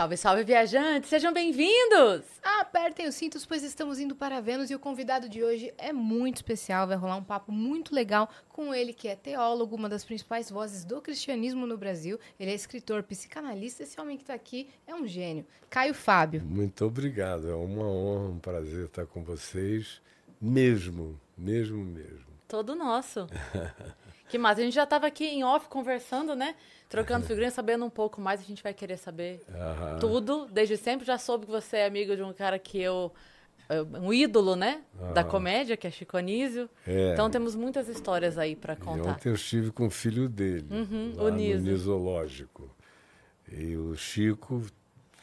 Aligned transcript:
Salve, 0.00 0.16
salve, 0.16 0.44
viajantes! 0.44 1.10
Sejam 1.10 1.30
bem-vindos! 1.30 2.24
Apertem 2.42 3.06
os 3.06 3.14
cintos, 3.14 3.44
pois 3.44 3.62
estamos 3.62 4.00
indo 4.00 4.16
para 4.16 4.40
Vênus 4.40 4.70
e 4.70 4.74
o 4.74 4.78
convidado 4.78 5.28
de 5.28 5.44
hoje 5.44 5.74
é 5.76 5.92
muito 5.92 6.36
especial. 6.36 6.86
Vai 6.86 6.96
rolar 6.96 7.16
um 7.16 7.22
papo 7.22 7.52
muito 7.52 7.94
legal 7.94 8.30
com 8.48 8.74
ele, 8.74 8.94
que 8.94 9.08
é 9.08 9.14
teólogo, 9.14 9.76
uma 9.76 9.90
das 9.90 10.02
principais 10.02 10.50
vozes 10.50 10.86
do 10.86 11.02
cristianismo 11.02 11.66
no 11.66 11.76
Brasil. 11.76 12.18
Ele 12.38 12.50
é 12.50 12.54
escritor, 12.54 13.02
psicanalista. 13.02 13.82
Esse 13.82 14.00
homem 14.00 14.16
que 14.16 14.22
está 14.22 14.32
aqui 14.32 14.70
é 14.86 14.94
um 14.94 15.06
gênio. 15.06 15.44
Caio 15.68 15.92
Fábio. 15.92 16.42
Muito 16.46 16.82
obrigado. 16.86 17.50
É 17.50 17.54
uma 17.54 17.86
honra, 17.86 18.30
um 18.30 18.38
prazer 18.38 18.86
estar 18.86 19.04
com 19.04 19.22
vocês. 19.22 20.00
Mesmo, 20.40 21.20
mesmo, 21.36 21.84
mesmo. 21.84 22.24
Todo 22.48 22.74
nosso. 22.74 23.26
que 24.30 24.38
massa. 24.38 24.62
A 24.62 24.64
gente 24.64 24.74
já 24.74 24.84
estava 24.84 25.06
aqui 25.06 25.26
em 25.26 25.44
off 25.44 25.68
conversando, 25.68 26.34
né? 26.34 26.54
Trocando 26.90 27.24
figurinha, 27.24 27.52
sabendo 27.52 27.84
um 27.84 27.90
pouco 27.90 28.20
mais, 28.20 28.40
a 28.40 28.42
gente 28.42 28.62
vai 28.64 28.74
querer 28.74 28.96
saber 28.98 29.40
tudo. 30.00 30.46
Desde 30.52 30.76
sempre 30.76 31.06
já 31.06 31.16
soube 31.16 31.46
que 31.46 31.52
você 31.52 31.78
é 31.78 31.86
amigo 31.86 32.14
de 32.16 32.22
um 32.22 32.32
cara 32.32 32.58
que 32.58 32.78
eu. 32.82 33.12
Um 34.02 34.12
ídolo, 34.12 34.56
né? 34.56 34.82
Da 35.14 35.22
comédia, 35.22 35.76
que 35.76 35.86
é 35.86 35.90
Chico 35.92 36.16
Anísio. 36.16 36.68
É. 36.84 37.12
Então 37.12 37.30
temos 37.30 37.54
muitas 37.54 37.88
histórias 37.88 38.36
aí 38.36 38.56
para 38.56 38.72
E 38.72 38.76
contar. 38.76 39.10
ontem 39.12 39.28
eu 39.28 39.34
estive 39.36 39.70
com 39.70 39.86
o 39.86 39.90
filho 39.90 40.28
dele, 40.28 40.66
Uhum, 40.68 41.12
lá 41.14 41.22
o 41.22 41.30
no 41.30 41.36
Niso. 41.36 41.62
Nisológico. 41.62 42.68
E 43.48 43.76
o 43.76 43.94
Chico, 43.94 44.60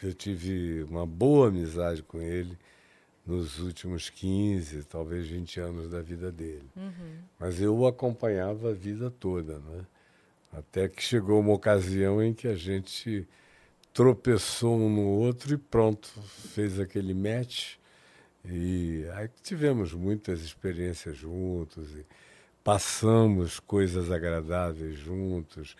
eu 0.02 0.14
tive 0.14 0.84
uma 0.84 1.06
boa 1.06 1.50
amizade 1.50 2.02
com 2.02 2.22
ele 2.22 2.58
nos 3.26 3.60
últimos 3.60 4.10
15, 4.10 4.86
talvez 4.86 5.28
20 5.28 5.60
anos 5.60 5.90
da 5.90 6.02
vida 6.02 6.32
dele. 6.32 6.70
Uhum. 6.78 7.18
Mas 7.38 7.60
eu 7.62 7.76
o 7.78 7.86
acompanhava 7.86 8.70
a 8.70 8.74
vida 8.74 9.12
toda, 9.12 9.60
né? 9.60 9.86
Até 10.52 10.88
que 10.88 11.02
chegou 11.02 11.40
uma 11.40 11.54
ocasião 11.54 12.22
em 12.24 12.34
que 12.34 12.48
a 12.48 12.56
gente 12.56 13.28
tropeçou 13.94 14.78
um 14.78 14.90
no 14.90 15.08
outro 15.08 15.54
e 15.54 15.58
pronto, 15.58 16.08
fez 16.54 16.80
aquele 16.80 17.14
match. 17.14 17.76
E 18.46 19.06
aí 19.16 19.30
tivemos 19.44 19.94
muitas 19.94 20.42
experiências 20.42 21.18
juntos, 21.18 21.90
passamos 22.64 23.60
coisas 23.60 24.12
agradáveis 24.12 24.98
juntos, 24.98 25.76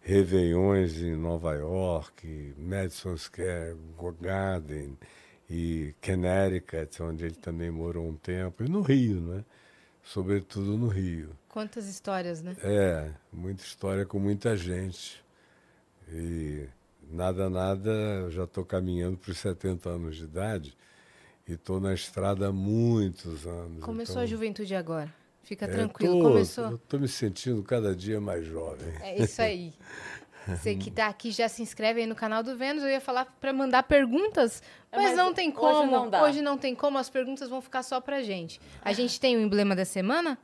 réveillões 0.00 1.00
em 1.00 1.14
Nova 1.16 1.54
York, 1.54 2.54
Madison 2.58 3.16
Square 3.16 3.76
Garden 4.20 4.98
e 5.48 5.94
Connecticut, 6.04 7.02
onde 7.02 7.24
ele 7.24 7.34
também 7.34 7.70
morou 7.70 8.08
um 8.08 8.16
tempo, 8.16 8.64
e 8.64 8.68
no 8.68 8.82
Rio, 8.82 9.20
né? 9.20 9.44
Sobretudo 10.02 10.76
no 10.76 10.88
Rio. 10.88 11.39
Quantas 11.52 11.86
histórias, 11.88 12.42
né? 12.42 12.56
É, 12.62 13.10
muita 13.32 13.62
história 13.64 14.06
com 14.06 14.18
muita 14.18 14.56
gente. 14.56 15.22
E 16.08 16.66
nada, 17.10 17.50
nada, 17.50 17.90
eu 17.90 18.30
já 18.30 18.44
estou 18.44 18.64
caminhando 18.64 19.16
para 19.16 19.32
os 19.32 19.38
70 19.38 19.88
anos 19.88 20.16
de 20.16 20.24
idade 20.24 20.76
e 21.48 21.52
estou 21.52 21.80
na 21.80 21.92
estrada 21.92 22.48
há 22.48 22.52
muitos 22.52 23.46
anos. 23.46 23.82
Começou 23.84 24.14
então, 24.14 24.22
a 24.22 24.26
juventude 24.26 24.74
agora. 24.74 25.12
Fica 25.42 25.64
é, 25.64 25.68
tranquilo. 25.68 26.20
tô- 26.20 26.28
Começou. 26.28 26.64
Eu 26.70 26.76
estou 26.76 27.00
me 27.00 27.08
sentindo 27.08 27.62
cada 27.64 27.96
dia 27.96 28.20
mais 28.20 28.46
jovem. 28.46 28.92
É 29.00 29.20
isso 29.20 29.42
aí. 29.42 29.72
Você 30.46 30.74
que 30.74 30.90
tá 30.90 31.06
aqui 31.08 31.30
já 31.30 31.48
se 31.48 31.62
inscreve 31.62 32.00
aí 32.00 32.06
no 32.06 32.14
canal 32.14 32.42
do 32.42 32.56
Vênus. 32.56 32.82
Eu 32.82 32.88
ia 32.90 33.00
falar 33.00 33.24
para 33.40 33.52
mandar 33.52 33.82
perguntas, 33.82 34.62
É, 34.90 34.96
mas, 34.96 35.06
mas 35.08 35.16
não 35.16 35.34
tem 35.34 35.48
hoje 35.48 35.56
como. 35.58 35.90
não 35.90 36.08
dá. 36.08 36.22
Hoje 36.22 36.40
não 36.40 36.56
tem 36.56 36.74
como, 36.74 36.96
as 36.96 37.10
perguntas 37.10 37.48
vão 37.48 37.60
ficar 37.60 37.82
só 37.82 38.00
pra 38.00 38.22
gente. 38.22 38.60
A 38.82 38.92
gente 38.92 39.20
tem 39.20 39.36
o 39.36 39.40
emblema 39.40 39.74
da 39.76 39.84
semana? 39.84 40.38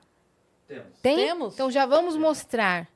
Temos. 0.69 0.99
Tem? 1.01 1.17
Temos. 1.17 1.55
Então 1.55 1.71
já 1.71 1.87
vamos 1.87 2.17
mostrar. 2.17 2.89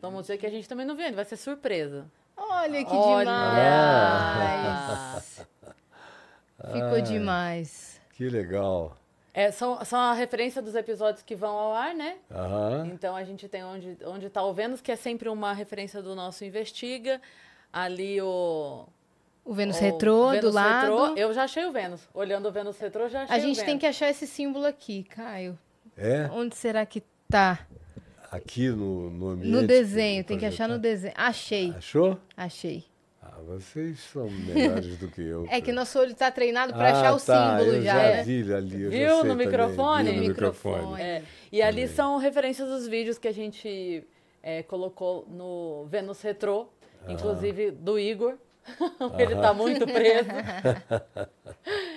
Vamos 0.00 0.22
dizer 0.22 0.38
que 0.38 0.46
a 0.46 0.50
gente 0.50 0.68
também 0.68 0.86
não 0.86 0.94
vê, 0.94 1.10
vai 1.10 1.24
ser 1.24 1.36
surpresa. 1.36 2.06
Olha 2.36 2.84
que 2.84 2.92
Olha! 2.92 3.24
demais. 3.24 5.46
Ficou 6.72 7.00
demais. 7.00 8.00
Que 8.12 8.28
legal. 8.28 8.96
É, 9.34 9.50
são, 9.50 9.84
são 9.84 9.98
a 10.00 10.12
referência 10.12 10.60
dos 10.60 10.74
episódios 10.74 11.22
que 11.22 11.36
vão 11.36 11.56
ao 11.56 11.74
ar, 11.74 11.94
né? 11.94 12.16
Aham. 12.30 12.90
Então 12.92 13.14
a 13.14 13.22
gente 13.24 13.48
tem 13.48 13.64
onde, 13.64 13.96
onde 14.04 14.28
tá 14.30 14.42
o 14.42 14.52
Vênus, 14.52 14.80
que 14.80 14.90
é 14.90 14.96
sempre 14.96 15.28
uma 15.28 15.52
referência 15.52 16.02
do 16.02 16.14
nosso 16.14 16.44
Investiga. 16.44 17.20
Ali 17.72 18.20
o. 18.20 18.86
O 19.44 19.54
Vênus 19.54 19.78
o 19.78 19.80
retrô 19.80 20.28
Vênus 20.30 20.44
do 20.44 20.50
lado. 20.54 20.80
retrô. 21.06 21.16
Eu 21.16 21.32
já 21.32 21.44
achei 21.44 21.64
o 21.64 21.72
Vênus. 21.72 22.06
Olhando 22.12 22.48
o 22.48 22.52
Vênus 22.52 22.78
retrô, 22.78 23.08
já 23.08 23.22
achei 23.22 23.34
A 23.34 23.38
o 23.38 23.40
gente 23.40 23.54
Vênus. 23.56 23.66
tem 23.66 23.78
que 23.78 23.86
achar 23.86 24.08
esse 24.08 24.26
símbolo 24.26 24.66
aqui, 24.66 25.04
Caio. 25.04 25.58
É, 25.98 26.30
Onde 26.32 26.54
será 26.56 26.86
que 26.86 27.02
tá? 27.28 27.66
aqui 28.30 28.68
no, 28.68 29.10
no 29.10 29.28
ambiente. 29.30 29.50
No 29.52 29.66
desenho, 29.66 30.22
tem 30.24 30.38
que 30.38 30.46
achar 30.46 30.68
no 30.68 30.78
desenho. 30.78 31.14
Achei, 31.16 31.72
Achou? 31.76 32.18
achei. 32.36 32.84
Ah, 33.22 33.34
vocês 33.46 33.98
são 34.00 34.28
melhores 34.30 34.96
do 34.98 35.08
que 35.08 35.20
eu. 35.22 35.46
É 35.50 35.60
que 35.60 35.72
nosso 35.72 35.98
olho 35.98 36.14
tá 36.14 36.30
treinado 36.30 36.72
pra 36.72 36.88
Ah, 36.88 36.92
achar 36.92 37.14
o 37.14 37.20
tá, 37.20 37.58
símbolo 37.58 37.76
eu 37.76 37.82
já, 37.82 38.16
já 38.16 38.22
vi 38.22 38.52
ali. 38.54 38.88
Viu 38.88 39.24
no 39.24 39.34
microfone? 39.34 40.10
vi 40.10 40.16
no 40.20 40.28
microfone. 40.28 41.00
É, 41.00 41.22
E 41.50 41.60
ali 41.62 41.88
são 41.88 42.16
referências 42.18 42.68
dos 42.68 42.86
vídeos 42.86 43.18
que 43.18 43.26
a 43.28 43.32
gente 43.32 44.04
é, 44.42 44.62
colocou 44.62 45.26
no 45.28 45.86
Vênus 45.86 46.20
Retrô, 46.22 46.68
inclusive 47.08 47.70
do 47.72 47.98
Igor. 47.98 48.34
Ele 49.18 49.34
tá 49.36 49.54
muito 49.54 49.86
preso. 49.86 50.28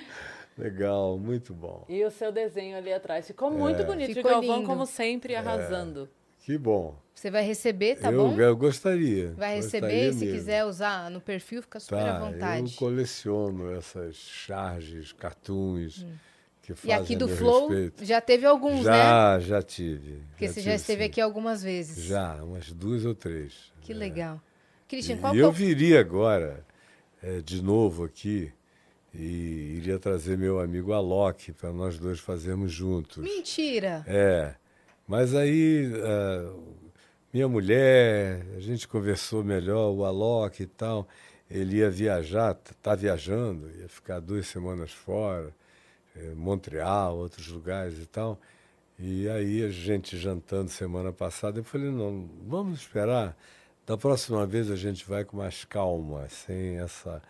Legal, 0.57 1.17
muito 1.17 1.53
bom. 1.53 1.85
E 1.89 2.03
o 2.03 2.11
seu 2.11 2.31
desenho 2.31 2.77
ali 2.77 2.91
atrás. 2.93 3.25
Ficou 3.27 3.49
muito 3.49 3.83
bonito. 3.83 4.13
Ficou 4.13 4.31
e 4.31 4.33
Galvão, 4.33 4.55
lindo. 4.57 4.67
como 4.67 4.85
sempre, 4.85 5.35
arrasando. 5.35 6.09
Que 6.39 6.57
bom. 6.57 6.95
Você 7.13 7.29
vai 7.29 7.43
receber, 7.43 7.97
tá 7.97 8.11
eu, 8.11 8.29
bom? 8.29 8.39
eu 8.39 8.55
gostaria. 8.57 9.31
Vai 9.33 9.55
receber, 9.55 9.81
gostaria 9.87 10.13
se 10.13 10.25
mesmo. 10.25 10.35
quiser 10.39 10.65
usar 10.65 11.09
no 11.11 11.21
perfil, 11.21 11.61
fica 11.61 11.79
super 11.79 11.97
Tá, 11.97 12.17
à 12.17 12.19
vontade. 12.19 12.73
Eu 12.73 12.77
coleciono 12.79 13.71
essas 13.75 14.15
charges, 14.15 15.11
cartoons 15.13 16.05
que 16.63 16.71
E 16.71 16.75
fazem 16.75 16.93
aqui 16.95 17.15
a 17.15 17.17
do 17.19 17.27
Flow, 17.27 17.67
respeito. 17.69 18.05
já 18.05 18.19
teve 18.21 18.45
alguns, 18.47 18.83
né? 18.85 18.91
Já, 18.91 19.39
já 19.39 19.61
tive. 19.61 20.23
Porque 20.31 20.47
você 20.47 20.61
já 20.61 20.71
tive, 20.71 20.75
esteve 20.75 21.03
sim. 21.03 21.09
aqui 21.09 21.21
algumas 21.21 21.61
vezes. 21.63 22.03
Já, 22.05 22.43
umas 22.43 22.71
duas 22.71 23.05
ou 23.05 23.13
três. 23.13 23.71
Que 23.81 23.93
legal. 23.93 24.41
Christian, 24.87 25.15
E 25.15 25.19
qual 25.19 25.33
que 25.33 25.39
é 25.39 25.43
eu 25.43 25.49
o... 25.49 25.51
viria 25.51 25.99
agora, 25.99 26.65
eh, 27.21 27.41
de 27.43 27.61
novo 27.63 28.03
aqui, 28.03 28.51
e 29.13 29.77
iria 29.77 29.99
trazer 29.99 30.37
meu 30.37 30.59
amigo 30.59 30.93
Alok 30.93 31.51
para 31.53 31.71
nós 31.71 31.97
dois 31.97 32.19
fazermos 32.19 32.71
juntos. 32.71 33.23
Mentira! 33.23 34.03
É, 34.07 34.55
mas 35.07 35.35
aí 35.35 35.91
ah, 36.03 36.53
minha 37.33 37.47
mulher, 37.47 38.45
a 38.57 38.59
gente 38.59 38.85
conversou 38.85 39.41
melhor, 39.41 39.91
o 39.91 40.03
Alok 40.03 40.63
e 40.63 40.65
tal. 40.65 41.07
ele 41.49 41.77
ia 41.77 41.89
viajar, 41.89 42.57
está 42.69 42.93
viajando, 42.93 43.71
ia 43.79 43.87
ficar 43.87 44.19
duas 44.19 44.47
semanas 44.47 44.91
fora, 44.91 45.55
eh, 46.15 46.33
Montreal, 46.35 47.17
outros 47.17 47.47
lugares 47.47 47.99
e 47.99 48.05
tal. 48.05 48.37
E 48.99 49.29
aí 49.29 49.63
a 49.63 49.69
gente 49.69 50.17
jantando 50.17 50.69
semana 50.69 51.13
passada, 51.13 51.59
eu 51.59 51.63
falei, 51.63 51.89
não, 51.89 52.29
vamos 52.47 52.81
esperar. 52.81 53.37
Da 53.85 53.97
próxima 53.97 54.45
vez 54.45 54.69
a 54.69 54.75
gente 54.75 55.05
vai 55.07 55.23
com 55.23 55.37
mais 55.37 55.63
calma, 55.63 56.27
sem 56.29 56.79
essa 56.79 57.21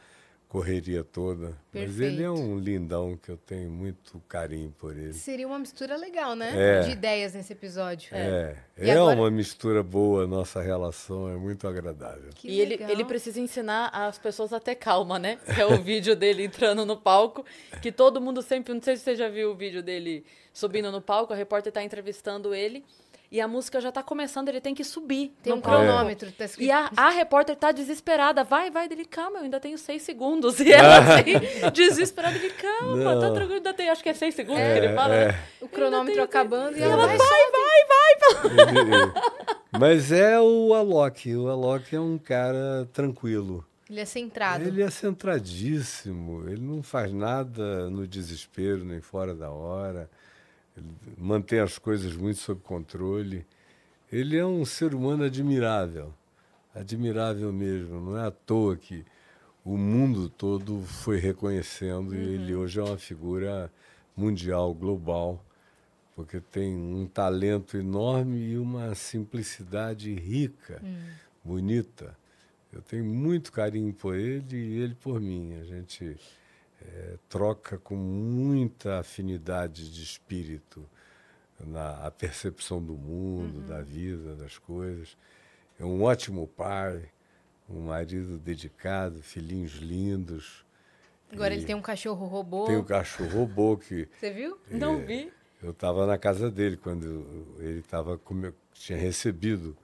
correria 0.51 1.01
toda. 1.01 1.57
Mas 1.74 1.98
ele 2.01 2.24
é 2.24 2.27
Perfeito. 2.27 2.33
um 2.33 2.59
lindão 2.59 3.15
que 3.15 3.30
eu 3.30 3.38
tenho 3.38 3.71
muito 3.71 4.21
carinho 4.27 4.69
por 4.77 4.98
ele. 4.98 5.13
Seria 5.13 5.48
uma 5.48 5.57
mistura 5.57 5.95
legal, 5.95 6.36
né? 6.36 6.51
É. 6.53 6.80
De 6.81 6.92
ideias 6.92 7.33
nesse 7.33 7.53
episódio. 7.53 8.09
É, 8.13 8.57
E 8.77 8.89
é 8.89 8.92
agora- 8.92 9.15
uma 9.18 9.31
mistura 9.31 9.81
boa, 9.81 10.27
nossa 10.27 10.62
relação 10.62 11.30
é 11.30 11.38
muito 11.38 11.65
agradável. 11.69 12.31
Que 12.36 12.50
e 12.50 12.59
ele, 12.59 12.71
legal. 12.71 12.89
ele 12.89 13.06
precisa 13.06 13.39
ensinar 13.39 13.88
as 13.94 14.18
pessoas 14.18 14.51
a 14.51 14.59
ter 14.59 14.75
calma, 14.75 15.18
né? 15.18 15.38
Que 15.56 15.62
é 15.62 15.65
o 15.65 15.77
vídeo 15.81 16.18
dele 16.18 16.44
entrando 16.44 16.86
no 16.86 16.98
palco, 16.98 17.45
que 17.81 17.89
todo 17.89 18.19
mundo 18.19 18.42
sempre. 18.42 18.74
Não 18.74 18.81
sei 18.81 18.98
se 18.98 19.03
você 19.03 19.15
já 19.15 19.30
viu 19.30 19.51
o 19.51 19.56
vídeo 19.56 19.81
dele 19.81 20.25
subindo 20.51 20.92
no 20.92 21.01
palco, 21.01 21.31
a 21.31 21.36
repórter 21.38 21.71
tá 21.71 21.81
entrevistando 21.81 22.53
ele. 22.53 22.83
E 23.31 23.39
a 23.39 23.48
música 23.48 23.80
já 23.80 23.94
tá 23.94 24.04
começando, 24.04 24.50
ele 24.50 24.60
tem 24.60 24.75
que 24.75 24.83
subir. 24.83 25.33
Tem 25.42 25.54
um 25.54 25.62
cronômetro, 25.62 26.30
tá 26.33 26.44
escrito. 26.44 26.68
E 26.68 26.72
a, 26.72 26.92
a 26.98 27.10
repórter 27.12 27.56
tá 27.56 27.72
desesperada. 27.72 28.44
Vai, 28.44 28.69
vai, 28.69 28.89
dele, 28.89 29.06
calma, 29.06 29.38
eu 29.39 29.44
ainda 29.45 29.57
tenho 29.57 29.78
seis 29.78 30.01
segundos. 30.04 30.60
E 30.62 30.72
ela 30.74 30.98
assim, 30.98 31.69
desesperada, 31.72 32.36
ele, 32.36 32.50
calma, 32.50 33.04
tá 33.22 33.30
tranquilo, 33.31 33.54
ainda 33.56 33.74
tem, 33.74 33.89
acho 33.89 34.04
que 34.04 34.10
é 34.10 34.13
seis 34.13 34.36
segundos 34.36 34.62
É, 34.62 34.74
que 34.74 34.86
ele 34.86 34.94
fala. 34.95 35.16
é. 35.16 35.28
né? 35.30 35.39
O 35.62 35.68
cronômetro 35.69 36.12
tenho- 36.13 36.25
acabando 36.25 36.75
e 36.78 36.81
E 36.81 36.83
ela 36.83 37.07
vai. 37.07 37.18
vai, 37.18 37.28
vai, 37.51 37.88
vai. 37.88 38.69
Ele- 38.86 39.12
mas 39.80 40.12
é 40.12 40.38
o 40.39 40.74
Alok. 40.74 41.34
O 41.34 41.48
Alok 41.48 41.95
é 41.95 42.00
um 42.01 42.18
cara 42.18 42.86
tranquilo. 42.92 43.66
Ele 43.89 44.01
é 44.01 44.06
centrado. 44.06 44.63
Ele 44.66 44.81
é 44.84 44.89
centradíssimo. 44.89 46.48
Ele 46.50 46.62
não 46.62 46.84
faz 46.84 47.13
nada 47.13 47.89
no 47.89 48.06
desespero, 48.07 48.84
nem 48.84 49.00
fora 49.01 49.34
da 49.34 49.50
hora. 49.50 50.10
Ele 50.76 50.88
mantém 51.18 51.60
as 51.60 51.78
coisas 51.78 52.16
muito 52.16 52.40
sob 52.40 52.62
controle. 52.62 53.46
Ele 54.12 54.38
é 54.38 54.46
um 54.46 54.66
ser 54.66 54.94
humano 54.94 55.24
admirável. 55.24 56.14
Admirável 56.74 57.52
mesmo. 57.52 58.00
Não 58.00 58.18
é 58.18 58.28
à 58.28 58.32
toa 58.32 58.76
que 58.76 59.06
o 59.64 59.78
mundo 59.78 60.30
todo 60.30 60.82
foi 60.82 61.20
reconhecendo 61.20 62.16
e 62.16 62.18
ele 62.18 62.56
hoje 62.56 62.80
é 62.80 62.84
uma 62.84 62.98
figura 62.98 63.72
mundial, 64.16 64.74
global, 64.74 65.44
porque 66.16 66.40
tem 66.40 66.76
um 66.76 67.06
talento 67.06 67.78
enorme 67.78 68.38
e 68.38 68.58
uma 68.58 68.94
simplicidade 68.96 70.14
rica, 70.14 70.82
bonita. 71.44 72.18
Eu 72.74 72.82
tenho 72.82 73.06
muito 73.06 73.52
carinho 73.52 73.94
por 73.94 74.16
ele 74.16 74.56
e 74.56 74.80
ele 74.80 74.96
por 74.96 75.20
mim. 75.20 75.54
A 75.60 75.64
gente 75.64 76.18
eh, 76.81 77.18
troca 77.30 77.78
com 77.78 77.95
muita 77.95 79.00
afinidade 79.00 79.92
de 79.92 80.04
espírito 80.04 80.88
na 81.60 82.06
a 82.06 82.12
percepção 82.12 82.81
do 82.83 82.94
mundo, 82.94 83.62
da 83.62 83.81
vida, 83.81 84.36
das 84.36 84.57
coisas. 84.57 85.16
É 85.80 85.86
um 85.86 86.04
ótimo 86.04 86.48
pai, 86.48 87.10
um 87.69 87.81
marido 87.81 88.38
dedicado, 88.38 89.22
filhinhos 89.22 89.74
lindos. 89.74 90.66
Agora 91.31 91.54
E 91.54 91.57
ele 91.57 91.66
tem 91.66 91.75
um 91.75 91.81
cachorro 91.81 92.25
robô. 92.25 92.66
Tem 92.66 92.78
o 92.78 92.84
cachorro 92.84 93.30
robô 93.30 93.77
que 93.77 94.07
Você 94.19 94.31
viu? 94.31 94.60
Não 94.69 95.06
vi. 95.06 95.31
eu 95.62 95.72
estava 95.72 96.06
na 96.06 96.18
casa 96.18 96.51
dele 96.51 96.77
quando 96.77 97.56
ele 97.60 97.81
tava 97.81 98.19
tinha 98.74 98.98
recebido 98.98 99.77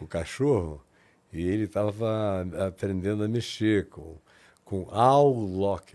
o 0.00 0.06
cachorro 0.06 0.84
e 1.32 1.42
ele 1.42 1.64
estava 1.64 2.46
aprendendo 2.66 3.24
a 3.24 3.28
mexer 3.28 3.88
com 3.88 4.16
com 4.64 4.88
Al. 4.90 5.32
O 5.32 5.64
Alok. 5.66 5.92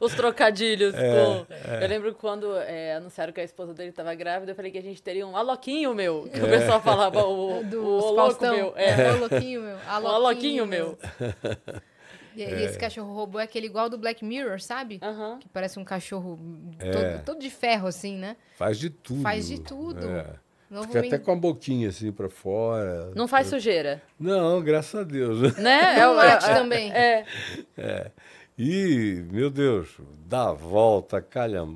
Os 0.00 0.14
trocadilhos. 0.14 0.94
É, 0.94 1.24
com- 1.24 1.46
Eu 1.82 1.88
lembro 1.88 2.14
quando 2.14 2.56
é, 2.58 2.94
anunciaram 2.94 3.32
que 3.32 3.40
a 3.40 3.44
esposa 3.44 3.74
dele 3.74 3.90
estava 3.90 4.14
grávida, 4.14 4.52
eu 4.52 4.56
falei 4.56 4.70
que 4.70 4.78
a 4.78 4.82
gente 4.82 5.02
teria 5.02 5.26
um 5.26 5.36
aloquinho 5.36 5.94
meu. 5.94 6.28
Que 6.32 6.40
o 6.40 6.48
pessoal 6.48 6.80
falava, 6.80 7.24
o, 7.24 7.62
Do 7.68 7.82
o 7.82 7.88
louco 8.00 8.16
Faustão. 8.16 8.54
meu. 8.56 8.72
É. 8.76 9.12
O 9.12 9.16
aloquinho 9.24 9.62
meu. 9.62 9.76
O 9.76 10.08
aloquinho 10.08 10.66
meu. 10.66 10.98
E, 12.36 12.42
e 12.42 12.64
esse 12.64 12.76
cachorro 12.78 13.14
robô 13.14 13.38
é 13.38 13.44
aquele 13.44 13.66
igual 13.66 13.88
do 13.88 13.96
Black 13.96 14.24
Mirror, 14.24 14.60
sabe? 14.60 14.98
Que 15.40 15.48
parece 15.50 15.78
um 15.78 15.84
cachorro 15.84 16.38
É. 16.80 16.90
todo, 16.90 17.24
todo 17.24 17.38
de 17.40 17.50
ferro, 17.50 17.86
assim, 17.86 18.16
né? 18.16 18.36
Faz 18.56 18.78
de 18.78 18.90
tudo. 18.90 19.22
Faz 19.22 19.46
de 19.46 19.60
tudo. 19.60 20.00
É. 20.74 20.76
Novo 20.76 20.86
Fica 20.92 21.06
até 21.06 21.18
com 21.18 21.32
a 21.32 21.36
boquinha 21.36 21.88
assim 21.88 22.10
para 22.10 22.28
fora. 22.28 23.12
Não 23.14 23.28
faz 23.28 23.46
sujeira. 23.46 24.02
Não, 24.18 24.60
graças 24.62 25.00
a 25.00 25.04
Deus. 25.04 25.40
Né? 25.56 25.96
Não 26.00 26.12
o- 26.12 26.16
late 26.16 26.44
é- 26.50 26.54
também. 26.54 26.92
É. 26.92 27.24
E, 28.58 29.24
meu 29.32 29.50
Deus, 29.50 29.96
dá 30.26 30.50
a 30.50 30.52
volta, 30.52 31.20
calha, 31.20 31.66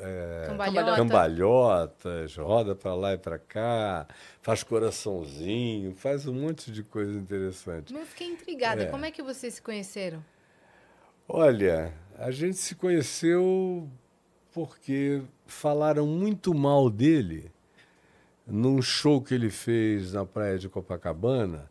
é, 0.00 0.46
Cambalhota. 0.48 0.96
cambalhotas, 0.96 2.36
roda 2.36 2.74
para 2.74 2.92
lá 2.94 3.12
e 3.14 3.18
para 3.18 3.38
cá, 3.38 4.06
faz 4.42 4.64
coraçãozinho, 4.64 5.94
faz 5.94 6.26
um 6.26 6.34
monte 6.34 6.72
de 6.72 6.82
coisa 6.82 7.16
interessante. 7.16 7.92
Mas 7.92 8.02
Eu 8.02 8.06
fiquei 8.08 8.26
intrigada. 8.26 8.82
É. 8.82 8.86
Como 8.86 9.04
é 9.04 9.12
que 9.12 9.22
vocês 9.22 9.54
se 9.54 9.62
conheceram? 9.62 10.24
Olha, 11.28 11.92
a 12.18 12.30
gente 12.32 12.56
se 12.56 12.74
conheceu 12.74 13.88
porque 14.52 15.22
falaram 15.46 16.06
muito 16.06 16.52
mal 16.52 16.90
dele 16.90 17.50
num 18.46 18.82
show 18.82 19.22
que 19.22 19.34
ele 19.34 19.50
fez 19.50 20.12
na 20.12 20.24
praia 20.24 20.58
de 20.58 20.68
Copacabana, 20.68 21.70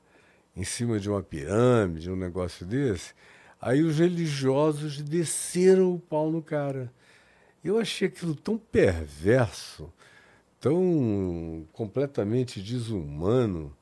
em 0.56 0.64
cima 0.64 1.00
de 1.00 1.10
uma 1.10 1.22
pirâmide, 1.22 2.12
um 2.12 2.16
negócio 2.16 2.66
desse. 2.66 3.14
Aí 3.62 3.82
os 3.82 4.00
religiosos 4.00 5.02
desceram 5.02 5.94
o 5.94 6.00
pau 6.00 6.32
no 6.32 6.42
cara. 6.42 6.92
Eu 7.64 7.80
achei 7.80 8.08
aquilo 8.08 8.36
tão 8.36 8.58
perverso, 8.58 9.92
tão 10.60 11.66
completamente 11.72 12.62
desumano, 12.62 13.76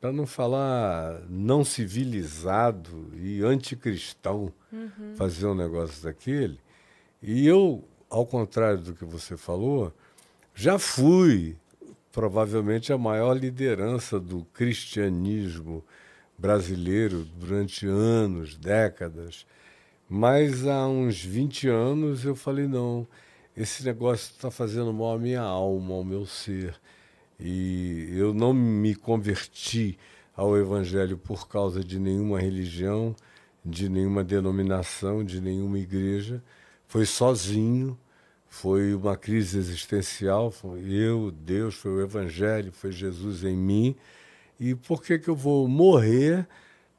para 0.00 0.12
não 0.12 0.26
falar 0.26 1.22
não 1.30 1.64
civilizado 1.64 3.10
e 3.14 3.42
anticristão 3.42 4.52
fazer 5.16 5.46
um 5.46 5.54
negócio 5.54 6.02
daquele. 6.02 6.60
E 7.22 7.46
eu, 7.46 7.82
ao 8.10 8.26
contrário 8.26 8.82
do 8.82 8.92
que 8.92 9.04
você 9.06 9.34
falou, 9.34 9.90
já 10.54 10.78
fui 10.78 11.56
provavelmente 12.14 12.92
a 12.92 12.96
maior 12.96 13.36
liderança 13.36 14.20
do 14.20 14.44
cristianismo 14.54 15.84
brasileiro 16.38 17.24
durante 17.24 17.88
anos, 17.88 18.56
décadas. 18.56 19.44
Mas 20.08 20.64
há 20.64 20.86
uns 20.86 21.20
20 21.24 21.68
anos 21.68 22.24
eu 22.24 22.36
falei: 22.36 22.68
não, 22.68 23.04
esse 23.56 23.84
negócio 23.84 24.30
está 24.30 24.48
fazendo 24.48 24.92
mal 24.92 25.14
à 25.14 25.18
minha 25.18 25.40
alma, 25.40 25.94
ao 25.94 26.04
meu 26.04 26.24
ser. 26.24 26.80
E 27.38 28.08
eu 28.12 28.32
não 28.32 28.54
me 28.54 28.94
converti 28.94 29.98
ao 30.36 30.56
Evangelho 30.56 31.18
por 31.18 31.48
causa 31.48 31.82
de 31.82 31.98
nenhuma 31.98 32.38
religião, 32.38 33.14
de 33.64 33.88
nenhuma 33.88 34.22
denominação, 34.22 35.24
de 35.24 35.40
nenhuma 35.40 35.80
igreja. 35.80 36.40
Foi 36.86 37.06
sozinho, 37.06 37.98
foi 38.54 38.94
uma 38.94 39.16
crise 39.16 39.58
existencial. 39.58 40.48
Foi 40.48 40.80
eu, 40.88 41.32
Deus, 41.32 41.74
foi 41.74 41.90
o 41.90 42.00
Evangelho, 42.00 42.70
foi 42.70 42.92
Jesus 42.92 43.42
em 43.42 43.56
mim. 43.56 43.96
E 44.60 44.76
por 44.76 45.02
que, 45.02 45.18
que 45.18 45.28
eu 45.28 45.34
vou 45.34 45.66
morrer 45.66 46.46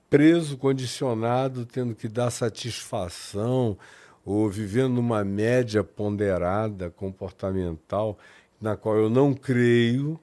preso, 0.09 0.57
condicionado, 0.57 1.65
tendo 1.65 1.95
que 1.95 2.09
dar 2.09 2.29
satisfação 2.29 3.77
ou 4.25 4.50
vivendo 4.50 4.95
numa 4.95 5.24
média 5.24 5.81
ponderada 5.81 6.91
comportamental 6.91 8.19
na 8.59 8.75
qual 8.75 8.97
eu 8.97 9.09
não 9.09 9.33
creio 9.33 10.19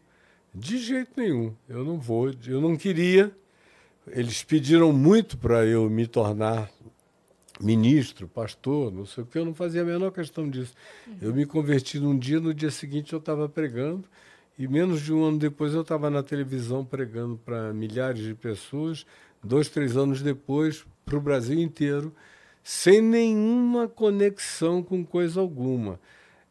de 0.55 0.77
jeito 0.79 1.13
nenhum. 1.17 1.55
Eu 1.67 1.83
não 1.83 1.99
vou, 1.99 2.31
eu 2.47 2.61
não 2.61 2.77
queria. 2.77 3.35
Eles 4.07 4.45
pediram 4.45 4.93
muito 4.93 5.39
para 5.39 5.65
eu 5.65 5.89
me 5.89 6.07
tornar 6.07 6.71
ministro, 7.63 8.29
pastor, 8.29 8.93
não 8.93 9.07
sei 9.07 9.25
o 9.25 9.27
que, 9.27 9.39
eu 9.39 9.45
não 9.45 9.55
fazia 9.55 9.83
a 9.83 9.85
menor 9.85 10.11
questão 10.11 10.49
disso. 10.49 10.75
Eu 11.21 11.33
me 11.35 11.47
converti 11.47 11.99
num 11.99 12.19
dia, 12.19 12.41
no 12.41 12.53
dia 12.53 12.71
seguinte 12.71 13.13
eu 13.13 13.19
estava 13.19 13.49
pregando, 13.49 14.05
e 14.59 14.69
menos 14.69 15.01
de 15.01 15.13
um 15.13 15.25
ano 15.25 15.39
depois 15.39 15.73
eu 15.73 15.83
estava 15.83 16.11
na 16.11 16.23
televisão 16.23 16.85
pregando 16.85 17.37
para 17.37 17.73
milhares 17.73 18.23
de 18.23 18.35
pessoas, 18.35 19.07
dois, 19.43 19.69
três 19.69 19.97
anos 19.97 20.23
depois, 20.23 20.85
para 21.05 21.17
o 21.17 21.21
Brasil 21.21 21.59
inteiro, 21.59 22.15
sem 22.63 23.01
nenhuma 23.01 23.89
conexão 23.89 24.83
com 24.83 25.05
coisa 25.05 25.41
alguma, 25.41 25.99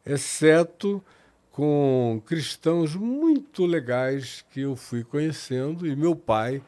exceto 0.04 1.02
com 1.50 2.20
cristãos 2.26 2.96
muito 2.96 3.66
legais 3.66 4.44
que 4.50 4.60
eu 4.62 4.74
fui 4.74 5.04
conhecendo, 5.04 5.86
e 5.86 5.94
meu 5.94 6.16
pai 6.16 6.62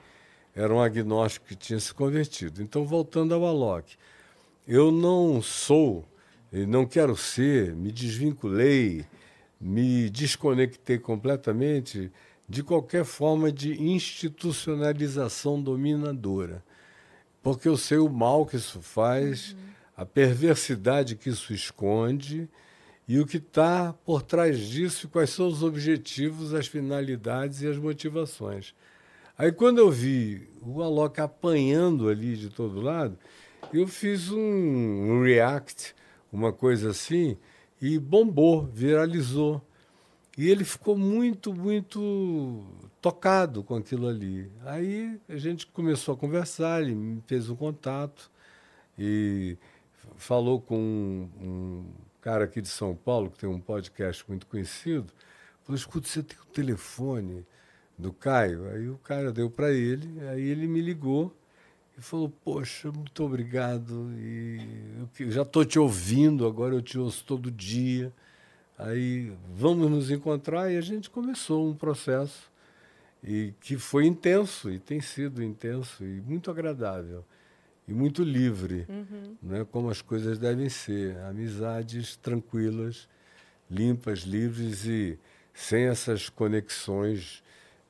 era 0.54 0.72
um 0.72 0.80
agnóstico 0.80 1.46
que 1.46 1.56
tinha 1.56 1.80
se 1.80 1.92
convertido. 1.92 2.62
Então, 2.62 2.84
voltando 2.84 3.34
ao 3.34 3.44
Alok, 3.44 3.96
eu 4.66 4.90
não 4.90 5.42
sou, 5.42 6.08
não 6.52 6.86
quero 6.86 7.16
ser, 7.16 7.74
me 7.74 7.92
desvinculei, 7.92 9.04
me 9.60 10.08
desconectei 10.10 10.98
completamente 10.98 12.10
de 12.48 12.62
qualquer 12.62 13.04
forma 13.04 13.50
de 13.50 13.80
institucionalização 13.82 15.60
dominadora. 15.60 16.62
Porque 17.42 17.68
eu 17.68 17.76
sei 17.76 17.98
o 17.98 18.08
mal 18.08 18.46
que 18.46 18.56
isso 18.56 18.80
faz, 18.80 19.52
uhum. 19.52 19.58
a 19.96 20.06
perversidade 20.06 21.16
que 21.16 21.28
isso 21.28 21.52
esconde 21.52 22.48
e 23.06 23.18
o 23.18 23.26
que 23.26 23.36
está 23.36 23.92
por 24.04 24.22
trás 24.22 24.58
disso, 24.58 25.08
quais 25.08 25.30
são 25.30 25.48
os 25.48 25.62
objetivos, 25.62 26.54
as 26.54 26.66
finalidades 26.66 27.60
e 27.60 27.68
as 27.68 27.76
motivações. 27.76 28.74
Aí, 29.36 29.52
quando 29.52 29.78
eu 29.78 29.90
vi 29.90 30.48
o 30.62 30.82
Alok 30.82 31.20
apanhando 31.20 32.08
ali 32.08 32.36
de 32.36 32.48
todo 32.48 32.80
lado, 32.80 33.18
eu 33.72 33.86
fiz 33.86 34.30
um 34.30 35.22
react, 35.22 35.94
uma 36.32 36.52
coisa 36.52 36.90
assim, 36.90 37.36
e 37.80 37.98
bombou, 37.98 38.66
viralizou. 38.66 39.62
E 40.36 40.48
ele 40.48 40.64
ficou 40.64 40.96
muito, 40.96 41.54
muito 41.54 42.64
tocado 43.00 43.62
com 43.62 43.76
aquilo 43.76 44.08
ali. 44.08 44.50
Aí 44.64 45.20
a 45.28 45.36
gente 45.36 45.66
começou 45.66 46.14
a 46.14 46.16
conversar, 46.16 46.82
ele 46.82 46.94
me 46.94 47.22
fez 47.26 47.48
um 47.48 47.54
contato 47.54 48.30
e 48.98 49.56
falou 50.16 50.60
com 50.60 50.76
um, 50.76 51.28
um 51.40 51.84
cara 52.20 52.44
aqui 52.44 52.60
de 52.60 52.68
São 52.68 52.94
Paulo, 52.96 53.30
que 53.30 53.38
tem 53.38 53.48
um 53.48 53.60
podcast 53.60 54.24
muito 54.28 54.46
conhecido. 54.46 55.12
Falou: 55.62 55.76
escuta, 55.76 56.08
você 56.08 56.22
tem 56.22 56.38
o 56.38 56.46
telefone 56.46 57.46
do 57.96 58.12
Caio? 58.12 58.68
Aí 58.70 58.88
o 58.88 58.98
cara 58.98 59.32
deu 59.32 59.48
para 59.48 59.70
ele, 59.72 60.20
aí 60.28 60.42
ele 60.42 60.66
me 60.66 60.80
ligou 60.80 61.34
e 61.96 62.02
falou: 62.02 62.28
Poxa, 62.28 62.90
muito 62.90 63.24
obrigado. 63.24 64.10
E 64.16 64.58
eu 65.20 65.30
já 65.30 65.42
estou 65.42 65.64
te 65.64 65.78
ouvindo, 65.78 66.46
agora 66.46 66.74
eu 66.74 66.82
te 66.82 66.98
ouço 66.98 67.24
todo 67.24 67.50
dia. 67.50 68.12
Aí 68.76 69.32
vamos 69.54 69.88
nos 69.90 70.10
encontrar 70.10 70.70
e 70.72 70.76
a 70.76 70.80
gente 70.80 71.08
começou 71.08 71.68
um 71.68 71.74
processo 71.74 72.50
e 73.22 73.54
que 73.60 73.78
foi 73.78 74.04
intenso 74.04 74.70
e 74.70 74.78
tem 74.78 75.00
sido 75.00 75.42
intenso 75.42 76.04
e 76.04 76.20
muito 76.20 76.50
agradável 76.50 77.24
e 77.86 77.92
muito 77.92 78.24
livre, 78.24 78.84
uhum. 78.88 79.36
né? 79.40 79.66
Como 79.70 79.90
as 79.90 80.02
coisas 80.02 80.38
devem 80.38 80.68
ser, 80.68 81.16
amizades 81.18 82.16
tranquilas, 82.16 83.08
limpas, 83.70 84.20
livres 84.20 84.84
e 84.86 85.18
sem 85.52 85.84
essas 85.84 86.28
conexões 86.28 87.43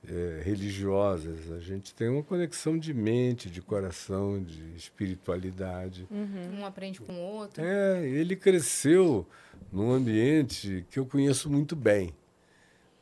é, 0.08 0.42
religiosas. 0.42 1.50
A 1.52 1.61
gente 1.61 1.94
tem 1.94 2.08
uma 2.08 2.23
conexão 2.23 2.78
de 2.78 2.92
mente, 2.92 3.50
de 3.50 3.61
coração, 3.62 4.42
de 4.42 4.76
espiritualidade. 4.76 6.06
Uhum. 6.11 6.61
Um 6.61 6.66
aprende 6.66 7.00
com 7.00 7.12
o 7.12 7.20
outro. 7.20 7.62
É, 7.64 8.06
ele 8.06 8.37
cresceu 8.37 9.26
num 9.73 9.90
ambiente 9.90 10.84
que 10.90 10.99
eu 10.99 11.06
conheço 11.06 11.50
muito 11.50 11.75
bem. 11.75 12.14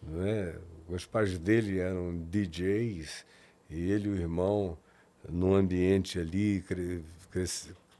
Né? 0.02 0.54
Os 0.88 1.06
pais 1.06 1.38
dele 1.38 1.78
eram 1.78 2.16
DJs 2.30 3.25
e 3.71 3.90
ele 3.90 4.09
e 4.09 4.12
o 4.12 4.16
irmão, 4.16 4.76
num 5.28 5.54
ambiente 5.54 6.18
ali, 6.18 6.62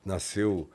nasceu 0.04 0.68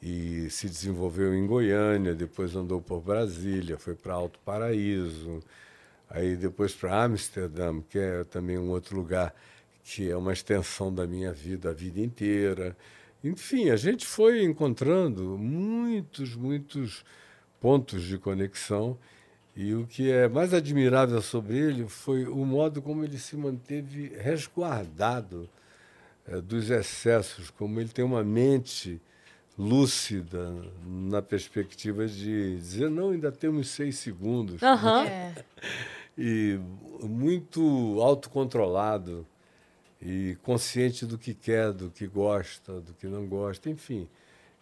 e 0.00 0.50
se 0.50 0.68
desenvolveu 0.68 1.32
em 1.34 1.46
Goiânia, 1.46 2.14
depois 2.14 2.56
andou 2.56 2.82
por 2.82 3.00
Brasília, 3.00 3.78
foi 3.78 3.94
para 3.94 4.14
Alto 4.14 4.38
Paraíso, 4.40 5.40
aí 6.12 6.36
depois 6.36 6.74
para 6.74 7.04
Amsterdã, 7.04 7.80
que 7.88 7.98
é 7.98 8.24
também 8.24 8.58
um 8.58 8.70
outro 8.70 8.96
lugar 8.96 9.34
que 9.82 10.08
é 10.10 10.16
uma 10.16 10.32
extensão 10.32 10.94
da 10.94 11.06
minha 11.06 11.32
vida 11.32 11.70
a 11.70 11.72
vida 11.72 12.00
inteira. 12.00 12.76
Enfim, 13.24 13.70
a 13.70 13.76
gente 13.76 14.06
foi 14.06 14.44
encontrando 14.44 15.36
muitos, 15.38 16.36
muitos 16.36 17.04
pontos 17.60 18.02
de 18.04 18.18
conexão 18.18 18.96
e 19.56 19.74
o 19.74 19.86
que 19.86 20.10
é 20.10 20.28
mais 20.28 20.54
admirável 20.54 21.20
sobre 21.20 21.58
ele 21.58 21.86
foi 21.86 22.24
o 22.26 22.44
modo 22.44 22.80
como 22.80 23.04
ele 23.04 23.18
se 23.18 23.36
manteve 23.36 24.12
resguardado 24.18 25.48
é, 26.26 26.40
dos 26.40 26.70
excessos, 26.70 27.50
como 27.50 27.80
ele 27.80 27.90
tem 27.90 28.04
uma 28.04 28.24
mente 28.24 29.00
lúcida 29.58 30.54
na 30.86 31.20
perspectiva 31.20 32.06
de 32.06 32.56
dizer 32.56 32.88
não 32.88 33.10
ainda 33.10 33.30
temos 33.30 33.68
seis 33.68 33.98
segundos 33.98 34.62
uhum. 34.62 35.02
é 35.02 35.34
e 36.16 36.58
muito 37.02 38.00
autocontrolado 38.00 39.26
e 40.00 40.36
consciente 40.42 41.06
do 41.06 41.16
que 41.16 41.32
quer, 41.32 41.72
do 41.72 41.90
que 41.90 42.06
gosta, 42.06 42.80
do 42.80 42.92
que 42.94 43.06
não 43.06 43.26
gosta, 43.26 43.70
enfim. 43.70 44.08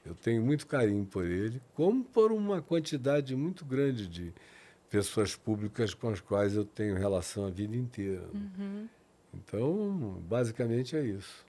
Eu 0.04 0.14
tenho 0.14 0.42
muito 0.42 0.66
carinho 0.66 1.04
por 1.04 1.24
ele, 1.24 1.60
como 1.74 2.04
por 2.04 2.32
uma 2.32 2.62
quantidade 2.62 3.34
muito 3.34 3.64
grande 3.64 4.06
de 4.06 4.32
pessoas 4.88 5.36
públicas 5.36 5.94
com 5.94 6.08
as 6.08 6.20
quais 6.20 6.54
eu 6.54 6.64
tenho 6.64 6.96
relação 6.96 7.46
a 7.46 7.50
vida 7.50 7.76
inteira. 7.76 8.28
Uhum. 8.34 8.88
Então, 9.32 10.22
basicamente 10.28 10.96
é 10.96 11.02
isso. 11.02 11.44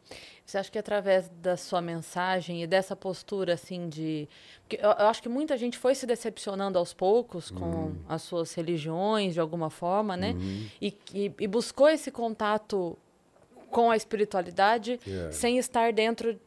Você 0.52 0.58
acha 0.58 0.70
que 0.70 0.78
através 0.78 1.30
da 1.42 1.56
sua 1.56 1.82
mensagem 1.82 2.62
e 2.62 2.68
dessa 2.68 2.94
postura 2.94 3.54
assim 3.54 3.88
de, 3.88 4.28
eu, 4.70 4.90
eu 4.90 5.08
acho 5.08 5.24
que 5.24 5.30
muita 5.30 5.58
gente 5.58 5.78
foi 5.78 5.96
se 5.96 6.06
decepcionando 6.06 6.78
aos 6.78 6.94
poucos 6.94 7.50
com 7.50 7.64
uhum. 7.64 7.96
as 8.10 8.22
suas 8.24 8.54
religiões 8.54 9.34
de 9.34 9.40
alguma 9.40 9.70
forma, 9.70 10.18
né? 10.18 10.32
Uhum. 10.32 10.68
E, 10.82 10.94
e, 11.14 11.34
e, 11.40 11.48
buscou 11.48 11.88
esse 11.88 12.12
contato 12.12 12.98
com 13.70 13.90
a 13.90 13.96
espiritualidade 13.96 15.00
yeah. 15.08 15.30
É. 15.30 15.32
sem 15.32 15.58
estar 15.58 15.94
dentro 15.94 16.38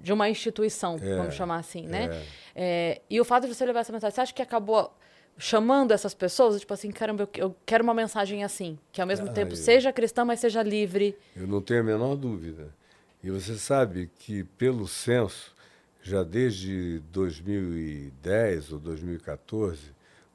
de 0.00 0.12
uma 0.14 0.30
instituição, 0.30 0.96
yeah. 0.96 1.18
vamos 1.18 1.34
é. 1.34 1.36
chamar 1.36 1.58
assim, 1.58 1.82
né? 1.86 2.04
Yeah. 2.04 2.26
É, 2.54 3.00
e 3.10 3.20
o 3.20 3.24
fato 3.26 3.46
de 3.46 3.54
você 3.54 3.66
levar 3.66 3.80
essa 3.80 3.92
mensagem, 3.92 4.14
você 4.14 4.20
acha 4.22 4.32
que 4.32 4.40
acabou 4.40 4.90
chamando 5.36 5.92
essas 5.92 6.14
pessoas, 6.14 6.58
tipo 6.58 6.72
assim, 6.72 6.90
caramba, 6.90 7.24
eu, 7.24 7.48
eu 7.48 7.56
quero 7.66 7.84
uma 7.84 7.92
mensagem 7.92 8.42
assim, 8.42 8.78
que 8.90 8.98
ao 8.98 9.06
mesmo 9.06 9.28
ah, 9.28 9.32
tempo 9.32 9.52
eu, 9.52 9.56
seja 9.56 9.92
cristã, 9.92 10.24
mas 10.24 10.40
seja 10.40 10.62
livre. 10.62 11.14
Eu 11.36 11.46
não 11.46 11.60
tenho 11.60 11.80
a 11.80 11.84
menor 11.84 12.16
dúvida. 12.16 12.74
E 13.22 13.30
você 13.30 13.56
sabe 13.56 14.10
que 14.18 14.44
pelo 14.44 14.86
censo, 14.86 15.54
já 16.02 16.22
desde 16.22 17.00
2010 17.10 18.72
ou 18.72 18.78
2014, 18.78 19.80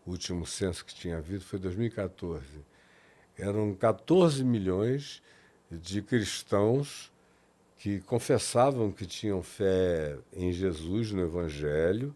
o 0.05 0.11
último 0.11 0.45
censo 0.45 0.83
que 0.83 0.93
tinha 0.93 1.17
havido 1.17 1.43
foi 1.43 1.59
2014, 1.59 2.45
eram 3.37 3.73
14 3.73 4.43
milhões 4.43 5.21
de 5.71 6.01
cristãos 6.01 7.11
que 7.77 7.99
confessavam 8.01 8.91
que 8.91 9.05
tinham 9.05 9.41
fé 9.41 10.17
em 10.33 10.51
Jesus, 10.51 11.11
no 11.11 11.21
Evangelho, 11.21 12.15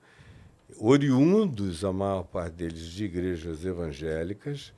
oriundos, 0.77 1.84
a 1.84 1.91
maior 1.91 2.24
parte 2.24 2.53
deles, 2.53 2.84
de 2.84 3.05
igrejas 3.05 3.65
evangélicas, 3.65 4.74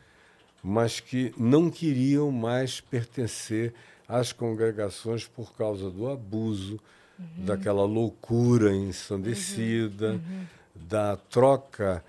mas 0.63 0.99
que 0.99 1.33
não 1.37 1.69
queriam 1.69 2.31
mais 2.31 2.79
pertencer 2.79 3.73
às 4.07 4.31
congregações 4.31 5.27
por 5.27 5.53
causa 5.55 5.89
do 5.89 6.09
abuso, 6.09 6.79
uhum. 7.19 7.45
daquela 7.45 7.83
loucura 7.83 8.73
ensandecida, 8.73 10.13
uhum. 10.13 10.45
da 10.75 11.17
troca 11.17 12.03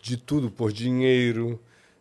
de 0.00 0.16
tudo 0.16 0.50
por 0.50 0.72
dinheiro, 0.72 1.60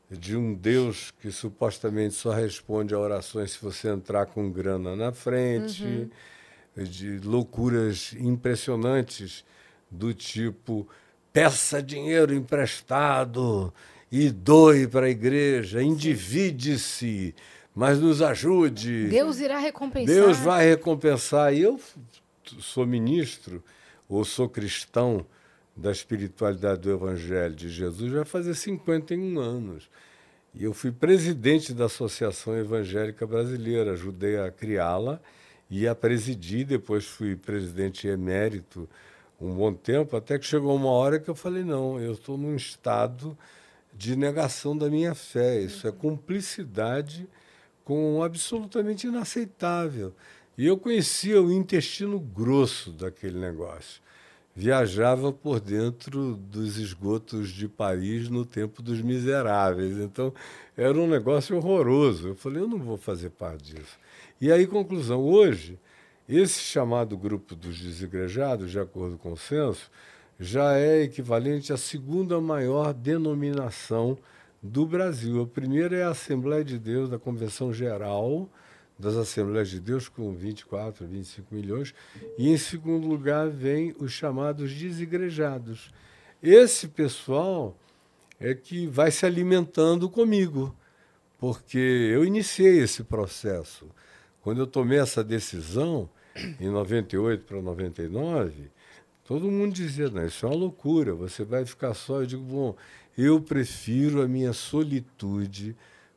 de 0.09 0.35
um 0.35 0.53
Deus 0.53 1.11
que 1.19 1.31
supostamente 1.31 2.13
só 2.13 2.31
responde 2.31 2.93
a 2.93 2.99
orações 2.99 3.51
se 3.51 3.59
você 3.61 3.89
entrar 3.89 4.27
com 4.27 4.51
grana 4.51 4.95
na 4.95 5.11
frente, 5.11 5.83
uhum. 5.83 6.83
de 6.83 7.19
loucuras 7.19 8.13
impressionantes 8.19 9.43
do 9.89 10.13
tipo 10.13 10.87
peça 11.31 11.81
dinheiro 11.81 12.33
emprestado 12.33 13.73
e 14.11 14.29
doe 14.29 14.87
para 14.87 15.07
a 15.07 15.09
igreja, 15.09 15.81
endivide-se, 15.81 17.33
mas 17.75 17.99
nos 17.99 18.21
ajude. 18.21 19.07
Deus 19.07 19.39
irá 19.39 19.57
recompensar. 19.57 20.15
Deus 20.15 20.37
vai 20.37 20.67
recompensar. 20.69 21.53
E 21.53 21.61
eu 21.61 21.79
sou 22.59 22.85
ministro 22.85 23.63
ou 24.07 24.23
sou 24.23 24.47
cristão 24.47 25.25
da 25.75 25.91
espiritualidade 25.91 26.81
do 26.81 26.91
Evangelho 26.91 27.55
de 27.55 27.69
Jesus 27.69 28.11
vai 28.11 28.25
fazer 28.25 28.53
51 28.53 29.39
anos. 29.39 29.89
E 30.53 30.63
eu 30.63 30.73
fui 30.73 30.91
presidente 30.91 31.73
da 31.73 31.85
Associação 31.85 32.55
Evangélica 32.55 33.25
Brasileira, 33.25 33.93
ajudei 33.93 34.39
a 34.39 34.51
criá-la 34.51 35.19
e 35.69 35.87
a 35.87 35.95
presidir, 35.95 36.67
depois 36.67 37.05
fui 37.05 37.35
presidente 37.35 38.07
emérito 38.07 38.87
um 39.41 39.55
bom 39.55 39.73
tempo, 39.73 40.15
até 40.15 40.37
que 40.37 40.45
chegou 40.45 40.75
uma 40.75 40.91
hora 40.91 41.19
que 41.19 41.27
eu 41.27 41.35
falei: 41.35 41.63
não, 41.63 41.99
eu 41.99 42.13
estou 42.13 42.37
num 42.37 42.55
estado 42.55 43.35
de 43.91 44.15
negação 44.15 44.77
da 44.77 44.89
minha 44.89 45.15
fé. 45.15 45.59
Isso 45.59 45.87
é 45.87 45.91
cumplicidade 45.91 47.27
com 47.83 48.23
absolutamente 48.23 49.07
inaceitável. 49.07 50.13
E 50.57 50.67
eu 50.67 50.77
conhecia 50.77 51.41
o 51.41 51.51
intestino 51.51 52.19
grosso 52.19 52.91
daquele 52.91 53.39
negócio. 53.39 54.01
Viajava 54.55 55.33
por 55.33 55.59
dentro 55.59 56.35
dos 56.35 56.77
esgotos 56.77 57.49
de 57.49 57.67
Paris 57.67 58.29
no 58.29 58.45
tempo 58.45 58.83
dos 58.83 59.01
miseráveis. 59.01 59.97
Então, 59.97 60.31
era 60.77 60.95
um 60.95 61.07
negócio 61.07 61.57
horroroso. 61.57 62.29
Eu 62.29 62.35
falei, 62.35 62.61
eu 62.61 62.67
não 62.67 62.77
vou 62.77 62.97
fazer 62.97 63.31
parte 63.31 63.73
disso. 63.73 63.97
E 64.39 64.51
aí, 64.51 64.67
conclusão, 64.67 65.21
hoje, 65.21 65.79
esse 66.29 66.59
chamado 66.59 67.17
grupo 67.17 67.55
dos 67.55 67.79
desigrejados, 67.79 68.69
de 68.69 68.79
acordo 68.79 69.17
com 69.17 69.31
o 69.33 69.37
censo, 69.37 69.89
já 70.39 70.77
é 70.77 71.01
equivalente 71.01 71.73
à 71.73 71.77
segunda 71.77 72.39
maior 72.39 72.93
denominação 72.93 74.17
do 74.63 74.85
Brasil. 74.85 75.41
A 75.41 75.45
primeira 75.45 75.97
é 75.97 76.03
a 76.03 76.09
Assembleia 76.09 76.63
de 76.63 76.79
Deus, 76.79 77.09
da 77.09 77.19
Convenção 77.19 77.73
Geral 77.73 78.49
das 78.97 79.15
Assembleias 79.15 79.69
de 79.69 79.79
Deus, 79.79 80.07
com 80.07 80.33
24, 80.33 81.05
25 81.05 81.53
milhões. 81.53 81.93
E, 82.37 82.49
em 82.49 82.57
segundo 82.57 83.07
lugar, 83.07 83.49
vem 83.49 83.93
os 83.99 84.11
chamados 84.11 84.73
desigrejados. 84.73 85.91
Esse 86.41 86.87
pessoal 86.87 87.77
é 88.39 88.53
que 88.53 88.87
vai 88.87 89.11
se 89.11 89.25
alimentando 89.25 90.09
comigo, 90.09 90.75
porque 91.39 91.77
eu 91.77 92.23
iniciei 92.23 92.79
esse 92.79 93.03
processo. 93.03 93.89
Quando 94.41 94.59
eu 94.59 94.67
tomei 94.67 94.99
essa 94.99 95.23
decisão, 95.23 96.09
em 96.59 96.69
98 96.69 97.45
para 97.45 97.61
99, 97.61 98.71
todo 99.23 99.49
mundo 99.51 99.73
dizia: 99.73 100.09
não, 100.09 100.25
isso 100.25 100.45
é 100.45 100.49
uma 100.49 100.55
loucura, 100.55 101.13
você 101.13 101.43
vai 101.43 101.65
ficar 101.65 101.93
só. 101.93 102.21
Eu 102.21 102.25
digo: 102.25 102.43
bom, 102.43 102.75
eu 103.17 103.39
prefiro 103.41 104.21
a 104.21 104.27
minha 104.27 104.53
solitude 104.53 105.75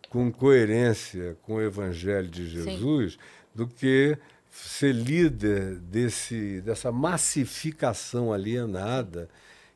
com 0.09 0.31
coerência 0.31 1.37
com 1.43 1.55
o 1.55 1.63
Evangelho 1.63 2.29
de 2.29 2.49
Jesus 2.49 3.13
Sim. 3.13 3.19
do 3.55 3.67
que 3.67 4.17
ser 4.51 4.95
líder 4.95 5.77
desse, 5.77 6.61
dessa 6.63 6.91
massificação 6.91 8.33
alienada 8.33 9.29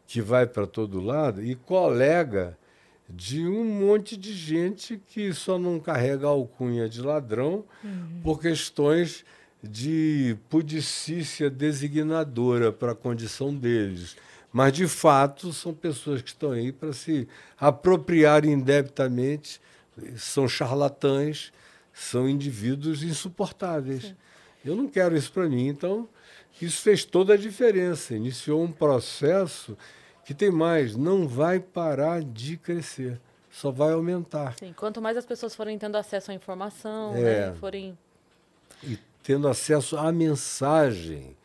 que 0.07 0.21
vai 0.21 0.47
para 0.47 0.67
todo 0.67 1.01
lado 1.01 1.45
e 1.45 1.55
colega 1.55 2.57
de 3.09 3.47
um 3.47 3.65
monte 3.65 4.17
de 4.17 4.33
gente 4.33 5.01
que 5.09 5.33
só 5.33 5.59
não 5.59 5.79
carrega 5.81 6.27
a 6.27 6.31
alcunha 6.31 6.89
de 6.89 7.03
ladrão 7.03 7.65
uhum. 7.83 8.21
por 8.23 8.41
questões 8.41 9.25
de 9.63 10.37
pudicícia 10.49 11.51
designadora 11.51 12.73
para 12.73 12.93
a 12.93 12.95
condição 12.95 13.55
deles. 13.55 14.17
Mas, 14.53 14.73
de 14.73 14.89
fato, 14.89 15.53
são 15.53 15.73
pessoas 15.73 16.23
que 16.23 16.29
estão 16.29 16.51
aí 16.51 16.73
para 16.73 16.93
se 16.93 17.29
apropriar 17.59 18.45
indebitamente, 18.45 19.61
são 20.17 20.49
charlatães, 20.49 21.53
são 21.93 22.29
indivíduos 22.29 23.03
insuportáveis. 23.03 24.05
Sim. 24.05 24.17
Eu 24.65 24.75
não 24.75 24.89
quero 24.89 25.17
isso 25.17 25.33
para 25.33 25.49
mim, 25.49 25.69
então 25.69 26.09
isso 26.61 26.83
fez 26.83 27.05
toda 27.05 27.35
a 27.35 27.37
diferença. 27.37 28.15
Iniciou 28.15 28.63
um 28.63 28.73
processo 28.73 29.77
que 30.25 30.35
tem 30.35 30.51
mais, 30.51 30.97
não 30.97 31.27
vai 31.27 31.59
parar 31.61 32.23
de 32.23 32.57
crescer, 32.57 33.21
só 33.51 33.71
vai 33.71 33.93
aumentar. 33.93 34.57
Sim, 34.59 34.73
quanto 34.73 35.01
mais 35.01 35.17
as 35.17 35.25
pessoas 35.25 35.55
forem 35.55 35.79
tendo 35.79 35.97
acesso 35.97 36.31
à 36.31 36.35
informação, 36.35 37.15
é. 37.17 37.51
né, 37.51 37.55
forem 37.55 37.97
e 38.83 38.99
tendo 39.23 39.49
acesso 39.49 39.97
à 39.97 40.11
mensagem 40.13 41.37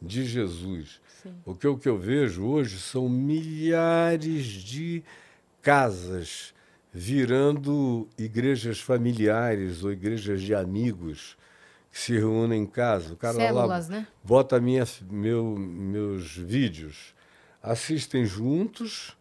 de 0.00 0.24
Jesus. 0.24 1.00
Sim. 1.22 1.34
Porque 1.44 1.66
o 1.66 1.76
que 1.76 1.88
eu 1.88 1.98
vejo 1.98 2.44
hoje 2.44 2.78
são 2.78 3.08
milhares 3.08 4.44
de 4.44 5.02
casas 5.60 6.54
virando 6.92 8.08
igrejas 8.16 8.80
familiares 8.80 9.82
ou 9.84 9.92
igrejas 9.92 10.40
de 10.40 10.54
amigos 10.54 11.36
que 11.90 11.98
se 11.98 12.12
reúnem 12.12 12.62
em 12.62 12.66
casa. 12.66 13.12
O 13.12 13.16
cara 13.16 13.34
Células, 13.34 13.88
lá 13.88 13.96
né? 13.96 14.06
bota 14.22 14.60
minha, 14.60 14.84
meu, 15.10 15.56
meus 15.56 16.36
vídeos, 16.36 17.14
assistem 17.62 18.24
juntos, 18.24 19.16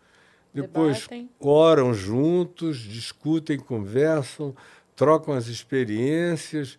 depois 0.53 1.01
Debatem. 1.01 1.29
oram 1.39 1.93
juntos, 1.93 2.77
discutem, 2.77 3.57
conversam, 3.59 4.55
trocam 4.95 5.33
as 5.33 5.47
experiências 5.47 6.77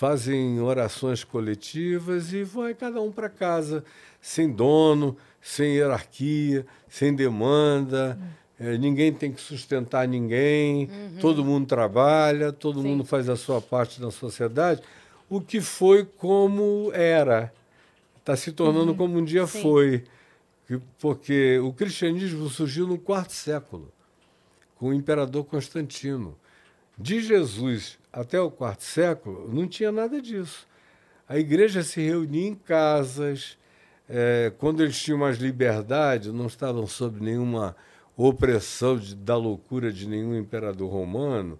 fazem 0.00 0.58
orações 0.58 1.22
coletivas 1.24 2.32
e 2.32 2.42
vai 2.42 2.72
cada 2.72 3.02
um 3.02 3.12
para 3.12 3.28
casa, 3.28 3.84
sem 4.18 4.50
dono, 4.50 5.14
sem 5.42 5.74
hierarquia, 5.74 6.64
sem 6.88 7.14
demanda. 7.14 8.18
Uhum. 8.58 8.66
É, 8.66 8.78
ninguém 8.78 9.12
tem 9.12 9.30
que 9.30 9.42
sustentar 9.42 10.08
ninguém, 10.08 10.86
uhum. 10.86 11.18
todo 11.20 11.44
mundo 11.44 11.66
trabalha, 11.66 12.50
todo 12.50 12.80
Sim. 12.80 12.88
mundo 12.88 13.04
faz 13.04 13.28
a 13.28 13.36
sua 13.36 13.60
parte 13.60 14.00
na 14.00 14.10
sociedade. 14.10 14.80
O 15.28 15.38
que 15.38 15.60
foi 15.60 16.06
como 16.06 16.90
era, 16.94 17.52
está 18.20 18.34
se 18.34 18.52
tornando 18.52 18.92
uhum. 18.92 18.96
como 18.96 19.18
um 19.18 19.24
dia 19.24 19.46
Sim. 19.46 19.60
foi. 19.60 20.04
Porque 20.98 21.58
o 21.58 21.74
cristianismo 21.74 22.48
surgiu 22.48 22.86
no 22.86 22.96
quarto 22.96 23.34
século, 23.34 23.92
com 24.76 24.88
o 24.88 24.94
imperador 24.94 25.44
Constantino. 25.44 26.38
De 27.00 27.18
Jesus 27.22 27.98
até 28.12 28.38
o 28.38 28.50
quarto 28.50 28.84
século, 28.84 29.50
não 29.50 29.66
tinha 29.66 29.90
nada 29.90 30.20
disso. 30.20 30.68
A 31.26 31.38
igreja 31.38 31.82
se 31.82 31.98
reunia 31.98 32.48
em 32.48 32.54
casas, 32.54 33.56
é, 34.06 34.52
quando 34.58 34.82
eles 34.82 35.00
tinham 35.00 35.18
mais 35.18 35.38
liberdade, 35.38 36.30
não 36.30 36.46
estavam 36.46 36.86
sob 36.86 37.18
nenhuma 37.18 37.74
opressão 38.14 38.98
de, 38.98 39.14
da 39.14 39.34
loucura 39.34 39.90
de 39.90 40.06
nenhum 40.06 40.36
imperador 40.36 40.90
romano 40.90 41.58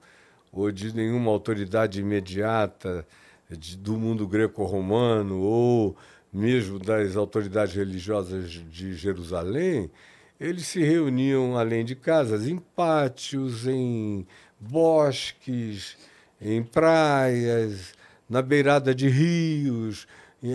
ou 0.53 0.71
de 0.71 0.95
nenhuma 0.95 1.31
autoridade 1.31 2.01
imediata 2.01 3.07
de, 3.49 3.79
do 3.79 3.97
mundo 3.97 4.29
greco-romano 4.29 5.41
ou 5.41 5.97
mesmo 6.31 6.79
das 6.79 7.17
autoridades 7.17 7.75
religiosas 7.75 8.51
de 8.51 8.95
Jerusalém, 8.95 9.91
eles 10.39 10.67
se 10.67 10.83
reuniam 10.83 11.57
além 11.57 11.83
de 11.85 11.95
casas 11.95 12.47
em 12.47 12.59
pátios, 12.59 13.67
em 13.67 14.27
bosques, 14.61 15.97
em 16.41 16.63
praias, 16.63 17.95
na 18.29 18.43
beirada 18.43 18.95
de 18.95 19.09
rios, 19.09 20.07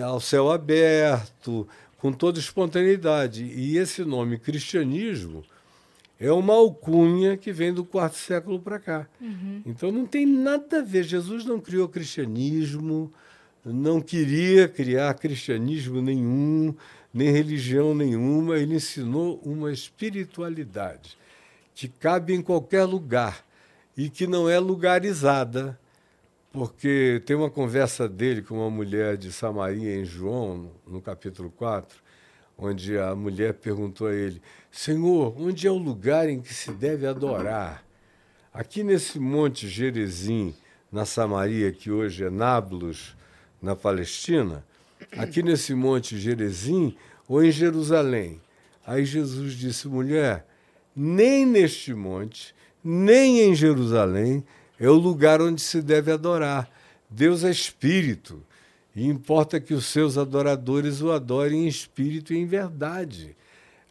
ao 0.03 0.19
céu 0.19 0.51
aberto, 0.51 1.67
com 1.97 2.11
toda 2.11 2.39
espontaneidade. 2.39 3.43
E 3.43 3.77
esse 3.77 4.03
nome 4.05 4.37
cristianismo 4.37 5.43
é 6.19 6.31
uma 6.31 6.53
alcunha 6.53 7.35
que 7.35 7.51
vem 7.51 7.73
do 7.73 7.83
quarto 7.83 8.17
século 8.17 8.59
para 8.59 8.79
cá. 8.79 9.07
Uhum. 9.19 9.61
Então 9.65 9.91
não 9.91 10.05
tem 10.05 10.25
nada 10.25 10.79
a 10.79 10.81
ver. 10.81 11.03
Jesus 11.03 11.45
não 11.45 11.59
criou 11.59 11.87
cristianismo, 11.89 13.11
não 13.63 13.99
queria 13.99 14.67
criar 14.67 15.13
cristianismo 15.15 16.01
nenhum, 16.01 16.73
nem 17.13 17.31
religião 17.31 17.93
nenhuma. 17.93 18.57
Ele 18.57 18.75
ensinou 18.75 19.41
uma 19.43 19.71
espiritualidade 19.71 21.17
que 21.73 21.87
cabe 21.89 22.33
em 22.33 22.41
qualquer 22.41 22.85
lugar 22.85 23.44
e 23.97 24.09
que 24.09 24.27
não 24.27 24.49
é 24.49 24.59
lugarizada, 24.59 25.79
porque 26.51 27.21
tem 27.25 27.35
uma 27.35 27.49
conversa 27.49 28.07
dele 28.07 28.41
com 28.41 28.55
uma 28.55 28.69
mulher 28.69 29.17
de 29.17 29.31
Samaria 29.31 29.95
em 29.95 30.05
João, 30.05 30.71
no 30.87 31.01
capítulo 31.01 31.51
4, 31.51 31.97
onde 32.57 32.97
a 32.97 33.15
mulher 33.15 33.53
perguntou 33.53 34.07
a 34.07 34.13
ele: 34.13 34.41
Senhor, 34.71 35.35
onde 35.37 35.67
é 35.67 35.71
o 35.71 35.77
lugar 35.77 36.29
em 36.29 36.41
que 36.41 36.53
se 36.53 36.71
deve 36.71 37.05
adorar? 37.05 37.83
Aqui 38.53 38.83
nesse 38.83 39.19
monte 39.19 39.67
Gerezim, 39.67 40.55
na 40.89 41.05
Samaria, 41.05 41.73
que 41.73 41.91
hoje 41.91 42.23
é 42.23 42.29
Nablus, 42.29 43.15
na 43.61 43.75
Palestina, 43.75 44.63
aqui 45.17 45.43
nesse 45.43 45.73
monte 45.73 46.17
Gerezim 46.17 46.95
ou 47.27 47.43
em 47.43 47.51
Jerusalém? 47.51 48.41
Aí 48.85 49.03
Jesus 49.03 49.53
disse: 49.53 49.89
mulher, 49.89 50.47
nem 50.95 51.45
neste 51.45 51.93
monte, 51.93 52.54
nem 52.87 53.41
em 53.41 53.55
Jerusalém 53.55 54.45
é 54.79 54.87
o 54.87 54.93
lugar 54.93 55.41
onde 55.41 55.59
se 55.59 55.81
deve 55.81 56.11
adorar. 56.11 56.69
Deus 57.09 57.43
é 57.43 57.49
espírito 57.49 58.43
e 58.95 59.07
importa 59.07 59.59
que 59.59 59.73
os 59.73 59.87
seus 59.87 60.19
adoradores 60.19 61.01
o 61.01 61.11
adorem 61.11 61.65
em 61.65 61.67
espírito 61.67 62.31
e 62.31 62.37
em 62.37 62.45
verdade. 62.45 63.35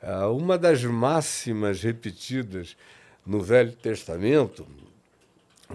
Ah, 0.00 0.28
uma 0.28 0.56
das 0.56 0.84
máximas 0.84 1.82
repetidas 1.82 2.76
no 3.26 3.40
Velho 3.40 3.72
Testamento, 3.72 4.64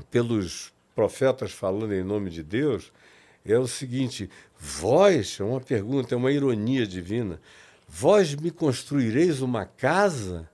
pelos 0.09 0.71
profetas 0.95 1.51
falando 1.51 1.93
em 1.93 2.03
nome 2.03 2.29
de 2.29 2.41
Deus, 2.41 2.89
é 3.45 3.59
o 3.59 3.67
seguinte: 3.67 4.29
vós, 4.57 5.37
é 5.41 5.43
uma 5.43 5.59
pergunta, 5.59 6.15
é 6.15 6.17
uma 6.17 6.31
ironia 6.31 6.87
divina, 6.87 7.41
vós 7.85 8.33
me 8.33 8.49
construireis 8.49 9.41
uma 9.41 9.65
casa? 9.65 10.49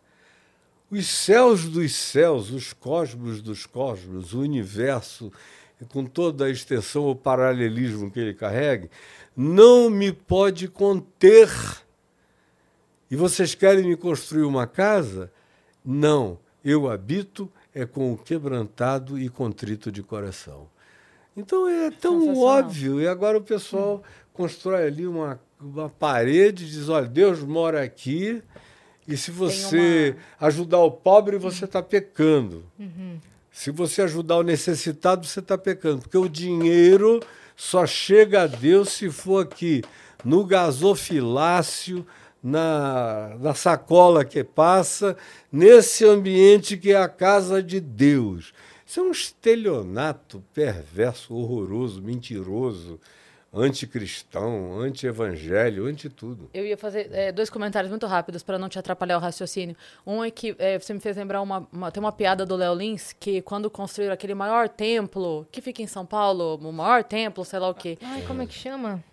Os 0.89 1.07
céus 1.07 1.65
dos 1.65 1.95
céus, 1.95 2.51
os 2.51 2.71
cosmos 2.71 3.41
dos 3.41 3.65
cosmos, 3.65 4.33
o 4.33 4.41
universo, 4.41 5.31
com 5.89 6.05
toda 6.05 6.45
a 6.45 6.49
extensão 6.49 7.03
ou 7.03 7.15
paralelismo 7.15 8.11
que 8.11 8.19
ele 8.19 8.33
carregue, 8.33 8.89
não 9.35 9.89
me 9.89 10.11
pode 10.11 10.67
conter. 10.67 11.49
E 13.09 13.15
vocês 13.15 13.55
querem 13.55 13.85
me 13.85 13.95
construir 13.95 14.43
uma 14.43 14.67
casa? 14.67 15.31
Não, 15.83 16.39
eu 16.63 16.89
habito 16.89 17.51
é 17.73 17.85
com 17.85 18.13
o 18.13 18.17
quebrantado 18.17 19.19
e 19.19 19.27
contrito 19.27 19.91
de 19.91 20.01
coração. 20.01 20.67
Então 21.35 21.67
é 21.67 21.91
tão 21.91 22.37
óbvio. 22.37 23.01
E 23.01 23.07
agora 23.07 23.37
o 23.37 23.41
pessoal 23.41 24.01
constrói 24.31 24.87
ali 24.87 25.05
uma, 25.05 25.39
uma 25.59 25.89
parede 25.89 26.69
diz: 26.69 26.87
olha, 26.87 27.05
Deus 27.05 27.41
mora 27.43 27.83
aqui 27.83 28.41
e 29.07 29.15
se 29.15 29.31
você 29.31 30.15
uma... 30.39 30.47
ajudar 30.47 30.79
o 30.79 30.91
pobre, 30.91 31.37
você 31.37 31.65
está 31.65 31.81
pecando. 31.81 32.63
Uhum. 32.79 33.19
Se 33.51 33.71
você 33.71 34.01
ajudar 34.01 34.37
o 34.37 34.43
necessitado, 34.43 35.25
você 35.25 35.39
está 35.39 35.57
pecando. 35.57 36.01
Porque 36.01 36.17
o 36.17 36.27
dinheiro 36.27 37.21
só 37.55 37.85
chega 37.85 38.43
a 38.43 38.47
Deus 38.47 38.89
se 38.89 39.09
for 39.09 39.43
aqui 39.43 39.83
no 40.23 40.43
gasofilácio, 40.43 42.05
na, 42.43 43.35
na 43.39 43.53
sacola 43.53 44.25
que 44.25 44.43
passa, 44.43 45.15
nesse 45.51 46.05
ambiente 46.05 46.77
que 46.77 46.91
é 46.91 46.97
a 46.97 47.07
casa 47.07 47.61
de 47.61 47.79
Deus. 47.79 48.53
Isso 48.85 48.99
é 48.99 49.03
um 49.03 49.11
estelionato 49.11 50.43
perverso, 50.53 51.33
horroroso, 51.33 52.01
mentiroso 52.01 52.99
anticristão, 53.55 54.79
anti-evangelho, 54.79 55.85
anti-tudo. 55.85 56.49
Eu 56.53 56.65
ia 56.65 56.77
fazer 56.77 57.09
é, 57.11 57.31
dois 57.31 57.49
comentários 57.49 57.89
muito 57.89 58.05
rápidos 58.05 58.43
para 58.43 58.59
não 58.59 58.67
te 58.67 58.77
atrapalhar 58.77 59.17
o 59.17 59.19
raciocínio. 59.21 59.75
Um 60.05 60.23
é 60.23 60.29
que 60.29 60.55
é, 60.59 60.77
você 60.77 60.93
me 60.93 60.99
fez 60.99 61.15
lembrar 61.15 61.41
uma, 61.41 61.67
uma, 61.71 61.91
tem 61.91 62.01
uma 62.01 62.11
piada 62.11 62.45
do 62.45 62.55
Léo 62.55 62.73
Lins 62.73 63.13
que 63.13 63.41
quando 63.41 63.69
construíram 63.69 64.13
aquele 64.13 64.35
maior 64.35 64.67
templo 64.67 65.47
que 65.51 65.61
fica 65.61 65.81
em 65.81 65.87
São 65.87 66.05
Paulo, 66.05 66.55
o 66.57 66.71
maior 66.71 67.03
templo, 67.03 67.45
sei 67.45 67.59
lá 67.59 67.69
o 67.69 67.73
quê. 67.73 67.97
Ai, 68.01 68.23
como 68.27 68.41
é 68.41 68.45
que 68.45 68.53
chama? 68.53 69.03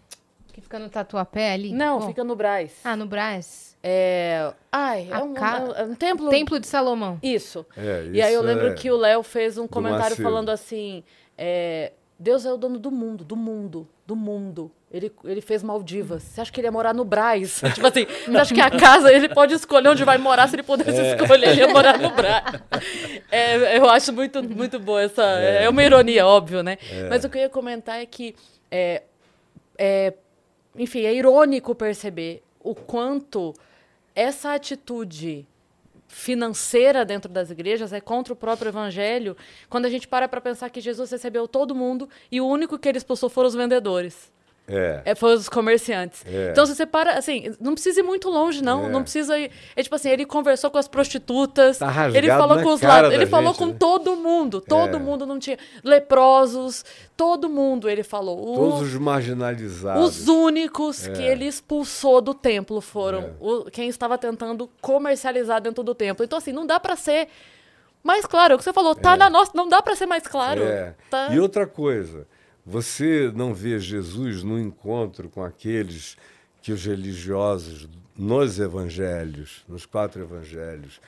Que 0.52 0.60
fica 0.60 0.78
no 0.78 0.90
Tatuapé 0.90 1.54
ali? 1.54 1.72
Não, 1.72 1.98
oh. 1.98 2.02
fica 2.02 2.22
no 2.22 2.36
Brás. 2.36 2.80
Ah, 2.84 2.96
no 2.96 3.06
Brás. 3.06 3.72
É. 3.82 4.52
Ai, 4.70 5.08
é 5.10 5.18
um, 5.18 5.32
ca... 5.32 5.64
é 5.76 5.84
um, 5.84 5.94
templo. 5.94 6.28
Templo 6.28 6.60
de 6.60 6.66
Salomão. 6.66 7.18
Isso. 7.22 7.64
É, 7.76 8.02
isso 8.02 8.14
e 8.14 8.22
aí 8.22 8.34
eu 8.34 8.42
lembro 8.42 8.68
é 8.68 8.74
que 8.74 8.90
o 8.90 8.96
Léo 8.96 9.22
fez 9.22 9.56
um 9.56 9.66
comentário 9.66 10.16
falando 10.16 10.50
assim: 10.50 11.02
é, 11.38 11.92
Deus 12.18 12.44
é 12.44 12.52
o 12.52 12.56
dono 12.56 12.78
do 12.78 12.90
mundo, 12.90 13.24
do 13.24 13.34
mundo, 13.34 13.88
do 14.12 14.16
mundo. 14.16 14.70
Ele, 14.90 15.10
ele 15.24 15.40
fez 15.40 15.62
Maldivas. 15.62 16.22
Você 16.22 16.42
acha 16.42 16.52
que 16.52 16.60
ele 16.60 16.66
ia 16.66 16.72
morar 16.72 16.92
no 16.92 17.02
Braz? 17.02 17.62
tipo 17.74 17.86
assim, 17.86 18.06
você 18.26 18.36
acha 18.36 18.54
que 18.54 18.60
a 18.60 18.70
casa 18.70 19.10
ele 19.10 19.26
pode 19.26 19.54
escolher 19.54 19.88
onde 19.88 20.04
vai 20.04 20.18
morar? 20.18 20.46
Se 20.48 20.54
ele 20.54 20.62
pudesse 20.62 21.00
é. 21.00 21.16
escolher, 21.16 21.48
ele 21.48 21.60
ia 21.60 21.68
morar 21.68 21.98
no 21.98 22.10
Braz. 22.10 22.42
É, 23.30 23.78
eu 23.78 23.88
acho 23.88 24.12
muito, 24.12 24.42
muito 24.42 24.78
boa 24.78 25.02
essa. 25.02 25.22
É. 25.40 25.64
é 25.64 25.68
uma 25.68 25.82
ironia, 25.82 26.26
óbvio, 26.26 26.62
né? 26.62 26.76
É. 26.90 27.08
Mas 27.08 27.24
o 27.24 27.30
que 27.30 27.38
eu 27.38 27.42
ia 27.42 27.48
comentar 27.48 27.98
é 27.98 28.04
que. 28.04 28.34
É, 28.70 29.02
é, 29.78 30.12
enfim, 30.76 31.00
é 31.06 31.14
irônico 31.14 31.74
perceber 31.74 32.42
o 32.60 32.74
quanto 32.74 33.54
essa 34.14 34.52
atitude 34.52 35.46
financeira 36.12 37.06
dentro 37.06 37.32
das 37.32 37.50
igrejas 37.50 37.92
é 37.92 38.00
contra 38.00 38.34
o 38.34 38.36
próprio 38.36 38.68
evangelho, 38.68 39.34
quando 39.68 39.86
a 39.86 39.88
gente 39.90 40.06
para 40.06 40.28
para 40.28 40.42
pensar 40.42 40.68
que 40.68 40.80
Jesus 40.80 41.10
recebeu 41.10 41.48
todo 41.48 41.74
mundo 41.74 42.08
e 42.30 42.38
o 42.38 42.46
único 42.46 42.78
que 42.78 42.88
ele 42.88 42.98
expulsou 42.98 43.30
foram 43.30 43.48
os 43.48 43.54
vendedores. 43.54 44.30
É. 44.68 45.02
é 45.04 45.14
foi 45.14 45.34
os 45.34 45.48
comerciantes. 45.48 46.24
É. 46.26 46.50
Então, 46.50 46.64
se 46.64 46.74
você 46.74 46.86
para, 46.86 47.18
assim, 47.18 47.54
não 47.60 47.74
precisa 47.74 48.00
ir 48.00 48.02
muito 48.02 48.28
longe, 48.30 48.62
não. 48.62 48.86
É. 48.86 48.88
Não 48.88 49.02
precisa 49.02 49.38
ir. 49.38 49.50
É 49.74 49.82
tipo 49.82 49.94
assim, 49.94 50.08
ele 50.08 50.24
conversou 50.24 50.70
com 50.70 50.78
as 50.78 50.86
prostitutas. 50.86 51.78
Tá 51.78 52.10
ele 52.14 52.28
falou 52.28 52.62
com 52.62 52.72
os 52.72 52.80
lados. 52.80 53.10
Ele 53.10 53.20
gente, 53.20 53.30
falou 53.30 53.54
com 53.54 53.66
né? 53.66 53.76
todo 53.78 54.16
mundo. 54.16 54.60
Todo 54.60 54.96
é. 54.96 55.00
mundo 55.00 55.26
não 55.26 55.38
tinha. 55.38 55.58
Leprosos, 55.82 56.84
todo 57.16 57.48
mundo 57.48 57.88
ele 57.88 58.02
falou. 58.02 58.54
Todos 58.54 58.82
os 58.82 58.94
marginalizados. 58.94 60.20
Os 60.20 60.28
únicos 60.28 61.06
que 61.08 61.22
é. 61.22 61.32
ele 61.32 61.46
expulsou 61.46 62.20
do 62.20 62.32
templo 62.32 62.80
foram 62.80 63.20
é. 63.20 63.32
o, 63.40 63.64
quem 63.64 63.88
estava 63.88 64.16
tentando 64.16 64.70
comercializar 64.80 65.60
dentro 65.60 65.82
do 65.82 65.94
templo. 65.94 66.24
Então, 66.24 66.38
assim, 66.38 66.52
não 66.52 66.66
dá 66.66 66.78
para 66.78 66.94
ser 66.94 67.28
mais 68.02 68.24
claro. 68.26 68.54
O 68.54 68.58
que 68.58 68.64
você 68.64 68.72
falou, 68.72 68.94
tá 68.94 69.16
na 69.16 69.28
nossa. 69.28 69.50
Não 69.54 69.68
dá 69.68 69.82
para 69.82 69.96
ser 69.96 70.06
mais 70.06 70.22
claro. 70.22 70.62
Tá... 71.10 71.28
E 71.32 71.40
outra 71.40 71.66
coisa. 71.66 72.26
Você 72.64 73.32
não 73.34 73.52
vê 73.52 73.78
Jesus 73.78 74.42
no 74.42 74.58
encontro 74.58 75.28
com 75.28 75.42
aqueles 75.42 76.16
que 76.62 76.70
os 76.72 76.84
religiosos, 76.84 77.88
nos 78.16 78.60
evangelhos, 78.60 79.64
nos 79.68 79.84
quatro 79.84 80.22
evangelhos, 80.22 81.00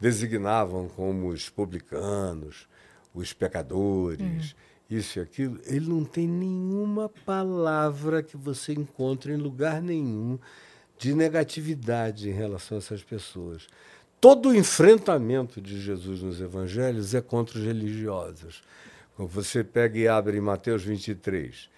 designavam 0.00 0.88
como 0.88 1.28
os 1.28 1.48
publicanos, 1.48 2.68
os 3.12 3.32
pecadores, 3.32 4.20
uhum. 4.52 4.98
isso 4.98 5.18
e 5.18 5.22
aquilo. 5.22 5.60
Ele 5.66 5.88
não 5.88 6.04
tem 6.04 6.28
nenhuma 6.28 7.08
palavra 7.08 8.22
que 8.22 8.36
você 8.36 8.72
encontre 8.72 9.32
em 9.32 9.36
lugar 9.36 9.82
nenhum 9.82 10.38
de 10.96 11.14
negatividade 11.14 12.28
em 12.28 12.32
relação 12.32 12.76
a 12.76 12.78
essas 12.78 13.02
pessoas. 13.02 13.66
Todo 14.20 14.50
o 14.50 14.54
enfrentamento 14.54 15.60
de 15.60 15.80
Jesus 15.80 16.22
nos 16.22 16.40
evangelhos 16.40 17.14
é 17.14 17.20
contra 17.20 17.58
os 17.58 17.64
religiosos. 17.64 18.62
Você 19.26 19.62
pega 19.62 19.98
e 19.98 20.08
abre 20.08 20.38
em 20.38 20.40
Mateus 20.40 20.82
23. 20.82 21.68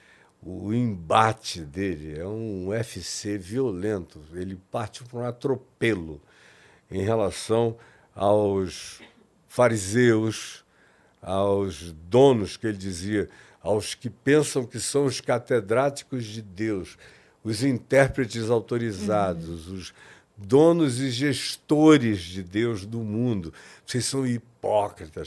O 0.45 0.73
embate 0.73 1.61
dele 1.61 2.19
é 2.19 2.27
um 2.27 2.69
UFC 2.69 3.37
violento. 3.37 4.21
Ele 4.33 4.57
parte 4.71 5.03
para 5.05 5.19
um 5.19 5.27
atropelo 5.27 6.21
em 6.91 7.03
relação 7.03 7.77
aos 8.15 9.01
fariseus, 9.49 10.65
aos 11.21 11.93
donos, 11.93 12.57
que 12.57 12.67
ele 12.67 12.79
dizia, 12.79 13.29
aos 13.61 13.95
que 13.95 14.11
pensam 14.11 14.65
que 14.65 14.79
são 14.79 15.05
os 15.07 15.21
catedráticos 15.21 16.25
de 16.25 16.43
Deus, 16.43 16.97
os 17.43 17.65
intérpretes 17.65 18.51
autorizados, 18.51 19.69
uhum. 19.69 19.75
os 19.75 19.95
donos 20.37 21.01
e 21.01 21.11
gestores 21.11 22.21
de 22.21 22.43
Deus 22.43 22.87
do 22.87 23.01
mundo. 23.01 23.53
Vocês 23.85 24.05
são 24.05 24.27
hipócritas, 24.27 24.52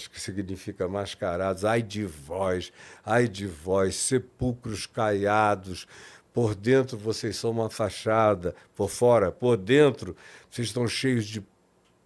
que 0.10 0.22
significa 0.22 0.88
mascarados. 0.88 1.66
Ai 1.66 1.82
de 1.82 2.06
vós, 2.06 2.72
ai 3.04 3.28
de 3.28 3.46
vós, 3.46 3.96
sepulcros 3.96 4.86
caiados. 4.86 5.86
Por 6.34 6.56
dentro 6.56 6.98
vocês 6.98 7.36
são 7.36 7.52
uma 7.52 7.70
fachada, 7.70 8.56
por 8.74 8.90
fora, 8.90 9.32
por 9.32 9.58
dentro 9.58 10.16
vocês 10.50 10.70
estão 10.70 10.88
cheios 10.88 11.26
de 11.26 11.44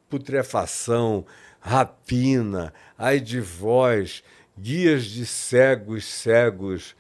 putrefação, 0.10 1.24
rapina. 1.60 2.74
Ai 2.98 3.20
de 3.20 3.40
vós, 3.40 4.24
guias 4.58 5.06
de 5.06 5.26
cegos, 5.26 6.06
cegos 6.06 6.96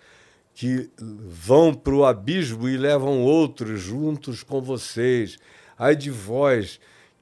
que 0.54 0.92
vão 1.00 1.74
para 1.74 1.96
o 1.96 2.06
abismo 2.06 2.70
e 2.70 2.78
levam 2.78 3.22
outros 3.22 3.80
juntos 3.82 4.44
com 4.44 4.62
vocês. 4.62 5.39
Ai 5.78 5.96
de 5.96 6.12
vós 6.12 6.80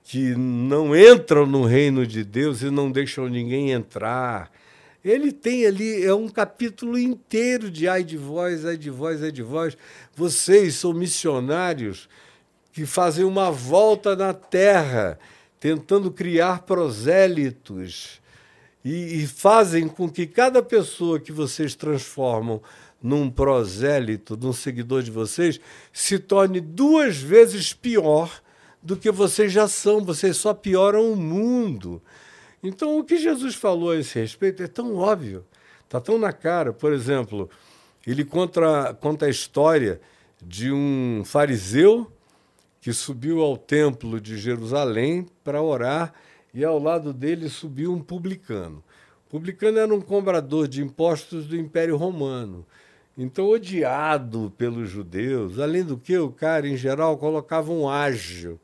que 0.08 0.34
não 0.38 0.96
entram 0.96 1.46
no 1.46 1.65
reino 1.65 2.08
de 2.08 2.24
Deus 2.24 2.62
e 2.62 2.70
não 2.70 2.89
deixam 2.89 3.28
ninguém 3.28 3.72
entrar. 3.72 4.50
Ele 5.04 5.34
tem 5.34 5.65
ali, 5.65 6.02
é 6.02 6.13
um 6.13 6.30
capítulo 6.30 6.98
inteiro 6.98 7.70
de 7.70 7.89
ai 7.89 8.06
de 8.06 8.15
vós, 8.15 8.65
ai 8.65 8.78
de 8.78 8.89
vós, 8.89 9.22
ai 9.22 9.34
de 9.34 9.43
vós. 9.43 9.78
Vocês 10.15 10.76
são 10.76 10.93
missionários 10.93 12.08
que 12.72 12.86
fazem 12.86 13.26
uma 13.26 13.52
volta 13.52 14.15
na 14.15 14.34
terra, 14.34 15.20
tentando 15.60 16.10
criar 16.10 16.62
prosélitos. 16.62 18.22
E, 18.86 19.24
e 19.24 19.28
fazem 19.28 19.89
com 19.89 20.10
que 20.10 20.26
cada 20.26 20.63
pessoa 20.63 21.20
que 21.20 21.34
vocês 21.34 21.76
transformam 21.76 22.62
num 23.04 23.30
prosélito, 23.30 24.38
num 24.38 24.54
seguidor 24.54 25.04
de 25.04 25.12
vocês, 25.12 25.60
se 25.91 26.17
torne 26.17 26.62
duas 26.62 27.17
vezes 27.17 27.74
pior 27.74 28.41
do 28.82 28.96
que 28.96 29.12
vocês 29.12 29.52
já 29.52 29.68
são, 29.68 30.04
vocês 30.04 30.38
só 30.38 30.54
pioram 30.54 31.12
o 31.12 31.16
mundo. 31.16 32.02
Então, 32.62 32.98
o 33.00 33.04
que 33.04 33.18
Jesus 33.18 33.56
falou 33.56 33.92
a 33.92 33.98
esse 33.98 34.20
respeito 34.20 34.63
é 34.63 34.68
tão 34.68 34.96
óbvio, 34.96 35.46
está 35.84 36.00
tão 36.00 36.18
na 36.18 36.34
cara. 36.34 36.74
Por 36.74 36.92
exemplo, 36.92 37.50
ele 38.06 38.24
conta, 38.24 38.94
conta 39.00 39.26
a 39.26 39.30
história 39.30 40.02
de 40.42 40.72
um 40.72 41.24
fariseu 41.26 42.12
que 42.82 42.94
subiu 42.94 43.42
ao 43.42 43.58
templo 43.58 44.20
de 44.20 44.38
Jerusalém 44.38 45.28
para 45.44 45.62
orar 45.62 46.13
e 46.54 46.63
ao 46.63 46.80
lado 46.80 47.13
dele 47.13 47.50
subiu 47.50 47.92
um 47.92 48.00
publicano. 48.00 48.84
O 49.28 49.30
publicano 49.30 49.78
era 49.78 49.94
um 49.94 50.00
cobrador 50.00 50.68
de 50.68 50.82
impostos 50.82 51.46
do 51.46 51.58
Império 51.58 51.98
Romano. 51.98 52.66
Então, 53.18 53.50
odiado 53.50 54.54
pelos 54.58 54.90
judeus, 54.90 55.60
além 55.60 55.84
do 55.84 55.98
que, 55.98 56.18
o 56.18 56.32
cara, 56.32 56.68
em 56.68 56.78
geral, 56.78 57.18
colocava 57.18 57.72
um 57.72 57.90
ágio 57.90 58.60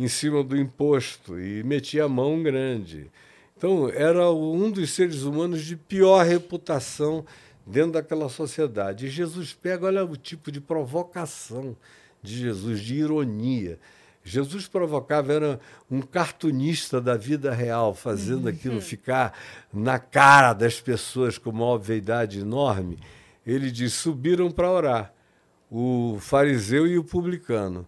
em 0.00 0.08
cima 0.08 0.42
do 0.42 0.56
imposto 0.56 1.38
e 1.38 1.62
metia 1.62 2.04
a 2.04 2.08
mão 2.08 2.42
grande. 2.42 3.10
Então, 3.56 3.90
era 3.90 4.30
um 4.30 4.70
dos 4.70 4.92
seres 4.92 5.24
humanos 5.24 5.62
de 5.62 5.76
pior 5.76 6.24
reputação 6.24 7.24
dentro 7.66 7.92
daquela 7.92 8.30
sociedade. 8.30 9.06
E 9.06 9.10
Jesus 9.10 9.52
pega, 9.52 9.86
olha 9.86 10.02
o 10.02 10.16
tipo 10.16 10.50
de 10.50 10.58
provocação 10.58 11.76
de 12.22 12.38
Jesus, 12.38 12.80
de 12.80 12.94
ironia. 12.94 13.78
Jesus 14.24 14.66
provocava, 14.66 15.34
era 15.34 15.60
um 15.90 16.00
cartunista 16.00 16.98
da 16.98 17.14
vida 17.14 17.52
real, 17.52 17.94
fazendo 17.94 18.44
uhum. 18.44 18.50
aquilo 18.50 18.80
ficar 18.80 19.38
na 19.70 19.98
cara 19.98 20.54
das 20.54 20.80
pessoas 20.80 21.36
com 21.36 21.50
uma 21.50 21.66
obviedade 21.66 22.40
enorme. 22.40 22.98
Ele 23.46 23.70
diz: 23.70 23.92
subiram 23.92 24.50
para 24.50 24.70
orar, 24.70 25.14
o 25.70 26.16
fariseu 26.20 26.86
e 26.86 26.96
o 26.96 27.04
publicano. 27.04 27.86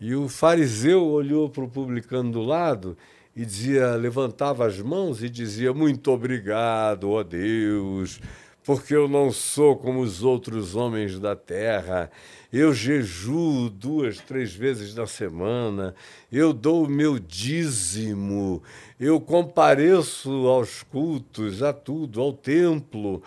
E 0.00 0.14
o 0.14 0.30
fariseu 0.30 1.06
olhou 1.06 1.50
para 1.50 1.62
o 1.62 1.68
publicano 1.68 2.32
do 2.32 2.40
lado 2.40 2.96
e 3.36 3.44
dizia, 3.44 3.96
levantava 3.96 4.66
as 4.66 4.80
mãos 4.80 5.22
e 5.22 5.28
dizia: 5.28 5.74
Muito 5.74 6.10
obrigado, 6.10 7.10
ó 7.10 7.22
Deus, 7.22 8.18
porque 8.64 8.94
eu 8.94 9.06
não 9.06 9.30
sou 9.30 9.76
como 9.76 10.00
os 10.00 10.22
outros 10.22 10.74
homens 10.74 11.18
da 11.18 11.36
terra. 11.36 12.10
Eu 12.50 12.72
jejuo 12.72 13.68
duas, 13.68 14.18
três 14.20 14.54
vezes 14.54 14.94
na 14.94 15.06
semana, 15.06 15.94
eu 16.32 16.54
dou 16.54 16.86
o 16.86 16.90
meu 16.90 17.18
dízimo, 17.18 18.62
eu 18.98 19.20
compareço 19.20 20.30
aos 20.48 20.82
cultos, 20.82 21.62
a 21.62 21.74
tudo, 21.74 22.22
ao 22.22 22.32
templo. 22.32 23.22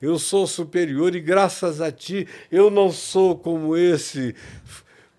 Eu 0.00 0.18
sou 0.18 0.46
superior 0.46 1.14
e 1.14 1.20
graças 1.20 1.80
a 1.80 1.92
ti 1.92 2.26
eu 2.50 2.70
não 2.70 2.90
sou 2.90 3.36
como 3.36 3.76
esse 3.76 4.34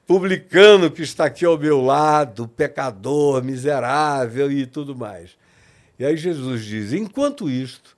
publicano 0.06 0.92
que 0.92 1.02
está 1.02 1.26
aqui 1.26 1.46
ao 1.46 1.58
meu 1.58 1.82
lado, 1.82 2.48
pecador, 2.48 3.44
miserável 3.44 4.52
e 4.52 4.66
tudo 4.66 4.96
mais. 4.96 5.38
E 5.98 6.06
aí 6.06 6.16
Jesus 6.16 6.64
diz: 6.64 6.94
enquanto 6.94 7.50
isto, 7.50 7.96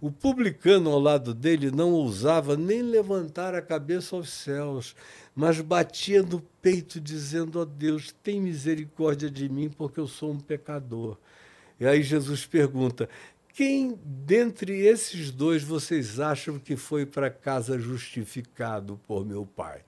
o 0.00 0.10
publicano 0.10 0.90
ao 0.90 1.00
lado 1.00 1.32
dele 1.32 1.70
não 1.70 1.92
ousava 1.92 2.56
nem 2.56 2.82
levantar 2.82 3.54
a 3.54 3.62
cabeça 3.62 4.14
aos 4.14 4.30
céus, 4.30 4.94
mas 5.34 5.60
batia 5.60 6.22
no 6.22 6.40
peito, 6.60 7.00
dizendo: 7.00 7.58
Ó 7.58 7.62
oh 7.62 7.64
Deus, 7.64 8.14
tem 8.22 8.40
misericórdia 8.40 9.30
de 9.30 9.48
mim, 9.48 9.70
porque 9.70 10.00
eu 10.00 10.06
sou 10.06 10.32
um 10.32 10.40
pecador. 10.40 11.16
E 11.80 11.86
aí 11.86 12.02
Jesus 12.02 12.44
pergunta: 12.44 13.08
quem 13.54 13.98
dentre 14.04 14.86
esses 14.86 15.30
dois 15.30 15.62
vocês 15.62 16.20
acham 16.20 16.58
que 16.58 16.76
foi 16.76 17.06
para 17.06 17.30
casa 17.30 17.78
justificado 17.78 19.00
por 19.06 19.24
meu 19.24 19.46
pai? 19.46 19.85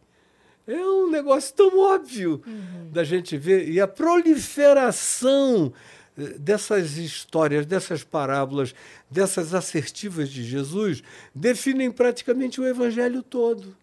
É 0.68 0.86
um 0.86 1.10
negócio 1.10 1.54
tão 1.54 1.78
óbvio 1.78 2.42
uhum. 2.46 2.90
da 2.92 3.02
gente 3.02 3.38
ver. 3.38 3.70
E 3.70 3.80
a 3.80 3.88
proliferação 3.88 5.72
eh, 6.16 6.34
dessas 6.38 6.98
histórias, 6.98 7.64
dessas 7.64 8.04
parábolas, 8.04 8.74
dessas 9.10 9.54
assertivas 9.54 10.28
de 10.28 10.44
Jesus, 10.44 11.02
definem 11.34 11.90
praticamente 11.90 12.60
o 12.60 12.66
evangelho 12.66 13.22
todo. 13.22 13.74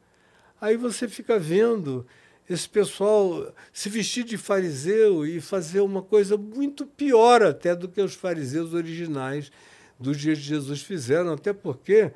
Aí 0.62 0.78
você 0.78 1.08
fica 1.08 1.40
vendo 1.40 2.06
esse 2.48 2.70
pessoal 2.70 3.52
se 3.74 3.90
vestir 3.90 4.24
de 4.24 4.38
fariseu 4.38 5.26
e 5.26 5.42
fazer 5.42 5.80
uma 5.80 6.04
coisa 6.04 6.38
muito 6.38 6.86
pior 6.86 7.42
até 7.42 7.76
do 7.76 7.90
que 7.90 8.00
os 8.00 8.14
fariseus 8.14 8.76
originais 8.76 9.52
dos 10.00 10.18
dias 10.18 10.38
de 10.38 10.44
Jesus 10.44 10.84
fizeram, 10.84 11.34
até 11.34 11.52
porque 11.52 12.12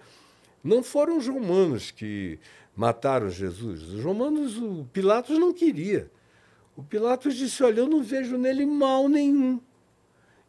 não 0.63 0.83
foram 0.83 1.17
os 1.17 1.27
romanos 1.27 1.89
que 1.89 2.37
mataram 2.79 3.29
Jesus. 3.29 3.81
Os 3.91 4.01
romanos, 4.01 4.55
o 4.55 4.87
Pilatos 4.93 5.37
não 5.37 5.51
queria. 5.51 6.09
O 6.77 6.81
Pilatos 6.81 7.35
disse: 7.35 7.61
Olha, 7.61 7.81
eu 7.81 7.89
não 7.89 8.01
vejo 8.01 8.37
nele 8.37 8.65
mal 8.65 9.09
nenhum. 9.09 9.59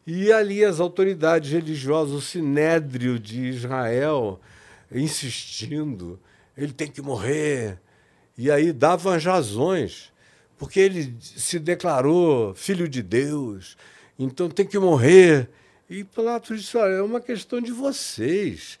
E 0.07 0.31
ali 0.31 0.63
as 0.63 0.79
autoridades 0.79 1.51
religiosas, 1.51 2.13
o 2.13 2.21
sinédrio 2.21 3.19
de 3.19 3.49
Israel, 3.49 4.39
insistindo: 4.89 6.17
ele 6.55 6.71
tem 6.71 6.89
que 6.89 7.01
morrer. 7.01 7.77
E 8.37 8.49
aí 8.49 8.71
davam 8.71 9.11
as 9.11 9.25
razões, 9.25 10.13
porque 10.57 10.79
ele 10.79 11.13
se 11.19 11.59
declarou 11.59 12.55
filho 12.55 12.87
de 12.87 13.03
Deus, 13.03 13.75
então 14.17 14.49
tem 14.49 14.65
que 14.65 14.79
morrer. 14.79 15.49
E 15.89 16.05
Pilatos 16.05 16.61
disse: 16.61 16.77
olha, 16.77 16.93
é 16.93 17.01
uma 17.01 17.19
questão 17.19 17.59
de 17.59 17.73
vocês. 17.73 18.79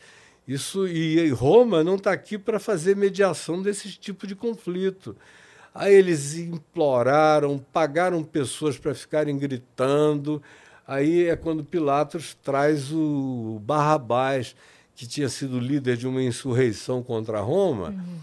Isso 0.51 0.85
e 0.85 1.29
Roma 1.29 1.81
não 1.81 1.95
está 1.95 2.11
aqui 2.11 2.37
para 2.37 2.59
fazer 2.59 2.93
mediação 2.93 3.61
desse 3.61 3.89
tipo 3.93 4.27
de 4.27 4.35
conflito. 4.35 5.15
Aí 5.73 5.93
eles 5.93 6.35
imploraram, 6.35 7.57
pagaram 7.71 8.21
pessoas 8.21 8.77
para 8.77 8.93
ficarem 8.93 9.37
gritando. 9.37 10.43
Aí 10.85 11.29
é 11.29 11.37
quando 11.37 11.63
Pilatos 11.63 12.37
traz 12.43 12.91
o 12.91 13.61
Barrabás, 13.63 14.53
que 14.93 15.07
tinha 15.07 15.29
sido 15.29 15.57
líder 15.57 15.95
de 15.95 16.05
uma 16.05 16.21
insurreição 16.21 17.01
contra 17.01 17.39
Roma, 17.39 17.91
uhum. 17.91 18.17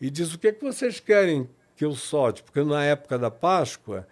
e 0.00 0.08
diz: 0.08 0.32
O 0.32 0.38
que, 0.38 0.46
é 0.46 0.52
que 0.52 0.62
vocês 0.62 1.00
querem 1.00 1.50
que 1.76 1.84
eu 1.84 1.96
solte? 1.96 2.44
Porque 2.44 2.62
na 2.62 2.84
época 2.84 3.18
da 3.18 3.28
Páscoa, 3.28 4.06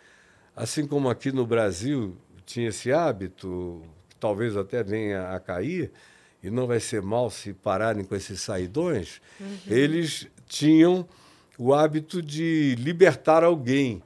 assim 0.56 0.88
como 0.88 1.08
aqui 1.08 1.30
no 1.30 1.46
Brasil 1.46 2.16
tinha 2.44 2.70
esse 2.70 2.92
hábito, 2.92 3.80
talvez 4.18 4.56
até 4.56 4.82
venha 4.82 5.30
a 5.30 5.38
cair, 5.38 5.92
e 6.42 6.50
não 6.50 6.66
vai 6.66 6.80
ser 6.80 7.02
mal 7.02 7.30
se 7.30 7.52
pararem 7.52 8.04
com 8.04 8.14
esses 8.14 8.40
saidões, 8.40 9.20
uhum. 9.40 9.58
eles 9.66 10.26
tinham 10.46 11.06
o 11.58 11.74
hábito 11.74 12.22
de 12.22 12.74
libertar 12.78 13.44
alguém. 13.44 14.02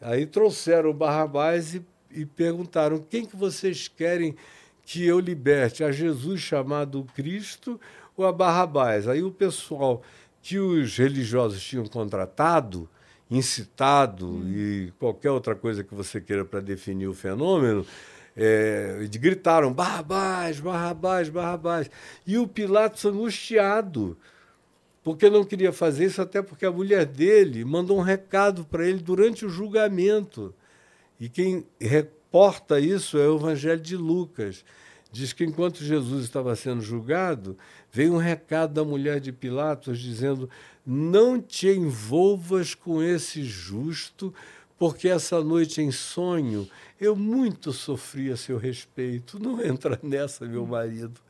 Aí 0.00 0.26
trouxeram 0.26 0.90
o 0.90 0.94
Barrabás 0.94 1.74
e, 1.74 1.84
e 2.10 2.26
perguntaram: 2.26 2.98
quem 2.98 3.24
que 3.24 3.36
vocês 3.36 3.88
querem 3.88 4.34
que 4.84 5.04
eu 5.04 5.20
liberte? 5.20 5.84
A 5.84 5.92
Jesus 5.92 6.40
chamado 6.40 7.06
Cristo 7.14 7.80
ou 8.16 8.26
a 8.26 8.32
Barrabás? 8.32 9.06
Aí 9.06 9.22
o 9.22 9.30
pessoal 9.30 10.02
que 10.42 10.58
os 10.58 10.96
religiosos 10.96 11.62
tinham 11.62 11.86
contratado, 11.86 12.88
incitado 13.30 14.26
uhum. 14.26 14.48
e 14.48 14.92
qualquer 14.98 15.30
outra 15.30 15.54
coisa 15.54 15.84
que 15.84 15.94
você 15.94 16.20
queira 16.20 16.44
para 16.44 16.60
definir 16.60 17.06
o 17.06 17.14
fenômeno, 17.14 17.86
é, 18.40 19.08
gritaram 19.14 19.72
Barrabás, 19.72 20.60
Barrabás, 20.60 21.28
Barrabás. 21.28 21.90
E 22.24 22.38
o 22.38 22.46
Pilatos 22.46 23.04
angustiado, 23.04 24.16
porque 25.02 25.28
não 25.28 25.44
queria 25.44 25.72
fazer 25.72 26.06
isso, 26.06 26.22
até 26.22 26.40
porque 26.40 26.64
a 26.64 26.70
mulher 26.70 27.04
dele 27.04 27.64
mandou 27.64 27.98
um 27.98 28.02
recado 28.02 28.64
para 28.64 28.86
ele 28.86 29.00
durante 29.00 29.44
o 29.44 29.48
julgamento. 29.48 30.54
E 31.18 31.28
quem 31.28 31.66
reporta 31.80 32.78
isso 32.78 33.18
é 33.18 33.28
o 33.28 33.36
Evangelho 33.36 33.80
de 33.80 33.96
Lucas. 33.96 34.64
Diz 35.10 35.32
que 35.32 35.44
enquanto 35.44 35.82
Jesus 35.82 36.22
estava 36.22 36.54
sendo 36.54 36.80
julgado, 36.80 37.56
veio 37.90 38.14
um 38.14 38.18
recado 38.18 38.74
da 38.74 38.84
mulher 38.84 39.18
de 39.18 39.32
Pilatos 39.32 39.98
dizendo: 39.98 40.48
Não 40.86 41.40
te 41.40 41.68
envolvas 41.68 42.74
com 42.74 43.02
esse 43.02 43.42
justo, 43.42 44.32
porque 44.78 45.08
essa 45.08 45.42
noite 45.42 45.82
em 45.82 45.90
sonho 45.90 46.68
eu 47.00 47.16
muito 47.16 47.72
sofri 47.72 48.30
a 48.30 48.36
seu 48.36 48.56
respeito. 48.56 49.38
Não 49.38 49.62
entra 49.64 49.98
nessa, 50.02 50.46
meu 50.46 50.64
marido. 50.64 51.20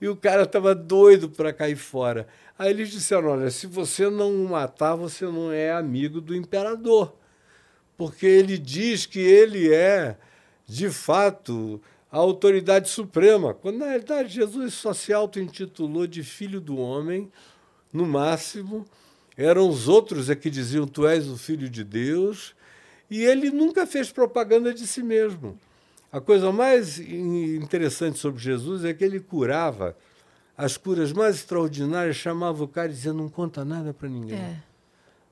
E 0.00 0.08
o 0.08 0.16
cara 0.16 0.42
estava 0.42 0.74
doido 0.74 1.28
para 1.28 1.52
cair 1.52 1.76
fora. 1.76 2.26
Aí 2.58 2.70
eles 2.70 2.90
disseram: 2.90 3.28
olha, 3.28 3.50
se 3.50 3.66
você 3.66 4.10
não 4.10 4.44
o 4.44 4.48
matar, 4.48 4.96
você 4.96 5.24
não 5.24 5.52
é 5.52 5.72
amigo 5.72 6.20
do 6.20 6.34
imperador. 6.34 7.14
Porque 7.96 8.26
ele 8.26 8.58
diz 8.58 9.06
que 9.06 9.18
ele 9.18 9.72
é, 9.72 10.16
de 10.66 10.88
fato, 10.88 11.80
a 12.10 12.18
autoridade 12.18 12.88
suprema. 12.88 13.52
Quando, 13.52 13.78
na 13.78 13.86
realidade, 13.86 14.34
Jesus 14.34 14.74
só 14.74 14.92
se 14.92 15.12
auto-intitulou 15.12 16.06
de 16.06 16.22
filho 16.22 16.60
do 16.60 16.76
homem, 16.78 17.30
no 17.92 18.06
máximo. 18.06 18.84
Eram 19.36 19.68
os 19.68 19.88
outros 19.88 20.30
é 20.30 20.36
que 20.36 20.50
diziam: 20.50 20.86
Tu 20.86 21.06
és 21.06 21.28
o 21.28 21.36
filho 21.36 21.68
de 21.68 21.82
Deus. 21.82 22.56
E 23.10 23.24
ele 23.24 23.50
nunca 23.50 23.86
fez 23.86 24.10
propaganda 24.10 24.72
de 24.72 24.86
si 24.86 25.02
mesmo. 25.02 25.58
A 26.10 26.20
coisa 26.20 26.50
mais 26.50 26.98
interessante 26.98 28.18
sobre 28.18 28.40
Jesus 28.40 28.84
é 28.84 28.94
que 28.94 29.04
ele 29.04 29.20
curava 29.20 29.96
as 30.56 30.76
curas 30.76 31.12
mais 31.12 31.36
extraordinárias, 31.36 32.16
chamava 32.16 32.64
o 32.64 32.68
cara 32.68 32.88
e 32.88 32.94
dizia: 32.94 33.12
Não 33.12 33.28
conta 33.28 33.64
nada 33.64 33.94
para 33.94 34.08
ninguém. 34.08 34.38
É. 34.38 34.62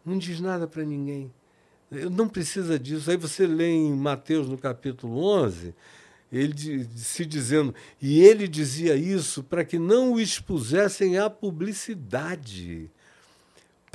Não 0.05 0.17
diz 0.17 0.39
nada 0.39 0.67
para 0.67 0.85
ninguém. 0.85 1.33
Não 1.91 2.29
precisa 2.29 2.79
disso. 2.79 3.11
Aí 3.11 3.17
você 3.17 3.47
lê 3.47 3.71
em 3.71 3.93
Mateus, 3.93 4.49
no 4.49 4.59
capítulo 4.59 5.19
11, 5.19 5.75
ele 6.33 6.89
se 6.97 7.25
dizendo, 7.25 7.75
e 8.01 8.21
ele 8.21 8.47
dizia 8.47 8.97
isso 8.97 9.43
para 9.43 9.65
que 9.65 9.79
não 9.79 10.13
o 10.13 10.21
expusessem 10.21 11.19
à 11.19 11.31
publicidade 11.31 12.91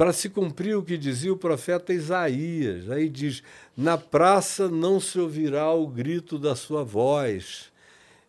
para 0.01 0.13
se 0.13 0.29
cumprir 0.29 0.75
o 0.75 0.81
que 0.81 0.97
dizia 0.97 1.31
o 1.31 1.37
profeta 1.37 1.93
Isaías. 1.93 2.89
Aí 2.89 3.07
diz: 3.07 3.43
Na 3.77 3.99
praça 3.99 4.67
não 4.67 4.99
se 4.99 5.19
ouvirá 5.19 5.71
o 5.71 5.85
grito 5.85 6.39
da 6.39 6.55
sua 6.55 6.83
voz. 6.83 7.71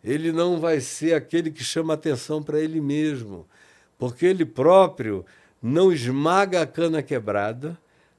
Ele 0.03 0.31
não 0.31 0.59
vai 0.59 0.79
ser 0.79 1.15
aquele 1.15 1.49
que 1.49 1.63
chama 1.63 1.95
atenção 1.95 2.43
para 2.43 2.59
ele 2.59 2.79
mesmo, 2.79 3.47
porque 3.97 4.23
ele 4.23 4.45
próprio 4.45 5.25
não 5.59 5.91
esmaga 5.91 6.61
a 6.61 6.67
cana 6.67 7.01
quebrada, 7.01 7.75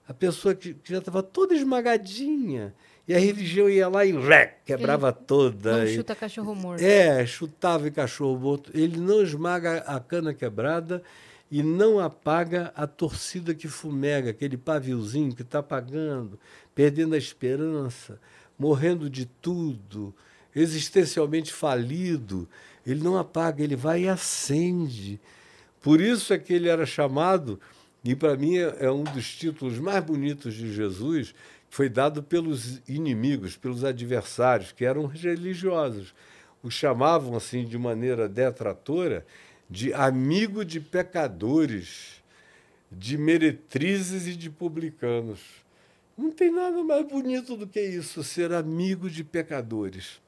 a 0.09 0.13
pessoa 0.13 0.53
que, 0.53 0.75
que 0.75 0.91
já 0.91 0.99
estava 0.99 1.23
toda 1.23 1.55
esmagadinha. 1.55 2.75
E 3.07 3.15
a 3.15 3.21
religião 3.21 3.71
ia 3.71 3.87
lá 3.87 4.05
e 4.05 4.11
ré, 4.11 4.59
quebrava 4.65 5.11
ele 5.11 5.27
toda. 5.29 5.79
Não 5.79 5.87
chuta 5.87 6.17
cachorro 6.17 6.57
morto. 6.57 6.83
É, 6.83 7.25
chutava 7.25 7.89
cachorro 7.89 8.37
morto. 8.37 8.73
Ele 8.75 8.97
não 8.97 9.23
esmaga 9.23 9.77
a 9.87 10.01
cana 10.01 10.35
quebrada 10.35 11.05
e 11.51 11.63
não 11.63 12.01
apaga 12.01 12.73
a 12.75 12.87
torcida 12.87 13.55
que 13.55 13.69
fumega, 13.69 14.31
aquele 14.31 14.57
paviozinho 14.57 15.35
que 15.35 15.43
está 15.43 15.59
apagando, 15.59 16.39
perdendo 16.75 17.15
a 17.15 17.19
esperança, 17.19 18.21
morrendo 18.59 19.09
de 19.11 19.27
tudo, 19.27 20.15
existencialmente 20.55 21.53
falido. 21.53 22.49
Ele 22.87 23.03
não 23.03 23.17
apaga, 23.17 23.63
ele 23.63 23.77
vai 23.77 24.03
e 24.03 24.09
acende. 24.09 25.21
Por 25.81 26.01
isso 26.01 26.33
é 26.33 26.39
que 26.39 26.53
ele 26.53 26.69
era 26.69 26.87
chamado, 26.87 27.61
e 28.03 28.15
para 28.15 28.37
mim 28.37 28.57
é, 28.57 28.77
é 28.87 28.91
um 28.91 29.05
dos 29.05 29.35
títulos 29.35 29.79
mais 29.79 30.03
bonitos 30.03 30.55
de 30.55 30.73
Jesus, 30.73 31.35
foi 31.69 31.89
dado 31.89 32.23
pelos 32.23 32.81
inimigos, 32.89 33.57
pelos 33.57 33.85
adversários, 33.85 34.73
que 34.73 34.85
eram 34.85 35.07
religiosos. 35.07 36.15
O 36.63 36.71
chamavam 36.71 37.37
assim 37.37 37.65
de 37.65 37.77
maneira 37.77 38.29
detratora 38.29 39.27
de 39.69 39.93
amigo 39.93 40.65
de 40.65 40.81
pecadores, 40.81 42.23
de 42.91 43.17
meretrizes 43.19 44.27
e 44.27 44.37
de 44.37 44.51
publicanos. 44.51 45.41
Não 46.17 46.31
tem 46.31 46.51
nada 46.51 46.83
mais 46.85 47.07
bonito 47.07 47.57
do 47.57 47.67
que 47.67 47.81
isso, 47.81 48.23
ser 48.23 48.53
amigo 48.53 49.11
de 49.11 49.25
pecadores. 49.25 50.21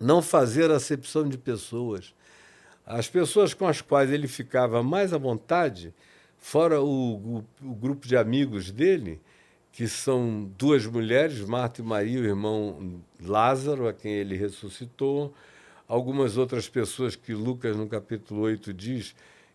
Não 0.00 0.22
fazer 0.22 0.70
acepção 0.70 1.28
de 1.28 1.36
pessoas. 1.36 2.14
As 2.84 3.08
pessoas 3.08 3.52
com 3.52 3.66
as 3.66 3.80
quais 3.80 4.10
ele 4.10 4.28
ficava 4.28 4.82
mais 4.82 5.12
à 5.12 5.18
vontade, 5.18 5.92
fora 6.38 6.80
o, 6.80 6.86
o, 7.14 7.44
o 7.62 7.74
grupo 7.74 8.06
de 8.06 8.16
amigos 8.16 8.70
dele, 8.70 9.20
que 9.72 9.86
são 9.86 10.50
duas 10.56 10.86
mulheres, 10.86 11.40
Marta 11.40 11.82
e 11.82 11.84
Maria, 11.84 12.20
o 12.20 12.24
irmão 12.24 13.02
Lázaro, 13.20 13.86
a 13.86 13.92
quem 13.92 14.12
ele 14.12 14.34
ressuscitou, 14.34 15.34
algumas 15.88 16.36
outras 16.36 16.68
pessoas 16.68 17.14
que 17.16 17.32
Lucas, 17.32 17.76
no 17.76 17.86
capítulo 17.86 18.42
8, 18.42 18.72
diz 18.72 19.14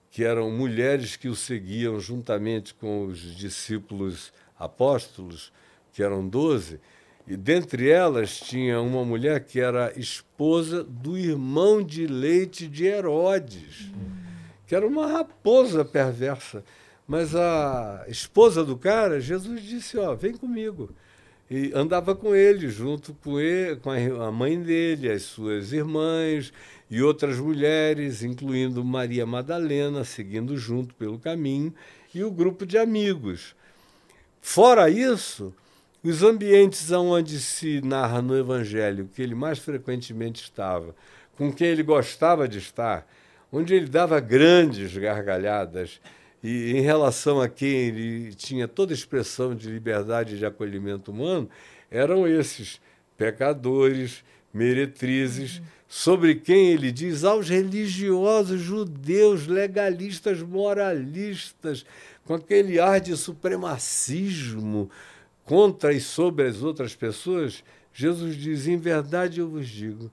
que 0.09 0.23
eram 0.23 0.51
mulheres 0.51 1.15
que 1.15 1.29
o 1.29 1.35
seguiam 1.35 1.99
juntamente 1.99 2.73
com 2.73 3.05
os 3.05 3.19
discípulos 3.35 4.33
apóstolos, 4.59 5.51
que 5.93 6.03
eram 6.03 6.27
doze, 6.27 6.79
e 7.27 7.37
dentre 7.37 7.89
elas 7.89 8.39
tinha 8.39 8.81
uma 8.81 9.05
mulher 9.05 9.43
que 9.43 9.59
era 9.59 9.97
esposa 9.97 10.83
do 10.83 11.17
irmão 11.17 11.81
de 11.81 12.07
leite 12.07 12.67
de 12.67 12.85
Herodes, 12.85 13.91
que 14.67 14.75
era 14.75 14.85
uma 14.85 15.07
raposa 15.07 15.85
perversa. 15.85 16.63
Mas 17.07 17.35
a 17.35 18.05
esposa 18.07 18.63
do 18.63 18.77
cara, 18.77 19.19
Jesus 19.19 19.61
disse: 19.63 19.97
Ó, 19.97 20.15
vem 20.15 20.33
comigo. 20.33 20.93
E 21.53 21.69
andava 21.75 22.15
com 22.15 22.33
ele, 22.33 22.69
junto 22.69 23.13
com, 23.15 23.37
ele, 23.37 23.75
com 23.75 23.91
a 23.91 24.31
mãe 24.31 24.57
dele, 24.57 25.11
as 25.11 25.23
suas 25.23 25.73
irmãs 25.73 26.53
e 26.89 27.01
outras 27.01 27.37
mulheres, 27.39 28.23
incluindo 28.23 28.81
Maria 28.85 29.25
Madalena, 29.25 30.05
seguindo 30.05 30.55
junto 30.55 30.95
pelo 30.95 31.19
caminho, 31.19 31.73
e 32.15 32.23
o 32.23 32.31
grupo 32.31 32.65
de 32.65 32.77
amigos. 32.77 33.53
Fora 34.39 34.89
isso, 34.89 35.53
os 36.01 36.23
ambientes 36.23 36.89
onde 36.89 37.37
se 37.37 37.81
narra 37.81 38.21
no 38.21 38.37
Evangelho 38.37 39.09
que 39.13 39.21
ele 39.21 39.35
mais 39.35 39.59
frequentemente 39.59 40.41
estava, 40.41 40.95
com 41.37 41.51
quem 41.51 41.67
ele 41.67 41.83
gostava 41.83 42.47
de 42.47 42.59
estar, 42.59 43.05
onde 43.51 43.75
ele 43.75 43.87
dava 43.87 44.21
grandes 44.21 44.95
gargalhadas, 44.95 45.99
e 46.43 46.71
em 46.71 46.81
relação 46.81 47.39
a 47.39 47.47
quem 47.47 47.69
ele 47.69 48.33
tinha 48.33 48.67
toda 48.67 48.93
expressão 48.93 49.55
de 49.55 49.69
liberdade 49.69 50.35
e 50.35 50.37
de 50.37 50.45
acolhimento 50.45 51.11
humano, 51.11 51.49
eram 51.89 52.27
esses 52.27 52.81
pecadores, 53.15 54.23
meretrizes, 54.53 55.57
uhum. 55.57 55.65
sobre 55.87 56.35
quem 56.35 56.71
ele 56.71 56.91
diz 56.91 57.23
aos 57.23 57.47
religiosos 57.47 58.59
judeus, 58.59 59.45
legalistas, 59.45 60.41
moralistas, 60.41 61.85
com 62.25 62.33
aquele 62.33 62.79
ar 62.79 62.99
de 62.99 63.15
supremacismo, 63.15 64.89
contra 65.45 65.93
e 65.93 65.99
sobre 65.99 66.47
as 66.47 66.63
outras 66.63 66.95
pessoas, 66.95 67.63
Jesus 67.93 68.35
diz: 68.35 68.67
Em 68.67 68.77
verdade 68.77 69.41
eu 69.41 69.49
vos 69.49 69.67
digo 69.67 70.11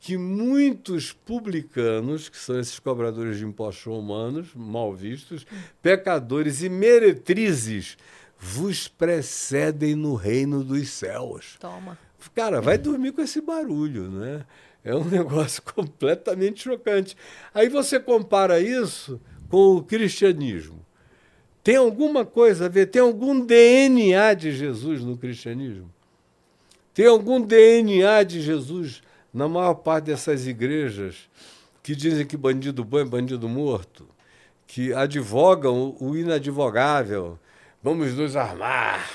que 0.00 0.16
muitos 0.16 1.12
publicanos, 1.12 2.30
que 2.30 2.38
são 2.38 2.58
esses 2.58 2.78
cobradores 2.78 3.36
de 3.36 3.44
impostos 3.44 3.84
romanos, 3.84 4.48
mal 4.54 4.94
vistos, 4.94 5.46
pecadores 5.82 6.62
e 6.62 6.70
meretrizes, 6.70 7.98
vos 8.38 8.88
precedem 8.88 9.94
no 9.94 10.14
reino 10.14 10.64
dos 10.64 10.88
céus. 10.88 11.58
Toma. 11.60 11.98
Cara, 12.34 12.62
vai 12.62 12.78
dormir 12.78 13.12
com 13.12 13.20
esse 13.20 13.42
barulho, 13.42 14.10
né? 14.10 14.46
É 14.82 14.96
um 14.96 15.04
negócio 15.08 15.62
completamente 15.62 16.62
chocante. 16.62 17.14
Aí 17.52 17.68
você 17.68 18.00
compara 18.00 18.58
isso 18.58 19.20
com 19.50 19.76
o 19.76 19.82
cristianismo. 19.82 20.80
Tem 21.62 21.76
alguma 21.76 22.24
coisa 22.24 22.66
a 22.66 22.68
ver? 22.70 22.86
Tem 22.86 23.02
algum 23.02 23.38
DNA 23.44 24.32
de 24.32 24.50
Jesus 24.50 25.04
no 25.04 25.18
cristianismo? 25.18 25.92
Tem 26.94 27.06
algum 27.06 27.38
DNA 27.38 28.22
de 28.22 28.40
Jesus 28.40 29.02
na 29.32 29.48
maior 29.48 29.74
parte 29.74 30.06
dessas 30.06 30.46
igrejas 30.46 31.28
que 31.82 31.94
dizem 31.94 32.26
que 32.26 32.36
bandido 32.36 32.84
bom 32.84 32.98
é 32.98 33.04
bandido 33.04 33.48
morto? 33.48 34.08
Que 34.66 34.92
advogam 34.92 35.96
o 36.00 36.16
inadvogável? 36.16 37.38
Vamos 37.82 38.14
nos 38.14 38.36
armar. 38.36 39.08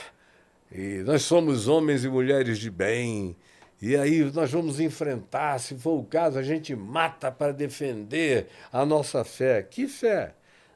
E 0.71 1.03
nós 1.05 1.21
somos 1.21 1.67
homens 1.67 2.03
e 2.03 2.09
mulheres 2.09 2.57
de 2.57 2.69
bem. 2.69 3.35
E 3.81 3.95
aí 3.95 4.23
nós 4.33 4.51
vamos 4.51 4.79
enfrentar, 4.79 5.59
se 5.59 5.75
for 5.75 5.99
o 5.99 6.03
caso, 6.03 6.39
a 6.39 6.43
gente 6.43 6.75
mata 6.75 7.31
para 7.31 7.51
defender 7.51 8.47
a 8.71 8.85
nossa 8.85 9.23
fé. 9.23 9.61
Que 9.61 9.87
fé? 9.87 10.33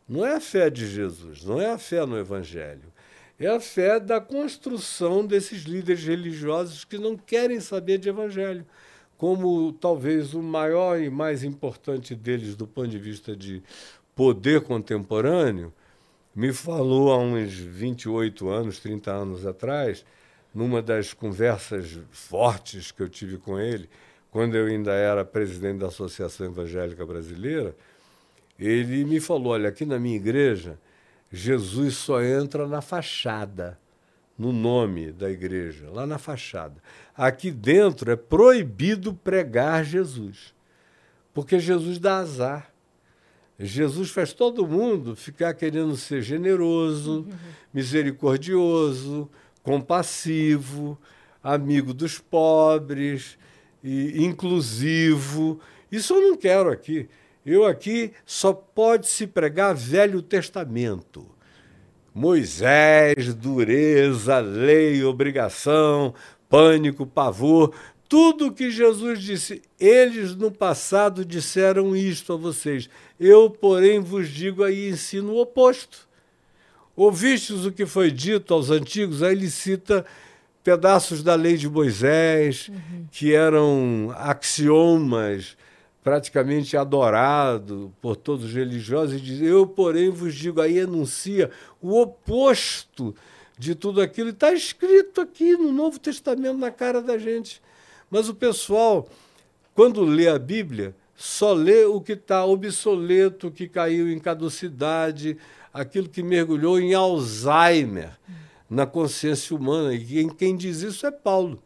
Não 0.07 0.25
é 0.25 0.35
a 0.35 0.39
fé 0.39 0.69
de 0.69 0.87
Jesus, 0.87 1.43
não 1.43 1.61
é 1.61 1.71
a 1.71 1.77
fé 1.77 2.05
no 2.05 2.17
Evangelho. 2.17 2.91
É 3.39 3.47
a 3.47 3.59
fé 3.59 3.99
da 3.99 4.19
construção 4.19 5.25
desses 5.25 5.63
líderes 5.63 6.03
religiosos 6.03 6.83
que 6.83 6.97
não 6.97 7.15
querem 7.15 7.59
saber 7.59 7.97
de 7.97 8.09
Evangelho. 8.09 8.65
Como 9.19 9.71
talvez 9.73 10.33
o 10.33 10.41
maior 10.41 10.99
e 10.99 11.11
mais 11.11 11.43
importante 11.43 12.15
deles, 12.15 12.55
do 12.55 12.65
ponto 12.65 12.87
de 12.87 12.97
vista 12.97 13.35
de 13.35 13.61
poder 14.15 14.61
contemporâneo, 14.61 15.71
me 16.35 16.51
falou 16.51 17.11
há 17.11 17.19
uns 17.19 17.53
28 17.53 18.49
anos, 18.49 18.79
30 18.79 19.11
anos 19.11 19.45
atrás, 19.45 20.03
numa 20.51 20.81
das 20.81 21.13
conversas 21.13 21.99
fortes 22.09 22.91
que 22.91 23.03
eu 23.03 23.09
tive 23.09 23.37
com 23.37 23.59
ele, 23.59 23.87
quando 24.31 24.55
eu 24.55 24.65
ainda 24.65 24.93
era 24.93 25.23
presidente 25.23 25.79
da 25.79 25.87
Associação 25.87 26.47
Evangélica 26.47 27.05
Brasileira 27.05 27.75
ele 28.59 29.05
me 29.05 29.19
falou: 29.19 29.53
olha, 29.53 29.69
aqui 29.69 29.85
na 29.85 29.97
minha 29.97 30.17
igreja, 30.17 30.77
Jesus 31.31 31.95
só 31.95 32.21
entra 32.21 32.67
na 32.67 32.81
fachada, 32.81 33.79
no 34.39 34.53
nome 34.53 35.11
da 35.11 35.29
igreja, 35.29 35.89
lá 35.91 36.07
na 36.07 36.17
fachada. 36.17 36.81
Aqui 37.15 37.51
dentro 37.51 38.09
é 38.09 38.15
proibido 38.15 39.13
pregar 39.13 39.83
Jesus, 39.83 40.53
porque 41.33 41.59
Jesus 41.59 41.99
dá 41.99 42.19
azar. 42.19 42.71
Jesus 43.59 44.09
faz 44.09 44.31
todo 44.31 44.65
mundo 44.65 45.17
ficar 45.17 45.53
querendo 45.53 45.97
ser 45.97 46.21
generoso, 46.21 47.25
uhum. 47.27 47.37
misericordioso, 47.73 49.29
compassivo, 49.61 50.97
amigo 51.43 51.93
dos 51.93 52.17
pobres, 52.17 53.37
e 53.83 54.23
inclusivo. 54.23 55.59
Isso 55.91 56.13
eu 56.13 56.21
não 56.21 56.37
quero 56.37 56.71
aqui. 56.71 57.09
Eu 57.45 57.65
aqui 57.65 58.13
só 58.25 58.53
pode 58.53 59.07
se 59.07 59.27
pregar 59.27 59.75
Velho 59.75 60.21
Testamento. 60.21 61.25
Moisés, 62.19 63.33
dureza, 63.33 64.39
lei, 64.39 65.01
obrigação, 65.05 66.13
pânico, 66.49 67.05
pavor, 67.05 67.73
tudo 68.09 68.51
que 68.51 68.69
Jesus 68.69 69.21
disse. 69.21 69.61
Eles 69.79 70.35
no 70.35 70.51
passado 70.51 71.23
disseram 71.23 71.95
isto 71.95 72.33
a 72.33 72.35
vocês. 72.35 72.89
Eu, 73.17 73.49
porém, 73.49 74.01
vos 74.01 74.27
digo 74.27 74.65
aí 74.65 74.89
ensino 74.89 75.31
o 75.31 75.39
oposto. 75.39 76.09
Ouvistes 76.93 77.63
o 77.63 77.71
que 77.71 77.85
foi 77.85 78.11
dito 78.11 78.53
aos 78.53 78.69
antigos? 78.69 79.23
Aí 79.23 79.31
ele 79.31 79.49
cita 79.49 80.05
pedaços 80.61 81.23
da 81.23 81.35
lei 81.35 81.55
de 81.55 81.69
Moisés, 81.69 82.67
uhum. 82.67 83.07
que 83.09 83.33
eram 83.33 84.13
axiomas 84.17 85.55
praticamente 86.03 86.77
adorado 86.77 87.93
por 88.01 88.15
todos 88.15 88.45
os 88.45 88.53
religiosos, 88.53 89.15
e 89.15 89.21
diz: 89.21 89.41
Eu, 89.41 89.67
porém, 89.67 90.09
vos 90.09 90.33
digo, 90.33 90.61
aí 90.61 90.79
anuncia 90.79 91.51
o 91.81 91.99
oposto 91.99 93.15
de 93.57 93.75
tudo 93.75 94.01
aquilo. 94.01 94.29
Está 94.29 94.53
escrito 94.53 95.21
aqui 95.21 95.57
no 95.57 95.71
Novo 95.71 95.99
Testamento 95.99 96.57
na 96.57 96.71
cara 96.71 97.01
da 97.01 97.17
gente. 97.17 97.61
Mas 98.09 98.29
o 98.29 98.33
pessoal, 98.33 99.07
quando 99.75 100.01
lê 100.03 100.27
a 100.27 100.39
Bíblia, 100.39 100.95
só 101.15 101.51
lê 101.51 101.83
o 101.83 101.99
que 101.99 102.13
está 102.13 102.45
obsoleto, 102.45 103.51
que 103.51 103.67
caiu 103.67 104.09
em 104.09 104.17
caducidade, 104.17 105.37
aquilo 105.73 106.07
que 106.07 106.23
mergulhou 106.23 106.79
em 106.79 106.93
Alzheimer 106.93 108.17
na 108.69 108.85
consciência 108.85 109.55
humana. 109.55 109.93
E 109.93 110.29
quem 110.29 110.55
diz 110.55 110.81
isso 110.81 111.05
é 111.05 111.11
Paulo. 111.11 111.61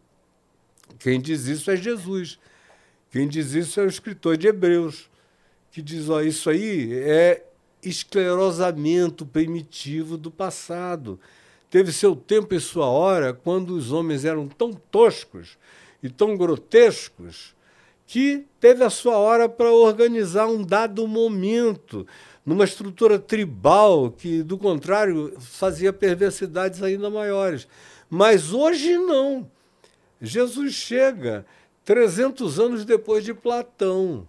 Quem 0.98 1.22
diz 1.22 1.46
isso 1.46 1.69
é 1.69 1.76
Jesus. 1.76 2.39
Quem 3.13 3.28
diz 3.28 3.54
isso 3.54 3.80
é 3.80 3.84
o 3.84 3.88
escritor 3.88 4.36
de 4.38 4.47
Hebreus, 4.47 5.08
que 5.71 5.84
diz: 5.84 6.10
ó, 6.10 6.19
isso 6.19 6.49
aí 6.49 6.91
é 6.91 7.45
esclerosamento 7.84 9.23
primitivo 9.23 10.17
do 10.17 10.32
passado. 10.32 11.19
Teve 11.69 11.91
seu 11.91 12.15
tempo 12.15 12.56
e 12.56 12.60
sua 12.60 12.88
hora 12.88 13.32
quando 13.32 13.76
os 13.76 13.91
homens 13.91 14.26
eram 14.26 14.47
tão 14.47 14.73
toscos 14.73 15.60
e 16.02 16.10
tão 16.10 16.36
grotescos 16.36 17.56
que 18.08 18.47
teve 18.60 18.84
a 18.84 18.89
sua 18.89 19.15
hora 19.15 19.47
para 19.47 19.71
organizar 19.71 20.47
um 20.47 20.63
dado 20.63 21.08
momento 21.08 22.08
numa 22.44 22.63
estrutura 22.63 23.19
tribal 23.19 24.10
que, 24.10 24.42
do 24.42 24.58
contrário, 24.58 25.35
fazia 25.40 25.94
perversidades 25.94 26.81
ainda 26.81 27.12
maiores. 27.12 27.67
Mas 28.10 28.52
hoje 28.54 28.98
não. 28.98 29.48
Jesus 30.19 30.73
chega 30.73 31.46
300 31.86 32.60
anos 32.60 32.86
depois 32.86 33.23
de 33.23 33.34
Platão. 33.34 34.27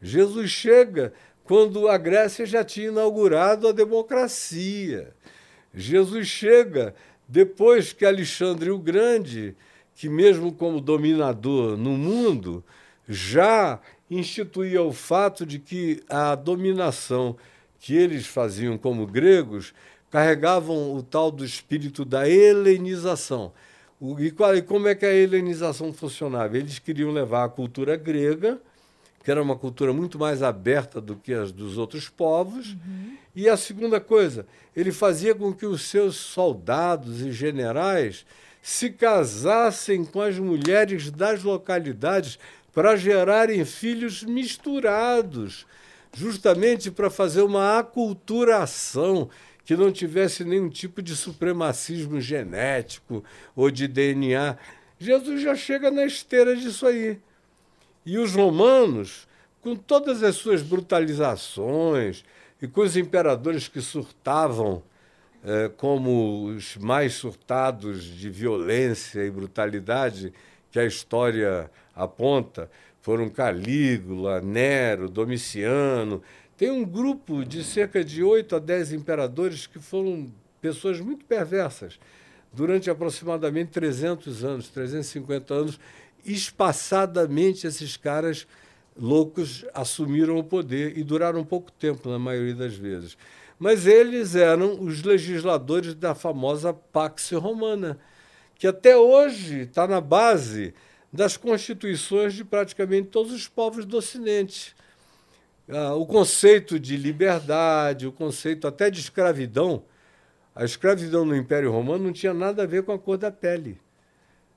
Jesus 0.00 0.50
chega 0.50 1.12
quando 1.44 1.88
a 1.88 1.96
Grécia 1.96 2.46
já 2.46 2.62
tinha 2.62 2.88
inaugurado 2.88 3.68
a 3.68 3.72
democracia. 3.72 5.12
Jesus 5.74 6.28
chega 6.28 6.94
depois 7.26 7.92
que 7.92 8.04
Alexandre 8.04 8.70
o 8.70 8.78
Grande, 8.78 9.54
que 9.94 10.08
mesmo 10.08 10.52
como 10.52 10.80
dominador 10.80 11.76
no 11.76 11.90
mundo, 11.90 12.64
já 13.08 13.80
instituía 14.10 14.82
o 14.82 14.92
fato 14.92 15.44
de 15.44 15.58
que 15.58 16.02
a 16.08 16.34
dominação 16.34 17.36
que 17.78 17.94
eles 17.94 18.26
faziam 18.26 18.78
como 18.78 19.06
gregos 19.06 19.74
carregavam 20.10 20.94
o 20.94 21.02
tal 21.02 21.30
do 21.30 21.44
espírito 21.44 22.04
da 22.04 22.28
helenização. 22.28 23.52
O, 24.00 24.18
e, 24.20 24.30
qual, 24.30 24.56
e 24.56 24.62
como 24.62 24.86
é 24.88 24.94
que 24.94 25.04
a 25.04 25.12
helenização 25.12 25.92
funcionava? 25.92 26.56
Eles 26.56 26.78
queriam 26.78 27.10
levar 27.10 27.44
a 27.44 27.48
cultura 27.48 27.96
grega, 27.96 28.60
que 29.24 29.30
era 29.30 29.42
uma 29.42 29.56
cultura 29.56 29.92
muito 29.92 30.18
mais 30.18 30.42
aberta 30.42 31.00
do 31.00 31.16
que 31.16 31.34
as 31.34 31.50
dos 31.50 31.76
outros 31.76 32.08
povos. 32.08 32.72
Uhum. 32.72 33.16
E 33.34 33.48
a 33.48 33.56
segunda 33.56 34.00
coisa, 34.00 34.46
ele 34.74 34.92
fazia 34.92 35.34
com 35.34 35.52
que 35.52 35.66
os 35.66 35.82
seus 35.82 36.16
soldados 36.16 37.20
e 37.20 37.32
generais 37.32 38.24
se 38.62 38.90
casassem 38.90 40.04
com 40.04 40.20
as 40.20 40.38
mulheres 40.38 41.10
das 41.10 41.42
localidades 41.42 42.38
para 42.72 42.96
gerarem 42.96 43.64
filhos 43.64 44.22
misturados, 44.22 45.66
justamente 46.14 46.90
para 46.90 47.10
fazer 47.10 47.42
uma 47.42 47.78
aculturação 47.78 49.28
que 49.68 49.76
não 49.76 49.92
tivesse 49.92 50.44
nenhum 50.44 50.70
tipo 50.70 51.02
de 51.02 51.14
supremacismo 51.14 52.18
genético 52.22 53.22
ou 53.54 53.70
de 53.70 53.86
DNA. 53.86 54.56
Jesus 54.98 55.42
já 55.42 55.54
chega 55.54 55.90
na 55.90 56.06
esteira 56.06 56.56
disso 56.56 56.86
aí. 56.86 57.20
E 58.06 58.16
os 58.16 58.34
romanos, 58.34 59.28
com 59.60 59.76
todas 59.76 60.22
as 60.22 60.36
suas 60.36 60.62
brutalizações 60.62 62.24
e 62.62 62.66
com 62.66 62.80
os 62.80 62.96
imperadores 62.96 63.68
que 63.68 63.82
surtavam 63.82 64.82
eh, 65.44 65.70
como 65.76 66.46
os 66.46 66.78
mais 66.78 67.12
surtados 67.12 68.04
de 68.04 68.30
violência 68.30 69.22
e 69.22 69.30
brutalidade 69.30 70.32
que 70.70 70.80
a 70.80 70.86
história 70.86 71.70
aponta, 71.94 72.70
foram 73.02 73.28
Calígula, 73.28 74.40
Nero, 74.40 75.10
Domiciano, 75.10 76.22
tem 76.58 76.72
um 76.72 76.84
grupo 76.84 77.44
de 77.44 77.62
cerca 77.62 78.04
de 78.04 78.20
8 78.20 78.56
a 78.56 78.58
10 78.58 78.92
imperadores 78.92 79.68
que 79.68 79.78
foram 79.78 80.28
pessoas 80.60 81.00
muito 81.00 81.24
perversas 81.24 82.00
durante 82.52 82.90
aproximadamente 82.90 83.70
300 83.70 84.44
anos, 84.44 84.68
350 84.68 85.54
anos. 85.54 85.80
Espaçadamente, 86.24 87.64
esses 87.64 87.96
caras 87.96 88.44
loucos 88.98 89.64
assumiram 89.72 90.36
o 90.36 90.42
poder 90.42 90.98
e 90.98 91.04
duraram 91.04 91.44
pouco 91.44 91.70
tempo, 91.70 92.10
na 92.10 92.18
maioria 92.18 92.56
das 92.56 92.74
vezes. 92.74 93.16
Mas 93.56 93.86
eles 93.86 94.34
eram 94.34 94.80
os 94.82 95.04
legisladores 95.04 95.94
da 95.94 96.12
famosa 96.12 96.74
Pax 96.74 97.30
Romana, 97.30 98.00
que 98.56 98.66
até 98.66 98.96
hoje 98.96 99.60
está 99.60 99.86
na 99.86 100.00
base 100.00 100.74
das 101.12 101.36
constituições 101.36 102.34
de 102.34 102.44
praticamente 102.44 103.10
todos 103.10 103.32
os 103.32 103.46
povos 103.46 103.86
do 103.86 103.96
Ocidente 103.96 104.74
ah, 105.70 105.94
o 105.94 106.06
conceito 106.06 106.78
de 106.80 106.96
liberdade, 106.96 108.06
o 108.06 108.12
conceito 108.12 108.66
até 108.66 108.90
de 108.90 109.00
escravidão. 109.00 109.82
A 110.54 110.64
escravidão 110.64 111.24
no 111.24 111.36
Império 111.36 111.70
Romano 111.70 112.04
não 112.04 112.12
tinha 112.12 112.32
nada 112.32 112.62
a 112.62 112.66
ver 112.66 112.82
com 112.82 112.92
a 112.92 112.98
cor 112.98 113.18
da 113.18 113.30
pele. 113.30 113.78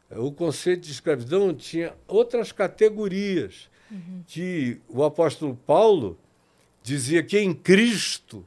O 0.09 0.31
conceito 0.31 0.81
de 0.81 0.91
escravidão 0.91 1.53
tinha 1.53 1.93
outras 2.07 2.51
categorias 2.51 3.69
uhum. 3.89 4.23
que 4.25 4.79
o 4.89 5.03
apóstolo 5.03 5.55
Paulo 5.65 6.17
dizia 6.81 7.21
que 7.21 7.37
em 7.39 7.53
Cristo 7.53 8.45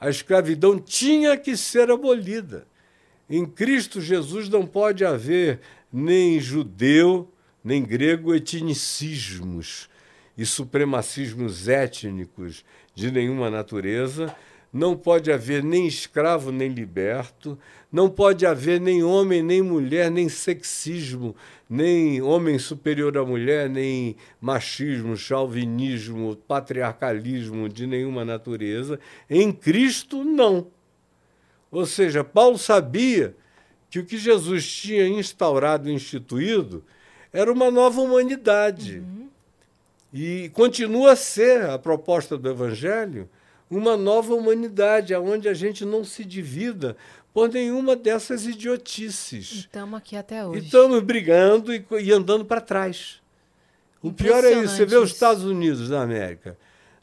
a 0.00 0.10
escravidão 0.10 0.78
tinha 0.78 1.36
que 1.36 1.56
ser 1.56 1.90
abolida. 1.90 2.66
Em 3.30 3.46
Cristo 3.46 4.00
Jesus 4.00 4.48
não 4.48 4.66
pode 4.66 5.04
haver 5.04 5.60
nem 5.92 6.40
judeu, 6.40 7.32
nem 7.62 7.82
grego 7.82 8.34
etnicismos 8.34 9.88
e 10.42 10.46
supremacismos 10.46 11.68
étnicos 11.68 12.64
de 12.96 13.12
nenhuma 13.12 13.48
natureza, 13.48 14.34
não 14.72 14.96
pode 14.96 15.30
haver 15.30 15.62
nem 15.62 15.86
escravo 15.86 16.50
nem 16.50 16.68
liberto, 16.68 17.56
não 17.92 18.10
pode 18.10 18.44
haver 18.44 18.80
nem 18.80 19.04
homem 19.04 19.40
nem 19.40 19.62
mulher, 19.62 20.10
nem 20.10 20.28
sexismo, 20.28 21.36
nem 21.70 22.20
homem 22.20 22.58
superior 22.58 23.16
à 23.16 23.24
mulher, 23.24 23.70
nem 23.70 24.16
machismo, 24.40 25.16
chauvinismo, 25.16 26.34
patriarcalismo 26.34 27.68
de 27.68 27.86
nenhuma 27.86 28.24
natureza. 28.24 28.98
Em 29.30 29.52
Cristo, 29.52 30.24
não. 30.24 30.66
Ou 31.70 31.86
seja, 31.86 32.24
Paulo 32.24 32.58
sabia 32.58 33.36
que 33.88 34.00
o 34.00 34.04
que 34.04 34.18
Jesus 34.18 34.66
tinha 34.66 35.06
instaurado 35.06 35.88
e 35.88 35.92
instituído 35.92 36.82
era 37.32 37.52
uma 37.52 37.70
nova 37.70 38.00
humanidade. 38.00 38.98
Uhum 38.98 39.22
e 40.12 40.50
continua 40.50 41.12
a 41.12 41.16
ser 41.16 41.62
a 41.70 41.78
proposta 41.78 42.36
do 42.36 42.48
Evangelho 42.48 43.28
uma 43.70 43.96
nova 43.96 44.34
humanidade, 44.34 45.14
onde 45.14 45.48
a 45.48 45.54
gente 45.54 45.84
não 45.84 46.04
se 46.04 46.24
divida 46.24 46.94
por 47.32 47.48
nenhuma 47.48 47.96
dessas 47.96 48.46
idiotices. 48.46 49.52
Estamos 49.52 49.98
aqui 49.98 50.14
até 50.14 50.46
hoje. 50.46 50.60
E 50.60 50.64
estamos 50.64 51.02
brigando 51.02 51.74
e, 51.74 51.82
e 52.02 52.12
andando 52.12 52.44
para 52.44 52.60
trás. 52.60 53.22
O 54.02 54.12
pior 54.12 54.44
é 54.44 54.52
isso. 54.52 54.76
Você 54.76 54.84
vê 54.84 54.96
os 54.96 55.10
Estados 55.10 55.44
Unidos 55.44 55.88
da 55.88 56.02
América, 56.02 56.58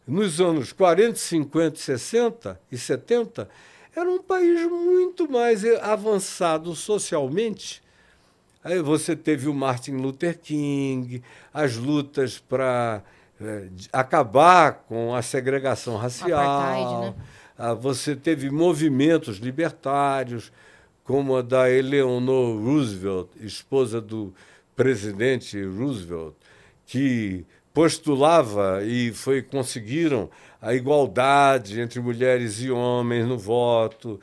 nos 0.06 0.40
anos 0.40 0.72
40, 0.72 1.16
50, 1.16 1.76
60 1.78 2.60
e 2.72 2.78
70, 2.78 3.50
era 3.96 4.10
um 4.10 4.22
país 4.22 4.70
muito 4.70 5.30
mais 5.30 5.66
avançado 5.82 6.76
socialmente 6.76 7.82
Aí 8.64 8.82
você 8.82 9.16
teve 9.16 9.48
o 9.48 9.54
Martin 9.54 9.94
Luther 9.94 10.38
King, 10.38 11.24
as 11.54 11.78
lutas 11.78 12.40
para 12.40 13.02
é, 13.40 13.68
acabar 13.92 14.84
com 14.88 15.16
a 15.16 15.22
segregação 15.22 15.96
racial. 15.96 16.40
Apartheid, 16.40 17.02
né? 17.02 17.26
Ah, 17.58 17.74
você 17.74 18.16
teve 18.16 18.50
movimentos 18.50 19.38
libertários, 19.38 20.52
como 21.04 21.36
a 21.36 21.42
da 21.42 21.70
Eleanor 21.70 22.62
Roosevelt, 22.62 23.30
esposa 23.40 24.00
do 24.00 24.34
presidente 24.76 25.62
Roosevelt, 25.64 26.36
que 26.86 27.46
postulava 27.74 28.84
e 28.84 29.12
foi 29.12 29.42
conseguiram 29.42 30.30
a 30.62 30.74
igualdade 30.74 31.80
entre 31.80 32.00
mulheres 32.00 32.62
e 32.62 32.70
homens 32.70 33.26
no 33.28 33.38
voto, 33.38 34.20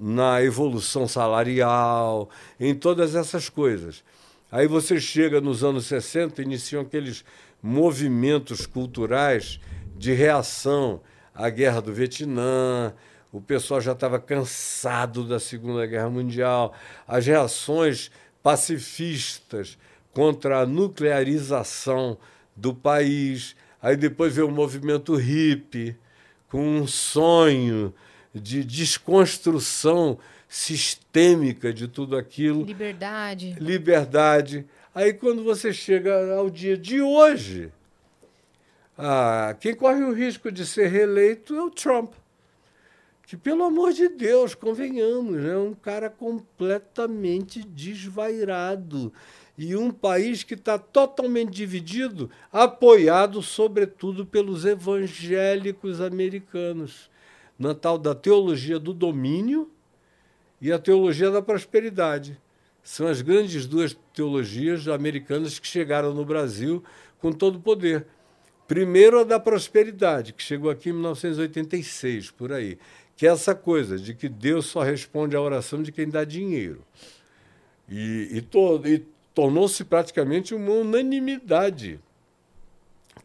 na 0.00 0.42
evolução 0.42 1.06
salarial, 1.06 2.28
em 2.58 2.74
todas 2.74 3.14
essas 3.14 3.48
coisas. 3.48 4.02
Aí 4.50 4.66
você 4.66 5.00
chega 5.00 5.40
nos 5.40 5.62
anos 5.62 5.86
60, 5.86 6.42
iniciam 6.42 6.82
aqueles 6.82 7.24
movimentos 7.62 8.66
culturais 8.66 9.60
de 9.96 10.12
reação 10.12 11.00
à 11.34 11.48
guerra 11.50 11.80
do 11.80 11.92
Vietnã, 11.92 12.92
o 13.32 13.40
pessoal 13.40 13.80
já 13.80 13.92
estava 13.92 14.18
cansado 14.18 15.24
da 15.24 15.38
Segunda 15.38 15.86
Guerra 15.86 16.10
Mundial, 16.10 16.74
as 17.06 17.26
reações 17.26 18.10
pacifistas 18.42 19.78
contra 20.12 20.60
a 20.60 20.66
nuclearização 20.66 22.18
do 22.56 22.74
país. 22.74 23.54
Aí 23.80 23.96
depois 23.96 24.34
veio 24.34 24.48
o 24.48 24.52
movimento 24.52 25.14
hippie, 25.14 25.96
com 26.48 26.78
um 26.78 26.86
sonho 26.88 27.94
de 28.34 28.62
desconstrução 28.64 30.18
sistêmica 30.48 31.72
de 31.72 31.86
tudo 31.86 32.16
aquilo. 32.16 32.64
Liberdade. 32.64 33.56
Liberdade. 33.60 34.66
Aí 34.94 35.12
quando 35.12 35.44
você 35.44 35.72
chega 35.72 36.34
ao 36.34 36.50
dia 36.50 36.76
de 36.76 37.00
hoje, 37.00 37.72
ah, 38.98 39.56
quem 39.60 39.74
corre 39.74 40.02
o 40.02 40.12
risco 40.12 40.50
de 40.50 40.66
ser 40.66 40.88
reeleito 40.88 41.54
é 41.54 41.62
o 41.62 41.70
Trump. 41.70 42.12
Que, 43.26 43.36
pelo 43.36 43.62
amor 43.62 43.92
de 43.92 44.08
Deus, 44.08 44.56
convenhamos, 44.56 45.44
é 45.44 45.56
um 45.56 45.72
cara 45.72 46.10
completamente 46.10 47.62
desvairado. 47.62 49.12
E 49.56 49.76
um 49.76 49.92
país 49.92 50.42
que 50.42 50.54
está 50.54 50.76
totalmente 50.78 51.50
dividido, 51.50 52.28
apoiado, 52.52 53.40
sobretudo, 53.40 54.26
pelos 54.26 54.64
evangélicos 54.64 56.00
americanos 56.00 57.09
na 57.60 57.74
tal 57.74 57.98
da 57.98 58.14
teologia 58.14 58.78
do 58.78 58.94
domínio 58.94 59.70
e 60.62 60.72
a 60.72 60.78
teologia 60.78 61.30
da 61.30 61.42
prosperidade. 61.42 62.40
São 62.82 63.06
as 63.06 63.20
grandes 63.20 63.66
duas 63.66 63.94
teologias 64.14 64.88
americanas 64.88 65.58
que 65.58 65.66
chegaram 65.66 66.14
no 66.14 66.24
Brasil 66.24 66.82
com 67.18 67.30
todo 67.30 67.56
o 67.56 67.60
poder. 67.60 68.06
Primeiro 68.66 69.20
a 69.20 69.24
da 69.24 69.38
prosperidade, 69.38 70.32
que 70.32 70.42
chegou 70.42 70.70
aqui 70.70 70.88
em 70.88 70.92
1986, 70.94 72.30
por 72.30 72.50
aí, 72.50 72.78
que 73.14 73.26
é 73.26 73.30
essa 73.30 73.54
coisa 73.54 73.98
de 73.98 74.14
que 74.14 74.28
Deus 74.28 74.64
só 74.64 74.80
responde 74.80 75.36
à 75.36 75.40
oração 75.40 75.82
de 75.82 75.92
quem 75.92 76.08
dá 76.08 76.24
dinheiro. 76.24 76.82
E, 77.86 78.28
e, 78.32 78.40
to, 78.40 78.80
e 78.86 79.04
tornou-se 79.34 79.84
praticamente 79.84 80.54
uma 80.54 80.72
unanimidade 80.72 82.00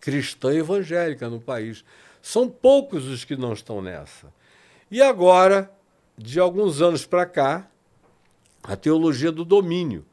cristã 0.02 0.54
evangélica 0.54 1.30
no 1.30 1.40
país. 1.40 1.86
São 2.26 2.50
poucos 2.50 3.06
os 3.06 3.24
que 3.24 3.38
não 3.38 3.54
estão 3.54 3.84
nessa. 3.84 4.34
E 4.90 5.00
agora, 5.00 5.72
de 6.18 6.40
alguns 6.40 6.82
anos 6.82 7.06
para 7.06 7.24
cá, 7.24 7.68
a 8.64 8.76
teologia 8.76 9.32
do 9.32 9.46
domínio, 9.46 10.04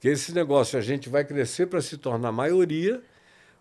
que 0.00 0.08
esse 0.08 0.34
negócio 0.34 0.76
a 0.76 0.82
gente 0.82 1.08
vai 1.08 1.24
crescer 1.24 1.66
para 1.66 1.80
se 1.80 1.96
tornar 1.96 2.32
maioria, 2.32 3.00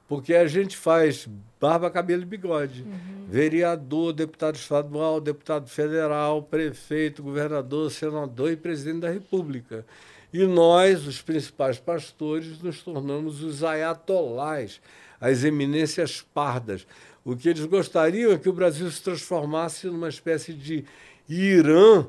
porque 0.08 0.34
a 0.34 0.48
gente 0.48 0.76
faz 0.76 1.30
barba, 1.62 1.92
cabelo 1.92 2.24
e 2.24 2.26
bigode. 2.26 2.82
Uhum. 2.82 3.28
Vereador, 3.30 4.14
deputado 4.14 4.56
estadual, 4.56 5.22
deputado 5.22 5.70
federal, 5.70 6.42
prefeito, 6.42 7.22
governador, 7.22 7.92
senador 7.92 8.52
e 8.52 8.58
presidente 8.58 9.02
da 9.02 9.12
República. 9.12 9.86
E 10.34 10.44
nós, 10.44 11.06
os 11.06 11.22
principais 11.22 11.78
pastores, 11.78 12.60
nos 12.64 12.82
tornamos 12.82 13.44
os 13.44 13.64
ayatolás, 13.64 14.82
as 15.22 15.44
eminências 15.44 16.26
pardas. 16.34 16.88
O 17.30 17.38
que 17.38 17.48
eles 17.48 17.64
gostariam 17.66 18.32
é 18.32 18.40
que 18.40 18.50
o 18.50 18.54
Brasil 18.54 18.90
se 18.90 19.04
transformasse 19.04 19.86
numa 19.86 20.10
espécie 20.10 20.52
de 20.52 20.84
Irã 21.30 22.08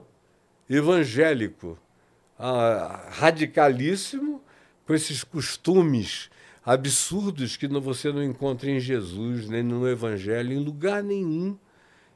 evangélico, 0.68 1.78
ah, 2.38 3.06
radicalíssimo, 3.10 4.42
com 4.86 4.94
esses 4.94 5.22
costumes 5.22 6.30
absurdos 6.64 7.54
que 7.58 7.68
você 7.68 8.10
não 8.10 8.24
encontra 8.24 8.70
em 8.70 8.80
Jesus, 8.80 9.46
nem 9.46 9.62
no 9.62 9.86
Evangelho, 9.86 10.54
em 10.54 10.58
lugar 10.58 11.02
nenhum. 11.02 11.54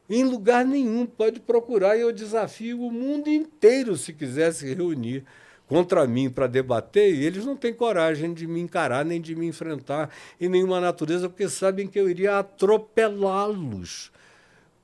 Em 0.08 0.24
lugar 0.24 0.64
nenhum. 0.64 1.04
Pode 1.04 1.40
procurar 1.40 1.98
e 1.98 2.00
eu 2.00 2.10
desafio 2.10 2.80
o 2.80 2.90
mundo 2.90 3.28
inteiro, 3.28 3.98
se 3.98 4.14
quiser 4.14 4.50
se 4.50 4.72
reunir 4.72 5.26
contra 5.66 6.06
mim 6.06 6.28
para 6.28 6.46
debater, 6.46 7.14
e 7.14 7.24
eles 7.24 7.44
não 7.44 7.56
têm 7.56 7.72
coragem 7.72 8.34
de 8.34 8.46
me 8.46 8.60
encarar 8.60 9.04
nem 9.04 9.20
de 9.20 9.34
me 9.34 9.46
enfrentar 9.46 10.10
em 10.40 10.48
nenhuma 10.48 10.80
natureza, 10.80 11.28
porque 11.28 11.48
sabem 11.48 11.86
que 11.86 11.98
eu 11.98 12.08
iria 12.08 12.38
atropelá-los 12.38 14.12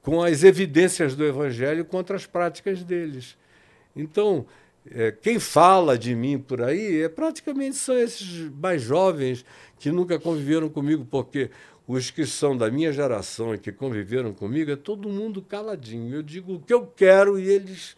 com 0.03 0.22
as 0.22 0.43
evidências 0.43 1.14
do 1.14 1.24
Evangelho 1.24 1.85
contra 1.85 2.16
as 2.16 2.26
práticas 2.26 2.83
deles. 2.83 3.37
Então, 3.95 4.47
é, 4.91 5.12
quem 5.12 5.39
fala 5.39 5.99
de 5.99 6.14
mim 6.14 6.39
por 6.39 6.62
aí 6.62 7.03
é 7.03 7.09
praticamente 7.09 7.76
são 7.76 7.99
esses 7.99 8.51
mais 8.51 8.81
jovens 8.81 9.45
que 9.78 9.93
nunca 9.93 10.18
conviveram 10.18 10.70
comigo, 10.70 11.07
porque 11.11 11.51
os 11.87 12.11
que 12.11 12.24
são 12.24 12.57
da 12.57 12.70
minha 12.70 12.93
geração 12.93 13.55
e 13.55 13.59
que 13.59 13.72
conviveram 13.72 14.33
comigo 14.33 14.70
é 14.70 14.76
todo 14.76 15.09
mundo 15.09 15.43
caladinho. 15.43 16.14
Eu 16.14 16.22
digo 16.22 16.55
o 16.55 16.61
que 16.61 16.72
eu 16.72 16.87
quero 16.87 17.39
e 17.39 17.49
eles 17.49 17.97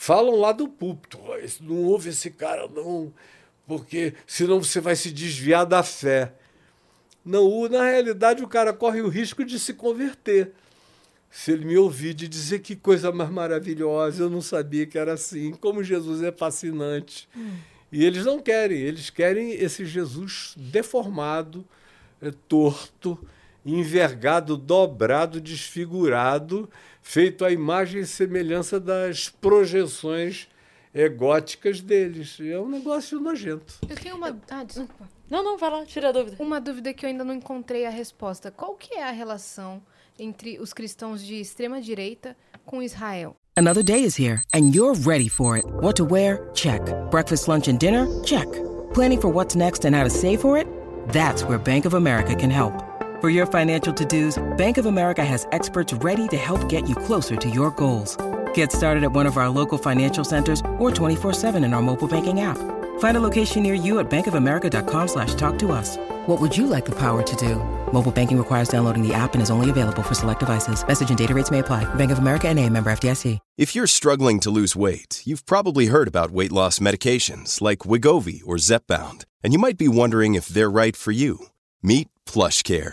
falam 0.00 0.36
lá 0.36 0.50
do 0.50 0.66
púlpito. 0.66 1.18
Não 1.60 1.84
ouve 1.84 2.08
esse 2.08 2.30
cara, 2.30 2.66
não, 2.68 3.12
porque 3.66 4.14
senão 4.26 4.62
você 4.62 4.80
vai 4.80 4.96
se 4.96 5.10
desviar 5.10 5.66
da 5.66 5.82
fé. 5.82 6.32
Não, 7.22 7.68
na 7.68 7.84
realidade, 7.84 8.42
o 8.42 8.48
cara 8.48 8.72
corre 8.72 9.02
o 9.02 9.08
risco 9.08 9.44
de 9.44 9.58
se 9.58 9.74
converter 9.74 10.54
se 11.30 11.52
ele 11.52 11.66
me 11.66 11.76
ouvir 11.76 12.14
de 12.14 12.26
dizer 12.26 12.60
que 12.60 12.74
coisa 12.74 13.12
mais 13.12 13.30
maravilhosa, 13.30 14.24
eu 14.24 14.30
não 14.30 14.40
sabia 14.40 14.86
que 14.86 14.98
era 14.98 15.12
assim, 15.12 15.52
como 15.52 15.84
Jesus 15.84 16.22
é 16.22 16.32
fascinante. 16.32 17.28
Hum. 17.36 17.56
E 17.92 18.02
eles 18.04 18.24
não 18.24 18.40
querem, 18.40 18.78
eles 18.78 19.10
querem 19.10 19.52
esse 19.52 19.84
Jesus 19.84 20.54
deformado, 20.56 21.64
é, 22.22 22.32
torto, 22.48 23.18
envergado, 23.64 24.56
dobrado, 24.56 25.40
desfigurado, 25.40 26.68
feito 27.02 27.44
à 27.44 27.50
imagem 27.50 28.02
e 28.02 28.06
semelhança 28.06 28.78
das 28.78 29.28
projeções 29.28 30.48
egóticas 30.94 31.80
deles. 31.80 32.38
É 32.40 32.58
um 32.58 32.68
negócio 32.68 33.20
nojento. 33.20 33.78
Eu 33.88 33.96
tenho 33.96 34.16
uma. 34.16 34.40
Ah, 34.50 34.64
desculpa. 34.64 35.08
Não, 35.30 35.44
não, 35.44 35.56
vai 35.56 35.70
lá, 35.70 35.86
tira 35.86 36.08
a 36.08 36.12
dúvida. 36.12 36.36
Uma 36.40 36.60
dúvida 36.60 36.92
que 36.92 37.06
eu 37.06 37.10
ainda 37.10 37.22
não 37.22 37.34
encontrei 37.34 37.86
a 37.86 37.90
resposta. 37.90 38.50
Qual 38.50 38.74
que 38.74 38.94
é 38.94 39.04
a 39.04 39.12
relação 39.12 39.80
entre 40.20 40.58
os 40.60 40.72
cristãos 40.72 41.24
de 41.24 41.40
extrema 41.40 41.80
direita 41.80 42.36
com 42.66 42.82
Israel. 42.82 43.34
Another 43.56 43.82
day 43.82 44.04
is 44.04 44.18
here 44.18 44.42
and 44.54 44.74
you're 44.74 44.94
ready 44.94 45.28
for 45.28 45.56
it. 45.56 45.64
What 45.80 45.96
to 45.96 46.04
wear? 46.04 46.48
Check. 46.54 46.82
Breakfast, 47.10 47.48
lunch 47.48 47.68
and 47.68 47.78
dinner? 47.78 48.06
Check. 48.22 48.46
Planning 48.94 49.20
for 49.20 49.32
what's 49.32 49.56
next 49.56 49.84
and 49.84 49.94
how 49.94 50.04
to 50.04 50.10
save 50.10 50.40
for 50.40 50.56
it? 50.56 50.66
That's 51.08 51.42
where 51.44 51.58
Bank 51.58 51.86
of 51.86 51.94
America 51.94 52.34
can 52.34 52.50
help. 52.50 52.89
For 53.20 53.28
your 53.28 53.44
financial 53.44 53.92
to-dos, 53.92 54.42
Bank 54.56 54.78
of 54.78 54.86
America 54.86 55.22
has 55.22 55.46
experts 55.52 55.92
ready 55.92 56.26
to 56.28 56.38
help 56.38 56.70
get 56.70 56.88
you 56.88 56.94
closer 56.94 57.36
to 57.36 57.50
your 57.50 57.70
goals. 57.72 58.16
Get 58.54 58.72
started 58.72 59.04
at 59.04 59.12
one 59.12 59.26
of 59.26 59.36
our 59.36 59.50
local 59.50 59.76
financial 59.76 60.24
centers 60.24 60.60
or 60.78 60.90
24-7 60.90 61.62
in 61.62 61.74
our 61.74 61.82
mobile 61.82 62.08
banking 62.08 62.40
app. 62.40 62.56
Find 63.00 63.18
a 63.18 63.20
location 63.20 63.62
near 63.62 63.74
you 63.74 63.98
at 63.98 64.08
bankofamerica.com 64.08 65.08
slash 65.08 65.34
talk 65.34 65.58
to 65.58 65.72
us. 65.72 65.98
What 66.28 66.40
would 66.40 66.56
you 66.56 66.66
like 66.66 66.86
the 66.86 66.98
power 66.98 67.22
to 67.22 67.36
do? 67.36 67.56
Mobile 67.92 68.10
banking 68.10 68.38
requires 68.38 68.70
downloading 68.70 69.06
the 69.06 69.12
app 69.12 69.34
and 69.34 69.42
is 69.42 69.50
only 69.50 69.68
available 69.68 70.02
for 70.02 70.14
select 70.14 70.40
devices. 70.40 70.82
Message 70.86 71.10
and 71.10 71.18
data 71.18 71.34
rates 71.34 71.50
may 71.50 71.58
apply. 71.58 71.84
Bank 71.96 72.10
of 72.12 72.20
America 72.20 72.48
and 72.48 72.58
a 72.58 72.66
member 72.70 72.90
FDIC. 72.90 73.38
If 73.58 73.74
you're 73.74 73.86
struggling 73.86 74.40
to 74.40 74.50
lose 74.50 74.74
weight, 74.74 75.22
you've 75.26 75.44
probably 75.44 75.86
heard 75.86 76.08
about 76.08 76.30
weight 76.30 76.52
loss 76.52 76.78
medications 76.78 77.60
like 77.60 77.80
Wigovi 77.80 78.40
or 78.46 78.56
Zepbound, 78.56 79.26
and 79.44 79.52
you 79.52 79.58
might 79.58 79.76
be 79.76 79.88
wondering 79.88 80.34
if 80.34 80.48
they're 80.48 80.70
right 80.70 80.96
for 80.96 81.12
you. 81.12 81.48
Meet 81.82 82.08
PlushCare, 82.26 82.92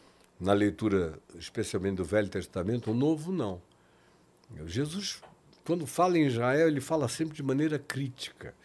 na 0.41 0.53
leitura 0.53 1.19
especialmente 1.37 1.97
do 1.97 2.03
Velho 2.03 2.27
Testamento, 2.27 2.89
o 2.89 2.95
Novo 2.95 3.31
não. 3.31 3.61
Jesus, 4.65 5.21
quando 5.63 5.85
fala 5.85 6.17
em 6.17 6.25
Israel, 6.25 6.67
ele 6.67 6.81
fala 6.81 7.07
sempre 7.07 7.35
de 7.35 7.43
maneira 7.43 7.77
crítica. 7.77 8.55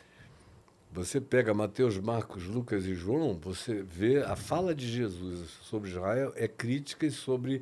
Você 0.90 1.20
pega 1.20 1.52
Mateus, 1.52 1.98
Marcos, 1.98 2.44
Lucas 2.44 2.86
e 2.86 2.94
João, 2.94 3.38
você 3.38 3.82
vê 3.82 4.22
a 4.22 4.34
fala 4.34 4.74
de 4.74 4.90
Jesus 4.90 5.50
sobre 5.62 5.90
Israel 5.90 6.32
é 6.34 6.48
crítica 6.48 7.08
sobre 7.10 7.60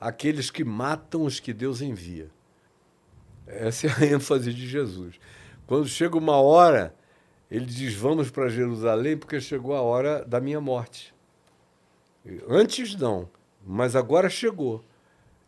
aqueles 0.00 0.48
que 0.48 0.62
matam 0.62 1.24
os 1.24 1.40
que 1.40 1.52
Deus 1.52 1.80
envia. 1.80 2.30
Essa 3.48 3.88
é 3.88 3.90
a 3.90 4.06
ênfase 4.14 4.54
de 4.54 4.68
Jesus. 4.68 5.16
Quando 5.66 5.88
chega 5.88 6.16
uma 6.16 6.36
hora, 6.36 6.94
ele 7.50 7.66
diz: 7.66 7.94
Vamos 7.94 8.30
para 8.30 8.48
Jerusalém, 8.48 9.16
porque 9.16 9.40
chegou 9.40 9.74
a 9.74 9.80
hora 9.80 10.24
da 10.24 10.40
minha 10.40 10.60
morte. 10.60 11.12
Antes 12.48 12.94
não, 12.94 13.28
mas 13.66 13.96
agora 13.96 14.30
chegou. 14.30 14.84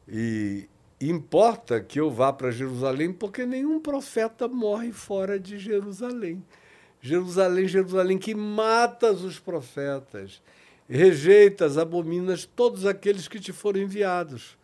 E 0.08 0.68
importa 1.00 1.80
que 1.80 2.00
eu 2.00 2.10
vá 2.10 2.32
para 2.32 2.50
Jerusalém, 2.50 3.12
porque 3.12 3.46
nenhum 3.46 3.78
profeta 3.78 4.48
morre 4.48 4.90
fora 4.90 5.38
de 5.38 5.58
Jerusalém. 5.58 6.42
Jerusalém, 7.00 7.68
Jerusalém, 7.68 8.18
que 8.18 8.34
matas 8.34 9.22
os 9.22 9.38
profetas, 9.38 10.42
rejeitas, 10.88 11.78
abominas 11.78 12.44
todos 12.44 12.84
aqueles 12.84 13.28
que 13.28 13.38
te 13.38 13.52
foram 13.52 13.80
enviados. 13.80 14.58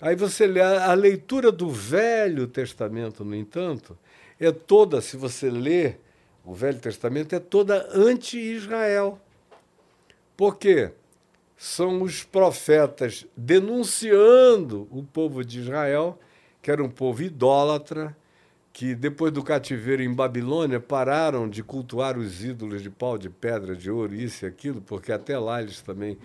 Aí 0.00 0.16
você 0.16 0.46
lê 0.46 0.62
a, 0.62 0.94
leitura 0.94 1.52
do 1.52 1.68
Velho 1.68 2.46
Testamento, 2.46 3.22
no 3.22 3.36
entanto, 3.36 3.98
é 4.38 4.50
toda, 4.50 5.02
se 5.02 5.18
você 5.18 5.50
lê 5.50 5.96
o 6.42 6.54
Velho 6.54 6.78
Testamento, 6.78 7.34
é 7.34 7.38
toda 7.38 7.86
anti-Israel. 7.92 9.20
Por 10.34 10.56
quê? 10.56 10.92
São 11.62 12.00
os 12.00 12.24
profetas 12.24 13.26
denunciando 13.36 14.88
o 14.90 15.02
povo 15.02 15.44
de 15.44 15.60
Israel, 15.60 16.18
que 16.62 16.70
era 16.70 16.82
um 16.82 16.88
povo 16.88 17.22
idólatra, 17.22 18.16
que 18.72 18.94
depois 18.94 19.30
do 19.30 19.42
cativeiro 19.42 20.02
em 20.02 20.10
Babilônia 20.10 20.80
pararam 20.80 21.46
de 21.46 21.62
cultuar 21.62 22.16
os 22.16 22.42
ídolos 22.42 22.82
de 22.82 22.88
pau, 22.88 23.18
de 23.18 23.28
pedra, 23.28 23.76
de 23.76 23.90
ouro, 23.90 24.14
isso 24.14 24.46
e 24.46 24.48
aquilo, 24.48 24.80
porque 24.80 25.12
até 25.12 25.38
lá 25.38 25.60
eles 25.60 25.82
também 25.82 26.16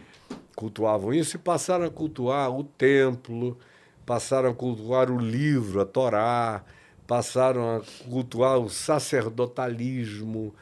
cultuavam 0.55 1.13
isso, 1.13 1.35
e 1.35 1.39
passaram 1.39 1.83
a 1.83 1.91
cultuar 1.91 2.49
o 2.49 2.63
templo, 2.63 3.57
passaram 4.05 4.51
a 4.51 4.55
cultuar 4.55 5.11
o 5.11 5.19
livro, 5.19 5.81
a 5.81 5.85
Torá, 5.85 6.63
passaram 7.05 7.75
a 7.75 7.81
cultuar 8.09 8.57
o 8.57 8.69
sacerdotalismo, 8.69 10.55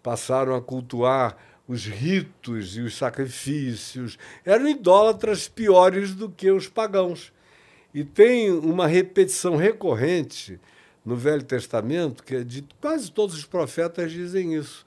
passaram 0.00 0.54
a 0.54 0.62
cultuar 0.62 1.36
os 1.70 1.86
ritos 1.86 2.76
e 2.76 2.80
os 2.80 2.96
sacrifícios. 2.96 4.18
Eram 4.44 4.68
idólatras 4.68 5.46
piores 5.46 6.16
do 6.16 6.28
que 6.28 6.50
os 6.50 6.66
pagãos. 6.66 7.32
E 7.94 8.02
tem 8.02 8.50
uma 8.50 8.88
repetição 8.88 9.54
recorrente 9.54 10.58
no 11.04 11.14
Velho 11.14 11.44
Testamento, 11.44 12.24
que 12.24 12.34
é 12.34 12.42
de 12.42 12.66
quase 12.80 13.12
todos 13.12 13.36
os 13.36 13.44
profetas 13.44 14.10
dizem 14.10 14.56
isso. 14.56 14.84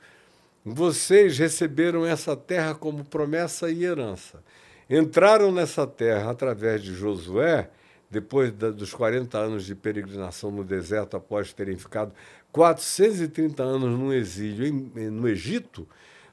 Vocês 0.66 1.38
receberam 1.38 2.06
essa 2.06 2.36
terra 2.36 2.76
como 2.76 3.06
promessa 3.06 3.72
e 3.72 3.86
herança. 3.86 4.44
Entraram 4.90 5.54
nessa 5.54 5.88
terra 5.88 6.32
através 6.32 6.84
de 6.84 6.94
Josué, 6.94 7.70
depois 8.12 8.52
da, 8.52 8.72
dos 8.72 8.94
40 8.94 9.38
anos 9.38 9.66
de 9.66 9.74
peregrinação 9.74 10.52
no 10.52 10.66
deserto, 10.66 11.16
após 11.16 11.54
terem 11.54 11.78
ficado 11.78 12.14
430 12.52 13.64
anos 13.64 13.98
no 13.98 14.14
exílio 14.14 14.68
em, 14.68 15.10
no 15.10 15.30
Egito. 15.30 15.88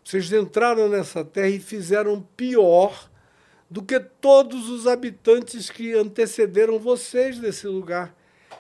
Vocês 0.05 0.33
entraram 0.33 0.89
nessa 0.89 1.25
terra 1.25 1.49
e 1.49 1.61
fizeram 1.61 2.27
pior 2.37 3.09
do 3.71 3.83
que 3.83 4.01
todos 4.01 4.69
os 4.69 4.87
habitantes 4.87 5.71
que 5.71 5.93
antecederam 5.93 6.79
vocês 6.79 7.39
desse 7.39 7.67
lugar. 7.67 8.15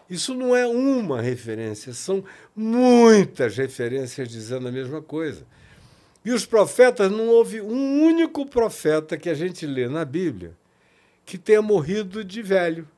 Isso 0.08 0.34
não 0.34 0.54
é 0.54 0.66
uma 0.66 1.20
referência, 1.20 1.92
são 1.92 2.24
muitas 2.54 3.56
referências 3.56 4.28
dizendo 4.28 4.68
a 4.68 4.72
mesma 4.72 5.00
coisa. 5.02 5.44
E 6.24 6.32
os 6.32 6.44
profetas, 6.44 7.10
não 7.10 7.28
houve 7.28 7.60
um 7.60 8.04
único 8.04 8.44
profeta 8.44 9.16
que 9.16 9.30
a 9.30 9.34
gente 9.34 9.66
lê 9.66 9.88
na 9.88 10.04
Bíblia 10.04 10.54
que 11.24 11.38
tenha 11.38 11.62
morrido 11.62 12.24
de 12.24 12.42
velho. 12.42 12.88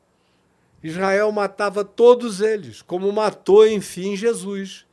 Israel 0.82 1.30
matava 1.30 1.84
todos 1.84 2.40
eles, 2.40 2.82
como 2.82 3.12
matou, 3.12 3.66
enfim, 3.66 4.16
Jesus. 4.16 4.86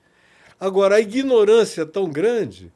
Agora, 0.60 0.95
a 0.95 1.00
ignorância 1.00 1.84
é 1.84 1.86
tão 1.86 2.10
grande 2.10 2.72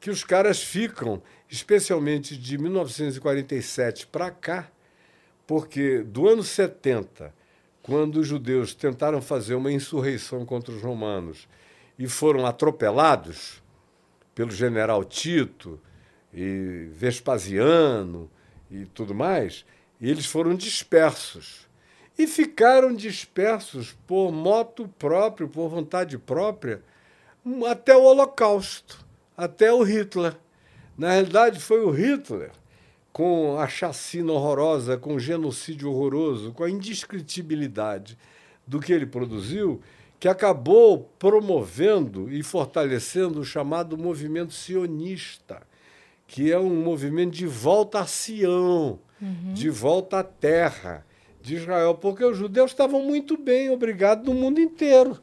que 0.00 0.10
os 0.10 0.22
caras 0.22 0.62
ficam, 0.62 1.22
especialmente 1.48 2.36
de 2.36 2.58
1947 2.58 4.06
para 4.06 4.30
cá, 4.30 4.70
porque 5.46 6.02
do 6.02 6.28
ano 6.28 6.42
70, 6.42 7.34
quando 7.82 8.20
os 8.20 8.26
judeus 8.26 8.74
tentaram 8.74 9.20
fazer 9.22 9.54
uma 9.54 9.72
insurreição 9.72 10.44
contra 10.44 10.74
os 10.74 10.82
romanos 10.82 11.48
e 11.98 12.06
foram 12.06 12.46
atropelados 12.46 13.62
pelo 14.34 14.50
general 14.50 15.04
Tito 15.04 15.80
e 16.32 16.88
Vespasiano 16.92 18.30
e 18.70 18.84
tudo 18.84 19.14
mais, 19.14 19.64
eles 20.00 20.26
foram 20.26 20.54
dispersos. 20.54 21.66
E 22.16 22.26
ficaram 22.26 22.94
dispersos 22.94 23.96
por 24.06 24.30
moto 24.30 24.86
próprio, 24.98 25.48
por 25.48 25.68
vontade 25.68 26.18
própria, 26.18 26.82
até 27.68 27.96
o 27.96 28.02
Holocausto, 28.02 29.07
até 29.38 29.72
o 29.72 29.84
Hitler. 29.84 30.34
Na 30.96 31.12
realidade, 31.12 31.60
foi 31.60 31.84
o 31.84 31.92
Hitler, 31.92 32.50
com 33.12 33.56
a 33.56 33.68
chacina 33.68 34.32
horrorosa, 34.32 34.98
com 34.98 35.14
o 35.14 35.20
genocídio 35.20 35.92
horroroso, 35.92 36.52
com 36.52 36.64
a 36.64 36.70
indescritibilidade 36.70 38.18
do 38.66 38.80
que 38.80 38.92
ele 38.92 39.06
produziu, 39.06 39.80
que 40.18 40.26
acabou 40.26 41.08
promovendo 41.20 42.28
e 42.28 42.42
fortalecendo 42.42 43.38
o 43.38 43.44
chamado 43.44 43.96
movimento 43.96 44.52
sionista, 44.52 45.62
que 46.26 46.50
é 46.50 46.58
um 46.58 46.82
movimento 46.82 47.30
de 47.30 47.46
volta 47.46 48.00
a 48.00 48.06
Sião, 48.06 48.98
uhum. 49.22 49.54
de 49.54 49.70
volta 49.70 50.18
à 50.18 50.24
terra 50.24 51.06
de 51.40 51.54
Israel, 51.54 51.94
porque 51.94 52.24
os 52.24 52.36
judeus 52.36 52.72
estavam 52.72 53.04
muito 53.04 53.36
bem, 53.36 53.70
obrigado, 53.70 54.24
no 54.24 54.34
mundo 54.34 54.60
inteiro. 54.60 55.16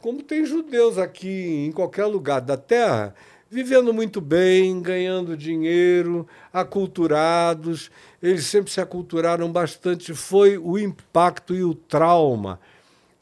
Como 0.00 0.22
tem 0.22 0.44
judeus 0.44 0.98
aqui 0.98 1.66
em 1.66 1.70
qualquer 1.70 2.06
lugar 2.06 2.40
da 2.40 2.56
terra, 2.56 3.14
vivendo 3.52 3.92
muito 3.92 4.18
bem, 4.18 4.80
ganhando 4.80 5.36
dinheiro, 5.36 6.26
aculturados, 6.50 7.90
eles 8.22 8.46
sempre 8.46 8.72
se 8.72 8.80
aculturaram 8.80 9.52
bastante. 9.52 10.14
Foi 10.14 10.56
o 10.56 10.78
impacto 10.78 11.54
e 11.54 11.62
o 11.62 11.74
trauma 11.74 12.58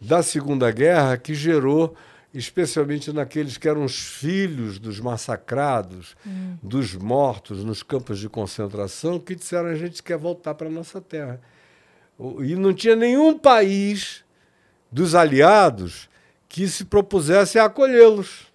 da 0.01 0.23
Segunda 0.23 0.71
Guerra 0.71 1.17
que 1.17 1.35
gerou, 1.35 1.97
especialmente 2.33 3.13
naqueles 3.13 3.59
que 3.59 3.69
eram 3.69 3.85
os 3.85 3.99
filhos 3.99 4.79
dos 4.79 5.01
massacrados, 5.01 6.15
hum. 6.25 6.57
dos 6.63 6.95
mortos 6.95 7.65
nos 7.65 7.83
campos 7.83 8.21
de 8.21 8.29
concentração, 8.29 9.19
que 9.19 9.35
disseram 9.35 9.71
a 9.71 9.75
gente 9.75 10.01
quer 10.01 10.17
voltar 10.17 10.55
para 10.55 10.69
a 10.69 10.71
nossa 10.71 11.01
terra. 11.01 11.41
E 12.39 12.55
não 12.55 12.73
tinha 12.73 12.95
nenhum 12.95 13.37
país 13.37 14.23
dos 14.93 15.17
aliados 15.17 16.09
que 16.49 16.69
se 16.69 16.85
propusesse 16.85 17.59
a 17.59 17.65
acolhê-los. 17.65 18.50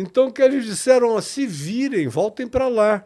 Então, 0.00 0.30
que 0.30 0.40
eles 0.40 0.64
disseram, 0.64 1.20
se 1.20 1.44
virem, 1.44 2.06
voltem 2.06 2.46
para 2.46 2.68
lá. 2.68 3.04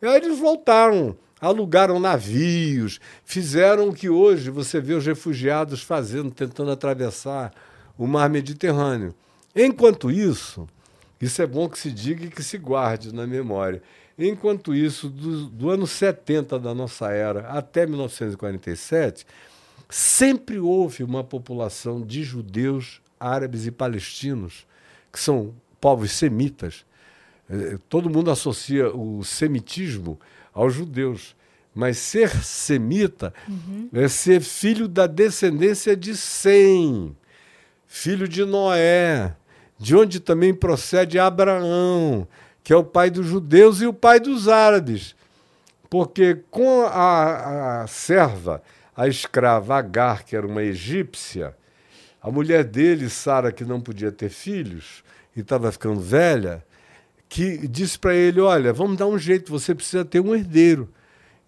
E 0.00 0.06
aí 0.06 0.16
eles 0.18 0.38
voltaram, 0.38 1.16
alugaram 1.40 1.98
navios, 1.98 3.00
fizeram 3.24 3.88
o 3.88 3.92
que 3.92 4.08
hoje 4.08 4.48
você 4.48 4.80
vê 4.80 4.94
os 4.94 5.04
refugiados 5.04 5.82
fazendo, 5.82 6.30
tentando 6.30 6.70
atravessar 6.70 7.52
o 7.98 8.06
mar 8.06 8.30
Mediterrâneo. 8.30 9.12
Enquanto 9.56 10.08
isso, 10.08 10.68
isso 11.20 11.42
é 11.42 11.46
bom 11.48 11.68
que 11.68 11.76
se 11.76 11.90
diga 11.90 12.24
e 12.24 12.30
que 12.30 12.44
se 12.44 12.58
guarde 12.58 13.12
na 13.12 13.26
memória. 13.26 13.82
Enquanto 14.16 14.72
isso, 14.72 15.08
do, 15.08 15.46
do 15.46 15.68
ano 15.68 15.84
70 15.84 16.60
da 16.60 16.72
nossa 16.72 17.10
era 17.10 17.48
até 17.48 17.88
1947, 17.88 19.26
sempre 19.88 20.60
houve 20.60 21.02
uma 21.02 21.24
população 21.24 22.00
de 22.00 22.22
judeus, 22.22 23.02
árabes 23.18 23.66
e 23.66 23.72
palestinos, 23.72 24.64
que 25.12 25.18
são 25.18 25.52
povos 25.80 26.12
semitas. 26.12 26.84
É, 27.48 27.78
todo 27.88 28.10
mundo 28.10 28.30
associa 28.30 28.94
o 28.94 29.24
semitismo 29.24 30.18
aos 30.52 30.74
judeus. 30.74 31.34
Mas 31.74 31.98
ser 31.98 32.30
semita 32.42 33.32
uhum. 33.48 33.88
é 33.92 34.08
ser 34.08 34.40
filho 34.40 34.88
da 34.88 35.06
descendência 35.06 35.96
de 35.96 36.16
Sem, 36.16 37.16
filho 37.86 38.26
de 38.26 38.44
Noé, 38.44 39.34
de 39.78 39.96
onde 39.96 40.18
também 40.18 40.52
procede 40.52 41.18
Abraão, 41.18 42.26
que 42.62 42.72
é 42.72 42.76
o 42.76 42.84
pai 42.84 43.08
dos 43.08 43.26
judeus 43.26 43.80
e 43.80 43.86
o 43.86 43.92
pai 43.92 44.18
dos 44.18 44.48
árabes. 44.48 45.14
Porque 45.88 46.40
com 46.50 46.82
a, 46.82 47.82
a 47.82 47.86
serva, 47.86 48.62
a 48.96 49.06
escrava 49.08 49.76
Agar, 49.76 50.24
que 50.24 50.36
era 50.36 50.46
uma 50.46 50.62
egípcia, 50.62 51.56
a 52.20 52.30
mulher 52.30 52.64
dele, 52.64 53.08
Sara, 53.08 53.50
que 53.50 53.64
não 53.64 53.80
podia 53.80 54.12
ter 54.12 54.28
filhos 54.28 55.02
e 55.36 55.40
estava 55.40 55.70
ficando 55.70 56.00
velha, 56.00 56.64
que 57.28 57.66
disse 57.68 57.98
para 57.98 58.14
ele: 58.14 58.40
Olha, 58.40 58.72
vamos 58.72 58.96
dar 58.96 59.06
um 59.06 59.18
jeito, 59.18 59.50
você 59.50 59.74
precisa 59.74 60.04
ter 60.04 60.20
um 60.20 60.34
herdeiro. 60.34 60.88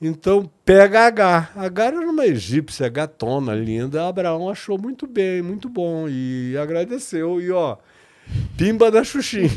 Então 0.01 0.51
pega 0.65 1.07
Agar. 1.07 1.53
Agar 1.55 1.95
era 1.95 2.11
uma 2.11 2.27
egípcia 2.27 2.89
gatona, 2.89 3.55
linda. 3.55 4.09
Abraão 4.09 4.51
achou 4.51 4.77
muito 4.77 5.07
bem, 5.07 5.41
muito 5.43 5.69
bom 5.69 6.09
e 6.09 6.57
agradeceu. 6.61 7.41
E 7.41 7.53
ó, 7.53 7.77
Pimba 8.57 8.91
da 8.91 9.05
Xuxinha. 9.05 9.49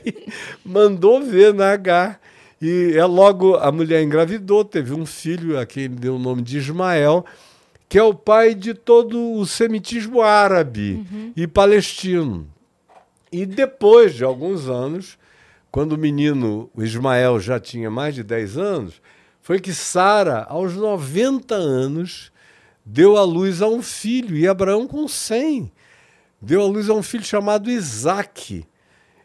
mandou 0.64 1.22
ver 1.22 1.52
na 1.52 1.72
H. 1.72 2.18
E 2.62 2.94
é 2.96 3.04
logo 3.04 3.56
a 3.56 3.70
mulher 3.70 4.02
engravidou, 4.02 4.64
teve 4.64 4.94
um 4.94 5.04
filho, 5.04 5.58
a 5.58 5.66
quem 5.66 5.84
ele 5.84 5.96
deu 5.96 6.16
o 6.16 6.18
nome 6.18 6.40
de 6.40 6.56
Ismael, 6.56 7.26
que 7.86 7.98
é 7.98 8.02
o 8.02 8.14
pai 8.14 8.54
de 8.54 8.72
todo 8.72 9.34
o 9.34 9.44
semitismo 9.44 10.22
árabe 10.22 11.04
uhum. 11.12 11.32
e 11.36 11.46
palestino. 11.46 12.48
E 13.34 13.44
depois 13.44 14.14
de 14.14 14.22
alguns 14.22 14.68
anos, 14.68 15.18
quando 15.68 15.94
o 15.94 15.98
menino, 15.98 16.70
o 16.72 16.84
Ismael, 16.84 17.40
já 17.40 17.58
tinha 17.58 17.90
mais 17.90 18.14
de 18.14 18.22
10 18.22 18.56
anos, 18.56 19.02
foi 19.42 19.58
que 19.58 19.74
Sara, 19.74 20.44
aos 20.48 20.74
90 20.74 21.52
anos, 21.52 22.30
deu 22.86 23.16
à 23.16 23.24
luz 23.24 23.60
a 23.60 23.66
um 23.66 23.82
filho, 23.82 24.36
e 24.36 24.46
Abraão 24.46 24.86
com 24.86 25.08
100 25.08 25.72
deu 26.40 26.62
à 26.62 26.66
luz 26.66 26.88
a 26.88 26.94
um 26.94 27.02
filho 27.02 27.24
chamado 27.24 27.68
Isaac, 27.68 28.64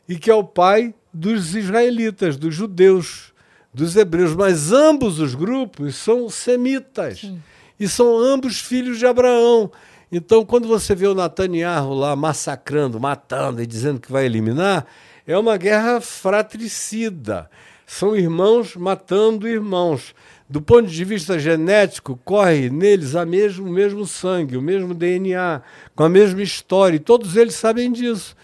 e 0.08 0.18
que 0.18 0.32
é 0.32 0.34
o 0.34 0.44
pai 0.44 0.96
dos 1.14 1.56
israelitas, 1.56 2.36
dos 2.36 2.56
judeus, 2.56 3.32
dos 3.72 3.96
hebreus. 3.96 4.36
Mas 4.36 4.72
ambos 4.72 5.20
os 5.20 5.36
grupos 5.36 5.96
são 5.96 6.30
semitas. 6.30 7.20
Sim. 7.20 7.40
E 7.80 7.88
são 7.88 8.18
ambos 8.18 8.60
filhos 8.60 8.98
de 8.98 9.06
Abraão. 9.06 9.72
Então, 10.12 10.44
quando 10.44 10.68
você 10.68 10.96
vê 10.96 11.08
o 11.08 11.14
Netanyahu 11.14 11.94
lá 11.94 12.16
massacrando, 12.16 13.00
matando 13.00 13.62
e 13.62 13.68
dizendo 13.68 14.00
que 14.00 14.12
vai 14.12 14.26
eliminar, 14.26 14.88
é 15.28 15.38
uma 15.38 15.56
guerra 15.58 16.02
fratricida. 16.02 17.50
São 17.86 18.16
irmãos 18.16 18.76
matando 18.76 19.48
irmãos 19.48 20.16
do 20.50 20.60
ponto 20.60 20.88
de 20.88 21.06
vista 21.06 21.38
genético, 21.38 22.20
corre 22.26 22.72
neles 22.72 23.16
a 23.16 23.24
mesmo, 23.24 23.68
o 23.68 23.72
mesmo 23.72 24.08
sangue, 24.08 24.58
o 24.58 24.62
mesmo 24.62 24.96
DNA, 24.96 25.62
com 25.96 26.04
a 26.04 26.10
mesma 26.10 26.42
história, 26.42 26.96
e 26.96 27.00
todos 27.00 27.36
eles 27.36 27.54
sabem 27.54 27.92
disso. 27.92 28.36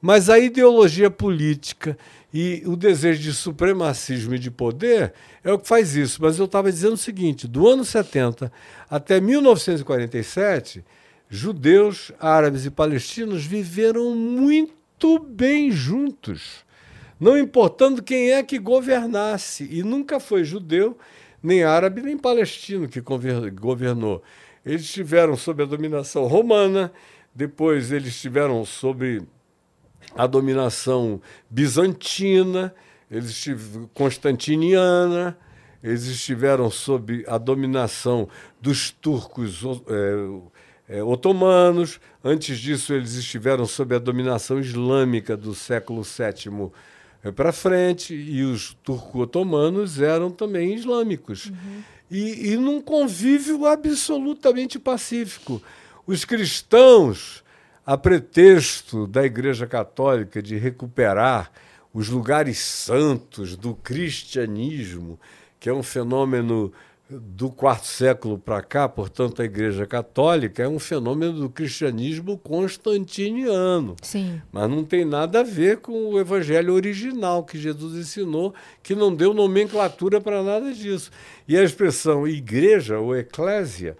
Mas 0.00 0.28
a 0.28 0.38
ideologia 0.38 1.10
política 1.10 1.96
e 2.32 2.62
o 2.66 2.76
desejo 2.76 3.22
de 3.22 3.32
supremacismo 3.32 4.34
e 4.34 4.38
de 4.38 4.50
poder 4.50 5.14
é 5.42 5.50
o 5.50 5.58
que 5.58 5.66
faz 5.66 5.96
isso. 5.96 6.20
Mas 6.20 6.38
eu 6.38 6.44
estava 6.44 6.70
dizendo 6.70 6.92
o 6.92 6.98
seguinte: 6.98 7.48
do 7.48 7.66
ano 7.66 7.82
70 7.82 8.52
até 8.90 9.18
1947, 9.18 10.84
judeus, 11.28 12.12
árabes 12.20 12.64
e 12.64 12.70
palestinos 12.70 13.44
viveram 13.44 14.14
muito 14.14 15.18
bem 15.18 15.70
juntos, 15.70 16.64
não 17.18 17.38
importando 17.38 18.02
quem 18.02 18.32
é 18.32 18.42
que 18.42 18.58
governasse, 18.58 19.68
e 19.70 19.82
nunca 19.82 20.20
foi 20.20 20.44
judeu 20.44 20.96
nem 21.42 21.62
árabe, 21.62 22.00
nem 22.00 22.16
palestino 22.16 22.88
que 22.88 23.00
governou. 23.00 24.22
Eles 24.64 24.82
estiveram 24.82 25.36
sob 25.36 25.62
a 25.62 25.66
dominação 25.66 26.26
romana, 26.26 26.90
depois 27.34 27.92
eles 27.92 28.08
estiveram 28.08 28.64
sob 28.64 29.22
a 30.14 30.26
dominação 30.26 31.20
bizantina, 31.50 32.74
eles 33.10 33.30
estiveram 33.30 33.90
constantiniana, 33.92 35.36
eles 35.82 36.04
estiveram 36.06 36.70
sob 36.70 37.24
a 37.28 37.36
dominação 37.36 38.26
dos 38.58 38.90
turcos 38.90 39.62
é, 39.86 40.50
é, 40.88 41.02
otomanos. 41.02 42.00
Antes 42.22 42.58
disso, 42.58 42.92
eles 42.92 43.14
estiveram 43.14 43.66
sob 43.66 43.94
a 43.94 43.98
dominação 43.98 44.58
islâmica 44.58 45.36
do 45.36 45.54
século 45.54 46.02
VII 46.02 46.70
para 47.32 47.52
frente, 47.52 48.14
e 48.14 48.42
os 48.42 48.74
turco-otomanos 48.82 50.00
eram 50.00 50.30
também 50.30 50.74
islâmicos. 50.74 51.46
Uhum. 51.46 51.82
e, 52.10 52.52
e 52.52 52.56
num 52.56 52.80
convívio 52.80 53.64
absolutamente 53.64 54.78
pacífico. 54.78 55.62
Os 56.06 56.24
cristãos, 56.24 57.42
a 57.86 57.96
pretexto 57.96 59.06
da 59.06 59.24
Igreja 59.24 59.66
Católica 59.66 60.42
de 60.42 60.56
recuperar 60.56 61.50
os 61.94 62.08
lugares 62.08 62.58
santos 62.58 63.56
do 63.56 63.74
cristianismo, 63.74 65.18
que 65.58 65.68
é 65.68 65.72
um 65.72 65.82
fenômeno 65.82 66.72
do 67.08 67.50
quarto 67.50 67.86
século 67.86 68.38
para 68.38 68.62
cá, 68.62 68.88
portanto, 68.88 69.42
a 69.42 69.44
Igreja 69.44 69.86
Católica 69.86 70.62
é 70.62 70.68
um 70.68 70.78
fenômeno 70.78 71.34
do 71.34 71.50
cristianismo 71.50 72.38
constantiniano. 72.38 73.94
Sim. 74.02 74.40
Mas 74.50 74.70
não 74.70 74.82
tem 74.84 75.04
nada 75.04 75.40
a 75.40 75.42
ver 75.42 75.78
com 75.78 75.92
o 75.92 76.18
evangelho 76.18 76.72
original 76.72 77.44
que 77.44 77.58
Jesus 77.58 77.94
ensinou, 77.94 78.54
que 78.82 78.94
não 78.94 79.14
deu 79.14 79.34
nomenclatura 79.34 80.18
para 80.20 80.42
nada 80.42 80.72
disso. 80.72 81.10
E 81.46 81.56
a 81.58 81.62
expressão 81.62 82.26
igreja 82.26 82.98
ou 82.98 83.14
eclésia 83.14 83.96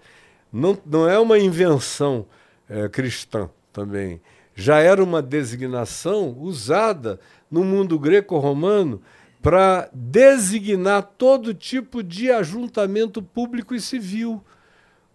não, 0.51 0.77
não 0.85 1.07
é 1.07 1.19
uma 1.19 1.37
invenção 1.37 2.25
é, 2.67 2.89
cristã 2.89 3.49
também. 3.71 4.19
Já 4.55 4.79
era 4.79 5.03
uma 5.03 5.21
designação 5.21 6.35
usada 6.39 7.19
no 7.51 7.63
mundo 7.63 7.99
greco-romano 7.99 9.01
para 9.45 9.87
designar 9.93 11.03
todo 11.19 11.53
tipo 11.53 12.01
de 12.01 12.31
ajuntamento 12.31 13.21
público 13.21 13.75
e 13.75 13.79
civil. 13.79 14.43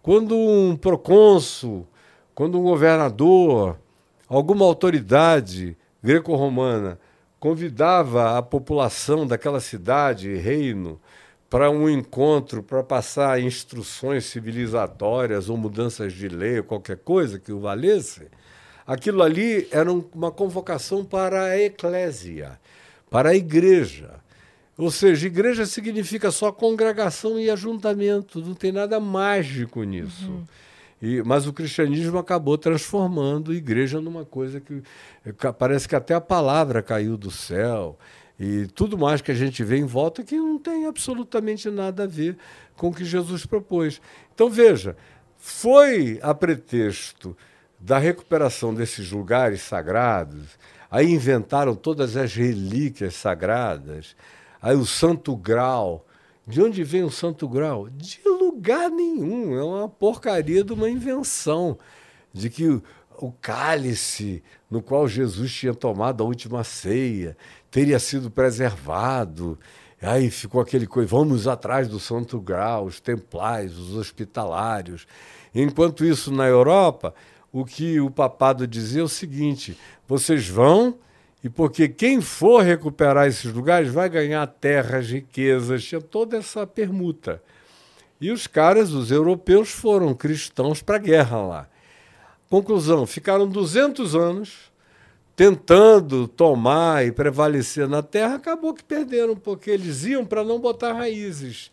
Quando 0.01 0.37
um 0.37 0.77
procônsul, 0.77 1.85
quando 2.33 2.57
um 2.57 2.63
governador, 2.63 3.77
alguma 4.29 4.63
autoridade 4.63 5.75
greco-romana 6.01 6.97
convidava 7.41 8.37
a 8.37 8.41
população 8.41 9.27
daquela 9.27 9.59
cidade, 9.59 10.33
reino, 10.37 10.97
para 11.49 11.69
um 11.69 11.89
encontro, 11.89 12.63
para 12.63 12.81
passar 12.81 13.41
instruções 13.41 14.23
civilizatórias 14.27 15.49
ou 15.49 15.57
mudanças 15.57 16.13
de 16.13 16.29
lei 16.29 16.59
ou 16.59 16.63
qualquer 16.63 16.99
coisa 16.99 17.37
que 17.37 17.51
o 17.51 17.59
valesse, 17.59 18.29
aquilo 18.87 19.23
ali 19.23 19.67
era 19.71 19.91
uma 19.91 20.31
convocação 20.31 21.03
para 21.03 21.43
a 21.47 21.59
eclésia, 21.59 22.57
para 23.11 23.31
a 23.31 23.35
igreja. 23.35 24.21
Ou 24.77 24.89
seja, 24.89 25.27
igreja 25.27 25.65
significa 25.65 26.31
só 26.31 26.51
congregação 26.51 27.37
e 27.37 27.49
ajuntamento, 27.51 28.39
não 28.39 28.55
tem 28.55 28.71
nada 28.71 28.99
mágico 28.99 29.83
nisso. 29.83 30.31
Uhum. 30.31 30.43
E, 31.01 31.21
mas 31.23 31.45
o 31.45 31.51
cristianismo 31.51 32.17
acabou 32.17 32.57
transformando 32.57 33.51
a 33.51 33.55
igreja 33.55 33.99
numa 33.99 34.23
coisa 34.23 34.61
que 34.61 34.81
parece 35.59 35.89
que 35.89 35.95
até 35.95 36.13
a 36.13 36.21
palavra 36.21 36.81
caiu 36.81 37.17
do 37.17 37.29
céu 37.29 37.97
e 38.39 38.65
tudo 38.67 38.97
mais 38.97 39.19
que 39.19 39.31
a 39.31 39.35
gente 39.35 39.63
vê 39.63 39.77
em 39.77 39.85
volta 39.85 40.23
que 40.23 40.37
não 40.37 40.57
tem 40.57 40.85
absolutamente 40.85 41.69
nada 41.69 42.03
a 42.03 42.07
ver 42.07 42.37
com 42.77 42.89
o 42.89 42.93
que 42.93 43.03
Jesus 43.03 43.45
propôs. 43.45 44.01
Então 44.33 44.49
veja, 44.49 44.95
foi 45.37 46.19
a 46.21 46.33
pretexto 46.33 47.35
da 47.79 47.97
recuperação 47.97 48.73
desses 48.73 49.11
lugares 49.11 49.61
sagrados, 49.61 50.57
aí 50.91 51.09
inventaram 51.09 51.73
todas 51.73 52.17
as 52.17 52.35
relíquias 52.35 53.15
sagradas, 53.15 54.15
Aí 54.61 54.75
o 54.75 54.85
Santo 54.85 55.35
Grau. 55.35 56.05
De 56.45 56.61
onde 56.61 56.83
vem 56.83 57.03
o 57.03 57.09
Santo 57.09 57.47
Grau? 57.47 57.89
De 57.89 58.21
lugar 58.25 58.89
nenhum. 58.89 59.55
É 59.57 59.63
uma 59.63 59.89
porcaria 59.89 60.63
de 60.63 60.71
uma 60.71 60.89
invenção. 60.89 61.77
De 62.31 62.49
que 62.49 62.67
o, 62.67 63.31
cálice 63.41 64.43
no 64.69 64.81
qual 64.81 65.07
Jesus 65.07 65.51
tinha 65.51 65.73
tomado 65.73 66.23
a 66.23 66.25
última 66.25 66.63
ceia 66.63 67.35
teria 67.71 67.99
sido 67.99 68.29
preservado. 68.29 69.57
Aí 70.01 70.29
ficou 70.29 70.61
aquele 70.61 70.87
coisa, 70.87 71.09
vamos 71.09 71.47
atrás 71.47 71.87
do 71.87 71.99
Santo 71.99 72.39
Grau, 72.39 72.85
os 72.85 72.99
templais, 72.99 73.77
os 73.77 73.95
hospitalários. 73.95 75.07
Enquanto 75.53 76.03
isso, 76.03 76.31
na 76.31 76.47
Europa, 76.47 77.13
o 77.51 77.65
que 77.65 77.99
o 77.99 78.09
papado 78.09 78.65
dizia 78.65 79.01
é 79.01 79.03
o 79.03 79.09
seguinte: 79.09 79.77
vocês 80.11 80.45
vão 80.45 80.99
e 81.41 81.47
porque 81.47 81.87
quem 81.87 82.19
for 82.19 82.61
recuperar 82.63 83.27
esses 83.27 83.49
lugares 83.53 83.89
vai 83.93 84.09
ganhar 84.09 84.45
terras, 84.45 85.09
riquezas, 85.09 85.85
tinha 85.85 86.01
toda 86.01 86.35
essa 86.35 86.67
permuta. 86.67 87.41
E 88.19 88.29
os 88.29 88.45
caras, 88.45 88.91
os 88.91 89.09
europeus, 89.09 89.69
foram 89.69 90.13
cristãos 90.13 90.81
para 90.81 90.97
a 90.97 90.99
guerra 90.99 91.37
lá. 91.37 91.69
Conclusão: 92.49 93.07
ficaram 93.07 93.47
200 93.47 94.13
anos 94.13 94.69
tentando 95.33 96.27
tomar 96.27 97.05
e 97.05 97.11
prevalecer 97.13 97.87
na 97.87 98.03
terra, 98.03 98.35
acabou 98.35 98.73
que 98.73 98.83
perderam, 98.83 99.33
porque 99.33 99.71
eles 99.71 100.03
iam 100.03 100.25
para 100.25 100.43
não 100.43 100.59
botar 100.59 100.91
raízes. 100.91 101.71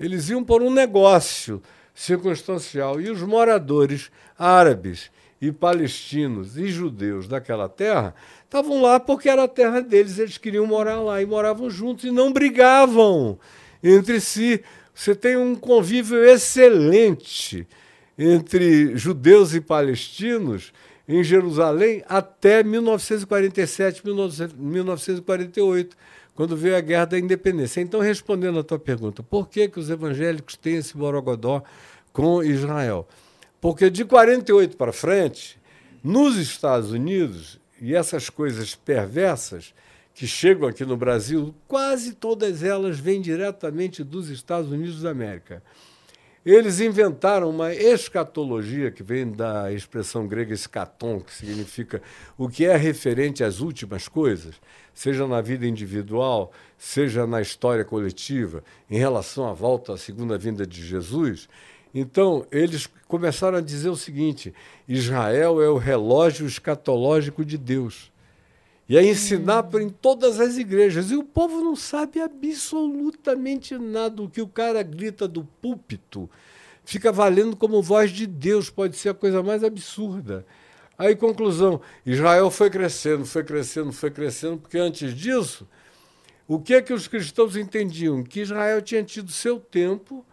Eles 0.00 0.28
iam 0.28 0.42
por 0.42 0.62
um 0.62 0.70
negócio 0.70 1.62
circunstancial. 1.94 3.00
E 3.00 3.08
os 3.08 3.22
moradores 3.22 4.10
árabes 4.36 5.12
e 5.40 5.52
palestinos 5.52 6.56
e 6.56 6.68
judeus 6.68 7.28
daquela 7.28 7.68
terra 7.68 8.14
estavam 8.44 8.82
lá 8.82 8.98
porque 8.98 9.28
era 9.28 9.44
a 9.44 9.48
terra 9.48 9.80
deles, 9.80 10.18
eles 10.18 10.38
queriam 10.38 10.66
morar 10.66 11.00
lá 11.00 11.22
e 11.22 11.26
moravam 11.26 11.70
juntos 11.70 12.04
e 12.04 12.10
não 12.10 12.32
brigavam 12.32 13.38
entre 13.82 14.20
si. 14.20 14.62
Você 14.94 15.14
tem 15.14 15.36
um 15.36 15.54
convívio 15.54 16.24
excelente 16.24 17.66
entre 18.18 18.96
judeus 18.96 19.54
e 19.54 19.60
palestinos 19.60 20.72
em 21.06 21.22
Jerusalém 21.22 22.02
até 22.08 22.64
1947, 22.64 24.02
1948, 24.04 25.96
quando 26.34 26.56
veio 26.56 26.76
a 26.76 26.80
Guerra 26.80 27.04
da 27.06 27.18
Independência. 27.18 27.80
Então, 27.80 28.00
respondendo 28.00 28.58
à 28.58 28.64
tua 28.64 28.78
pergunta, 28.78 29.22
por 29.22 29.48
que, 29.48 29.68
que 29.68 29.78
os 29.78 29.88
evangélicos 29.88 30.56
têm 30.56 30.76
esse 30.76 30.96
borogodó 30.96 31.62
com 32.12 32.42
Israel? 32.42 33.06
Porque 33.60 33.90
de 33.90 34.04
48 34.04 34.76
para 34.76 34.92
frente, 34.92 35.58
nos 36.02 36.36
Estados 36.36 36.92
Unidos, 36.92 37.58
e 37.80 37.94
essas 37.94 38.28
coisas 38.30 38.74
perversas 38.74 39.74
que 40.14 40.26
chegam 40.26 40.68
aqui 40.68 40.84
no 40.84 40.96
Brasil, 40.96 41.54
quase 41.66 42.12
todas 42.12 42.62
elas 42.62 42.98
vêm 42.98 43.20
diretamente 43.20 44.02
dos 44.02 44.28
Estados 44.28 44.70
Unidos 44.70 45.02
da 45.02 45.10
América. 45.10 45.62
Eles 46.44 46.80
inventaram 46.80 47.50
uma 47.50 47.74
escatologia, 47.74 48.90
que 48.90 49.02
vem 49.02 49.30
da 49.30 49.72
expressão 49.72 50.26
grega 50.26 50.54
escaton, 50.54 51.20
que 51.20 51.34
significa 51.34 52.00
o 52.36 52.48
que 52.48 52.64
é 52.64 52.76
referente 52.76 53.44
às 53.44 53.60
últimas 53.60 54.08
coisas, 54.08 54.54
seja 54.94 55.26
na 55.26 55.40
vida 55.40 55.66
individual, 55.66 56.52
seja 56.78 57.26
na 57.26 57.40
história 57.40 57.84
coletiva, 57.84 58.64
em 58.90 58.98
relação 58.98 59.46
à 59.48 59.52
volta 59.52 59.92
à 59.92 59.98
segunda 59.98 60.38
vinda 60.38 60.66
de 60.66 60.84
Jesus. 60.84 61.48
Então, 61.94 62.46
eles 62.50 62.86
começaram 63.06 63.58
a 63.58 63.62
dizer 63.62 63.88
o 63.88 63.96
seguinte: 63.96 64.54
Israel 64.86 65.60
é 65.60 65.68
o 65.68 65.76
relógio 65.76 66.46
escatológico 66.46 67.44
de 67.44 67.56
Deus. 67.56 68.12
E 68.88 68.96
a 68.96 69.02
ensinar 69.02 69.64
por 69.64 69.82
em 69.82 69.90
todas 69.90 70.40
as 70.40 70.56
igrejas. 70.56 71.10
E 71.10 71.16
o 71.16 71.22
povo 71.22 71.60
não 71.60 71.76
sabe 71.76 72.20
absolutamente 72.20 73.76
nada. 73.76 74.22
O 74.22 74.30
que 74.30 74.40
o 74.40 74.48
cara 74.48 74.82
grita 74.82 75.28
do 75.28 75.44
púlpito 75.44 76.28
fica 76.84 77.12
valendo 77.12 77.54
como 77.54 77.82
voz 77.82 78.10
de 78.10 78.26
Deus. 78.26 78.70
Pode 78.70 78.96
ser 78.96 79.10
a 79.10 79.14
coisa 79.14 79.42
mais 79.42 79.62
absurda. 79.62 80.46
Aí, 80.96 81.14
conclusão: 81.14 81.80
Israel 82.04 82.50
foi 82.50 82.70
crescendo, 82.70 83.26
foi 83.26 83.44
crescendo, 83.44 83.92
foi 83.92 84.10
crescendo, 84.10 84.56
porque 84.56 84.78
antes 84.78 85.14
disso, 85.14 85.68
o 86.46 86.58
que 86.58 86.74
é 86.74 86.80
que 86.80 86.94
os 86.94 87.06
cristãos 87.06 87.56
entendiam? 87.56 88.24
Que 88.24 88.40
Israel 88.40 88.80
tinha 88.80 89.04
tido 89.04 89.30
seu 89.30 89.60
tempo 89.60 90.24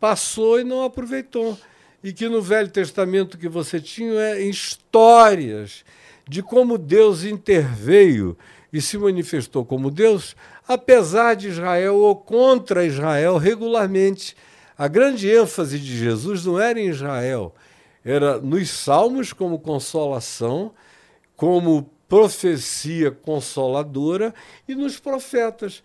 passou 0.00 0.60
e 0.60 0.64
não 0.64 0.84
aproveitou. 0.84 1.58
E 2.02 2.12
que 2.12 2.28
no 2.28 2.40
Velho 2.40 2.70
Testamento 2.70 3.38
que 3.38 3.48
você 3.48 3.80
tinha 3.80 4.20
é 4.20 4.42
histórias 4.42 5.84
de 6.28 6.42
como 6.42 6.78
Deus 6.78 7.24
interveio 7.24 8.36
e 8.72 8.80
se 8.80 8.98
manifestou 8.98 9.64
como 9.64 9.90
Deus, 9.90 10.36
apesar 10.66 11.34
de 11.34 11.48
Israel 11.48 11.96
ou 11.96 12.14
contra 12.16 12.84
Israel 12.84 13.36
regularmente. 13.38 14.36
A 14.76 14.88
grande 14.88 15.28
ênfase 15.30 15.78
de 15.78 15.96
Jesus 15.96 16.44
não 16.44 16.60
era 16.60 16.78
em 16.78 16.88
Israel, 16.88 17.54
era 18.04 18.38
nos 18.38 18.68
salmos 18.68 19.32
como 19.32 19.58
consolação, 19.58 20.72
como 21.34 21.90
profecia 22.08 23.10
consoladora 23.10 24.34
e 24.68 24.74
nos 24.74 25.00
profetas 25.00 25.82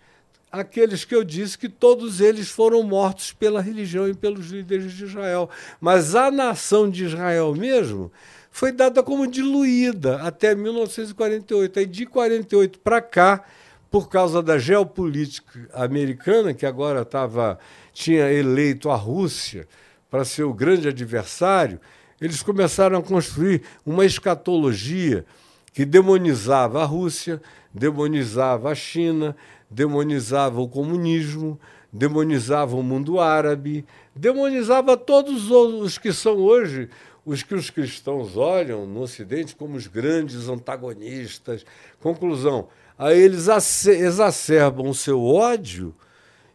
aqueles 0.52 1.02
que 1.02 1.14
eu 1.14 1.24
disse 1.24 1.56
que 1.56 1.68
todos 1.68 2.20
eles 2.20 2.50
foram 2.50 2.82
mortos 2.82 3.32
pela 3.32 3.62
religião 3.62 4.06
e 4.06 4.12
pelos 4.12 4.50
líderes 4.50 4.92
de 4.92 5.04
Israel. 5.04 5.48
Mas 5.80 6.14
a 6.14 6.30
nação 6.30 6.90
de 6.90 7.06
Israel 7.06 7.54
mesmo 7.54 8.12
foi 8.50 8.70
dada 8.70 9.02
como 9.02 9.26
diluída 9.26 10.20
até 10.20 10.54
1948. 10.54 11.78
Aí 11.78 11.86
de 11.86 12.04
48 12.04 12.78
para 12.80 13.00
cá, 13.00 13.42
por 13.90 14.10
causa 14.10 14.42
da 14.42 14.58
geopolítica 14.58 15.68
americana, 15.72 16.52
que 16.52 16.66
agora 16.66 17.02
tava, 17.02 17.58
tinha 17.94 18.30
eleito 18.30 18.90
a 18.90 18.96
Rússia 18.96 19.66
para 20.10 20.24
ser 20.24 20.44
o 20.44 20.52
grande 20.52 20.86
adversário, 20.86 21.80
eles 22.20 22.42
começaram 22.42 22.98
a 22.98 23.02
construir 23.02 23.62
uma 23.86 24.04
escatologia 24.04 25.24
que 25.72 25.86
demonizava 25.86 26.82
a 26.82 26.84
Rússia, 26.84 27.40
demonizava 27.72 28.70
a 28.70 28.74
China, 28.74 29.34
demonizava 29.72 30.60
o 30.60 30.68
comunismo, 30.68 31.58
demonizava 31.92 32.76
o 32.76 32.82
mundo 32.82 33.18
árabe, 33.18 33.84
demonizava 34.14 34.96
todos 34.96 35.50
os 35.50 35.98
que 35.98 36.12
são 36.12 36.36
hoje 36.36 36.88
os 37.24 37.42
que 37.42 37.54
os 37.54 37.70
cristãos 37.70 38.36
olham 38.36 38.86
no 38.86 39.00
Ocidente 39.00 39.54
como 39.54 39.76
os 39.76 39.86
grandes 39.86 40.48
antagonistas. 40.48 41.64
Conclusão: 42.00 42.68
aí 42.98 43.18
eles 43.18 43.46
exacerbam 43.86 44.88
o 44.88 44.94
seu 44.94 45.24
ódio 45.24 45.94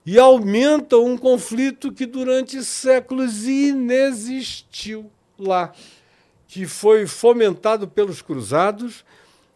e 0.05 0.20
aumentam 0.20 1.05
um 1.05 1.18
conflito 1.18 1.91
que 1.91 2.05
durante 2.05 2.63
séculos 2.63 3.45
inexistiu 3.45 5.09
lá, 5.38 5.74
que 6.47 6.65
foi 6.65 7.05
fomentado 7.05 7.88
pelos 7.88 8.22
cruzados, 8.22 9.03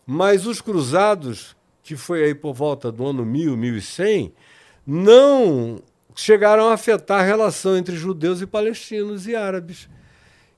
mas 0.05 0.45
os 0.45 0.61
cruzados, 0.61 1.55
que 1.83 1.95
foi 1.95 2.23
aí 2.23 2.35
por 2.35 2.53
volta 2.53 2.91
do 2.91 3.05
ano 3.05 3.25
1000, 3.25 3.57
1100, 3.57 4.33
não 4.85 5.81
chegaram 6.15 6.69
a 6.69 6.73
afetar 6.73 7.21
a 7.21 7.25
relação 7.25 7.77
entre 7.77 7.95
judeus 7.95 8.41
e 8.41 8.47
palestinos 8.47 9.27
e 9.27 9.35
árabes 9.35 9.89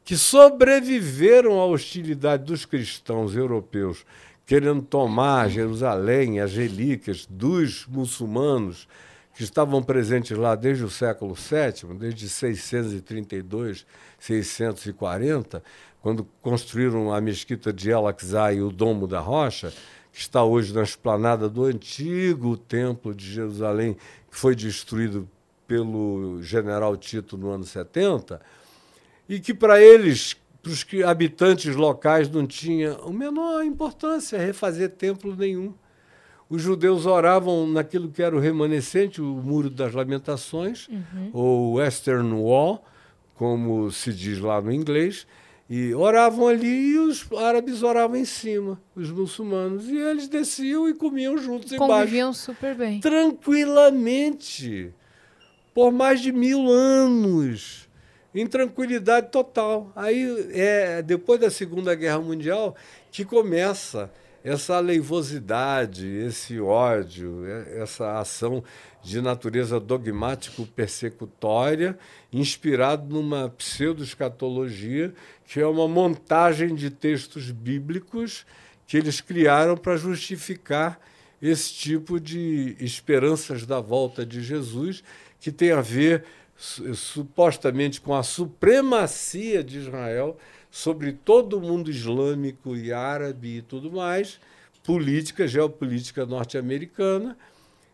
que 0.04 0.18
sobreviveram 0.18 1.60
à 1.60 1.66
hostilidade 1.66 2.44
dos 2.44 2.66
cristãos 2.66 3.36
europeus, 3.36 4.06
querendo 4.46 4.82
tomar 4.82 5.50
Jerusalém, 5.50 6.42
as 6.42 6.54
relíquias 6.54 7.26
dos 7.26 7.88
muçulmanos 7.88 8.88
que 9.34 9.44
estavam 9.44 9.82
presentes 9.82 10.38
lá 10.38 10.56
desde 10.56 10.84
o 10.84 10.90
século 10.90 11.34
VII, 11.34 11.98
desde 11.98 12.28
632, 12.28 13.86
640, 14.20 15.64
quando 16.02 16.28
construíram 16.42 17.14
a 17.14 17.22
mesquita 17.22 17.72
de 17.72 17.90
El-Aqsa 17.90 18.54
e 18.54 18.62
o 18.62 18.70
Domo 18.70 19.08
da 19.08 19.22
Rocha, 19.22 19.74
que 20.14 20.20
está 20.20 20.44
hoje 20.44 20.72
na 20.72 20.84
esplanada 20.84 21.50
do 21.50 21.64
antigo 21.64 22.56
templo 22.56 23.16
de 23.16 23.26
Jerusalém, 23.26 23.98
que 24.30 24.38
foi 24.38 24.56
destruído 24.56 25.28
pelo 25.68 26.40
general 26.44 26.96
Tito 26.96 27.36
no 27.36 27.50
ano 27.50 27.64
70, 27.64 28.40
e 29.28 29.40
que 29.40 29.56
para 29.56 29.82
eles, 29.82 30.36
para 30.62 30.72
os 30.72 30.86
habitantes 31.04 31.76
locais, 31.76 32.30
não 32.30 32.46
tinha 32.46 32.94
a 32.94 33.10
menor 33.10 33.66
importância 33.66 34.38
refazer 34.38 34.92
templo 34.92 35.36
nenhum. 35.36 35.74
Os 36.48 36.62
judeus 36.62 37.08
oravam 37.08 37.66
naquilo 37.66 38.10
que 38.10 38.22
era 38.22 38.36
o 38.36 38.40
remanescente, 38.40 39.20
o 39.20 39.26
Muro 39.26 39.72
das 39.72 39.94
Lamentações, 39.94 40.88
uhum. 40.90 41.30
ou 41.34 41.74
Western 41.74 42.32
Wall, 42.34 42.86
como 43.34 43.90
se 43.92 44.14
diz 44.14 44.38
lá 44.40 44.62
no 44.62 44.72
inglês, 44.72 45.26
e 45.70 45.94
oravam 45.94 46.48
ali 46.48 46.94
e 46.94 47.00
os 47.00 47.26
árabes 47.32 47.84
oravam 47.84 48.18
em 48.18 48.26
cima, 48.26 48.82
os 48.96 49.10
muçulmanos. 49.10 49.88
E 49.88 49.98
eles 49.98 50.28
desciam 50.28 50.90
e 50.90 50.94
comiam 50.94 51.38
juntos 51.38 51.72
Conviviam 51.72 51.86
embaixo. 51.86 52.04
Conviviam 52.04 52.34
super 52.34 52.76
bem. 52.76 53.00
Tranquilamente. 53.00 54.94
Por 55.74 55.92
mais 55.92 56.22
de 56.22 56.32
mil 56.32 56.70
anos 56.70 57.90
em 58.34 58.48
tranquilidade 58.48 59.30
total. 59.30 59.92
Aí, 59.96 60.50
é, 60.54 61.02
depois 61.02 61.40
da 61.40 61.50
Segunda 61.50 61.94
Guerra 61.94 62.20
Mundial, 62.20 62.76
que 63.12 63.24
começa 63.24 64.12
essa 64.44 64.76
aleivosidade, 64.76 66.06
esse 66.06 66.60
ódio, 66.60 67.46
é, 67.46 67.82
essa 67.82 68.20
ação 68.20 68.64
de 69.04 69.22
natureza 69.22 69.80
dogmático-persecutória, 69.80 71.96
inspirado 72.32 73.14
numa 73.14 73.50
pseudo-escatologia, 73.50 75.14
que 75.46 75.60
é 75.60 75.68
uma 75.68 75.88
montagem 75.88 76.74
de 76.74 76.90
textos 76.90 77.52
bíblicos 77.52 78.44
que 78.88 78.98
eles 78.98 79.22
criaram 79.22 79.76
para 79.76 79.98
justificar 79.98 81.00
esse 81.42 81.74
tipo 81.74 82.20
de 82.20 82.78
esperanças 82.80 83.66
da 83.66 83.82
volta 83.82 84.26
de 84.26 84.42
Jesus, 84.42 85.04
que 85.40 85.52
tem 85.52 85.72
a 85.72 85.82
ver 85.82 86.24
supostamente 86.56 88.00
com 88.00 88.14
a 88.16 88.24
supremacia 88.24 89.64
de 89.64 89.80
Israel 89.80 90.38
sobre 90.74 91.12
todo 91.12 91.60
o 91.60 91.62
mundo 91.62 91.92
islâmico 91.92 92.76
e 92.76 92.92
árabe 92.92 93.58
e 93.58 93.62
tudo 93.62 93.92
mais, 93.92 94.40
política, 94.84 95.48
geopolítica 95.48 96.26
norte-americana, 96.26 97.38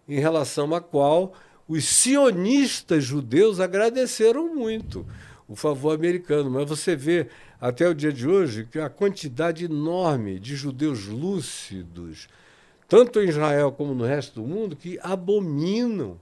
em 0.09 0.19
relação 0.19 0.73
à 0.73 0.81
qual 0.81 1.33
os 1.67 1.85
sionistas 1.85 3.03
judeus 3.03 3.59
agradeceram 3.59 4.53
muito 4.55 5.05
o 5.47 5.55
favor 5.55 5.93
americano. 5.93 6.49
Mas 6.49 6.67
você 6.67 6.95
vê 6.95 7.27
até 7.61 7.87
o 7.87 7.93
dia 7.93 8.11
de 8.11 8.27
hoje 8.27 8.67
que 8.69 8.79
a 8.79 8.89
quantidade 8.89 9.65
enorme 9.65 10.39
de 10.39 10.55
judeus 10.55 11.05
lúcidos, 11.05 12.27
tanto 12.87 13.21
em 13.21 13.29
Israel 13.29 13.71
como 13.71 13.93
no 13.93 14.03
resto 14.03 14.41
do 14.41 14.47
mundo, 14.47 14.75
que 14.75 14.99
abominam 15.03 16.19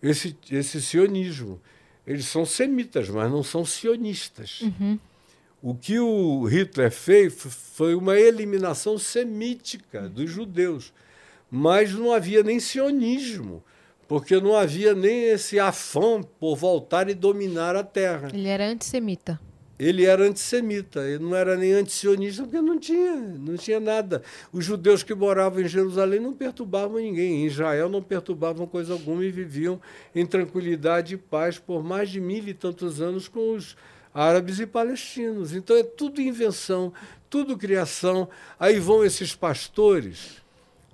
esse, 0.00 0.36
esse 0.50 0.80
sionismo. 0.80 1.60
Eles 2.06 2.26
são 2.26 2.46
semitas, 2.46 3.08
mas 3.08 3.30
não 3.30 3.42
são 3.42 3.64
sionistas. 3.64 4.60
Uhum. 4.62 4.98
O 5.62 5.74
que 5.74 5.98
o 5.98 6.44
Hitler 6.44 6.90
fez 6.90 7.34
foi 7.34 7.94
uma 7.94 8.18
eliminação 8.18 8.96
semítica 8.98 10.08
dos 10.08 10.30
judeus. 10.30 10.92
Mas 11.50 11.92
não 11.92 12.12
havia 12.12 12.42
nem 12.42 12.60
sionismo, 12.60 13.62
porque 14.06 14.40
não 14.40 14.56
havia 14.56 14.94
nem 14.94 15.24
esse 15.24 15.58
afã 15.58 16.22
por 16.22 16.56
voltar 16.56 17.08
e 17.08 17.14
dominar 17.14 17.74
a 17.74 17.82
terra. 17.82 18.28
Ele 18.32 18.48
era 18.48 18.66
antissemita 18.66 19.40
ele 19.80 20.04
era 20.04 20.22
antissemita, 20.24 21.00
ele 21.08 21.24
não 21.24 21.34
era 21.34 21.56
nem 21.56 21.72
antisionista, 21.72 22.42
porque 22.42 22.60
não 22.60 22.78
tinha, 22.78 23.16
não 23.16 23.56
tinha 23.56 23.80
nada. 23.80 24.22
Os 24.52 24.62
judeus 24.62 25.02
que 25.02 25.14
moravam 25.14 25.62
em 25.62 25.66
Jerusalém 25.66 26.20
não 26.20 26.34
perturbavam 26.34 27.00
ninguém, 27.00 27.42
em 27.42 27.46
Israel 27.46 27.88
não 27.88 28.02
perturbavam 28.02 28.66
coisa 28.66 28.92
alguma 28.92 29.24
e 29.24 29.30
viviam 29.30 29.80
em 30.14 30.26
tranquilidade 30.26 31.14
e 31.14 31.16
paz 31.16 31.58
por 31.58 31.82
mais 31.82 32.10
de 32.10 32.20
mil 32.20 32.46
e 32.46 32.52
tantos 32.52 33.00
anos 33.00 33.26
com 33.26 33.54
os 33.54 33.74
árabes 34.12 34.60
e 34.60 34.66
palestinos. 34.66 35.54
Então 35.54 35.74
é 35.74 35.82
tudo 35.82 36.20
invenção, 36.20 36.92
tudo 37.30 37.56
criação. 37.56 38.28
Aí 38.58 38.78
vão 38.78 39.02
esses 39.02 39.34
pastores, 39.34 40.42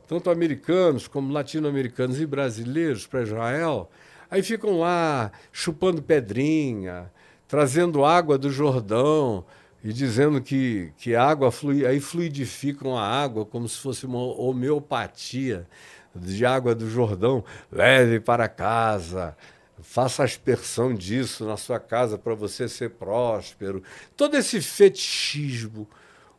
tanto 0.06 0.30
americanos 0.30 1.08
como 1.08 1.32
latino-americanos 1.32 2.20
e 2.20 2.26
brasileiros, 2.26 3.06
para 3.06 3.22
Israel, 3.22 3.90
aí 4.30 4.42
ficam 4.42 4.78
lá 4.78 5.32
chupando 5.52 6.02
pedrinha 6.02 7.10
trazendo 7.48 8.04
água 8.04 8.36
do 8.36 8.50
Jordão 8.50 9.44
e 9.82 9.92
dizendo 9.92 10.40
que, 10.40 10.92
que 10.98 11.14
água 11.14 11.50
flui, 11.52 11.86
aí 11.86 12.00
fluidificam 12.00 12.96
a 12.96 13.06
água 13.06 13.44
como 13.46 13.68
se 13.68 13.78
fosse 13.78 14.04
uma 14.04 14.18
homeopatia 14.18 15.66
de 16.14 16.44
água 16.44 16.74
do 16.74 16.88
Jordão. 16.90 17.44
Leve 17.70 18.18
para 18.18 18.48
casa, 18.48 19.36
faça 19.80 20.22
a 20.22 20.24
aspersão 20.24 20.92
disso 20.92 21.44
na 21.44 21.56
sua 21.56 21.78
casa 21.78 22.18
para 22.18 22.34
você 22.34 22.68
ser 22.68 22.90
próspero. 22.90 23.82
Todo 24.16 24.36
esse 24.36 24.60
fetichismo 24.60 25.88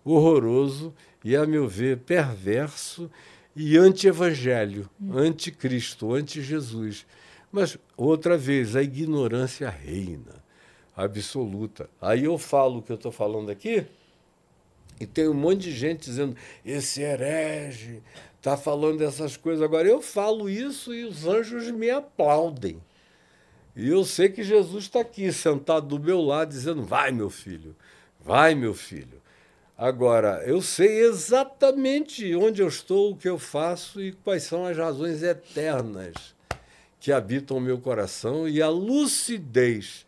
horroroso 0.04 0.94
e, 1.24 1.36
a 1.36 1.46
meu 1.46 1.68
ver, 1.68 2.00
perverso 2.00 3.10
e 3.58 3.76
anti-evangelho, 3.76 4.88
anti-Cristo, 5.12 6.14
anti-Jesus. 6.14 7.06
Mas, 7.52 7.78
outra 7.98 8.38
vez, 8.38 8.76
a 8.76 8.84
ignorância 8.84 9.68
reina 9.68 10.46
absoluta. 10.96 11.90
Aí 12.00 12.26
eu 12.26 12.38
falo 12.38 12.80
o 12.80 12.82
que 12.84 12.92
eu 12.92 12.96
estou 12.96 13.12
falando 13.12 13.50
aqui, 13.50 13.86
e 15.00 15.06
tem 15.06 15.28
um 15.28 15.34
monte 15.34 15.62
de 15.62 15.72
gente 15.72 16.06
dizendo: 16.06 16.36
esse 16.64 17.02
herege 17.02 18.02
está 18.38 18.56
falando 18.56 19.00
dessas 19.00 19.36
coisas. 19.36 19.64
Agora 19.64 19.88
eu 19.88 20.02
falo 20.02 20.50
isso 20.50 20.94
e 20.94 21.04
os 21.04 21.26
anjos 21.26 21.70
me 21.72 21.90
aplaudem. 21.90 22.82
E 23.76 23.90
eu 23.90 24.04
sei 24.04 24.30
que 24.30 24.44
Jesus 24.44 24.86
está 24.86 25.02
aqui, 25.02 25.32
sentado 25.32 25.88
do 25.88 26.00
meu 26.00 26.22
lado, 26.22 26.50
dizendo: 26.50 26.84
vai, 26.84 27.12
meu 27.12 27.30
filho, 27.30 27.76
vai, 28.20 28.56
meu 28.56 28.74
filho. 28.74 29.22
Agora, 29.78 30.42
eu 30.46 30.60
sei 30.60 31.02
exatamente 31.02 32.36
onde 32.36 32.64
eu 32.64 32.68
estou, 32.68 33.12
o 33.12 33.16
que 33.16 33.30
eu 33.30 33.38
faço 33.38 34.02
e 34.02 34.12
quais 34.12 34.42
são 34.42 34.66
as 34.66 34.76
razões 34.76 35.22
eternas 35.22 36.36
que 37.00 37.12
habitam 37.12 37.58
o 37.58 37.62
meu 37.62 37.78
coração 37.78 38.50
e 38.50 38.60
a 38.60 38.70
lucidez 38.70 40.04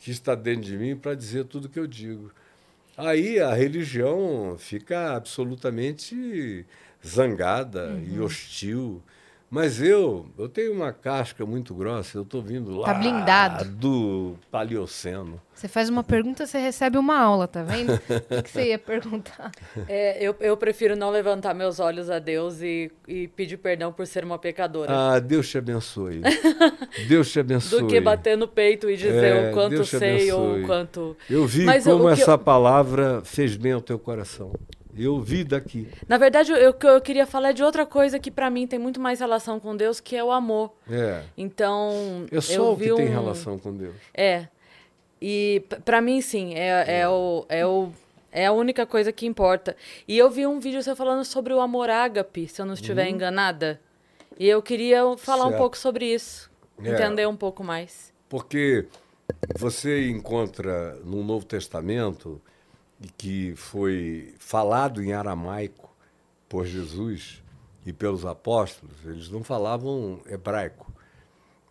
que 0.00 0.10
está 0.10 0.34
dentro 0.34 0.62
de 0.62 0.76
mim 0.76 0.96
para 0.96 1.14
dizer 1.14 1.44
tudo 1.44 1.68
que 1.68 1.78
eu 1.78 1.86
digo. 1.86 2.32
Aí 2.96 3.38
a 3.38 3.54
religião 3.54 4.56
fica 4.58 5.14
absolutamente 5.14 6.66
zangada 7.06 7.90
uhum. 7.90 8.16
e 8.16 8.20
hostil. 8.20 9.00
Mas 9.52 9.82
eu, 9.82 10.24
eu 10.38 10.48
tenho 10.48 10.72
uma 10.72 10.94
casca 10.94 11.44
muito 11.44 11.74
grossa, 11.74 12.16
eu 12.16 12.22
estou 12.22 12.40
vindo 12.40 12.74
lá 12.74 12.86
tá 12.86 12.94
blindado. 12.94 13.66
do 13.66 14.34
Paleoceno. 14.50 15.38
Você 15.54 15.68
faz 15.68 15.90
uma 15.90 16.02
pergunta, 16.02 16.46
você 16.46 16.56
recebe 16.56 16.96
uma 16.96 17.18
aula, 17.18 17.46
tá 17.46 17.62
vendo? 17.62 17.92
o 18.32 18.42
que 18.42 18.50
você 18.50 18.68
ia 18.68 18.78
perguntar? 18.78 19.52
É, 19.86 20.24
eu, 20.24 20.34
eu 20.40 20.56
prefiro 20.56 20.96
não 20.96 21.10
levantar 21.10 21.52
meus 21.52 21.80
olhos 21.80 22.08
a 22.08 22.18
Deus 22.18 22.62
e, 22.62 22.90
e 23.06 23.28
pedir 23.28 23.58
perdão 23.58 23.92
por 23.92 24.06
ser 24.06 24.24
uma 24.24 24.38
pecadora. 24.38 24.90
Ah, 24.90 25.20
Deus 25.20 25.50
te 25.50 25.58
abençoe. 25.58 26.22
Deus 27.06 27.30
te 27.30 27.38
abençoe. 27.38 27.82
Do 27.82 27.88
que 27.88 28.00
bater 28.00 28.38
no 28.38 28.48
peito 28.48 28.88
e 28.88 28.96
dizer 28.96 29.36
é, 29.36 29.50
o 29.50 29.52
quanto 29.52 29.84
sei 29.84 30.32
ou 30.32 30.60
o 30.60 30.62
quanto. 30.62 31.14
Eu 31.28 31.46
vi 31.46 31.66
Mas 31.66 31.84
como 31.84 32.08
essa 32.08 32.30
eu... 32.30 32.38
palavra 32.38 33.20
fez 33.22 33.54
bem 33.54 33.72
ao 33.72 33.82
teu 33.82 33.98
coração. 33.98 34.50
Eu 34.96 35.20
vi 35.20 35.42
daqui. 35.44 35.88
Na 36.06 36.18
verdade, 36.18 36.52
eu- 36.52 36.70
o 36.70 36.74
que 36.74 36.86
eu 36.86 37.00
queria 37.00 37.26
falar 37.26 37.50
é 37.50 37.52
de 37.52 37.62
outra 37.62 37.86
coisa 37.86 38.18
que 38.18 38.30
pra 38.30 38.50
mim 38.50 38.66
tem 38.66 38.78
muito 38.78 39.00
mais 39.00 39.20
relação 39.20 39.58
com 39.58 39.74
Deus, 39.76 40.00
que 40.00 40.14
é 40.16 40.22
o 40.22 40.30
amor. 40.30 40.72
É. 40.90 41.22
Então, 41.36 42.26
É 42.30 42.40
só 42.40 42.52
eu 42.54 42.72
o 42.72 42.76
que 42.76 42.94
tem 42.94 43.06
um- 43.06 43.10
relação 43.10 43.58
com 43.58 43.74
Deus. 43.74 43.94
É. 44.12 44.48
E 45.20 45.64
p- 45.68 45.76
pra 45.80 46.00
mim, 46.00 46.20
sim, 46.20 46.54
é, 46.54 47.00
é, 47.00 47.08
o, 47.08 47.46
é, 47.48 47.64
o, 47.66 47.90
é 48.30 48.46
a 48.46 48.52
única 48.52 48.84
coisa 48.84 49.12
que 49.12 49.24
importa. 49.24 49.76
E 50.06 50.18
eu 50.18 50.28
vi 50.30 50.46
um 50.46 50.58
vídeo 50.60 50.82
seu 50.82 50.94
falando 50.96 51.24
sobre 51.24 51.52
o 51.54 51.60
amor 51.60 51.88
ágape, 51.88 52.48
se 52.48 52.60
eu 52.60 52.66
não 52.66 52.74
estiver 52.74 53.08
enganada. 53.08 53.80
E 54.38 54.48
eu 54.48 54.60
queria 54.60 55.02
falar 55.16 55.42
um 55.42 55.46
Uhum. 55.46 55.50
Certo. 55.50 55.60
pouco 55.60 55.78
sobre 55.78 56.06
isso. 56.12 56.50
É. 56.82 56.90
Entender 56.90 57.26
um 57.28 57.36
pouco 57.36 57.62
mais. 57.62 58.12
Porque 58.28 58.86
você 59.56 60.08
encontra 60.08 60.96
no 61.04 61.22
Novo 61.22 61.44
Testamento 61.46 62.40
que 63.08 63.54
foi 63.56 64.34
falado 64.38 65.02
em 65.02 65.12
aramaico 65.12 65.90
por 66.48 66.66
Jesus 66.66 67.42
e 67.84 67.92
pelos 67.92 68.24
apóstolos, 68.24 68.94
eles 69.04 69.28
não 69.28 69.42
falavam 69.42 70.20
hebraico. 70.26 70.92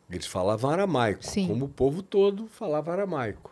Eles 0.09 0.27
falavam 0.27 0.71
aramaico, 0.71 1.25
Sim. 1.25 1.47
como 1.47 1.65
o 1.65 1.69
povo 1.69 2.03
todo 2.03 2.47
falava 2.47 2.91
aramaico. 2.91 3.51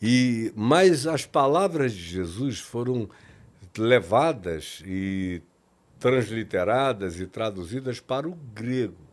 E 0.00 0.52
mas 0.54 1.06
as 1.06 1.24
palavras 1.24 1.92
de 1.92 2.02
Jesus 2.02 2.58
foram 2.58 3.08
levadas 3.78 4.82
e 4.84 5.42
transliteradas 5.98 7.20
e 7.20 7.26
traduzidas 7.26 8.00
para 8.00 8.28
o 8.28 8.32
grego. 8.54 9.08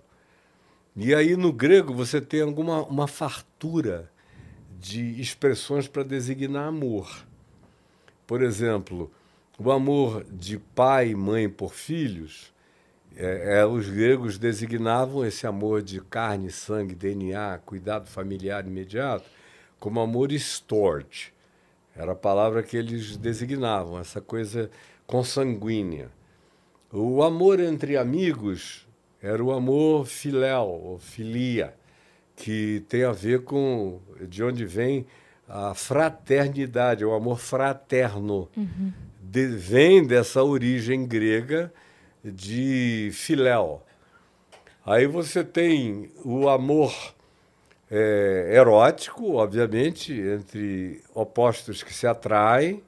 E 0.95 1.13
aí 1.13 1.35
no 1.35 1.53
grego 1.53 1.93
você 1.93 2.19
tem 2.19 2.41
alguma 2.41 2.83
uma 2.83 3.07
fartura 3.07 4.11
de 4.79 5.19
expressões 5.19 5.87
para 5.87 6.03
designar 6.03 6.67
amor. 6.67 7.25
Por 8.25 8.41
exemplo, 8.41 9.11
o 9.57 9.71
amor 9.71 10.23
de 10.29 10.59
pai 10.59 11.09
e 11.09 11.15
mãe 11.15 11.49
por 11.49 11.73
filhos, 11.73 12.53
é, 13.15 13.59
é, 13.59 13.65
os 13.65 13.89
gregos 13.89 14.37
designavam 14.37 15.25
esse 15.25 15.47
amor 15.47 15.81
de 15.81 15.99
carne, 15.99 16.51
sangue, 16.51 16.93
DNA, 16.93 17.59
cuidado 17.65 18.07
familiar 18.07 18.65
imediato, 18.67 19.25
como 19.79 19.99
amor 19.99 20.31
storge. 20.33 21.33
Era 21.95 22.11
a 22.11 22.15
palavra 22.15 22.61
que 22.61 22.77
eles 22.77 23.17
designavam, 23.17 23.99
essa 23.99 24.21
coisa 24.21 24.69
consanguínea. 25.07 26.11
O 26.91 27.23
amor 27.23 27.59
entre 27.59 27.97
amigos 27.97 28.87
era 29.19 29.43
o 29.43 29.51
amor 29.51 30.05
filéu, 30.05 30.67
ou 30.67 30.99
filia, 30.99 31.73
que 32.37 32.85
tem 32.87 33.03
a 33.03 33.11
ver 33.11 33.41
com 33.43 33.99
de 34.21 34.43
onde 34.43 34.63
vem 34.63 35.05
a 35.49 35.73
fraternidade, 35.73 37.03
o 37.03 37.13
amor 37.13 37.39
fraterno. 37.39 38.47
De- 39.21 39.47
vem 39.47 40.05
dessa 40.05 40.43
origem 40.43 41.05
grega 41.05 41.73
de 42.23 43.09
filéu. 43.11 43.83
Aí 44.85 45.07
você 45.07 45.43
tem 45.43 46.11
o 46.23 46.47
amor 46.47 46.93
é, 47.89 48.51
erótico, 48.53 49.33
obviamente, 49.33 50.13
entre 50.13 51.01
opostos 51.13 51.81
que 51.83 51.93
se 51.93 52.05
atraem, 52.05 52.83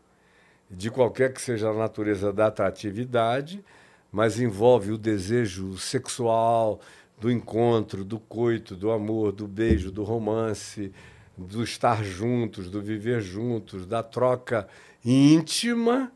de 0.69 0.91
qualquer 0.91 1.33
que 1.33 1.41
seja 1.41 1.69
a 1.69 1.73
natureza 1.73 2.31
da 2.31 2.47
atratividade, 2.47 3.63
mas 4.11 4.39
envolve 4.39 4.91
o 4.91 4.97
desejo 4.97 5.77
sexual, 5.77 6.79
do 7.19 7.31
encontro, 7.31 8.03
do 8.03 8.19
coito, 8.19 8.75
do 8.75 8.91
amor, 8.91 9.31
do 9.31 9.47
beijo, 9.47 9.91
do 9.91 10.03
romance, 10.03 10.91
do 11.37 11.63
estar 11.63 12.03
juntos, 12.03 12.69
do 12.69 12.81
viver 12.81 13.21
juntos, 13.21 13.85
da 13.85 14.01
troca 14.01 14.67
íntima 15.03 16.11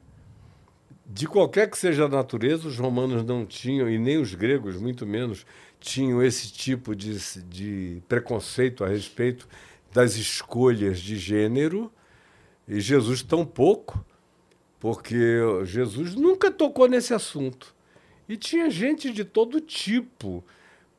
de 1.06 1.28
qualquer 1.28 1.70
que 1.70 1.78
seja 1.78 2.06
a 2.06 2.10
natureza, 2.10 2.68
os 2.68 2.78
romanos 2.78 3.24
não 3.24 3.46
tinham, 3.46 3.90
e 3.90 4.00
nem 4.00 4.18
os 4.18 4.34
gregos, 4.34 4.78
muito 4.78 5.06
menos, 5.06 5.46
tinham 5.80 6.24
esse 6.24 6.52
tipo 6.52 6.96
de, 6.96 7.18
de 7.44 8.02
preconceito 8.08 8.84
a 8.84 8.88
respeito 8.88 9.48
das 9.94 10.16
escolhas 10.16 11.00
de 11.00 11.18
gênero, 11.18 11.92
e 12.68 12.80
Jesus 12.80 13.22
tampouco, 13.22 14.04
porque 14.80 15.16
Jesus 15.66 16.16
nunca 16.16 16.50
tocou 16.50 16.88
nesse 16.88 17.14
assunto. 17.14 17.76
E 18.28 18.38
tinha 18.38 18.70
gente 18.70 19.12
de 19.12 19.24
todo 19.24 19.60
tipo 19.60 20.44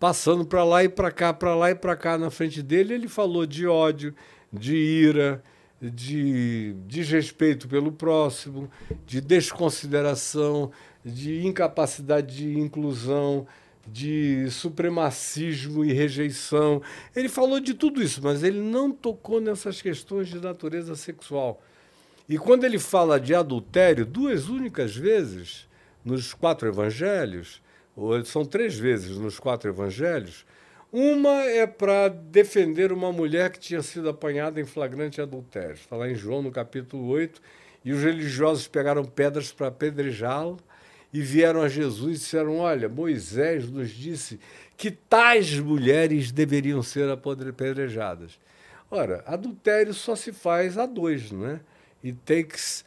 passando 0.04 0.44
para 0.44 0.62
lá 0.62 0.84
e 0.84 0.88
para 0.90 1.10
cá, 1.10 1.32
para 1.32 1.54
lá 1.54 1.70
e 1.70 1.74
para 1.74 1.96
cá 1.96 2.18
na 2.18 2.30
frente 2.30 2.62
dele. 2.62 2.92
Ele 2.92 3.08
falou 3.08 3.46
de 3.46 3.66
ódio, 3.66 4.14
de 4.52 4.76
ira, 4.76 5.42
de 5.80 6.74
desrespeito 6.86 7.66
pelo 7.66 7.90
próximo, 7.90 8.70
de 9.06 9.18
desconsideração, 9.18 10.70
de 11.02 11.46
incapacidade 11.46 12.36
de 12.36 12.60
inclusão, 12.60 13.46
de 13.88 14.46
supremacismo 14.50 15.82
e 15.82 15.94
rejeição. 15.94 16.82
Ele 17.16 17.30
falou 17.30 17.58
de 17.58 17.72
tudo 17.72 18.02
isso, 18.02 18.20
mas 18.22 18.42
ele 18.42 18.60
não 18.60 18.92
tocou 18.92 19.40
nessas 19.40 19.80
questões 19.80 20.28
de 20.28 20.38
natureza 20.38 20.94
sexual. 20.96 21.62
E 22.28 22.36
quando 22.36 22.64
ele 22.64 22.78
fala 22.78 23.18
de 23.18 23.34
adultério, 23.34 24.04
duas 24.04 24.50
únicas 24.50 24.94
vezes 24.94 25.66
nos 26.04 26.34
quatro 26.34 26.68
evangelhos, 26.68 27.63
são 28.24 28.44
três 28.44 28.78
vezes 28.78 29.16
nos 29.16 29.38
quatro 29.38 29.70
evangelhos, 29.70 30.44
uma 30.92 31.42
é 31.42 31.66
para 31.66 32.08
defender 32.08 32.92
uma 32.92 33.12
mulher 33.12 33.50
que 33.50 33.58
tinha 33.58 33.82
sido 33.82 34.08
apanhada 34.08 34.60
em 34.60 34.64
flagrante 34.64 35.20
adultério. 35.20 35.74
Está 35.74 35.96
lá 35.96 36.08
em 36.08 36.14
João, 36.14 36.40
no 36.40 36.52
capítulo 36.52 37.08
8, 37.08 37.42
e 37.84 37.92
os 37.92 38.02
religiosos 38.02 38.68
pegaram 38.68 39.04
pedras 39.04 39.50
para 39.50 39.66
apedrejá-la 39.66 40.56
e 41.12 41.20
vieram 41.20 41.62
a 41.62 41.68
Jesus 41.68 42.16
e 42.16 42.18
disseram: 42.20 42.58
Olha, 42.58 42.88
Moisés 42.88 43.68
nos 43.68 43.90
disse 43.90 44.38
que 44.76 44.90
tais 44.90 45.58
mulheres 45.58 46.30
deveriam 46.30 46.82
ser 46.82 47.08
apedrejadas. 47.10 48.38
Ora, 48.90 49.24
adultério 49.26 49.92
só 49.92 50.14
se 50.14 50.32
faz 50.32 50.78
a 50.78 50.86
dois, 50.86 51.30
não 51.32 51.46
é? 51.46 51.60
It 52.04 52.18
takes 52.24 52.84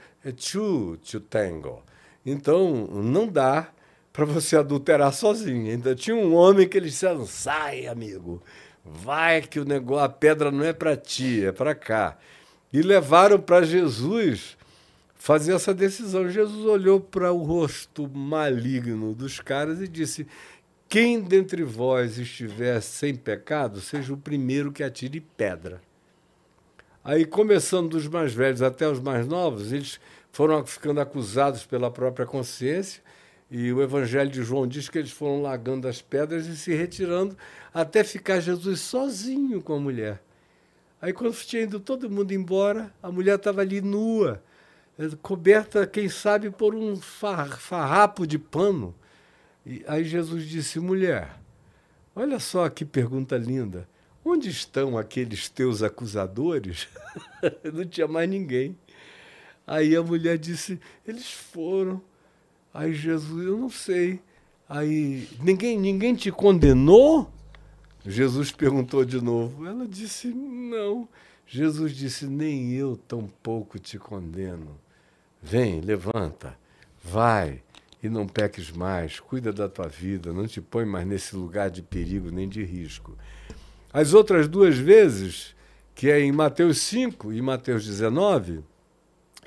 two 0.51 0.97
to 0.97 1.19
tango. 1.19 1.83
Então, 2.25 2.87
não 2.87 3.27
dá 3.27 3.69
para 4.17 4.25
você 4.25 4.57
adulterar 4.57 5.13
sozinho. 5.13 5.69
Ainda 5.69 5.93
tinha 5.93 6.15
um 6.15 6.33
homem 6.33 6.67
que 6.67 6.75
eles 6.75 6.93
disseram: 6.93 7.27
sai, 7.27 7.85
amigo, 7.85 8.41
vai 8.83 9.43
que 9.43 9.59
o 9.59 9.63
negócio, 9.63 10.05
a 10.05 10.09
pedra 10.09 10.49
não 10.49 10.63
é 10.63 10.73
para 10.73 10.97
ti, 10.97 11.45
é 11.45 11.51
para 11.51 11.75
cá. 11.75 12.17
E 12.73 12.81
levaram 12.81 13.39
para 13.39 13.61
Jesus 13.61 14.57
fazer 15.13 15.53
essa 15.53 15.71
decisão. 15.71 16.27
Jesus 16.27 16.65
olhou 16.65 16.99
para 16.99 17.31
o 17.31 17.43
rosto 17.43 18.09
maligno 18.09 19.13
dos 19.13 19.39
caras 19.39 19.79
e 19.81 19.87
disse: 19.87 20.25
Quem 20.89 21.21
dentre 21.21 21.61
vós 21.61 22.17
estiver 22.17 22.81
sem 22.81 23.13
pecado, 23.13 23.79
seja 23.79 24.11
o 24.15 24.17
primeiro 24.17 24.71
que 24.71 24.81
atire 24.81 25.21
pedra. 25.21 25.79
Aí, 27.03 27.23
começando 27.23 27.89
dos 27.89 28.07
mais 28.07 28.33
velhos 28.33 28.63
até 28.63 28.89
os 28.89 28.99
mais 28.99 29.27
novos, 29.27 29.71
eles 29.71 29.99
foram 30.31 30.65
ficando 30.65 30.99
acusados 30.99 31.67
pela 31.67 31.91
própria 31.91 32.25
consciência. 32.25 33.05
E 33.49 33.71
o 33.71 33.81
Evangelho 33.81 34.29
de 34.29 34.43
João 34.43 34.67
diz 34.67 34.89
que 34.89 34.97
eles 34.97 35.11
foram 35.11 35.41
largando 35.41 35.87
as 35.87 36.01
pedras 36.01 36.47
e 36.47 36.57
se 36.57 36.73
retirando 36.73 37.37
até 37.73 38.03
ficar 38.03 38.39
Jesus 38.41 38.81
sozinho 38.81 39.61
com 39.61 39.75
a 39.75 39.79
mulher. 39.79 40.21
Aí, 41.01 41.13
quando 41.13 41.33
tinha 41.35 41.61
ido 41.63 41.79
todo 41.79 42.09
mundo 42.09 42.33
embora, 42.33 42.93
a 43.01 43.11
mulher 43.11 43.35
estava 43.35 43.61
ali 43.61 43.79
nua, 43.81 44.43
eh, 44.97 45.09
coberta, 45.21 45.85
quem 45.85 46.09
sabe, 46.09 46.49
por 46.49 46.73
um 46.75 46.97
far- 46.97 47.57
farrapo 47.57 48.25
de 48.25 48.37
pano. 48.39 48.93
E 49.65 49.83
aí 49.87 50.03
Jesus 50.03 50.45
disse: 50.45 50.79
Mulher, 50.79 51.39
olha 52.15 52.39
só 52.39 52.67
que 52.69 52.83
pergunta 52.83 53.37
linda. 53.37 53.87
Onde 54.25 54.49
estão 54.49 54.97
aqueles 54.97 55.47
teus 55.47 55.81
acusadores? 55.83 56.87
Não 57.73 57.85
tinha 57.85 58.07
mais 58.07 58.29
ninguém. 58.29 58.77
Aí 59.65 59.95
a 59.95 60.01
mulher 60.01 60.37
disse: 60.37 60.79
Eles 61.05 61.31
foram. 61.31 62.01
Aí 62.77 62.93
Jesus, 62.93 63.43
eu 63.43 63.57
não 63.57 63.71
sei. 63.71 64.21
Aí, 64.69 65.27
ninguém, 65.39 65.79
ninguém 65.79 66.13
te 66.13 66.31
condenou? 66.31 67.27
Jesus 68.05 68.51
perguntou 68.51 69.03
de 69.03 69.19
novo. 69.19 69.65
Ela 69.65 69.87
disse: 69.87 70.27
Não. 70.27 71.09
Jesus 71.47 71.95
disse: 71.95 72.27
Nem 72.27 72.73
eu 72.73 72.95
tampouco 72.95 73.79
te 73.79 73.97
condeno. 73.97 74.79
Vem, 75.41 75.81
levanta, 75.81 76.55
vai 77.03 77.63
e 78.03 78.07
não 78.07 78.27
peques 78.27 78.71
mais. 78.71 79.19
Cuida 79.19 79.51
da 79.51 79.67
tua 79.67 79.87
vida, 79.87 80.31
não 80.31 80.45
te 80.45 80.61
põe 80.61 80.85
mais 80.85 81.07
nesse 81.07 81.35
lugar 81.35 81.71
de 81.71 81.81
perigo 81.81 82.29
nem 82.29 82.47
de 82.47 82.63
risco. 82.63 83.17
As 83.91 84.13
outras 84.13 84.47
duas 84.47 84.77
vezes, 84.77 85.55
que 85.95 86.11
é 86.11 86.19
em 86.19 86.31
Mateus 86.31 86.79
5 86.81 87.33
e 87.33 87.41
Mateus 87.41 87.83
19, 87.87 88.63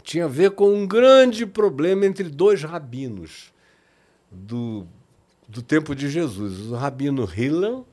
tinha 0.01 0.25
a 0.25 0.29
ver 0.29 0.53
com 0.53 0.73
um 0.75 0.87
grande 0.87 1.47
problema 1.47 2.07
entre 2.07 2.25
dois 2.29 2.63
rabinos 2.63 3.53
do, 4.31 4.87
do 5.49 5.63
tempo 5.63 5.95
de 5.95 6.09
Jesus. 6.09 6.71
O 6.71 6.75
rabino 6.75 7.29
Hillel, 7.37 7.87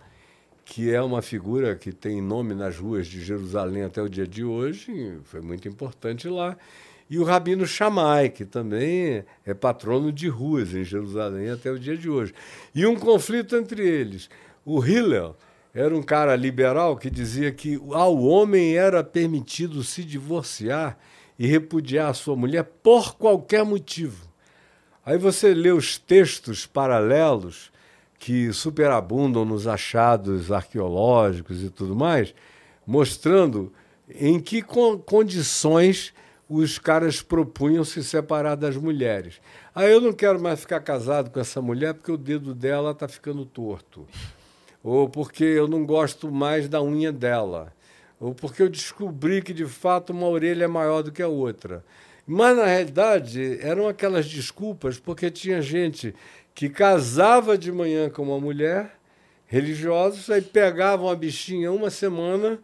que 0.63 0.93
é 0.93 1.01
uma 1.01 1.21
figura 1.21 1.75
que 1.75 1.91
tem 1.91 2.21
nome 2.21 2.53
nas 2.53 2.77
ruas 2.77 3.07
de 3.07 3.21
Jerusalém 3.21 3.83
até 3.83 4.01
o 4.01 4.09
dia 4.09 4.27
de 4.27 4.43
hoje, 4.43 5.17
foi 5.23 5.41
muito 5.41 5.67
importante 5.67 6.27
lá, 6.27 6.57
e 7.09 7.17
o 7.17 7.23
Rabino 7.23 7.65
Shammai, 7.65 8.29
que 8.29 8.43
também 8.43 9.23
é 9.45 9.53
patrono 9.53 10.11
de 10.11 10.27
ruas 10.27 10.73
em 10.73 10.83
Jerusalém 10.83 11.49
até 11.49 11.71
o 11.71 11.79
dia 11.79 11.95
de 11.95 12.09
hoje. 12.09 12.33
E 12.75 12.85
um 12.85 12.97
conflito 12.97 13.55
entre 13.55 13.87
eles. 13.87 14.29
O 14.65 14.83
Hillel 14.85 15.33
era 15.73 15.95
um 15.95 16.03
cara 16.03 16.35
liberal 16.35 16.97
que 16.97 17.09
dizia 17.09 17.49
que 17.51 17.79
ao 17.93 18.17
homem 18.21 18.75
era 18.75 19.01
permitido 19.03 19.83
se 19.83 20.03
divorciar 20.03 20.97
e 21.37 21.45
repudiar 21.47 22.09
a 22.09 22.13
sua 22.13 22.35
mulher 22.35 22.63
por 22.63 23.15
qualquer 23.15 23.63
motivo. 23.63 24.27
Aí 25.05 25.17
você 25.17 25.53
lê 25.53 25.71
os 25.71 25.97
textos 25.97 26.65
paralelos 26.65 27.71
que 28.19 28.51
superabundam 28.51 29.45
nos 29.45 29.67
achados 29.67 30.51
arqueológicos 30.51 31.63
e 31.63 31.69
tudo 31.69 31.95
mais, 31.95 32.33
mostrando 32.85 33.71
em 34.09 34.39
que 34.39 34.61
condições 35.05 36.13
os 36.49 36.79
caras 36.79 37.21
propunham 37.21 37.83
se 37.83 38.03
separar 38.03 38.55
das 38.55 38.77
mulheres. 38.77 39.39
Ah, 39.75 39.85
eu 39.85 39.99
não 39.99 40.13
quero 40.13 40.41
mais 40.41 40.61
ficar 40.61 40.79
casado 40.79 41.29
com 41.29 41.39
essa 41.39 41.61
mulher 41.61 41.93
porque 41.93 42.11
o 42.11 42.17
dedo 42.17 42.55
dela 42.55 42.91
está 42.91 43.07
ficando 43.07 43.45
torto. 43.45 44.07
Ou 44.83 45.09
porque 45.09 45.43
eu 45.43 45.67
não 45.67 45.85
gosto 45.85 46.31
mais 46.31 46.69
da 46.69 46.81
unha 46.81 47.11
dela. 47.11 47.73
Ou 48.19 48.33
porque 48.33 48.61
eu 48.61 48.69
descobri 48.69 49.41
que 49.41 49.53
de 49.53 49.65
fato 49.65 50.11
uma 50.11 50.27
orelha 50.27 50.65
é 50.65 50.67
maior 50.67 51.01
do 51.03 51.11
que 51.11 51.21
a 51.21 51.27
outra. 51.27 51.83
Mas 52.25 52.57
na 52.57 52.65
realidade 52.65 53.59
eram 53.61 53.87
aquelas 53.87 54.27
desculpas 54.27 54.99
porque 54.99 55.31
tinha 55.31 55.61
gente 55.61 56.13
que 56.53 56.69
casava 56.69 57.57
de 57.57 57.71
manhã 57.71 58.09
com 58.09 58.23
uma 58.23 58.39
mulher 58.39 58.97
religiosa, 59.45 60.33
aí 60.33 60.41
pegavam 60.41 61.09
a 61.09 61.15
bichinha 61.15 61.71
uma 61.71 61.89
semana 61.89 62.59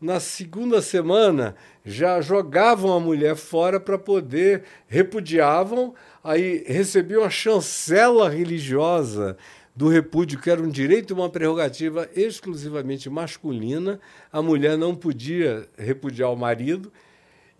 na 0.00 0.20
segunda 0.20 0.82
semana 0.82 1.56
já 1.84 2.20
jogavam 2.20 2.92
a 2.92 3.00
mulher 3.00 3.34
fora 3.34 3.80
para 3.80 3.98
poder, 3.98 4.64
repudiavam, 4.86 5.94
aí 6.22 6.64
recebiam 6.66 7.24
a 7.24 7.30
chancela 7.30 8.28
religiosa 8.28 9.36
do 9.76 9.88
repúdio, 9.88 10.40
que 10.40 10.50
era 10.50 10.62
um 10.62 10.70
direito 10.70 11.12
e 11.12 11.14
uma 11.14 11.28
prerrogativa 11.28 12.08
exclusivamente 12.16 13.10
masculina, 13.10 14.00
a 14.32 14.40
mulher 14.40 14.78
não 14.78 14.94
podia 14.94 15.68
repudiar 15.76 16.32
o 16.32 16.36
marido. 16.36 16.90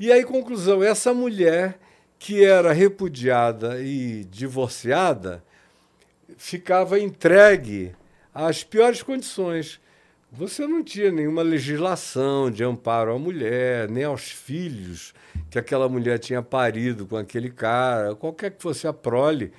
E 0.00 0.10
aí, 0.10 0.24
conclusão, 0.24 0.82
essa 0.82 1.12
mulher 1.12 1.78
que 2.18 2.42
era 2.42 2.72
repudiada 2.72 3.82
e 3.82 4.24
divorciada 4.24 5.44
ficava 6.38 6.98
entregue 6.98 7.94
às 8.34 8.64
piores 8.64 9.02
condições 9.02 9.78
você 10.30 10.66
não 10.66 10.82
tinha 10.82 11.10
nenhuma 11.10 11.40
legislação 11.40 12.50
de 12.50 12.62
amparo 12.64 13.14
à 13.14 13.18
mulher, 13.18 13.88
nem 13.88 14.04
aos 14.04 14.30
filhos 14.30 15.14
que 15.48 15.58
aquela 15.58 15.88
mulher 15.88 16.18
tinha 16.18 16.42
parido 16.42 17.06
com 17.06 17.16
aquele 17.16 17.48
cara, 17.48 18.14
qualquer 18.14 18.50
que 18.50 18.60
fosse 18.60 18.86
a 18.86 18.92
prole. 18.92 19.52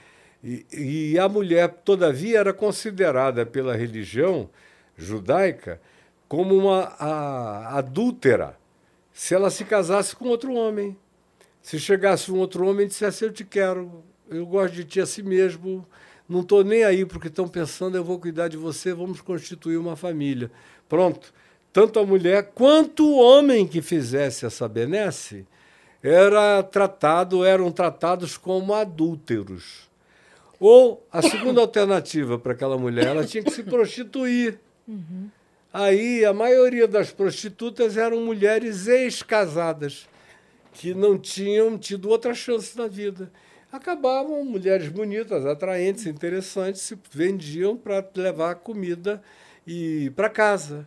E, 0.43 0.65
e 0.71 1.19
a 1.19 1.27
mulher, 1.27 1.69
todavia, 1.83 2.39
era 2.39 2.53
considerada 2.53 3.45
pela 3.45 3.75
religião 3.75 4.49
judaica 4.95 5.81
como 6.27 6.55
uma 6.55 6.93
a, 6.99 7.77
adúltera 7.77 8.57
se 9.13 9.33
ela 9.33 9.49
se 9.49 9.65
casasse 9.65 10.15
com 10.15 10.27
outro 10.27 10.53
homem. 10.53 10.95
Se 11.61 11.79
chegasse 11.79 12.31
um 12.31 12.37
outro 12.37 12.67
homem 12.67 12.85
e 12.85 12.89
dissesse: 12.89 13.25
Eu 13.25 13.31
te 13.31 13.43
quero, 13.43 14.03
eu 14.29 14.45
gosto 14.45 14.75
de 14.75 14.83
ti 14.85 15.01
a 15.01 15.05
si 15.05 15.23
mesmo, 15.23 15.85
não 16.29 16.41
estou 16.41 16.63
nem 16.63 16.83
aí 16.83 17.05
porque 17.05 17.27
estão 17.27 17.47
pensando, 17.47 17.97
eu 17.97 18.03
vou 18.03 18.19
cuidar 18.19 18.47
de 18.47 18.57
você, 18.57 18.93
vamos 18.93 19.21
constituir 19.21 19.77
uma 19.77 19.95
família. 19.95 20.51
Pronto. 20.87 21.33
Tanto 21.73 21.99
a 21.99 22.05
mulher 22.05 22.51
quanto 22.55 23.07
o 23.07 23.19
homem 23.19 23.67
que 23.67 23.81
fizesse 23.81 24.45
essa 24.45 24.67
benesse 24.67 25.45
era 26.01 26.63
tratado, 26.63 27.43
eram 27.43 27.71
tratados 27.71 28.37
como 28.37 28.73
adúlteros. 28.73 29.86
Ou 30.59 31.05
a 31.11 31.21
segunda 31.21 31.61
alternativa 31.61 32.39
para 32.39 32.53
aquela 32.53 32.77
mulher, 32.77 33.07
ela 33.07 33.25
tinha 33.25 33.43
que 33.43 33.51
se 33.51 33.63
prostituir. 33.63 34.59
Uhum. 34.87 35.29
Aí 35.71 36.25
a 36.25 36.33
maioria 36.33 36.87
das 36.87 37.11
prostitutas 37.11 37.97
eram 37.97 38.21
mulheres 38.21 38.87
ex-casadas, 38.87 40.07
que 40.73 40.93
não 40.93 41.17
tinham 41.17 41.77
tido 41.77 42.09
outra 42.09 42.33
chance 42.33 42.77
na 42.77 42.87
vida 42.87 43.31
acabavam 43.71 44.43
mulheres 44.45 44.89
bonitas, 44.89 45.45
atraentes, 45.45 46.05
interessantes, 46.05 46.81
se 46.81 46.97
vendiam 47.11 47.75
para 47.75 48.05
levar 48.15 48.55
comida 48.55 49.21
e 49.65 50.11
para 50.15 50.29
casa. 50.29 50.85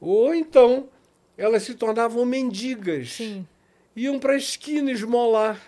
Ou 0.00 0.34
então 0.34 0.88
elas 1.36 1.62
se 1.62 1.74
tornavam 1.74 2.24
mendigas, 2.24 3.12
Sim. 3.12 3.46
iam 3.94 4.18
para 4.18 4.32
a 4.32 4.36
esquina 4.36 4.90
esmolar. 4.90 5.60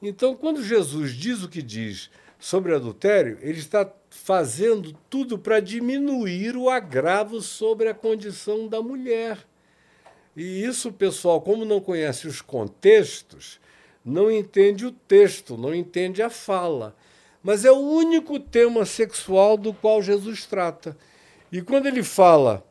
Então, 0.00 0.34
quando 0.34 0.62
Jesus 0.62 1.12
diz 1.12 1.42
o 1.42 1.48
que 1.48 1.62
diz 1.62 2.10
sobre 2.44 2.74
adultério, 2.74 3.38
ele 3.40 3.58
está 3.58 3.90
fazendo 4.10 4.94
tudo 5.08 5.38
para 5.38 5.60
diminuir 5.60 6.58
o 6.58 6.68
agravo 6.68 7.40
sobre 7.40 7.88
a 7.88 7.94
condição 7.94 8.68
da 8.68 8.82
mulher. 8.82 9.38
E 10.36 10.62
isso, 10.62 10.92
pessoal, 10.92 11.40
como 11.40 11.64
não 11.64 11.80
conhece 11.80 12.28
os 12.28 12.42
contextos, 12.42 13.58
não 14.04 14.30
entende 14.30 14.84
o 14.84 14.92
texto, 14.92 15.56
não 15.56 15.74
entende 15.74 16.20
a 16.22 16.28
fala. 16.28 16.94
Mas 17.42 17.64
é 17.64 17.72
o 17.72 17.78
único 17.78 18.38
tema 18.38 18.84
sexual 18.84 19.56
do 19.56 19.72
qual 19.72 20.02
Jesus 20.02 20.44
trata. 20.44 20.94
E 21.50 21.62
quando 21.62 21.86
ele 21.86 22.02
fala 22.02 22.62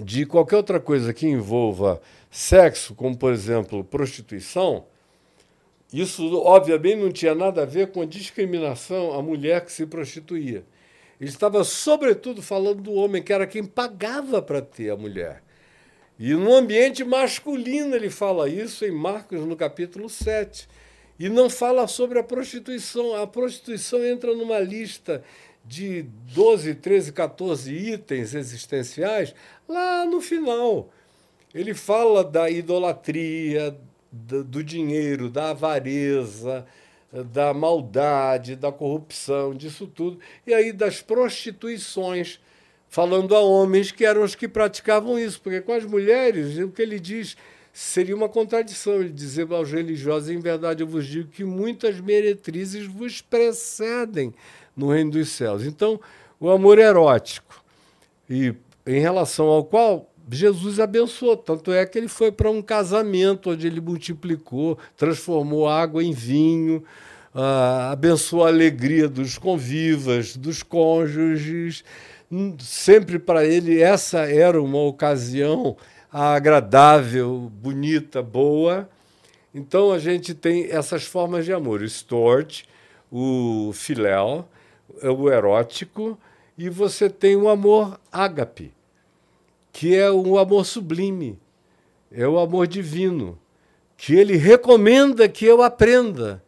de 0.00 0.24
qualquer 0.24 0.58
outra 0.58 0.78
coisa 0.78 1.12
que 1.12 1.26
envolva 1.26 2.00
sexo, 2.30 2.94
como 2.94 3.18
por 3.18 3.32
exemplo 3.32 3.82
prostituição, 3.82 4.86
isso 5.92 6.36
obviamente 6.38 6.96
não 6.96 7.12
tinha 7.12 7.34
nada 7.34 7.62
a 7.62 7.66
ver 7.66 7.92
com 7.92 8.00
a 8.00 8.06
discriminação 8.06 9.12
à 9.12 9.22
mulher 9.22 9.64
que 9.64 9.72
se 9.72 9.84
prostituía. 9.84 10.64
Ele 11.20 11.30
estava, 11.30 11.62
sobretudo, 11.62 12.42
falando 12.42 12.82
do 12.82 12.94
homem, 12.94 13.22
que 13.22 13.32
era 13.32 13.46
quem 13.46 13.64
pagava 13.64 14.40
para 14.40 14.62
ter 14.62 14.90
a 14.90 14.96
mulher. 14.96 15.42
E 16.18 16.34
no 16.34 16.54
ambiente 16.54 17.04
masculino 17.04 17.94
ele 17.94 18.10
fala 18.10 18.48
isso 18.48 18.84
em 18.84 18.90
Marcos, 18.90 19.40
no 19.40 19.54
capítulo 19.54 20.08
7. 20.08 20.68
E 21.18 21.28
não 21.28 21.50
fala 21.50 21.86
sobre 21.86 22.18
a 22.18 22.24
prostituição. 22.24 23.14
A 23.14 23.26
prostituição 23.26 24.04
entra 24.04 24.34
numa 24.34 24.58
lista 24.58 25.22
de 25.64 26.02
12, 26.34 26.74
13, 26.76 27.12
14 27.12 27.72
itens 27.72 28.34
existenciais 28.34 29.34
lá 29.68 30.04
no 30.04 30.20
final. 30.20 30.90
Ele 31.54 31.74
fala 31.74 32.24
da 32.24 32.50
idolatria, 32.50 33.76
do 34.12 34.62
dinheiro, 34.62 35.30
da 35.30 35.50
avareza, 35.50 36.66
da 37.32 37.54
maldade, 37.54 38.54
da 38.54 38.70
corrupção, 38.70 39.54
disso 39.54 39.86
tudo. 39.86 40.18
E 40.46 40.52
aí 40.52 40.72
das 40.72 41.00
prostituições 41.00 42.38
falando 42.92 43.34
a 43.34 43.40
homens 43.40 43.90
que 43.90 44.04
eram 44.04 44.22
os 44.22 44.34
que 44.34 44.46
praticavam 44.46 45.18
isso, 45.18 45.40
porque 45.40 45.62
com 45.62 45.72
as 45.72 45.84
mulheres, 45.86 46.58
o 46.58 46.68
que 46.68 46.82
ele 46.82 47.00
diz 47.00 47.38
seria 47.72 48.14
uma 48.14 48.28
contradição. 48.28 48.96
Ele 48.96 49.08
dizer 49.08 49.50
aos 49.50 49.72
religiosos: 49.72 50.28
em 50.28 50.38
verdade 50.38 50.82
eu 50.82 50.86
vos 50.86 51.06
digo 51.06 51.30
que 51.30 51.42
muitas 51.42 51.98
meretrizes 51.98 52.86
vos 52.86 53.22
precedem 53.22 54.34
no 54.76 54.92
reino 54.92 55.12
dos 55.12 55.30
céus. 55.30 55.64
Então, 55.64 55.98
o 56.38 56.50
amor 56.50 56.78
erótico, 56.78 57.64
e 58.28 58.54
em 58.86 59.00
relação 59.00 59.46
ao 59.46 59.64
qual 59.64 60.11
Jesus 60.32 60.80
abençoou, 60.80 61.36
tanto 61.36 61.70
é 61.72 61.84
que 61.84 61.98
ele 61.98 62.08
foi 62.08 62.32
para 62.32 62.50
um 62.50 62.62
casamento 62.62 63.50
onde 63.50 63.66
ele 63.66 63.82
multiplicou, 63.82 64.78
transformou 64.96 65.68
água 65.68 66.02
em 66.02 66.12
vinho, 66.12 66.82
uh, 67.34 67.92
abençoou 67.92 68.44
a 68.44 68.48
alegria 68.48 69.10
dos 69.10 69.36
convivas, 69.36 70.34
dos 70.34 70.62
cônjuges. 70.62 71.84
Sempre 72.58 73.18
para 73.18 73.44
ele 73.44 73.82
essa 73.82 74.20
era 74.20 74.60
uma 74.60 74.78
ocasião 74.78 75.76
agradável, 76.10 77.52
bonita, 77.54 78.22
boa. 78.22 78.88
Então 79.54 79.92
a 79.92 79.98
gente 79.98 80.32
tem 80.32 80.64
essas 80.70 81.04
formas 81.04 81.44
de 81.44 81.52
amor: 81.52 81.82
o 81.82 81.84
stort, 81.84 82.64
o 83.10 83.70
filéu, 83.74 84.48
o 85.02 85.30
erótico, 85.30 86.18
e 86.56 86.70
você 86.70 87.10
tem 87.10 87.36
o 87.36 87.50
amor 87.50 88.00
ágape, 88.10 88.72
que 89.72 89.96
é 89.96 90.10
o 90.10 90.38
amor 90.38 90.66
sublime, 90.66 91.38
é 92.10 92.28
o 92.28 92.38
amor 92.38 92.66
divino, 92.66 93.38
que 93.96 94.14
ele 94.14 94.36
recomenda 94.36 95.28
que 95.28 95.46
eu 95.46 95.62
aprenda. 95.62 96.44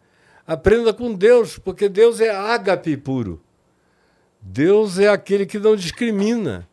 Aprenda 0.46 0.92
com 0.92 1.14
Deus, 1.14 1.58
porque 1.58 1.88
Deus 1.88 2.20
é 2.20 2.28
ágape 2.28 2.96
puro. 2.98 3.40
Deus 4.38 4.98
é 4.98 5.08
aquele 5.08 5.46
que 5.46 5.58
não 5.58 5.74
discrimina. 5.74 6.68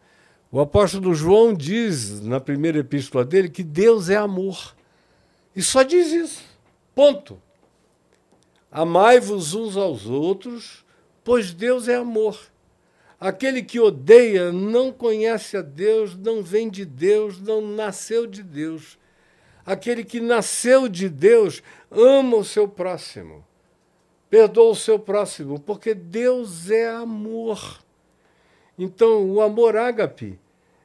O 0.52 0.60
apóstolo 0.60 1.16
João 1.16 1.54
diz 1.54 2.20
na 2.20 2.42
primeira 2.42 2.80
epístola 2.80 3.24
dele 3.24 3.48
que 3.48 3.64
Deus 3.64 4.10
é 4.10 4.18
amor. 4.18 4.76
E 5.56 5.62
só 5.62 5.84
diz 5.84 6.12
isso. 6.12 6.44
Ponto. 6.94 7.42
Amai-vos 8.70 9.54
uns 9.54 9.78
aos 9.78 10.06
outros, 10.06 10.86
pois 11.24 11.54
Deus 11.54 11.88
é 11.88 11.96
amor. 11.96 12.38
Aquele 13.22 13.62
que 13.62 13.80
odeia 13.80 14.52
não 14.52 14.92
conhece 14.92 15.56
a 15.56 15.62
Deus, 15.62 16.18
não 16.18 16.42
vem 16.42 16.68
de 16.68 16.84
Deus, 16.84 17.40
não 17.40 17.62
nasceu 17.62 18.26
de 18.26 18.42
Deus. 18.42 18.98
Aquele 19.64 20.04
que 20.04 20.20
nasceu 20.20 20.90
de 20.90 21.08
Deus 21.08 21.62
ama 21.92 22.38
o 22.38 22.44
seu 22.44 22.68
próximo. 22.68 23.46
Perdoa 24.28 24.72
o 24.72 24.76
seu 24.76 24.98
próximo, 24.98 25.60
porque 25.60 25.94
Deus 25.94 26.72
é 26.72 26.90
amor. 26.90 27.84
Então, 28.76 29.30
o 29.30 29.40
amor 29.40 29.78
ágape 29.78 30.40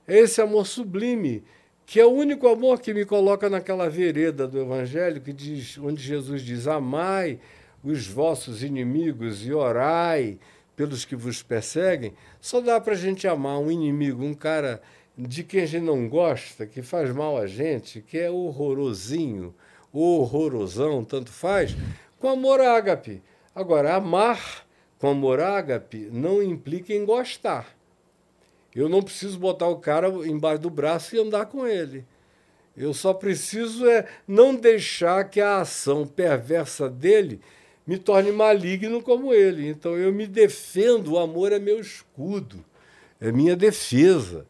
é 0.07 0.19
esse 0.19 0.43
amor 0.43 0.67
sublime, 0.67 1.43
que 1.87 1.99
é 1.99 2.05
o 2.05 2.11
único 2.11 2.47
amor 2.49 2.81
que 2.81 2.93
me 2.93 3.07
coloca 3.07 3.49
naquela 3.49 3.89
vereda 3.89 4.47
do 4.47 4.61
Evangelho, 4.61 5.23
que 5.23 5.33
diz, 5.33 5.79
onde 5.79 6.03
Jesus 6.03 6.43
diz: 6.43 6.67
Amai 6.67 7.41
os 7.83 8.07
vossos 8.07 8.63
inimigos 8.63 9.47
e 9.47 9.55
orai 9.55 10.39
pelos 10.77 11.05
que 11.05 11.16
vos 11.16 11.43
perseguem. 11.43 12.12
Só 12.40 12.61
dá 12.61 12.78
para 12.78 12.93
a 12.93 12.97
gente 12.97 13.27
amar 13.27 13.59
um 13.59 13.70
inimigo, 13.70 14.23
um 14.23 14.35
cara 14.35 14.81
de 15.16 15.43
quem 15.43 15.62
a 15.62 15.66
gente 15.66 15.85
não 15.85 16.09
gosta, 16.09 16.66
que 16.66 16.82
faz 16.82 17.11
mal 17.11 17.39
a 17.39 17.47
gente, 17.47 18.03
que 18.03 18.19
é 18.19 18.31
horrorosinho, 18.31 19.55
horrorosão, 19.93 21.03
tanto 21.03 21.32
faz, 21.32 21.74
com 22.20 22.28
amor 22.28 22.61
ágape. 22.61 23.23
Agora, 23.55 23.94
amar 23.94 24.66
com 24.98 25.09
amor 25.09 25.40
ágape 25.40 26.11
não 26.12 26.43
implica 26.43 26.93
em 26.93 27.05
gostar. 27.05 27.74
Eu 28.74 28.90
não 28.90 29.03
preciso 29.03 29.39
botar 29.39 29.69
o 29.69 29.78
cara 29.78 30.09
embaixo 30.27 30.61
do 30.61 30.69
braço 30.69 31.16
e 31.16 31.19
andar 31.19 31.47
com 31.47 31.66
ele. 31.66 32.05
Eu 32.77 32.93
só 32.93 33.15
preciso 33.15 33.89
é 33.89 34.07
não 34.28 34.55
deixar 34.55 35.31
que 35.31 35.40
a 35.40 35.61
ação 35.62 36.07
perversa 36.07 36.90
dele 36.90 37.40
me 37.87 37.99
torne 37.99 38.33
maligno 38.33 39.01
como 39.01 39.33
ele. 39.33 39.69
Então 39.69 39.97
eu 39.97 40.13
me 40.13 40.27
defendo, 40.27 41.13
o 41.13 41.19
amor 41.19 41.53
é 41.53 41.59
meu 41.59 41.81
escudo, 41.81 42.65
é 43.21 43.31
minha 43.31 43.55
defesa. 43.55 44.47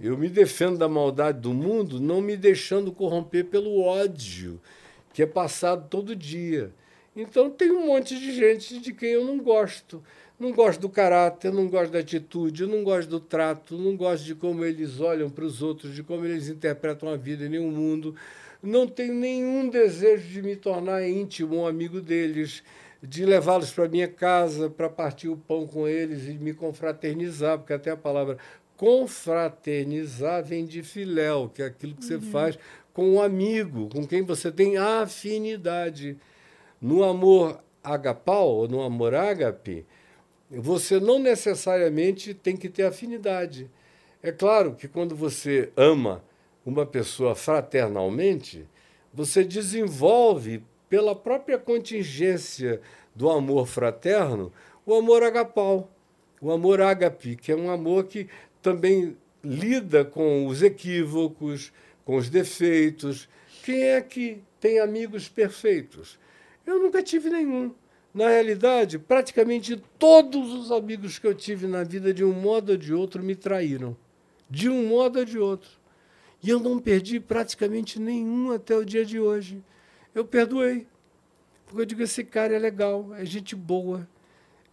Eu 0.00 0.16
me 0.16 0.28
defendo 0.28 0.78
da 0.78 0.88
maldade 0.88 1.40
do 1.40 1.52
mundo, 1.52 2.00
não 2.00 2.20
me 2.20 2.36
deixando 2.36 2.92
corromper 2.92 3.44
pelo 3.46 3.80
ódio, 3.80 4.60
que 5.12 5.22
é 5.22 5.26
passado 5.26 5.88
todo 5.90 6.14
dia. 6.14 6.72
Então 7.16 7.50
tem 7.50 7.72
um 7.72 7.86
monte 7.86 8.18
de 8.18 8.32
gente 8.32 8.78
de 8.78 8.92
quem 8.92 9.10
eu 9.10 9.24
não 9.24 9.38
gosto. 9.38 10.02
Não 10.38 10.52
gosto 10.52 10.78
do 10.78 10.88
caráter, 10.88 11.52
não 11.52 11.66
gosto 11.66 11.90
da 11.90 11.98
atitude, 11.98 12.64
não 12.64 12.84
gosto 12.84 13.08
do 13.08 13.18
trato, 13.18 13.76
não 13.76 13.96
gosto 13.96 14.24
de 14.24 14.36
como 14.36 14.64
eles 14.64 15.00
olham 15.00 15.28
para 15.28 15.44
os 15.44 15.60
outros, 15.62 15.92
de 15.92 16.04
como 16.04 16.24
eles 16.24 16.48
interpretam 16.48 17.08
a 17.08 17.16
vida 17.16 17.44
e 17.44 17.48
nem 17.48 17.58
o 17.58 17.72
mundo. 17.72 18.14
Não 18.62 18.86
tenho 18.86 19.14
nenhum 19.14 19.68
desejo 19.68 20.28
de 20.28 20.42
me 20.42 20.56
tornar 20.56 21.08
íntimo, 21.08 21.56
um 21.56 21.66
amigo 21.66 22.00
deles, 22.00 22.62
de 23.02 23.24
levá-los 23.24 23.70
para 23.70 23.88
minha 23.88 24.08
casa, 24.08 24.68
para 24.68 24.88
partir 24.88 25.28
o 25.28 25.36
pão 25.36 25.66
com 25.66 25.86
eles 25.86 26.26
e 26.26 26.32
me 26.32 26.52
confraternizar, 26.52 27.58
porque 27.58 27.72
até 27.72 27.90
a 27.90 27.96
palavra 27.96 28.36
confraternizar 28.76 30.44
vem 30.44 30.64
de 30.64 30.82
filéu, 30.82 31.50
que 31.52 31.62
é 31.62 31.66
aquilo 31.66 31.94
que 31.94 32.12
uhum. 32.12 32.20
você 32.20 32.30
faz 32.30 32.58
com 32.92 33.14
um 33.14 33.22
amigo, 33.22 33.88
com 33.90 34.06
quem 34.06 34.22
você 34.22 34.50
tem 34.50 34.76
afinidade. 34.76 36.16
No 36.80 37.04
amor 37.04 37.60
agapau, 37.82 38.48
ou 38.48 38.68
no 38.68 38.82
amor 38.82 39.14
ágape, 39.14 39.86
você 40.50 40.98
não 40.98 41.18
necessariamente 41.18 42.34
tem 42.34 42.56
que 42.56 42.68
ter 42.68 42.84
afinidade. 42.84 43.70
É 44.22 44.32
claro 44.32 44.74
que 44.74 44.88
quando 44.88 45.14
você 45.14 45.70
ama 45.76 46.22
uma 46.68 46.84
pessoa 46.84 47.34
fraternalmente, 47.34 48.68
você 49.12 49.42
desenvolve, 49.42 50.62
pela 50.86 51.14
própria 51.14 51.58
contingência 51.58 52.80
do 53.14 53.30
amor 53.30 53.66
fraterno, 53.66 54.52
o 54.84 54.94
amor 54.94 55.22
agapau, 55.22 55.90
o 56.40 56.50
amor 56.50 56.80
ágape, 56.80 57.36
que 57.36 57.50
é 57.50 57.56
um 57.56 57.70
amor 57.70 58.04
que 58.04 58.28
também 58.62 59.16
lida 59.42 60.04
com 60.04 60.46
os 60.46 60.62
equívocos, 60.62 61.72
com 62.04 62.16
os 62.16 62.28
defeitos. 62.28 63.28
Quem 63.64 63.84
é 63.84 64.00
que 64.00 64.42
tem 64.60 64.78
amigos 64.78 65.26
perfeitos? 65.26 66.18
Eu 66.66 66.78
nunca 66.78 67.02
tive 67.02 67.30
nenhum. 67.30 67.74
Na 68.12 68.28
realidade, 68.28 68.98
praticamente 68.98 69.82
todos 69.98 70.52
os 70.52 70.70
amigos 70.70 71.18
que 71.18 71.26
eu 71.26 71.34
tive 71.34 71.66
na 71.66 71.82
vida, 71.82 72.12
de 72.12 72.24
um 72.24 72.32
modo 72.32 72.72
ou 72.72 72.78
de 72.78 72.92
outro, 72.92 73.22
me 73.22 73.34
traíram. 73.34 73.96
De 74.50 74.68
um 74.68 74.86
modo 74.86 75.18
ou 75.18 75.24
de 75.24 75.38
outro. 75.38 75.77
E 76.42 76.50
eu 76.50 76.60
não 76.60 76.78
perdi 76.78 77.18
praticamente 77.18 77.98
nenhum 77.98 78.52
até 78.52 78.76
o 78.76 78.84
dia 78.84 79.04
de 79.04 79.18
hoje. 79.18 79.62
Eu 80.14 80.24
perdoei. 80.24 80.86
Porque 81.66 81.82
eu 81.82 81.86
digo: 81.86 82.02
esse 82.02 82.24
cara 82.24 82.54
é 82.54 82.58
legal, 82.58 83.14
é 83.14 83.24
gente 83.24 83.56
boa. 83.56 84.08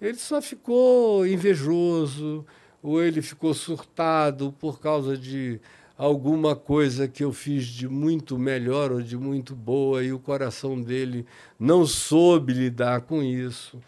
Ele 0.02 0.18
só 0.18 0.42
ficou 0.42 1.26
invejoso, 1.26 2.46
ou 2.84 3.02
ele 3.02 3.22
ficou 3.22 3.54
surtado 3.54 4.54
por 4.60 4.80
causa 4.80 5.18
de 5.18 5.60
alguma 5.98 6.56
coisa 6.56 7.08
que 7.08 7.24
eu 7.24 7.32
fiz 7.32 7.66
de 7.66 7.88
muito 7.88 8.38
melhor 8.38 8.92
ou 8.92 9.02
de 9.02 9.18
muito 9.18 9.56
boa 9.56 10.04
e 10.04 10.12
o 10.12 10.20
coração 10.20 10.80
dele 10.80 11.26
não 11.60 11.86
soube 11.86 12.54
lidar 12.54 13.02
com 13.02 13.24
isso. 13.24 13.80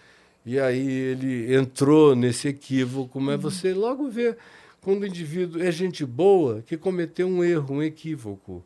E 0.45 0.59
aí 0.59 0.87
ele 0.87 1.53
entrou 1.53 2.15
nesse 2.15 2.47
equívoco, 2.47 3.19
mas 3.19 3.35
uhum. 3.35 3.41
você 3.41 3.73
logo 3.73 4.09
vê 4.09 4.37
quando 4.87 5.01
o 5.01 5.05
indivíduo 5.05 5.61
é 5.61 5.69
gente 5.69 6.05
boa 6.05 6.63
que 6.65 6.77
cometeu 6.77 7.27
um 7.27 7.43
erro, 7.43 7.75
um 7.75 7.83
equívoco. 7.83 8.63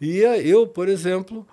E 0.00 0.18
eu, 0.18 0.64
por 0.64 0.88
exemplo, 0.88 1.44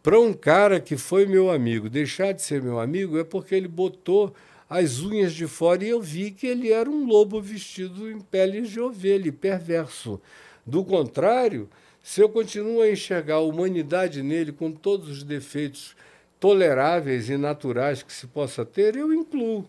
para 0.00 0.20
um 0.20 0.32
cara 0.32 0.78
que 0.78 0.96
foi 0.96 1.26
meu 1.26 1.50
amigo, 1.50 1.90
deixar 1.90 2.30
de 2.30 2.40
ser 2.40 2.62
meu 2.62 2.78
amigo 2.78 3.18
é 3.18 3.24
porque 3.24 3.56
ele 3.56 3.66
botou 3.66 4.32
as 4.70 5.00
unhas 5.00 5.32
de 5.32 5.48
fora 5.48 5.84
e 5.84 5.88
eu 5.88 6.00
vi 6.00 6.30
que 6.30 6.46
ele 6.46 6.70
era 6.70 6.88
um 6.88 7.04
lobo 7.04 7.40
vestido 7.40 8.08
em 8.08 8.20
peles 8.20 8.70
de 8.70 8.78
ovelha, 8.78 9.32
perverso. 9.32 10.20
Do 10.64 10.84
contrário, 10.84 11.68
se 12.00 12.20
eu 12.20 12.28
continuo 12.28 12.80
a 12.80 12.88
enxergar 12.92 13.34
a 13.34 13.40
humanidade 13.40 14.22
nele 14.22 14.52
com 14.52 14.70
todos 14.70 15.08
os 15.08 15.24
defeitos 15.24 15.96
toleráveis 16.38 17.28
e 17.28 17.36
naturais 17.36 18.04
que 18.04 18.12
se 18.12 18.28
possa 18.28 18.64
ter, 18.64 18.94
eu 18.94 19.12
incluo. 19.12 19.68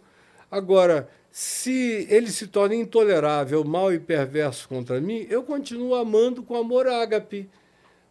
Agora, 0.52 1.10
se 1.36 2.06
ele 2.12 2.30
se 2.30 2.46
torna 2.46 2.76
intolerável, 2.76 3.64
mau 3.64 3.92
e 3.92 4.00
perverso 4.00 4.70
contra 4.70 5.02
mim, 5.02 5.26
eu 5.32 5.42
continuo 5.42 5.96
amando 5.96 6.44
com 6.44 6.56
amor 6.56 6.86
ágape, 6.86 7.50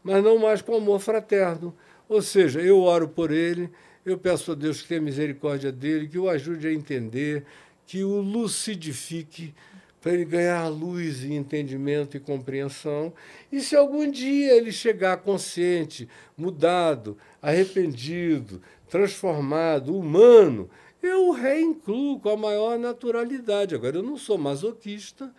mas 0.02 0.24
não 0.24 0.40
mais 0.40 0.60
com 0.60 0.74
amor 0.74 0.98
fraterno. 0.98 1.72
Ou 2.08 2.20
seja, 2.20 2.60
eu 2.60 2.80
oro 2.80 3.06
por 3.06 3.30
ele, 3.30 3.70
eu 4.04 4.18
peço 4.18 4.50
a 4.50 4.54
Deus 4.56 4.82
que 4.82 4.88
tenha 4.88 5.00
misericórdia 5.00 5.70
dele, 5.70 6.08
que 6.08 6.18
o 6.18 6.28
ajude 6.28 6.66
a 6.66 6.72
entender, 6.72 7.44
que 7.86 8.02
o 8.02 8.20
lucidifique 8.20 9.54
para 10.00 10.14
ele 10.14 10.24
ganhar 10.24 10.66
luz 10.66 11.22
e 11.22 11.32
entendimento 11.32 12.16
e 12.16 12.20
compreensão. 12.20 13.12
E 13.52 13.60
se 13.60 13.76
algum 13.76 14.10
dia 14.10 14.52
ele 14.56 14.72
chegar 14.72 15.18
consciente, 15.18 16.08
mudado, 16.36 17.16
arrependido, 17.40 18.60
transformado, 18.90 19.96
humano, 19.96 20.68
eu 21.02 21.30
reincluo 21.30 22.20
com 22.20 22.28
a 22.28 22.36
maior 22.36 22.78
naturalidade. 22.78 23.74
Agora, 23.74 23.96
eu 23.96 24.02
não 24.02 24.16
sou 24.16 24.38
masoquista, 24.38 25.34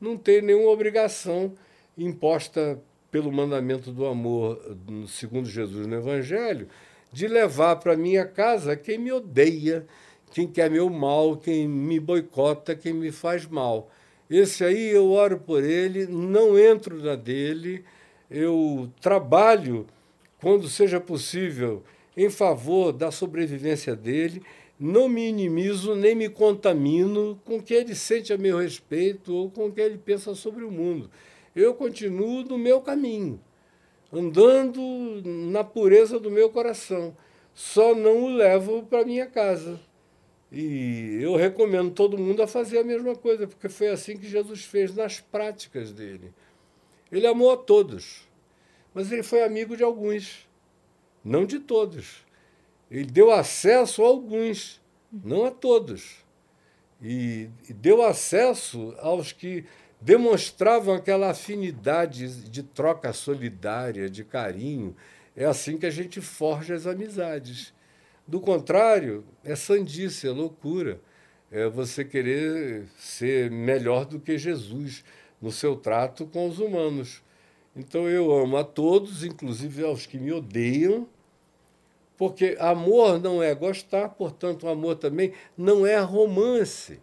não 0.00 0.16
tenho 0.16 0.42
nenhuma 0.42 0.70
obrigação 0.70 1.52
imposta 1.96 2.80
pelo 3.10 3.32
mandamento 3.32 3.92
do 3.92 4.06
amor, 4.06 4.60
segundo 5.06 5.48
Jesus 5.48 5.86
no 5.86 5.94
Evangelho, 5.94 6.68
de 7.12 7.28
levar 7.28 7.76
para 7.76 7.96
minha 7.96 8.26
casa 8.26 8.76
quem 8.76 8.98
me 8.98 9.12
odeia, 9.12 9.86
quem 10.32 10.48
quer 10.48 10.68
meu 10.68 10.90
mal, 10.90 11.36
quem 11.36 11.68
me 11.68 12.00
boicota, 12.00 12.74
quem 12.74 12.92
me 12.92 13.12
faz 13.12 13.46
mal. 13.46 13.88
Esse 14.28 14.64
aí 14.64 14.90
eu 14.90 15.12
oro 15.12 15.38
por 15.38 15.62
ele, 15.62 16.06
não 16.06 16.58
entro 16.58 17.00
na 17.00 17.14
dele, 17.14 17.84
eu 18.28 18.90
trabalho, 19.00 19.86
quando 20.40 20.68
seja 20.68 20.98
possível, 20.98 21.84
em 22.16 22.28
favor 22.28 22.92
da 22.92 23.12
sobrevivência 23.12 23.94
dele, 23.94 24.42
não 24.84 25.08
me 25.08 25.26
inimizo 25.26 25.94
nem 25.94 26.14
me 26.14 26.28
contamino 26.28 27.40
com 27.44 27.56
o 27.56 27.62
que 27.62 27.72
ele 27.72 27.94
sente 27.94 28.32
a 28.32 28.38
meu 28.38 28.58
respeito 28.58 29.34
ou 29.34 29.50
com 29.50 29.66
o 29.66 29.72
que 29.72 29.80
ele 29.80 29.96
pensa 29.96 30.34
sobre 30.34 30.62
o 30.62 30.70
mundo. 30.70 31.10
Eu 31.56 31.74
continuo 31.74 32.42
no 32.42 32.58
meu 32.58 32.80
caminho 32.82 33.40
andando 34.12 34.80
na 35.24 35.64
pureza 35.64 36.20
do 36.20 36.30
meu 36.30 36.50
coração. 36.50 37.16
Só 37.54 37.94
não 37.94 38.24
o 38.24 38.28
levo 38.28 38.84
para 38.84 39.04
minha 39.04 39.26
casa. 39.26 39.80
E 40.52 41.18
eu 41.20 41.34
recomendo 41.34 41.90
todo 41.90 42.18
mundo 42.18 42.42
a 42.42 42.46
fazer 42.46 42.78
a 42.78 42.84
mesma 42.84 43.16
coisa, 43.16 43.46
porque 43.46 43.68
foi 43.68 43.88
assim 43.88 44.16
que 44.16 44.28
Jesus 44.28 44.64
fez 44.64 44.94
nas 44.94 45.18
práticas 45.18 45.92
dele. 45.92 46.32
Ele 47.10 47.26
amou 47.26 47.50
a 47.50 47.56
todos, 47.56 48.28
mas 48.92 49.10
ele 49.10 49.22
foi 49.22 49.42
amigo 49.42 49.76
de 49.76 49.82
alguns, 49.82 50.48
não 51.24 51.44
de 51.44 51.58
todos. 51.58 52.23
Ele 52.94 53.10
deu 53.10 53.32
acesso 53.32 54.04
a 54.04 54.06
alguns, 54.06 54.80
não 55.12 55.44
a 55.44 55.50
todos. 55.50 56.24
E, 57.02 57.48
deu 57.70 58.00
acesso 58.02 58.94
aos 59.00 59.32
que 59.32 59.64
demonstravam 60.00 60.94
aquela 60.94 61.30
afinidade 61.30 62.48
de 62.48 62.62
troca 62.62 63.12
solidária, 63.12 64.08
de 64.08 64.22
carinho. 64.22 64.94
É 65.34 65.44
assim 65.44 65.76
que 65.76 65.86
a 65.86 65.90
gente 65.90 66.20
forja 66.20 66.76
as 66.76 66.86
amizades. 66.86 67.74
Do 68.28 68.40
contrário, 68.40 69.24
é 69.42 69.56
sandice, 69.56 70.28
é 70.28 70.30
loucura. 70.30 71.00
É 71.50 71.68
você 71.68 72.04
querer 72.04 72.86
ser 72.96 73.50
melhor 73.50 74.04
do 74.04 74.20
que 74.20 74.38
Jesus 74.38 75.04
no 75.42 75.50
seu 75.50 75.74
trato 75.74 76.26
com 76.26 76.48
os 76.48 76.60
humanos. 76.60 77.24
Então 77.74 78.08
eu 78.08 78.32
amo 78.32 78.56
a 78.56 78.62
todos, 78.62 79.24
inclusive 79.24 79.82
aos 79.82 80.06
que 80.06 80.16
me 80.16 80.32
odeiam, 80.32 81.08
porque 82.16 82.56
amor 82.60 83.20
não 83.20 83.42
é 83.42 83.54
gostar, 83.54 84.10
portanto, 84.10 84.68
amor 84.68 84.96
também 84.96 85.32
não 85.56 85.86
é 85.86 85.98
romance. 85.98 87.00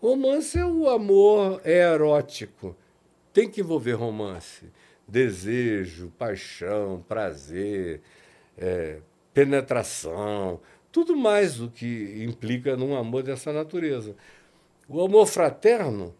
Romance 0.00 0.58
é 0.58 0.64
o 0.64 0.88
amor 0.88 1.60
erótico. 1.66 2.76
Tem 3.32 3.48
que 3.48 3.60
envolver 3.60 3.92
romance. 3.92 4.66
Desejo, 5.06 6.12
paixão, 6.18 7.04
prazer, 7.08 8.00
é, 8.56 8.98
penetração, 9.32 10.60
tudo 10.90 11.16
mais 11.16 11.60
o 11.60 11.70
que 11.70 12.24
implica 12.24 12.76
num 12.76 12.96
amor 12.96 13.22
dessa 13.22 13.52
natureza. 13.52 14.16
O 14.88 15.00
amor 15.00 15.26
fraterno, 15.26 16.14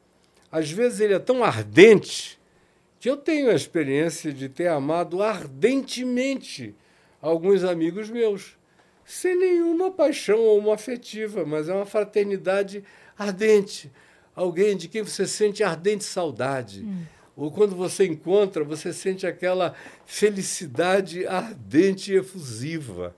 às 0.53 0.71
vezes, 0.71 1.01
ele 1.01 1.15
é 1.15 1.19
tão 1.19 1.43
ardente 1.43 2.39
que 3.01 3.09
eu 3.09 3.17
tenho 3.17 3.51
a 3.51 3.55
experiência 3.55 4.33
de 4.33 4.49
ter 4.49 4.69
amado 4.69 5.23
ardentemente 5.23 6.75
alguns 7.21 7.65
amigos 7.65 8.09
meus, 8.09 8.57
sem 9.05 9.37
nenhuma 9.37 9.91
paixão 9.91 10.39
ou 10.39 10.59
uma 10.59 10.75
afetiva, 10.75 11.45
mas 11.45 11.69
é 11.69 11.75
uma 11.75 11.87
fraternidade 11.87 12.85
ardente. 13.17 13.91
Alguém 14.35 14.77
de 14.77 14.87
quem 14.87 15.03
você 15.03 15.27
sente 15.27 15.65
ardente 15.65 16.05
saudade. 16.05 16.83
Hum. 16.85 17.03
Ou 17.37 17.51
quando 17.51 17.75
você 17.75 18.05
encontra, 18.05 18.63
você 18.63 18.93
sente 18.93 19.27
aquela 19.27 19.75
felicidade 20.05 21.27
ardente 21.27 22.13
e 22.13 22.17
efusiva. 22.17 23.17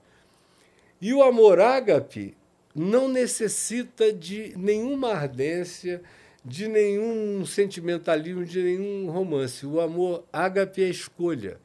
E 1.00 1.12
o 1.12 1.22
amor 1.22 1.60
ágape 1.60 2.36
não 2.74 3.08
necessita 3.08 4.12
de 4.12 4.54
nenhuma 4.56 5.12
ardência, 5.12 6.02
de 6.44 6.68
nenhum 6.68 7.44
sentimentalismo, 7.44 8.44
de 8.44 8.62
nenhum 8.62 9.10
romance. 9.10 9.66
O 9.66 9.80
amor 9.80 10.24
ágape 10.32 10.82
é 10.82 10.88
escolha 10.88 11.58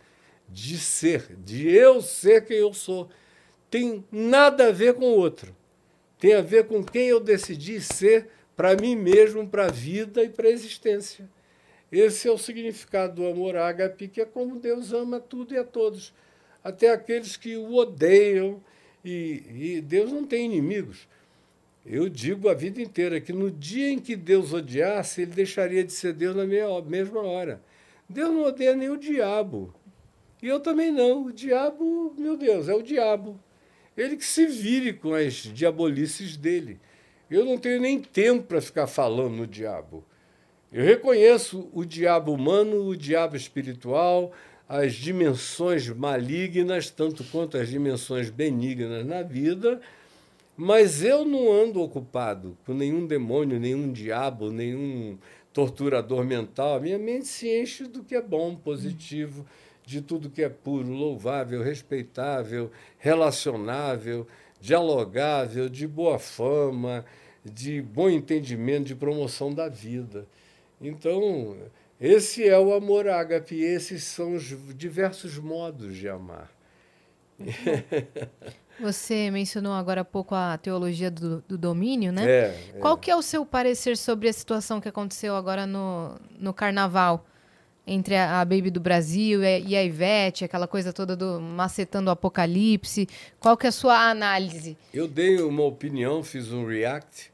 de 0.56 0.78
ser, 0.78 1.36
de 1.44 1.68
eu 1.68 2.02
ser 2.02 2.46
quem 2.46 2.56
eu 2.56 2.74
sou. 2.74 3.10
Tem 3.70 4.06
nada 4.10 4.70
a 4.70 4.72
ver 4.72 4.94
com 4.94 5.04
o 5.04 5.18
outro. 5.18 5.54
Tem 6.18 6.34
a 6.34 6.42
ver 6.42 6.66
com 6.66 6.82
quem 6.82 7.10
eu 7.10 7.20
decidi 7.20 7.82
ser 7.82 8.30
para 8.56 8.74
mim 8.74 8.96
mesmo, 8.96 9.46
para 9.46 9.66
a 9.66 9.72
vida 9.72 10.24
e 10.24 10.30
para 10.30 10.48
a 10.48 10.52
existência. 10.52 11.30
Esse 11.92 12.30
é 12.30 12.32
o 12.32 12.38
significado 12.38 13.16
do 13.16 13.28
amor 13.28 13.58
ágape, 13.58 14.08
que 14.08 14.22
é 14.22 14.26
como 14.26 14.58
Deus 14.58 14.94
ama 14.94 15.20
tudo 15.20 15.54
e 15.54 15.58
a 15.58 15.64
todos, 15.66 16.14
até 16.64 16.90
aqueles 16.90 17.36
que 17.36 17.58
o 17.58 17.74
odeiam. 17.74 18.64
E, 19.04 19.44
e 19.76 19.82
Deus 19.82 20.10
não 20.10 20.26
tem 20.26 20.46
inimigos. 20.46 21.06
Eu 21.86 22.08
digo 22.08 22.48
a 22.48 22.54
vida 22.54 22.82
inteira 22.82 23.20
que 23.20 23.34
no 23.34 23.52
dia 23.52 23.90
em 23.90 24.00
que 24.00 24.16
Deus 24.16 24.54
odiasse, 24.54 25.22
ele 25.22 25.32
deixaria 25.32 25.84
de 25.84 25.92
ser 25.92 26.14
Deus 26.14 26.34
na 26.34 26.46
mesma 26.46 27.22
hora. 27.22 27.62
Deus 28.08 28.32
não 28.32 28.44
odeia 28.46 28.74
nem 28.74 28.90
o 28.90 28.98
diabo. 28.98 29.76
E 30.42 30.48
eu 30.48 30.60
também 30.60 30.92
não. 30.92 31.26
O 31.26 31.32
diabo, 31.32 32.14
meu 32.18 32.38
Deus, 32.38 32.68
é 32.68 32.74
o 32.74 32.82
diabo. 32.82 33.40
Ele 33.98 34.18
que 34.18 34.26
se 34.26 34.46
vire 34.46 34.94
com 34.94 35.14
as 35.14 35.34
diabolices 35.34 36.36
dele. 36.36 36.80
Eu 37.30 37.46
não 37.46 37.58
tenho 37.58 37.82
nem 37.82 38.00
tempo 38.00 38.44
para 38.44 38.62
ficar 38.62 38.88
falando 38.88 39.36
no 39.36 39.48
diabo. 39.48 40.04
Eu 40.72 40.84
reconheço 40.84 41.70
o 41.74 41.86
diabo 41.86 42.34
humano, 42.34 42.88
o 42.88 42.98
diabo 42.98 43.36
espiritual, 43.36 44.34
as 44.68 44.94
dimensões 44.94 45.88
malignas, 45.90 46.90
tanto 46.90 47.24
quanto 47.26 47.58
as 47.58 47.70
dimensões 47.70 48.30
benignas 48.30 49.06
na 49.06 49.22
vida, 49.22 49.80
mas 50.58 51.04
eu 51.04 51.24
não 51.24 51.52
ando 51.52 51.82
ocupado 51.82 52.58
com 52.66 52.74
nenhum 52.74 53.06
demônio, 53.06 53.60
nenhum 53.60 53.92
diabo, 53.92 54.52
nenhum 54.52 55.18
torturador 55.54 56.26
mental. 56.26 56.76
A 56.76 56.80
minha 56.80 57.00
mente 57.00 57.28
se 57.28 57.48
enche 57.48 57.86
do 57.86 58.04
que 58.04 58.16
é 58.16 58.22
bom, 58.22 58.56
positivo 58.56 59.46
de 59.86 60.02
tudo 60.02 60.30
que 60.30 60.44
é 60.44 60.50
puro, 60.50 60.90
louvável, 60.90 61.62
respeitável, 61.62 62.72
relacionável, 62.98 64.28
dialogável, 64.60 65.70
de 65.70 65.88
boa 65.88 66.18
fama, 66.18 67.06
de 67.44 67.82
bom 67.82 68.10
entendimento, 68.10 68.88
de 68.88 68.96
promoção 68.96 69.54
da 69.54 69.70
vida. 69.70 70.26
Então, 70.82 71.56
esse 72.02 72.48
é 72.48 72.58
o 72.58 72.74
amor 72.74 73.08
ágape, 73.08 73.62
esses 73.62 74.04
são 74.04 74.34
os 74.34 74.56
diversos 74.76 75.38
modos 75.38 75.96
de 75.96 76.10
amar. 76.10 76.52
Você 78.80 79.32
mencionou 79.32 79.72
agora 79.72 80.02
há 80.02 80.06
pouco 80.06 80.36
a 80.36 80.58
teologia 80.58 81.10
do, 81.10 81.42
do 81.48 81.58
domínio, 81.58 82.12
né? 82.12 82.30
É, 82.30 82.60
Qual 82.80 82.96
é. 82.96 83.00
que 83.00 83.10
é 83.10 83.16
o 83.16 83.22
seu 83.22 83.46
parecer 83.46 83.96
sobre 83.96 84.28
a 84.28 84.34
situação 84.34 84.82
que 84.82 84.90
aconteceu 84.90 85.34
agora 85.36 85.66
no, 85.66 86.20
no 86.38 86.54
Carnaval? 86.54 87.26
Entre 87.88 88.16
a, 88.16 88.44
Baby 88.44 88.72
do 88.72 88.80
Brasil 88.80 89.44
e 89.44 89.76
a 89.76 89.84
Ivete, 89.84 90.44
aquela 90.44 90.68
coisa 90.68 90.92
toda 90.92 91.16
do 91.16 91.40
macetando 91.40 92.10
o 92.10 92.14
apocalipse. 92.14 93.08
Qual 93.40 93.56
que 93.56 93.66
é 93.66 93.70
a 93.70 93.72
sua 93.72 94.10
análise? 94.10 94.78
Eu 94.94 95.08
dei 95.08 95.40
uma 95.42 95.64
opinião, 95.64 96.24
fiz 96.24 96.52
um 96.52 96.66
react 96.66 97.32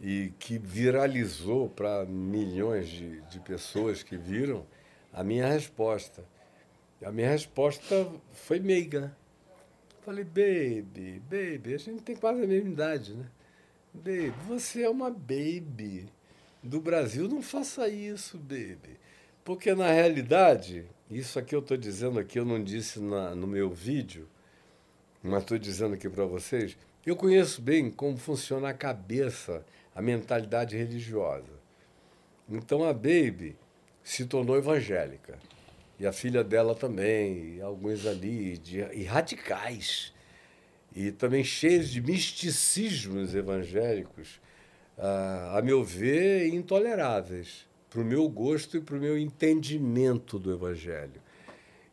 e 0.00 0.32
que 0.38 0.58
viralizou 0.58 1.68
para 1.68 2.04
milhões 2.04 2.88
de, 2.88 3.20
de 3.22 3.40
pessoas 3.40 4.02
que 4.02 4.16
viram 4.16 4.64
a 5.12 5.22
minha 5.22 5.46
resposta. 5.46 6.24
A 7.04 7.10
minha 7.10 7.30
resposta 7.30 8.08
foi 8.32 8.60
meiga. 8.60 9.16
Falei, 10.02 10.24
baby, 10.24 11.22
baby, 11.28 11.74
a 11.74 11.78
gente 11.78 12.02
tem 12.02 12.16
quase 12.16 12.42
a 12.42 12.46
mesma 12.46 12.70
idade, 12.70 13.14
né? 13.14 13.26
Baby, 13.94 14.32
você 14.48 14.82
é 14.82 14.90
uma 14.90 15.10
baby 15.10 16.08
do 16.62 16.80
Brasil, 16.80 17.28
não 17.28 17.42
faça 17.42 17.88
isso, 17.88 18.38
baby. 18.38 19.01
Porque, 19.44 19.74
na 19.74 19.90
realidade, 19.90 20.86
isso 21.10 21.38
aqui 21.38 21.54
eu 21.54 21.60
estou 21.60 21.76
dizendo 21.76 22.18
aqui, 22.18 22.38
eu 22.38 22.44
não 22.44 22.62
disse 22.62 23.00
na, 23.00 23.34
no 23.34 23.46
meu 23.46 23.70
vídeo, 23.70 24.28
mas 25.22 25.42
estou 25.42 25.58
dizendo 25.58 25.94
aqui 25.94 26.08
para 26.08 26.24
vocês, 26.24 26.76
eu 27.04 27.16
conheço 27.16 27.60
bem 27.60 27.90
como 27.90 28.16
funciona 28.16 28.68
a 28.68 28.74
cabeça, 28.74 29.64
a 29.94 30.00
mentalidade 30.00 30.76
religiosa. 30.76 31.60
Então 32.48 32.84
a 32.84 32.92
Baby 32.92 33.56
se 34.02 34.24
tornou 34.26 34.56
evangélica. 34.56 35.38
E 35.98 36.06
a 36.06 36.12
filha 36.12 36.42
dela 36.42 36.74
também, 36.74 37.56
e 37.56 37.60
alguns 37.60 38.06
ali, 38.06 38.56
de, 38.58 38.78
e 38.92 39.04
radicais. 39.04 40.12
E 40.94 41.10
também 41.10 41.42
cheios 41.42 41.90
de 41.90 42.00
misticismos 42.00 43.34
evangélicos, 43.34 44.40
a, 44.96 45.58
a 45.58 45.62
meu 45.62 45.82
ver, 45.82 46.48
intoleráveis 46.54 47.66
para 47.92 48.00
o 48.00 48.04
meu 48.04 48.26
gosto 48.28 48.78
e 48.78 48.80
para 48.80 48.96
o 48.96 49.00
meu 49.00 49.18
entendimento 49.18 50.38
do 50.38 50.50
Evangelho. 50.52 51.20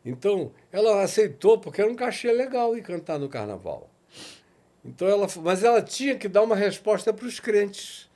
Então, 0.02 0.50
ela 0.72 1.02
aceitou 1.02 1.58
porque 1.58 1.82
era 1.82 1.90
um 1.90 1.94
cachê 1.94 2.32
legal 2.32 2.74
ir 2.74 2.82
cantar 2.82 3.18
no 3.18 3.28
carnaval. 3.28 3.90
Então 4.82 5.06
ela, 5.06 5.26
mas 5.42 5.62
ela 5.62 5.82
tinha 5.82 6.16
que 6.16 6.26
dar 6.26 6.42
uma 6.42 6.56
resposta 6.56 7.12
para 7.12 7.26
os 7.26 7.38
crentes. 7.38 8.08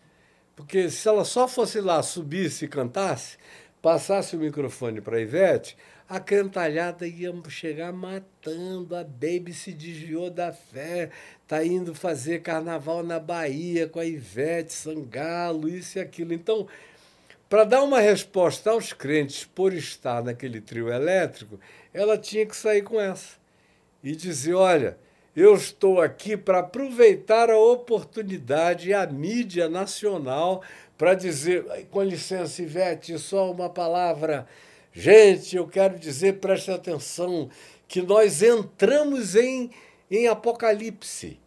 Porque 0.56 0.88
se 0.88 1.06
ela 1.06 1.24
só 1.24 1.46
fosse 1.46 1.78
lá, 1.80 2.02
subisse 2.02 2.64
e 2.64 2.68
cantasse, 2.68 3.36
passasse 3.82 4.34
o 4.34 4.38
microfone 4.38 5.02
para 5.02 5.18
a 5.18 5.20
Ivete, 5.20 5.76
a 6.08 6.18
cantalhada 6.18 7.06
ia 7.06 7.34
chegar 7.48 7.92
matando. 7.92 8.96
A 8.96 9.04
Baby 9.04 9.52
se 9.52 9.72
desviou 9.72 10.30
da 10.30 10.52
fé, 10.52 11.10
está 11.42 11.62
indo 11.62 11.94
fazer 11.94 12.40
carnaval 12.40 13.02
na 13.02 13.18
Bahia 13.18 13.86
com 13.86 14.00
a 14.00 14.06
Ivete 14.06 14.72
Sangalo, 14.72 15.68
isso 15.68 15.98
e 15.98 16.00
aquilo. 16.00 16.32
Então, 16.32 16.66
para 17.54 17.62
dar 17.62 17.84
uma 17.84 18.00
resposta 18.00 18.72
aos 18.72 18.92
crentes 18.92 19.44
por 19.44 19.72
estar 19.72 20.24
naquele 20.24 20.60
trio 20.60 20.92
elétrico, 20.92 21.60
ela 21.92 22.18
tinha 22.18 22.44
que 22.44 22.56
sair 22.56 22.82
com 22.82 23.00
essa 23.00 23.36
e 24.02 24.16
dizer: 24.16 24.54
olha, 24.54 24.98
eu 25.36 25.54
estou 25.54 26.00
aqui 26.00 26.36
para 26.36 26.58
aproveitar 26.58 27.50
a 27.50 27.56
oportunidade 27.56 28.88
e 28.88 28.92
a 28.92 29.06
mídia 29.06 29.68
nacional 29.68 30.64
para 30.98 31.14
dizer, 31.14 31.64
com 31.92 32.02
licença, 32.02 32.60
Ivete, 32.60 33.16
só 33.20 33.52
uma 33.52 33.70
palavra. 33.70 34.48
Gente, 34.92 35.54
eu 35.54 35.68
quero 35.68 35.96
dizer, 35.96 36.40
preste 36.40 36.72
atenção, 36.72 37.48
que 37.86 38.02
nós 38.02 38.42
entramos 38.42 39.36
em, 39.36 39.70
em 40.10 40.26
Apocalipse. 40.26 41.38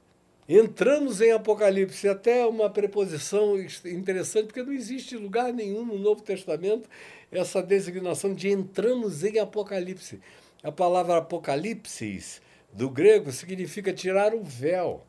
Entramos 0.49 1.19
em 1.19 1.31
Apocalipse, 1.31 2.07
até 2.07 2.45
uma 2.45 2.69
preposição 2.69 3.59
interessante, 3.83 4.45
porque 4.45 4.63
não 4.63 4.71
existe 4.71 5.17
lugar 5.17 5.51
nenhum 5.51 5.85
no 5.85 5.99
Novo 5.99 6.21
Testamento 6.21 6.89
essa 7.29 7.61
designação 7.61 8.33
de 8.33 8.49
entramos 8.49 9.25
em 9.25 9.39
Apocalipse. 9.39 10.21
A 10.63 10.71
palavra 10.71 11.17
Apocalipsis, 11.17 12.41
do 12.71 12.89
grego, 12.89 13.29
significa 13.33 13.91
tirar 13.91 14.33
o 14.33 14.41
véu, 14.41 15.05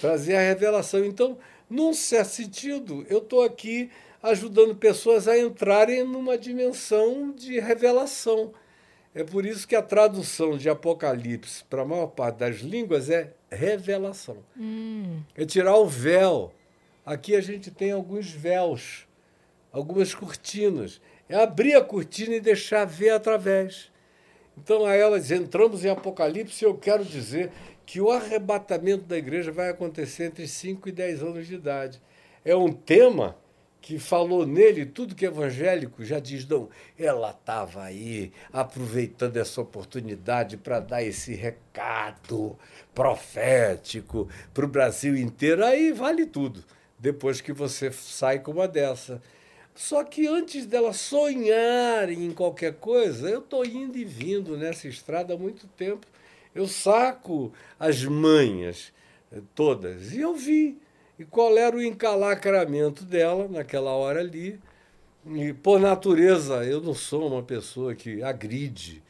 trazer 0.00 0.36
a 0.36 0.40
revelação. 0.40 1.04
Então, 1.04 1.38
num 1.68 1.92
certo 1.92 2.28
sentido, 2.28 3.04
eu 3.10 3.18
estou 3.18 3.42
aqui 3.42 3.90
ajudando 4.22 4.76
pessoas 4.76 5.26
a 5.26 5.36
entrarem 5.36 6.04
numa 6.04 6.38
dimensão 6.38 7.32
de 7.32 7.58
revelação. 7.58 8.54
É 9.12 9.24
por 9.24 9.44
isso 9.44 9.66
que 9.66 9.74
a 9.74 9.82
tradução 9.82 10.56
de 10.56 10.70
Apocalipse 10.70 11.64
para 11.64 11.82
a 11.82 11.84
maior 11.84 12.06
parte 12.06 12.36
das 12.36 12.58
línguas 12.58 13.10
é 13.10 13.34
revelação. 13.54 14.38
Hum. 14.56 15.22
É 15.36 15.44
tirar 15.44 15.76
o 15.76 15.86
véu. 15.86 16.52
Aqui 17.04 17.34
a 17.34 17.40
gente 17.40 17.70
tem 17.70 17.92
alguns 17.92 18.30
véus, 18.30 19.06
algumas 19.72 20.14
cortinas. 20.14 21.00
É 21.28 21.36
abrir 21.36 21.74
a 21.74 21.82
cortina 21.82 22.34
e 22.34 22.40
deixar 22.40 22.84
ver 22.84 23.10
através. 23.10 23.90
Então, 24.56 24.84
a 24.84 24.94
elas 24.94 25.30
entramos 25.30 25.84
em 25.84 25.88
Apocalipse 25.88 26.64
e 26.64 26.68
eu 26.68 26.76
quero 26.76 27.04
dizer 27.04 27.50
que 27.86 28.00
o 28.00 28.10
arrebatamento 28.10 29.04
da 29.04 29.16
igreja 29.16 29.50
vai 29.50 29.70
acontecer 29.70 30.24
entre 30.24 30.46
5 30.46 30.88
e 30.88 30.92
10 30.92 31.22
anos 31.22 31.46
de 31.46 31.54
idade. 31.54 32.00
É 32.44 32.54
um 32.54 32.72
tema 32.72 33.36
que 33.82 33.98
falou 33.98 34.46
nele 34.46 34.86
tudo 34.86 35.14
que 35.14 35.26
é 35.26 35.28
evangélico 35.28 36.04
já 36.04 36.20
diz, 36.20 36.46
não, 36.46 36.70
ela 36.96 37.30
estava 37.30 37.82
aí 37.82 38.32
aproveitando 38.52 39.36
essa 39.36 39.60
oportunidade 39.60 40.56
para 40.56 40.78
dar 40.78 41.02
esse 41.02 41.34
recado 41.34 42.56
profético 42.94 44.28
para 44.54 44.64
o 44.64 44.68
Brasil 44.68 45.16
inteiro. 45.16 45.64
Aí 45.64 45.92
vale 45.92 46.24
tudo, 46.26 46.64
depois 46.96 47.40
que 47.40 47.52
você 47.52 47.90
sai 47.90 48.38
com 48.38 48.52
uma 48.52 48.68
dessa. 48.68 49.20
Só 49.74 50.04
que 50.04 50.28
antes 50.28 50.64
dela 50.64 50.92
sonhar 50.92 52.08
em 52.08 52.30
qualquer 52.30 52.74
coisa, 52.74 53.28
eu 53.28 53.40
estou 53.40 53.64
indo 53.64 53.98
e 53.98 54.04
vindo 54.04 54.56
nessa 54.56 54.86
estrada 54.86 55.34
há 55.34 55.36
muito 55.36 55.66
tempo. 55.66 56.06
Eu 56.54 56.68
saco 56.68 57.52
as 57.80 58.04
manhas 58.04 58.92
todas. 59.56 60.12
E 60.12 60.20
eu 60.20 60.36
vi 60.36 60.78
e 61.22 61.24
qual 61.24 61.56
era 61.56 61.76
o 61.76 61.82
encalacramento 61.82 63.04
dela 63.04 63.46
naquela 63.48 63.92
hora 63.92 64.18
ali. 64.18 64.58
E, 65.24 65.52
por 65.52 65.78
natureza, 65.78 66.64
eu 66.64 66.80
não 66.80 66.94
sou 66.94 67.28
uma 67.28 67.44
pessoa 67.44 67.94
que 67.94 68.20
agride, 68.24 69.00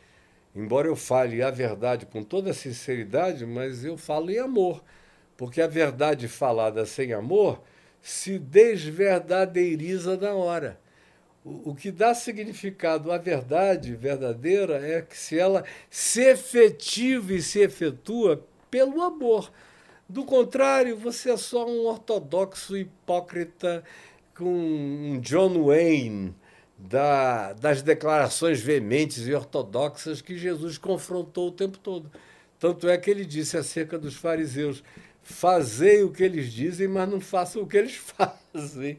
embora 0.55 0.89
eu 0.89 0.95
fale 0.95 1.43
a 1.43 1.51
verdade 1.51 2.05
com 2.05 2.23
toda 2.23 2.53
sinceridade, 2.53 3.47
mas 3.47 3.83
eu 3.83 3.97
falo 3.97 4.31
em 4.31 4.39
amor, 4.39 4.85
porque 5.39 5.63
a 5.63 5.67
verdade 5.67 6.29
falada 6.29 6.85
sem 6.85 7.15
amor 7.15 7.63
se 8.03 8.39
desverdadeiriza 8.39 10.19
na 10.19 10.35
hora. 10.35 10.79
O, 11.43 11.75
que 11.75 11.91
dá 11.91 12.15
significado 12.15 13.11
à 13.11 13.17
verdade 13.17 13.97
verdadeira 13.97 14.87
é 14.87 15.01
que 15.01 15.17
se 15.17 15.39
ela 15.39 15.65
se 15.91 16.21
efetiva 16.21 17.33
e 17.33 17.43
se 17.43 17.61
efetua 17.61 18.47
pelo 18.71 19.01
amor. 19.03 19.51
Do 20.13 20.25
contrário, 20.27 20.95
você 20.95 21.31
é 21.31 21.39
só 21.39 21.67
um 21.67 21.87
ortodoxo 21.87 22.77
hipócrita 22.77 23.83
com 24.37 24.45
um 24.45 25.19
John 25.21 25.65
Wayne 25.65 26.35
da, 26.77 27.55
das 27.55 27.81
declarações 27.81 28.61
veementes 28.61 29.27
e 29.27 29.33
ortodoxas 29.33 30.21
que 30.21 30.37
Jesus 30.37 30.77
confrontou 30.77 31.49
o 31.49 31.53
tempo 31.53 31.79
todo. 31.79 32.13
Tanto 32.61 32.91
é 32.91 32.99
que 32.99 33.11
ele 33.11 33.25
disse 33.25 33.57
acerca 33.57 33.99
dos 33.99 34.15
fariseus: 34.15 34.85
fazei 35.23 36.03
o 36.03 36.13
que 36.13 36.23
eles 36.23 36.53
dizem, 36.53 36.89
mas 36.89 37.09
não 37.09 37.19
façam 37.19 37.63
o 37.63 37.67
que 37.67 37.79
eles 37.79 37.97
fazem. 38.53 38.99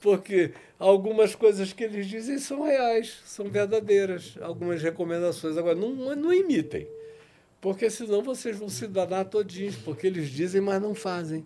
Porque 0.00 0.54
algumas 0.78 1.34
coisas 1.34 1.74
que 1.74 1.84
eles 1.84 2.06
dizem 2.06 2.38
são 2.38 2.62
reais, 2.62 3.20
são 3.26 3.50
verdadeiras, 3.50 4.38
algumas 4.40 4.82
recomendações. 4.82 5.58
Agora, 5.58 5.74
não, 5.74 5.90
não 6.16 6.32
imitem 6.32 6.88
porque 7.60 7.90
senão 7.90 8.22
vocês 8.22 8.56
vão 8.56 8.68
se 8.68 8.86
danar 8.86 9.24
todinhos, 9.26 9.76
porque 9.76 10.06
eles 10.06 10.30
dizem, 10.30 10.60
mas 10.60 10.80
não 10.80 10.94
fazem. 10.94 11.44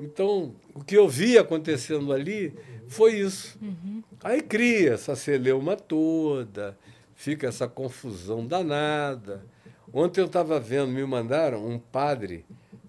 Então, 0.00 0.54
o 0.74 0.84
que 0.84 0.96
eu 0.96 1.08
vi 1.08 1.38
acontecendo 1.38 2.12
ali 2.12 2.52
foi 2.88 3.18
isso. 3.18 3.58
Uhum. 3.60 4.02
Aí 4.22 4.42
cria 4.42 4.94
essa 4.94 5.16
celeuma 5.16 5.76
toda, 5.76 6.76
fica 7.14 7.46
essa 7.46 7.66
confusão 7.66 8.46
danada. 8.46 9.44
Ontem 9.92 10.20
eu 10.20 10.26
estava 10.26 10.60
vendo, 10.60 10.88
me 10.88 11.04
mandaram 11.04 11.66
um 11.66 11.78
padre, 11.78 12.44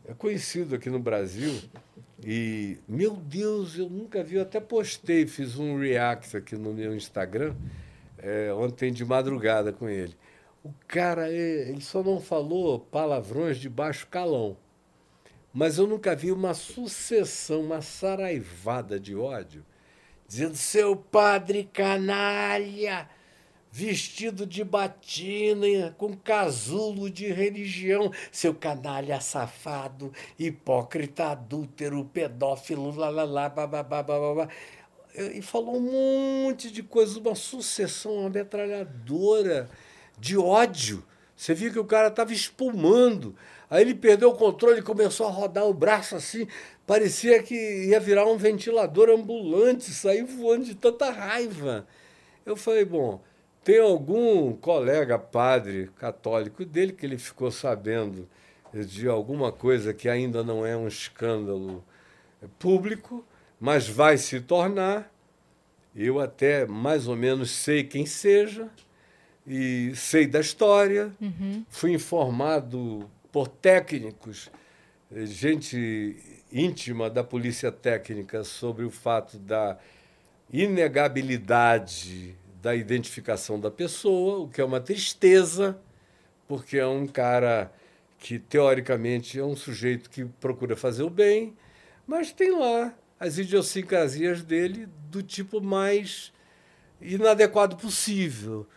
é 0.06 0.14
conhecido 0.14 0.76
aqui 0.76 0.90
no 0.90 1.00
Brasil, 1.00 1.54
e, 2.26 2.78
meu 2.88 3.16
Deus, 3.16 3.78
eu 3.78 3.90
nunca 3.90 4.24
vi, 4.24 4.36
eu 4.36 4.42
até 4.42 4.60
postei, 4.60 5.28
fiz 5.28 5.58
um 5.58 5.80
react 5.80 6.36
aqui 6.36 6.56
no 6.56 6.74
meu 6.74 6.96
Instagram, 6.96 7.56
é, 8.18 8.52
ontem 8.54 8.92
de 8.92 9.06
madrugada 9.06 9.72
com 9.72 9.88
ele. 9.88 10.16
O 10.68 10.74
cara, 10.86 11.32
é, 11.32 11.70
ele 11.70 11.80
só 11.80 12.04
não 12.04 12.20
falou 12.20 12.78
palavrões 12.78 13.58
de 13.58 13.70
baixo 13.70 14.06
calão. 14.08 14.58
Mas 15.54 15.78
eu 15.78 15.88
nunca 15.88 16.14
vi 16.14 16.30
uma 16.30 16.54
sucessão, 16.54 17.62
uma 17.62 17.82
saraivada 17.82 19.00
de 19.00 19.16
ódio, 19.16 19.66
dizendo: 20.28 20.58
seu 20.58 20.94
padre 20.94 21.70
canalha, 21.72 23.10
vestido 23.72 24.46
de 24.46 24.62
batina, 24.62 25.96
com 25.98 26.18
casulo 26.18 27.10
de 27.10 27.32
religião, 27.32 28.12
seu 28.30 28.54
canalha 28.54 29.22
safado, 29.22 30.12
hipócrita, 30.38 31.28
adúltero, 31.28 32.04
pedófilo, 32.12 32.94
lá, 32.94 33.08
lá, 33.08 33.24
lá, 33.24 33.48
babá, 33.48 33.82
babá. 33.82 34.50
E 35.34 35.42
falou 35.42 35.78
um 35.78 36.44
monte 36.44 36.70
de 36.70 36.84
coisas, 36.84 37.16
uma 37.16 37.36
sucessão, 37.36 38.18
uma 38.18 38.30
metralhadora 38.30 39.70
de 40.18 40.38
ódio. 40.38 41.04
Você 41.36 41.54
viu 41.54 41.72
que 41.72 41.80
o 41.80 41.86
cara 41.86 42.08
estava 42.08 42.34
espumando. 42.34 43.36
Aí 43.70 43.82
ele 43.84 43.94
perdeu 43.94 44.30
o 44.30 44.36
controle 44.36 44.80
e 44.80 44.84
começou 44.84 45.28
a 45.28 45.32
rodar 45.32 45.66
o 45.66 45.74
braço 45.74 46.16
assim. 46.16 46.48
Parecia 46.86 47.44
que 47.44 47.54
ia 47.86 48.00
virar 48.00 48.26
um 48.26 48.38
ventilador 48.38 49.10
ambulante, 49.10 49.92
saiu 49.92 50.26
voando 50.26 50.66
de 50.66 50.76
tanta 50.76 51.12
raiva. 51.12 51.86
Eu 52.46 52.56
falei, 52.56 52.86
bom, 52.86 53.22
tem 53.64 53.80
algum 53.80 54.54
colega 54.54 55.20
padre 55.20 55.90
católico 55.98 56.64
dele 56.64 56.94
que 56.94 57.06
ele 57.06 57.18
ficou 57.18 57.52
sabendo 57.52 58.28
de 58.74 59.08
alguma 59.08 59.52
coisa 59.52 59.94
que 59.94 60.08
ainda 60.08 60.44
não 60.44 60.66
é 60.66 60.76
um 60.76 60.88
escândalo 60.88 61.84
público, 62.58 63.26
mas 63.60 63.88
vai 63.88 64.18
se 64.18 64.40
tornar. 64.40 65.12
Eu 65.96 66.20
até 66.20 66.66
mais 66.66 67.08
ou 67.08 67.16
menos 67.16 67.52
sei 67.52 67.84
quem 67.84 68.06
seja 68.06 68.70
e 69.48 69.94
sei 69.96 70.28
da 70.28 70.42
história, 70.42 71.14
uhum. 71.22 71.64
fui 71.70 71.94
informado 71.94 73.10
por 73.32 73.48
técnicos, 73.48 74.52
eh, 75.10 75.26
gente 75.26 76.18
íntima 76.52 77.10
da 77.10 77.24
polícia 77.24 77.72
técnica 77.72 78.44
sobre 78.44 78.84
o 78.84 78.92
fato 78.92 79.40
da 79.40 79.78
inegabilidade 80.52 82.36
da 82.62 82.76
identificação 82.76 83.58
da 83.60 83.72
pessoa, 83.72 84.40
o 84.40 84.50
que 84.50 84.60
é 84.60 84.66
uma 84.66 84.82
tristeza, 84.82 85.80
porque 86.48 86.78
é 86.78 86.88
um 86.88 87.08
cara 87.08 87.72
que 88.18 88.40
teoricamente 88.40 89.40
é 89.40 89.44
um 89.44 89.56
sujeito 89.56 90.10
que 90.10 90.26
procura 90.26 90.76
fazer 90.76 91.04
o 91.04 91.10
bem, 91.10 91.56
mas 92.06 92.34
tem 92.34 92.52
lá 92.52 92.94
as 93.20 93.38
idiosincrasias 93.38 94.44
dele 94.44 94.90
do 95.10 95.24
tipo 95.24 95.62
mais 95.62 96.34
inadequado 97.00 97.78
possível 97.78 98.68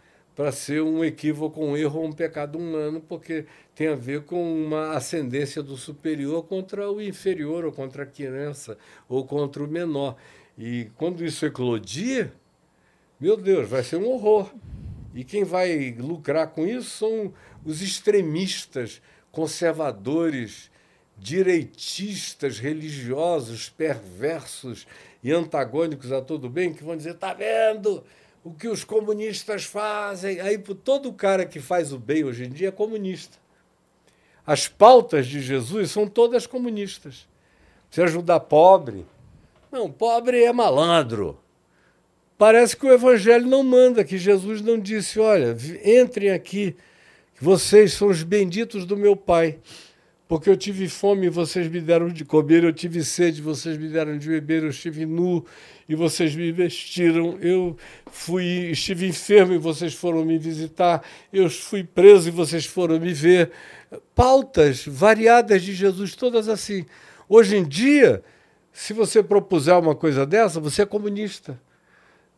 para 0.40 0.52
ser 0.52 0.80
um 0.80 1.04
equívoco, 1.04 1.62
um 1.62 1.76
erro 1.76 2.02
um 2.02 2.12
pecado 2.12 2.56
humano, 2.56 2.98
porque 2.98 3.44
tem 3.74 3.88
a 3.88 3.94
ver 3.94 4.22
com 4.22 4.42
uma 4.42 4.92
ascendência 4.92 5.62
do 5.62 5.76
superior 5.76 6.44
contra 6.44 6.90
o 6.90 6.98
inferior, 6.98 7.66
ou 7.66 7.70
contra 7.70 8.04
a 8.04 8.06
criança, 8.06 8.78
ou 9.06 9.26
contra 9.26 9.62
o 9.62 9.68
menor. 9.68 10.16
E 10.56 10.88
quando 10.96 11.22
isso 11.22 11.44
eclodir, 11.44 12.32
meu 13.20 13.36
Deus, 13.36 13.68
vai 13.68 13.82
ser 13.82 13.96
um 13.96 14.08
horror. 14.08 14.50
E 15.14 15.24
quem 15.24 15.44
vai 15.44 15.94
lucrar 15.98 16.46
com 16.46 16.66
isso 16.66 16.88
são 16.88 17.34
os 17.62 17.82
extremistas, 17.82 19.02
conservadores, 19.30 20.70
direitistas, 21.18 22.58
religiosos, 22.58 23.68
perversos 23.68 24.86
e 25.22 25.30
antagônicos 25.30 26.10
a 26.10 26.22
todo 26.22 26.48
bem, 26.48 26.72
que 26.72 26.82
vão 26.82 26.96
dizer: 26.96 27.10
está 27.10 27.34
vendo? 27.34 28.02
O 28.44 28.52
que 28.52 28.68
os 28.68 28.84
comunistas 28.84 29.64
fazem. 29.64 30.40
Aí 30.40 30.58
todo 30.58 31.12
cara 31.12 31.44
que 31.44 31.60
faz 31.60 31.92
o 31.92 31.98
bem 31.98 32.24
hoje 32.24 32.44
em 32.44 32.50
dia 32.50 32.68
é 32.68 32.72
comunista. 32.72 33.38
As 34.46 34.66
pautas 34.66 35.26
de 35.26 35.40
Jesus 35.40 35.90
são 35.90 36.06
todas 36.06 36.46
comunistas. 36.46 37.28
Você 37.90 38.02
ajudar 38.02 38.40
pobre. 38.40 39.06
Não, 39.70 39.90
pobre 39.90 40.42
é 40.42 40.52
malandro. 40.52 41.38
Parece 42.38 42.76
que 42.76 42.86
o 42.86 42.92
evangelho 42.92 43.46
não 43.46 43.62
manda, 43.62 44.02
que 44.02 44.16
Jesus 44.16 44.62
não 44.62 44.78
disse: 44.78 45.20
olha, 45.20 45.54
entrem 45.84 46.30
aqui, 46.30 46.74
vocês 47.38 47.92
são 47.92 48.08
os 48.08 48.22
benditos 48.22 48.86
do 48.86 48.96
meu 48.96 49.14
Pai 49.14 49.58
porque 50.30 50.48
eu 50.48 50.56
tive 50.56 50.88
fome 50.88 51.26
e 51.26 51.28
vocês 51.28 51.66
me 51.66 51.80
deram 51.80 52.08
de 52.08 52.24
comer, 52.24 52.62
eu 52.62 52.72
tive 52.72 53.02
sede, 53.02 53.42
vocês 53.42 53.76
me 53.76 53.88
deram 53.88 54.16
de 54.16 54.28
beber, 54.28 54.62
eu 54.62 54.70
estive 54.70 55.04
nu 55.04 55.44
e 55.88 55.96
vocês 55.96 56.36
me 56.36 56.52
vestiram, 56.52 57.36
eu 57.40 57.76
fui, 58.12 58.44
estive 58.70 59.08
enfermo 59.08 59.54
e 59.54 59.58
vocês 59.58 59.92
foram 59.92 60.24
me 60.24 60.38
visitar, 60.38 61.02
eu 61.32 61.50
fui 61.50 61.82
preso 61.82 62.28
e 62.28 62.30
vocês 62.30 62.64
foram 62.64 63.00
me 63.00 63.12
ver. 63.12 63.50
Pautas 64.14 64.86
variadas 64.86 65.62
de 65.62 65.74
Jesus, 65.74 66.14
todas 66.14 66.48
assim. 66.48 66.86
Hoje 67.28 67.56
em 67.56 67.64
dia, 67.64 68.22
se 68.72 68.92
você 68.92 69.24
propuser 69.24 69.76
uma 69.76 69.96
coisa 69.96 70.24
dessa, 70.24 70.60
você 70.60 70.82
é 70.82 70.86
comunista. 70.86 71.60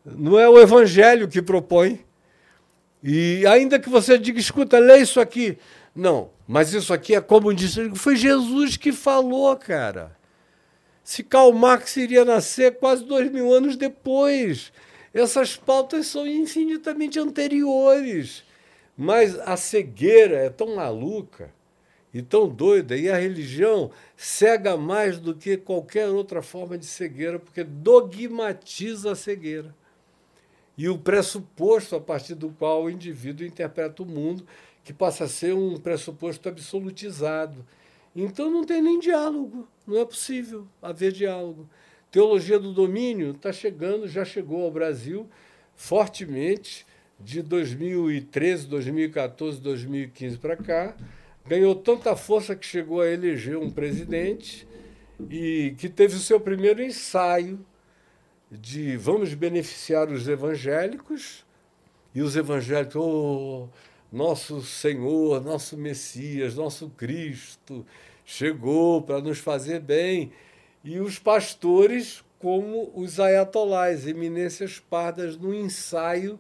Não 0.02 0.39
é 0.39 0.48
o 0.48 0.59
evangelho 0.59 1.28
que 1.28 1.43
propõe. 1.43 2.01
E 3.02 3.44
ainda 3.47 3.78
que 3.78 3.90
você 3.90 4.16
diga, 4.16 4.40
escuta, 4.40 4.78
lê 4.78 4.98
isso 4.98 5.20
aqui. 5.20 5.59
Não, 5.94 6.31
mas 6.48 6.73
isso 6.73 6.93
aqui 6.93 7.14
é 7.14 7.20
comunista. 7.20 7.94
Foi 7.94 8.16
Jesus 8.16 8.77
que 8.77 8.93
falou, 8.93 9.55
cara. 9.56 10.16
Se 11.05 11.23
Karl 11.23 11.52
Marx 11.52 11.97
iria 11.97 12.24
nascer 12.24 12.78
quase 12.78 13.05
dois 13.05 13.31
mil 13.31 13.52
anos 13.52 13.77
depois. 13.77 14.73
Essas 15.12 15.56
pautas 15.56 16.06
são 16.06 16.27
infinitamente 16.27 17.19
anteriores. 17.19 18.44
Mas 18.97 19.39
a 19.40 19.56
cegueira 19.56 20.36
é 20.36 20.51
tão 20.51 20.77
maluca 20.77 21.51
e 22.14 22.20
tão 22.20 22.47
doida, 22.47 22.94
e 22.94 23.09
a 23.09 23.16
religião 23.16 23.90
cega 24.16 24.77
mais 24.77 25.19
do 25.19 25.35
que 25.35 25.56
qualquer 25.56 26.09
outra 26.09 26.43
forma 26.43 26.77
de 26.77 26.85
cegueira, 26.85 27.39
porque 27.39 27.64
dogmatiza 27.64 29.12
a 29.12 29.16
cegueira. 29.16 29.74
E 30.77 30.89
o 30.89 30.98
pressuposto 30.98 31.97
a 31.97 32.01
partir 32.01 32.35
do 32.35 32.51
qual 32.51 32.85
o 32.85 32.90
indivíduo 32.90 33.47
interpreta 33.47 34.02
o 34.02 34.06
mundo, 34.06 34.47
que 34.84 34.92
passa 34.92 35.24
a 35.24 35.28
ser 35.28 35.54
um 35.54 35.76
pressuposto 35.76 36.48
absolutizado. 36.48 37.64
Então 38.14 38.50
não 38.50 38.64
tem 38.64 38.82
nem 38.82 38.98
diálogo, 38.98 39.68
não 39.86 39.98
é 39.98 40.04
possível 40.04 40.66
haver 40.80 41.12
diálogo. 41.12 41.68
Teologia 42.10 42.59
do 42.59 42.72
domínio 42.72 43.30
está 43.30 43.52
chegando, 43.52 44.06
já 44.06 44.24
chegou 44.24 44.64
ao 44.64 44.70
Brasil 44.70 45.28
fortemente 45.74 46.86
de 47.18 47.40
2013, 47.40 48.66
2014, 48.66 49.60
2015 49.60 50.38
para 50.38 50.56
cá 50.56 50.96
ganhou 51.46 51.74
tanta 51.74 52.14
força 52.16 52.54
que 52.54 52.64
chegou 52.64 53.00
a 53.00 53.09
eleger 53.09 53.56
um 53.56 53.70
presidente 53.70 54.66
e 55.30 55.74
que 55.78 55.88
teve 55.88 56.14
o 56.14 56.20
seu 56.20 56.40
primeiro 56.40 56.82
ensaio 56.82 57.64
de 58.50 58.96
vamos 58.96 59.34
beneficiar 59.34 60.10
os 60.10 60.28
evangélicos 60.28 61.44
e 62.14 62.20
os 62.20 62.36
evangélicos, 62.36 62.96
oh, 62.96 63.68
nosso 64.12 64.60
Senhor, 64.60 65.43
nosso 65.43 65.76
Messias, 65.76 66.55
nosso 66.55 66.90
Cristo 66.90 67.86
chegou 68.24 69.01
para 69.02 69.20
nos 69.20 69.39
fazer 69.39 69.80
bem. 69.80 70.32
E 70.84 71.01
os 71.01 71.18
pastores, 71.18 72.22
como 72.39 72.93
os 72.94 73.18
ayatolás, 73.18 74.06
eminências 74.06 74.78
pardas, 74.78 75.36
no 75.36 75.55
ensaio 75.55 76.39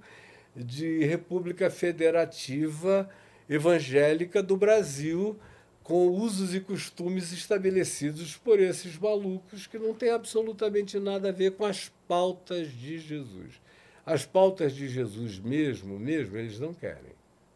de 0.54 1.04
República 1.04 1.70
Federativa 1.70 3.08
evangélica 3.48 4.42
do 4.42 4.56
Brasil, 4.56 5.38
com 5.82 6.08
usos 6.08 6.54
e 6.54 6.60
costumes 6.60 7.32
estabelecidos 7.32 8.36
por 8.36 8.60
esses 8.60 8.98
malucos 8.98 9.66
que 9.66 9.78
não 9.78 9.94
tem 9.94 10.10
absolutamente 10.10 10.98
nada 10.98 11.30
a 11.30 11.32
ver 11.32 11.52
com 11.52 11.64
as 11.64 11.90
pautas 12.06 12.70
de 12.70 12.98
Jesus. 12.98 13.60
As 14.04 14.26
pautas 14.26 14.74
de 14.74 14.88
Jesus 14.88 15.38
mesmo, 15.38 15.98
mesmo, 15.98 16.36
eles 16.36 16.58
não 16.58 16.74
querem. 16.74 17.11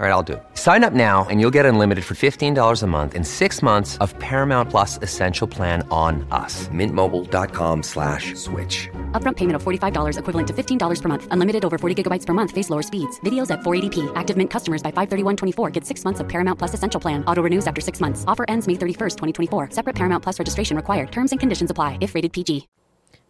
All 0.00 0.06
right, 0.06 0.12
I'll 0.12 0.22
do 0.24 0.32
it. 0.32 0.42
Sign 0.54 0.82
up 0.82 0.92
now 0.92 1.28
and 1.30 1.40
you'll 1.40 1.52
get 1.52 1.64
unlimited 1.64 2.04
for 2.04 2.14
$15 2.14 2.82
a 2.82 2.86
month 2.88 3.14
in 3.14 3.22
six 3.22 3.62
months 3.62 3.98
of 3.98 4.18
Paramount 4.18 4.68
Plus 4.68 4.98
Essential 5.00 5.46
Plan 5.46 5.86
on 5.90 6.26
us. 6.32 6.66
Mintmobile.com 6.68 7.84
slash 7.84 8.34
switch. 8.34 8.88
Upfront 9.12 9.36
payment 9.36 9.54
of 9.54 9.62
$45 9.62 10.18
equivalent 10.18 10.48
to 10.48 10.54
$15 10.54 11.02
per 11.02 11.08
month. 11.08 11.28
Unlimited 11.30 11.64
over 11.64 11.78
40 11.78 12.02
gigabytes 12.02 12.26
per 12.26 12.32
month. 12.32 12.50
Face 12.50 12.68
lower 12.68 12.82
speeds. 12.82 13.20
Videos 13.20 13.52
at 13.52 13.60
480p. 13.60 14.10
Active 14.16 14.36
Mint 14.36 14.50
customers 14.50 14.82
by 14.82 14.90
531.24 14.90 15.72
get 15.72 15.84
six 15.84 16.04
months 16.04 16.18
of 16.18 16.28
Paramount 16.28 16.58
Plus 16.58 16.74
Essential 16.74 17.00
Plan. 17.00 17.22
Auto 17.26 17.42
renews 17.42 17.68
after 17.68 17.80
six 17.80 18.00
months. 18.00 18.24
Offer 18.26 18.46
ends 18.48 18.66
May 18.66 18.74
31st, 18.74 19.16
2024. 19.50 19.68
Separate 19.70 19.94
Paramount 19.94 20.20
Plus 20.20 20.36
registration 20.36 20.76
required. 20.76 21.12
Terms 21.12 21.30
and 21.32 21.38
conditions 21.38 21.70
apply 21.70 21.98
if 22.00 22.16
rated 22.16 22.32
PG. 22.32 22.66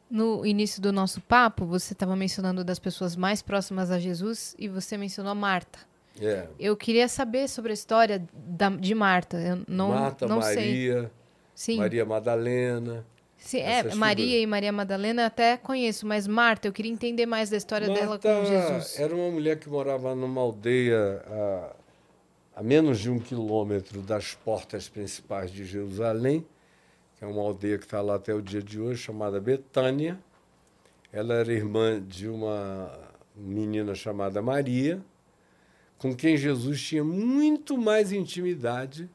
No 0.08 0.44
início 0.44 0.80
do 0.80 0.92
nosso 0.92 1.22
papo, 1.22 1.64
você 1.64 1.94
estava 1.94 2.14
mencionando 2.14 2.62
das 2.62 2.78
pessoas 2.78 3.16
mais 3.16 3.40
próximas 3.40 3.90
a 3.90 3.98
Jesus 3.98 4.54
e 4.58 4.68
você 4.68 4.96
mencionou 4.96 5.32
a 5.32 5.34
Marta. 5.34 5.91
É. 6.20 6.46
Eu 6.58 6.76
queria 6.76 7.08
saber 7.08 7.48
sobre 7.48 7.70
a 7.70 7.74
história 7.74 8.22
da, 8.32 8.68
de 8.68 8.94
Marta. 8.94 9.38
Eu 9.38 9.62
não, 9.66 9.88
Marta, 9.88 10.26
não 10.26 10.42
sei. 10.42 10.56
Maria, 10.56 11.10
Sim. 11.54 11.76
Maria 11.78 12.04
Madalena. 12.04 13.06
Sim, 13.38 13.58
é, 13.58 13.82
Maria 13.94 14.24
figuras. 14.24 14.42
e 14.42 14.46
Maria 14.46 14.72
Madalena 14.72 15.26
até 15.26 15.56
conheço, 15.56 16.06
mas 16.06 16.28
Marta, 16.28 16.68
eu 16.68 16.72
queria 16.72 16.92
entender 16.92 17.26
mais 17.26 17.50
da 17.50 17.56
história 17.56 17.88
dela 17.88 18.10
Marta 18.10 18.28
com 18.32 18.44
Jesus. 18.44 19.00
era 19.00 19.14
uma 19.14 19.30
mulher 19.30 19.58
que 19.58 19.68
morava 19.68 20.14
numa 20.14 20.40
aldeia 20.40 21.24
a, 21.26 21.72
a 22.60 22.62
menos 22.62 23.00
de 23.00 23.10
um 23.10 23.18
quilômetro 23.18 24.00
das 24.00 24.32
portas 24.32 24.88
principais 24.88 25.50
de 25.50 25.64
Jerusalém, 25.64 26.46
que 27.18 27.24
é 27.24 27.26
uma 27.26 27.42
aldeia 27.42 27.78
que 27.78 27.84
está 27.84 28.00
lá 28.00 28.14
até 28.14 28.32
o 28.32 28.40
dia 28.40 28.62
de 28.62 28.80
hoje, 28.80 29.02
chamada 29.02 29.40
Betânia. 29.40 30.18
Ela 31.12 31.34
era 31.34 31.52
irmã 31.52 32.00
de 32.00 32.28
uma 32.28 32.96
menina 33.34 33.92
chamada 33.94 34.40
Maria, 34.40 35.02
com 36.02 36.12
quem 36.16 36.36
Jesus 36.36 36.82
tinha 36.82 37.04
muito 37.04 37.78
mais 37.78 38.10
intimidade, 38.10 39.08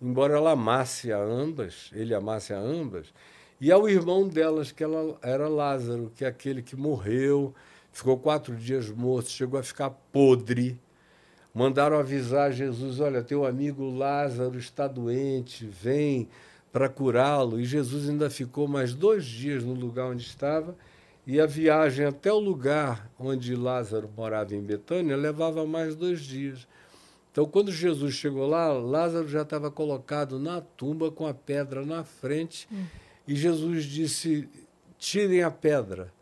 embora 0.00 0.38
ela 0.38 0.52
amasse 0.52 1.12
a 1.12 1.18
ambas, 1.18 1.90
ele 1.92 2.14
amasse 2.14 2.54
a 2.54 2.58
ambas, 2.58 3.12
e 3.60 3.70
ao 3.70 3.86
irmão 3.86 4.26
delas, 4.26 4.72
que 4.72 4.82
ela 4.82 5.18
era 5.20 5.46
Lázaro, 5.46 6.10
que 6.16 6.24
é 6.24 6.28
aquele 6.28 6.62
que 6.62 6.74
morreu, 6.74 7.54
ficou 7.92 8.16
quatro 8.16 8.56
dias 8.56 8.88
morto, 8.88 9.28
chegou 9.28 9.60
a 9.60 9.62
ficar 9.62 9.90
podre. 9.90 10.80
Mandaram 11.54 11.98
avisar 11.98 12.50
Jesus: 12.50 12.98
olha, 12.98 13.22
teu 13.22 13.44
amigo 13.44 13.90
Lázaro 13.90 14.58
está 14.58 14.88
doente, 14.88 15.66
vem 15.66 16.30
para 16.72 16.88
curá-lo. 16.88 17.60
E 17.60 17.64
Jesus 17.66 18.08
ainda 18.08 18.30
ficou 18.30 18.66
mais 18.66 18.94
dois 18.94 19.26
dias 19.26 19.62
no 19.62 19.74
lugar 19.74 20.06
onde 20.06 20.22
estava. 20.22 20.74
E 21.26 21.40
a 21.40 21.46
viagem 21.46 22.04
até 22.04 22.32
o 22.32 22.38
lugar 22.38 23.10
onde 23.18 23.54
Lázaro 23.54 24.10
morava 24.16 24.54
em 24.54 24.60
Betânia 24.60 25.16
levava 25.16 25.64
mais 25.64 25.94
dois 25.94 26.20
dias. 26.20 26.66
Então, 27.30 27.46
quando 27.46 27.70
Jesus 27.70 28.14
chegou 28.14 28.46
lá, 28.46 28.72
Lázaro 28.72 29.28
já 29.28 29.42
estava 29.42 29.70
colocado 29.70 30.38
na 30.38 30.60
tumba 30.60 31.10
com 31.10 31.26
a 31.26 31.32
pedra 31.32 31.86
na 31.86 32.04
frente. 32.04 32.68
E 33.26 33.36
Jesus 33.36 33.84
disse: 33.84 34.48
tirem 34.98 35.42
a 35.42 35.50
pedra 35.50 36.12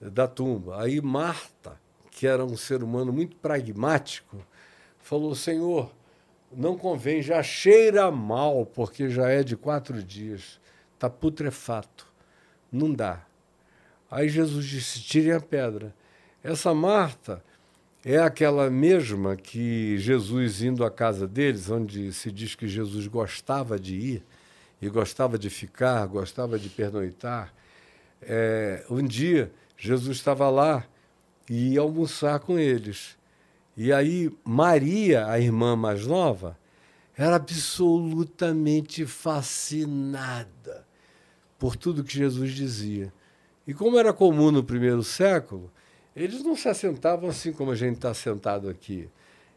da 0.00 0.26
tumba. 0.26 0.82
Aí 0.82 1.00
Marta, 1.00 1.80
que 2.10 2.26
era 2.26 2.44
um 2.44 2.56
ser 2.56 2.82
humano 2.82 3.12
muito 3.12 3.36
pragmático, 3.36 4.38
falou: 4.98 5.34
Senhor, 5.34 5.92
não 6.50 6.76
convém, 6.76 7.22
já 7.22 7.42
cheira 7.42 8.10
mal, 8.10 8.66
porque 8.66 9.08
já 9.08 9.28
é 9.28 9.42
de 9.42 9.56
quatro 9.56 10.02
dias, 10.02 10.60
está 10.94 11.08
putrefato, 11.08 12.06
não 12.72 12.92
dá. 12.92 13.24
Aí 14.10 14.28
Jesus 14.28 14.66
disse: 14.66 15.00
tirem 15.00 15.32
a 15.32 15.40
pedra. 15.40 15.94
Essa 16.42 16.74
Marta 16.74 17.42
é 18.04 18.18
aquela 18.18 18.70
mesma 18.70 19.34
que 19.34 19.98
Jesus, 19.98 20.62
indo 20.62 20.84
à 20.84 20.90
casa 20.90 21.26
deles, 21.26 21.68
onde 21.68 22.12
se 22.12 22.30
diz 22.30 22.54
que 22.54 22.68
Jesus 22.68 23.06
gostava 23.08 23.78
de 23.78 23.96
ir, 23.96 24.22
e 24.80 24.88
gostava 24.88 25.38
de 25.38 25.50
ficar, 25.50 26.06
gostava 26.06 26.58
de 26.58 26.68
pernoitar. 26.68 27.52
É, 28.22 28.84
um 28.88 29.02
dia, 29.02 29.50
Jesus 29.76 30.18
estava 30.18 30.48
lá 30.50 30.84
e 31.48 31.72
ia 31.72 31.80
almoçar 31.80 32.38
com 32.40 32.58
eles. 32.58 33.16
E 33.76 33.92
aí, 33.92 34.32
Maria, 34.44 35.26
a 35.26 35.38
irmã 35.38 35.76
mais 35.76 36.06
nova, 36.06 36.56
era 37.16 37.36
absolutamente 37.36 39.04
fascinada 39.06 40.86
por 41.58 41.76
tudo 41.76 42.04
que 42.04 42.16
Jesus 42.16 42.52
dizia. 42.52 43.12
E 43.66 43.74
como 43.74 43.98
era 43.98 44.12
comum 44.12 44.50
no 44.50 44.62
primeiro 44.62 45.02
século, 45.02 45.70
eles 46.14 46.42
não 46.42 46.56
se 46.56 46.68
assentavam 46.68 47.28
assim 47.28 47.52
como 47.52 47.72
a 47.72 47.74
gente 47.74 47.96
está 47.96 48.14
sentado 48.14 48.68
aqui. 48.68 49.08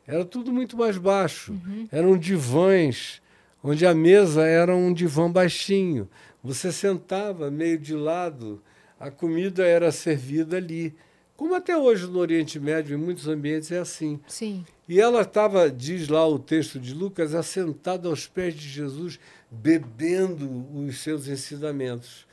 Era 0.05 0.25
tudo 0.25 0.51
muito 0.51 0.75
mais 0.75 0.97
baixo. 0.97 1.55
Eram 1.91 2.17
divãs, 2.17 3.21
onde 3.63 3.85
a 3.85 3.93
mesa 3.93 4.45
era 4.45 4.75
um 4.75 4.91
divã 4.91 5.31
baixinho. 5.31 6.09
Você 6.43 6.71
sentava 6.71 7.51
meio 7.51 7.77
de 7.77 7.93
lado, 7.93 8.61
a 8.99 9.11
comida 9.11 9.65
era 9.65 9.91
servida 9.91 10.57
ali. 10.57 10.95
Como 11.37 11.55
até 11.55 11.77
hoje 11.77 12.07
no 12.07 12.19
Oriente 12.19 12.59
Médio, 12.59 12.97
em 12.97 12.99
muitos 12.99 13.27
ambientes, 13.27 13.71
é 13.71 13.77
assim. 13.77 14.19
Sim. 14.27 14.65
E 14.87 14.99
ela 14.99 15.21
estava, 15.21 15.69
diz 15.69 16.09
lá 16.09 16.27
o 16.27 16.39
texto 16.39 16.79
de 16.79 16.93
Lucas, 16.93 17.35
assentada 17.35 18.09
aos 18.09 18.27
pés 18.27 18.55
de 18.55 18.67
Jesus, 18.67 19.19
bebendo 19.49 20.65
os 20.73 20.97
seus 20.99 21.27
ensinamentos. 21.27 22.27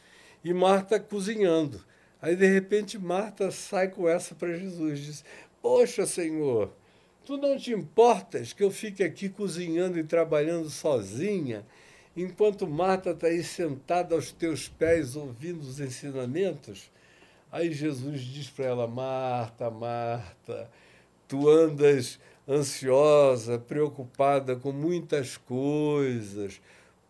E 0.46 0.54
Marta 0.54 1.00
cozinhando. 1.00 1.84
Aí, 2.22 2.36
de 2.36 2.46
repente, 2.46 2.96
Marta 2.96 3.50
sai 3.50 3.88
com 3.88 4.08
essa 4.08 4.32
para 4.32 4.56
Jesus. 4.56 5.00
Diz: 5.00 5.24
Poxa, 5.60 6.06
Senhor, 6.06 6.72
tu 7.24 7.36
não 7.36 7.58
te 7.58 7.72
importas 7.72 8.52
que 8.52 8.62
eu 8.62 8.70
fique 8.70 9.02
aqui 9.02 9.28
cozinhando 9.28 9.98
e 9.98 10.04
trabalhando 10.04 10.70
sozinha, 10.70 11.66
enquanto 12.16 12.64
Marta 12.64 13.10
está 13.10 13.26
aí 13.26 13.42
sentada 13.42 14.14
aos 14.14 14.30
teus 14.30 14.68
pés 14.68 15.16
ouvindo 15.16 15.62
os 15.62 15.80
ensinamentos? 15.80 16.92
Aí 17.50 17.72
Jesus 17.72 18.20
diz 18.20 18.48
para 18.48 18.66
ela: 18.66 18.86
Marta, 18.86 19.68
Marta, 19.68 20.70
tu 21.26 21.48
andas 21.48 22.20
ansiosa, 22.48 23.58
preocupada 23.58 24.54
com 24.54 24.70
muitas 24.70 25.36
coisas. 25.36 26.60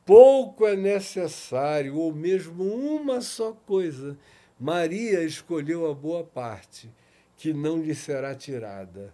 Pouco 0.07 0.65
é 0.65 0.77
necessário, 0.77 1.97
ou 1.97 2.15
mesmo 2.15 2.63
uma 2.63 3.21
só 3.21 3.53
coisa. 3.67 4.17
Maria 4.59 5.25
escolheu 5.25 5.91
a 5.91 5.93
boa 5.93 6.23
parte, 6.23 6.89
que 7.37 7.53
não 7.53 7.83
lhe 7.83 7.93
será 7.93 8.33
tirada. 8.33 9.13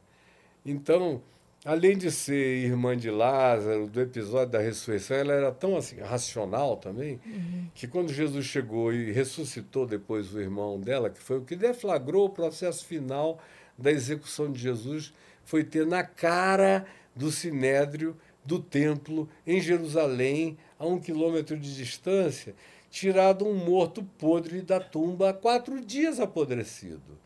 Então, 0.65 1.23
além 1.65 1.97
de 1.97 2.11
ser 2.11 2.59
irmã 2.67 2.95
de 2.95 3.11
Lázaro, 3.11 3.87
do 3.87 4.03
episódio 4.03 4.53
da 4.53 4.59
ressurreição, 4.59 5.17
ela 5.17 5.33
era 5.33 5.51
tão 5.51 5.79
assim, 5.79 5.97
racional 5.99 6.77
também, 6.77 7.19
uhum. 7.25 7.69
que 7.75 7.89
quando 7.89 8.13
Jesus 8.13 8.45
chegou 8.45 8.93
e 8.93 9.11
ressuscitou 9.13 9.87
depois 9.87 10.35
o 10.35 10.41
irmão 10.41 10.79
dela, 10.79 11.09
que 11.09 11.23
foi 11.23 11.39
o 11.39 11.45
que 11.45 11.57
deflagrou 11.57 12.27
o 12.27 12.31
processo 12.31 12.85
final 12.85 13.41
da 13.79 13.91
execução 13.91 14.53
de 14.53 14.61
Jesus, 14.61 15.15
foi 15.43 15.65
ter 15.65 15.87
na 15.87 16.05
cara 16.05 16.87
do 17.17 17.33
sinédrio 17.33 18.15
do 18.45 18.59
templo 18.59 19.29
em 19.47 19.61
Jerusalém, 19.61 20.59
a 20.83 20.87
um 20.87 20.99
quilômetro 20.99 21.57
de 21.57 21.77
distância, 21.77 22.57
tirado 22.91 23.47
um 23.47 23.55
morto 23.55 24.03
podre 24.19 24.61
da 24.61 24.81
tumba 24.81 25.31
há 25.31 25.33
quatro 25.33 25.81
dias 25.81 26.19
apodrecido. 26.19 27.17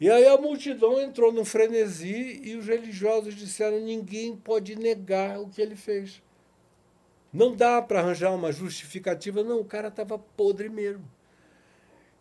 E 0.00 0.08
aí 0.08 0.24
a 0.26 0.38
multidão 0.38 1.00
entrou 1.00 1.32
no 1.32 1.44
frenesi 1.44 2.40
e 2.44 2.54
os 2.54 2.66
religiosos 2.66 3.34
disseram: 3.34 3.80
ninguém 3.80 4.36
pode 4.36 4.76
negar 4.76 5.40
o 5.40 5.48
que 5.48 5.60
ele 5.60 5.74
fez. 5.74 6.22
Não 7.32 7.56
dá 7.56 7.82
para 7.82 7.98
arranjar 7.98 8.32
uma 8.32 8.52
justificativa, 8.52 9.42
não, 9.42 9.60
o 9.60 9.64
cara 9.64 9.88
estava 9.88 10.16
podre 10.16 10.68
mesmo. 10.68 11.04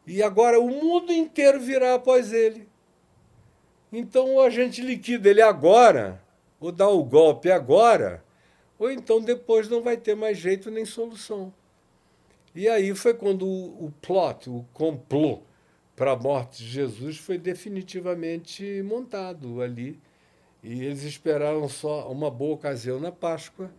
E 0.07 0.23
agora 0.23 0.59
o 0.59 0.67
mundo 0.67 1.11
inteiro 1.11 1.59
virá 1.59 1.93
após 1.93 2.33
ele. 2.33 2.67
Então 3.93 4.33
ou 4.35 4.41
a 4.41 4.49
gente 4.49 4.81
liquida 4.81 5.29
ele 5.29 5.43
agora, 5.43 6.19
ou 6.59 6.71
dá 6.71 6.87
o 6.87 7.03
golpe 7.03 7.51
agora, 7.51 8.23
ou 8.81 8.91
então 8.91 9.21
depois 9.21 9.69
não 9.69 9.83
vai 9.83 9.95
ter 9.95 10.15
mais 10.15 10.39
jeito 10.39 10.71
nem 10.71 10.85
solução. 10.85 11.53
E 12.55 12.67
aí 12.67 12.95
foi 12.95 13.13
quando 13.13 13.45
o, 13.45 13.85
o 13.85 13.93
plot, 14.01 14.49
o 14.49 14.65
complô, 14.73 15.43
para 15.95 16.13
a 16.13 16.15
morte 16.15 16.63
de 16.63 16.67
Jesus 16.67 17.17
foi 17.17 17.37
definitivamente 17.37 18.81
montado 18.81 19.61
ali. 19.61 19.99
E 20.63 20.83
eles 20.83 21.03
esperaram 21.03 21.69
só 21.69 22.11
uma 22.11 22.31
boa 22.31 22.55
ocasião 22.55 22.99
na 22.99 23.11
Páscoa 23.11 23.71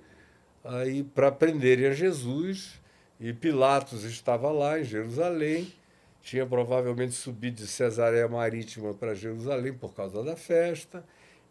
aí 0.63 1.03
para 1.03 1.33
prenderem 1.33 1.87
a 1.87 1.93
Jesus. 1.93 2.81
E 3.19 3.33
Pilatos 3.33 4.05
estava 4.05 4.53
lá 4.53 4.79
em 4.79 4.85
Jerusalém, 4.85 5.73
tinha 6.21 6.47
provavelmente 6.47 7.15
subido 7.15 7.57
de 7.57 7.67
Cesareia 7.67 8.29
Marítima 8.29 8.95
para 8.95 9.17
Jerusalém 9.17 9.75
por 9.75 9.95
causa 9.95 10.23
da 10.23 10.37
festa, 10.37 11.05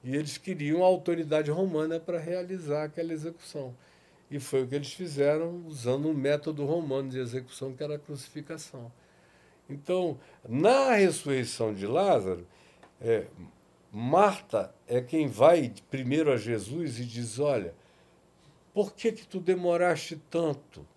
e 0.03 0.15
eles 0.15 0.38
queriam 0.38 0.84
a 0.84 0.88
autoridade 0.88 1.52
romana 1.52 1.99
para 1.99 2.19
realizar 2.19 2.86
aquela 2.86 3.14
execução. 3.14 3.76
E 4.30 4.40
foi 4.40 4.64
o 4.64 4.68
que 4.68 4.76
eles 4.76 4.94
fizeram 4.94 5.64
usando 5.68 6.07
um 6.07 6.14
método 6.14 6.65
romano 6.65 7.10
de 7.10 7.19
execução 7.19 7.73
que 7.73 7.84
era 7.84 7.95
a 7.95 7.99
crucificação. 7.99 8.91
Então, 9.69 10.19
na 10.48 10.94
ressurreição 10.94 11.73
de 11.73 11.86
Lázaro, 11.86 12.48
é, 12.99 13.28
Marta 13.91 14.73
é 14.88 15.02
quem 15.02 15.28
vai 15.28 15.73
primeiro 15.90 16.32
a 16.32 16.38
Jesus 16.38 16.98
e 16.98 17.06
diz: 17.06 17.40
Olha, 17.40 17.73
por 18.73 18.94
que, 18.94 19.11
que 19.11 19.28
tu 19.28 19.40
demoraste 19.40 20.15
tanto? 20.30 20.88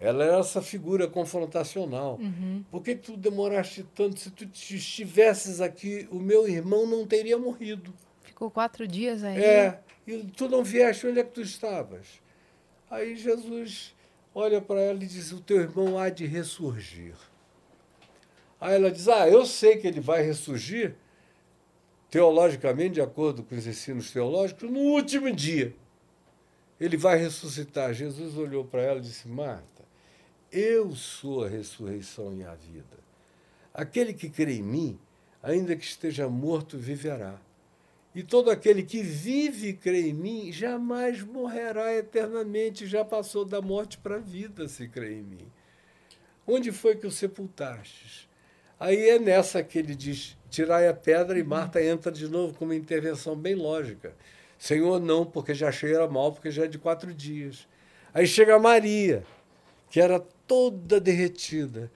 Ela 0.00 0.24
era 0.24 0.38
essa 0.38 0.62
figura 0.62 1.06
confrontacional. 1.06 2.18
Uhum. 2.18 2.64
Por 2.70 2.82
que, 2.82 2.94
que 2.96 3.02
tu 3.02 3.16
demoraste 3.18 3.84
tanto? 3.94 4.18
Se 4.18 4.30
tu 4.30 4.44
estivesses 4.44 5.60
aqui, 5.60 6.08
o 6.10 6.18
meu 6.18 6.48
irmão 6.48 6.86
não 6.86 7.06
teria 7.06 7.36
morrido. 7.36 7.92
Ficou 8.22 8.50
quatro 8.50 8.88
dias 8.88 9.22
aí. 9.22 9.38
É, 9.38 9.78
e 10.06 10.24
tu 10.34 10.48
não 10.48 10.64
vieste, 10.64 11.06
onde 11.06 11.20
é 11.20 11.24
que 11.24 11.32
tu 11.32 11.42
estavas? 11.42 12.06
Aí 12.90 13.14
Jesus 13.14 13.94
olha 14.34 14.60
para 14.62 14.80
ela 14.80 15.04
e 15.04 15.06
diz: 15.06 15.32
O 15.32 15.40
teu 15.40 15.60
irmão 15.60 15.98
há 15.98 16.08
de 16.08 16.24
ressurgir. 16.24 17.14
Aí 18.58 18.74
ela 18.74 18.90
diz: 18.90 19.06
Ah, 19.06 19.28
eu 19.28 19.44
sei 19.44 19.76
que 19.76 19.86
ele 19.86 20.00
vai 20.00 20.22
ressurgir, 20.22 20.94
teologicamente, 22.10 22.94
de 22.94 23.00
acordo 23.02 23.42
com 23.42 23.54
os 23.54 23.66
ensinos 23.66 24.10
teológicos, 24.10 24.70
no 24.70 24.78
último 24.78 25.30
dia. 25.30 25.74
Ele 26.80 26.96
vai 26.96 27.18
ressuscitar. 27.18 27.92
Jesus 27.92 28.38
olhou 28.38 28.64
para 28.64 28.80
ela 28.80 28.98
e 28.98 29.02
disse: 29.02 29.28
Marta, 29.28 29.79
eu 30.52 30.94
sou 30.94 31.44
a 31.44 31.48
ressurreição 31.48 32.34
e 32.34 32.44
a 32.44 32.54
vida. 32.54 32.98
Aquele 33.72 34.12
que 34.12 34.28
crê 34.28 34.54
em 34.54 34.62
mim, 34.62 34.98
ainda 35.42 35.76
que 35.76 35.84
esteja 35.84 36.28
morto, 36.28 36.76
viverá. 36.76 37.40
E 38.14 38.22
todo 38.24 38.50
aquele 38.50 38.82
que 38.82 39.02
vive 39.02 39.68
e 39.68 39.72
crê 39.72 40.08
em 40.08 40.14
mim 40.14 40.52
jamais 40.52 41.22
morrerá 41.22 41.94
eternamente, 41.94 42.86
já 42.86 43.04
passou 43.04 43.44
da 43.44 43.62
morte 43.62 43.98
para 43.98 44.16
a 44.16 44.18
vida 44.18 44.66
se 44.66 44.88
crê 44.88 45.14
em 45.14 45.22
mim. 45.22 45.46
Onde 46.46 46.72
foi 46.72 46.96
que 46.96 47.06
o 47.06 47.10
sepultastes? 47.10 48.28
Aí 48.78 49.10
é 49.10 49.18
nessa 49.18 49.62
que 49.62 49.78
ele 49.78 49.94
diz: 49.94 50.36
tirai 50.50 50.88
a 50.88 50.94
pedra, 50.94 51.38
e 51.38 51.44
Marta 51.44 51.82
entra 51.82 52.10
de 52.10 52.26
novo 52.26 52.54
com 52.54 52.64
uma 52.64 52.74
intervenção 52.74 53.36
bem 53.36 53.54
lógica. 53.54 54.12
Senhor, 54.58 54.98
não, 54.98 55.24
porque 55.24 55.54
já 55.54 55.70
cheira 55.70 56.08
mal, 56.08 56.32
porque 56.32 56.50
já 56.50 56.64
é 56.64 56.68
de 56.68 56.78
quatro 56.78 57.14
dias. 57.14 57.68
Aí 58.12 58.26
chega 58.26 58.58
Maria, 58.58 59.22
que 59.88 60.00
era 60.00 60.20
toda 60.50 60.98
derretida. 60.98 61.92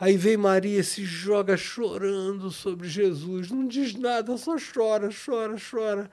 Aí 0.00 0.16
vem 0.16 0.38
Maria, 0.38 0.82
se 0.82 1.04
joga 1.04 1.58
chorando 1.58 2.50
sobre 2.50 2.88
Jesus, 2.88 3.50
não 3.50 3.68
diz 3.68 3.94
nada, 3.94 4.34
só 4.38 4.56
chora, 4.56 5.10
chora, 5.12 5.56
chora. 5.70 6.10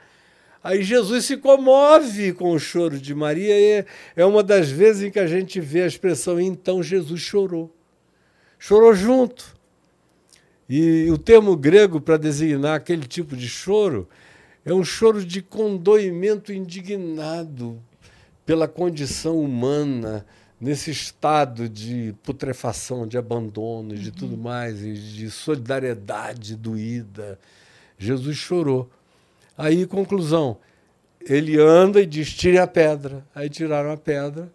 Aí 0.61 0.83
Jesus 0.83 1.23
se 1.23 1.37
comove 1.37 2.33
com 2.33 2.51
o 2.51 2.59
choro 2.59 2.99
de 2.99 3.15
Maria, 3.15 3.85
é 4.13 4.25
uma 4.25 4.43
das 4.43 4.69
vezes 4.69 5.03
em 5.03 5.09
que 5.09 5.19
a 5.19 5.25
gente 5.25 5.61
vê 5.61 5.83
a 5.83 5.87
expressão 5.87 6.37
então 6.37 6.83
Jesus 6.83 7.21
chorou. 7.21 7.73
Chorou 8.57 8.93
junto. 8.93 9.55
E 10.67 11.09
o 11.09 11.17
termo 11.17 11.55
grego 11.55 12.01
para 12.01 12.17
designar 12.17 12.75
aquele 12.75 13.07
tipo 13.07 13.37
de 13.37 13.47
choro 13.47 14.05
é 14.65 14.73
um 14.73 14.83
choro 14.83 15.23
de 15.23 15.41
condoimento 15.41 16.51
indignado 16.51 17.81
pela 18.45 18.67
condição 18.67 19.39
humana 19.39 20.25
nesse 20.59 20.91
estado 20.91 21.69
de 21.69 22.13
putrefação, 22.23 23.07
de 23.07 23.17
abandono, 23.17 23.95
de 23.95 24.11
tudo 24.11 24.35
uhum. 24.35 24.41
mais, 24.41 24.83
e 24.83 24.93
de 24.93 25.29
solidariedade 25.29 26.55
doída. 26.55 27.39
Jesus 27.97 28.37
chorou. 28.37 28.89
Aí, 29.57 29.85
conclusão, 29.85 30.57
ele 31.21 31.59
anda 31.59 32.01
e 32.01 32.05
diz: 32.05 32.33
tire 32.33 32.57
a 32.57 32.67
pedra. 32.67 33.25
Aí 33.33 33.49
tiraram 33.49 33.91
a 33.91 33.97
pedra. 33.97 34.51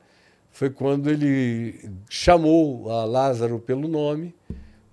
Foi 0.50 0.70
quando 0.70 1.10
ele 1.10 1.90
chamou 2.08 2.90
a 2.90 3.04
Lázaro 3.04 3.58
pelo 3.58 3.88
nome 3.88 4.34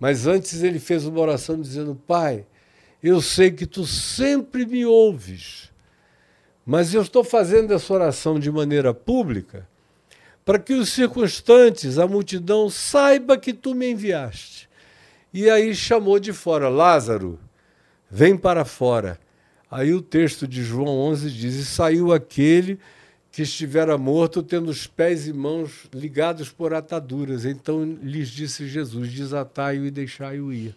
mas 0.02 0.26
antes 0.26 0.64
ele 0.64 0.80
fez 0.80 1.06
uma 1.06 1.20
oração 1.20 1.62
dizendo: 1.62 1.94
Pai, 1.94 2.44
eu 3.04 3.22
sei 3.22 3.52
que 3.52 3.68
tu 3.68 3.86
sempre 3.86 4.66
me 4.66 4.84
ouves, 4.84 5.72
mas 6.66 6.92
eu 6.92 7.04
estou 7.04 7.24
fazendo 7.24 7.72
essa 7.72 7.94
oração 7.94 8.40
de 8.40 8.52
maneira 8.52 8.96
pública 8.96 9.70
para 10.44 10.60
que 10.60 10.74
os 10.74 10.90
circunstantes, 10.90 11.98
a 11.98 12.08
multidão, 12.08 12.70
saiba 12.70 13.38
que 13.38 13.54
tu 13.54 13.76
me 13.76 13.92
enviaste. 13.92 14.70
E 15.34 15.50
aí 15.50 15.74
chamou 15.74 16.20
de 16.20 16.34
fora: 16.34 16.68
Lázaro, 16.70 17.40
vem 18.10 18.38
para 18.38 18.66
fora. 18.66 19.20
Aí 19.70 19.94
o 19.94 20.02
texto 20.02 20.48
de 20.48 20.64
João 20.64 20.88
11 20.88 21.32
diz: 21.32 21.56
E 21.56 21.66
saiu 21.66 22.12
aquele 22.12 22.80
que 23.32 23.44
estivera 23.44 23.98
morto, 23.98 24.44
tendo 24.44 24.70
os 24.70 24.86
pés 24.86 25.28
e 25.28 25.34
mãos 25.34 25.88
ligados 25.94 26.50
por 26.50 26.74
ataduras. 26.74 27.46
Então 27.46 27.84
lhes 28.04 28.30
disse 28.30 28.68
Jesus: 28.68 29.14
Desatai-o 29.14 29.86
e 29.86 29.92
deixai-o 29.92 30.52
ir. 30.52 30.76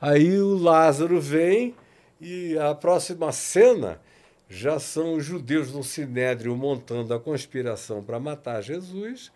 Aí 0.00 0.40
o 0.40 0.56
Lázaro 0.56 1.20
vem 1.20 1.74
e 2.20 2.56
a 2.58 2.74
próxima 2.74 3.32
cena 3.32 4.00
já 4.48 4.78
são 4.78 5.14
os 5.14 5.24
judeus 5.24 5.72
no 5.72 5.84
Sinédrio 5.84 6.56
montando 6.56 7.12
a 7.12 7.20
conspiração 7.20 8.02
para 8.02 8.18
matar 8.18 8.62
Jesus. 8.62 9.30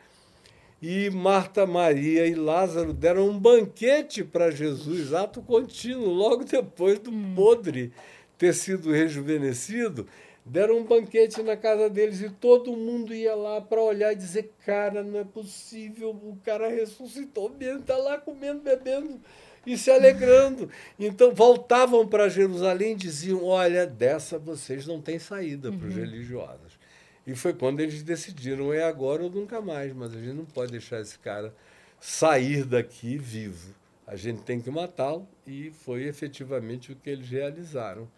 E 0.80 1.10
Marta, 1.10 1.66
Maria 1.66 2.26
e 2.26 2.34
Lázaro 2.34 2.92
deram 2.92 3.28
um 3.28 3.38
banquete 3.38 4.24
para 4.24 4.50
Jesus, 4.50 5.12
ato 5.12 5.40
contínuo, 5.42 6.08
logo 6.08 6.44
depois 6.44 6.98
do 6.98 7.12
podre 7.34 7.92
ter 8.36 8.52
sido 8.52 8.90
rejuvenescido 8.90 10.08
deram 10.44 10.78
um 10.78 10.84
banquete 10.84 11.42
na 11.42 11.56
casa 11.56 11.88
deles 11.88 12.20
e 12.20 12.28
todo 12.28 12.76
mundo 12.76 13.14
ia 13.14 13.34
lá 13.34 13.60
para 13.60 13.80
olhar 13.80 14.12
e 14.12 14.16
dizer: 14.16 14.52
Cara, 14.64 15.02
não 15.02 15.20
é 15.20 15.24
possível, 15.24 16.10
o 16.10 16.36
cara 16.44 16.68
ressuscitou 16.68 17.50
mesmo, 17.50 17.80
está 17.80 17.96
lá 17.96 18.18
comendo, 18.18 18.60
bebendo 18.60 19.20
e 19.66 19.76
se 19.76 19.90
alegrando. 19.90 20.70
Então 20.98 21.34
voltavam 21.34 22.06
para 22.06 22.28
Jerusalém 22.28 22.92
e 22.92 22.96
diziam: 22.96 23.44
Olha, 23.44 23.86
dessa 23.86 24.38
vocês 24.38 24.86
não 24.86 25.00
têm 25.00 25.18
saída 25.18 25.70
para 25.72 25.86
os 25.86 25.94
uhum. 25.94 26.00
religiosos. 26.00 26.78
E 27.26 27.34
foi 27.34 27.52
quando 27.52 27.80
eles 27.80 28.02
decidiram: 28.02 28.72
é 28.72 28.84
agora 28.84 29.22
ou 29.22 29.30
nunca 29.30 29.60
mais, 29.60 29.92
mas 29.92 30.14
a 30.14 30.18
gente 30.18 30.34
não 30.34 30.44
pode 30.44 30.72
deixar 30.72 31.00
esse 31.00 31.18
cara 31.18 31.54
sair 32.00 32.64
daqui 32.64 33.16
vivo. 33.16 33.74
A 34.06 34.16
gente 34.16 34.42
tem 34.42 34.60
que 34.60 34.70
matá-lo, 34.70 35.26
e 35.46 35.70
foi 35.70 36.02
efetivamente 36.02 36.92
o 36.92 36.96
que 36.96 37.08
eles 37.08 37.28
realizaram. 37.28 38.08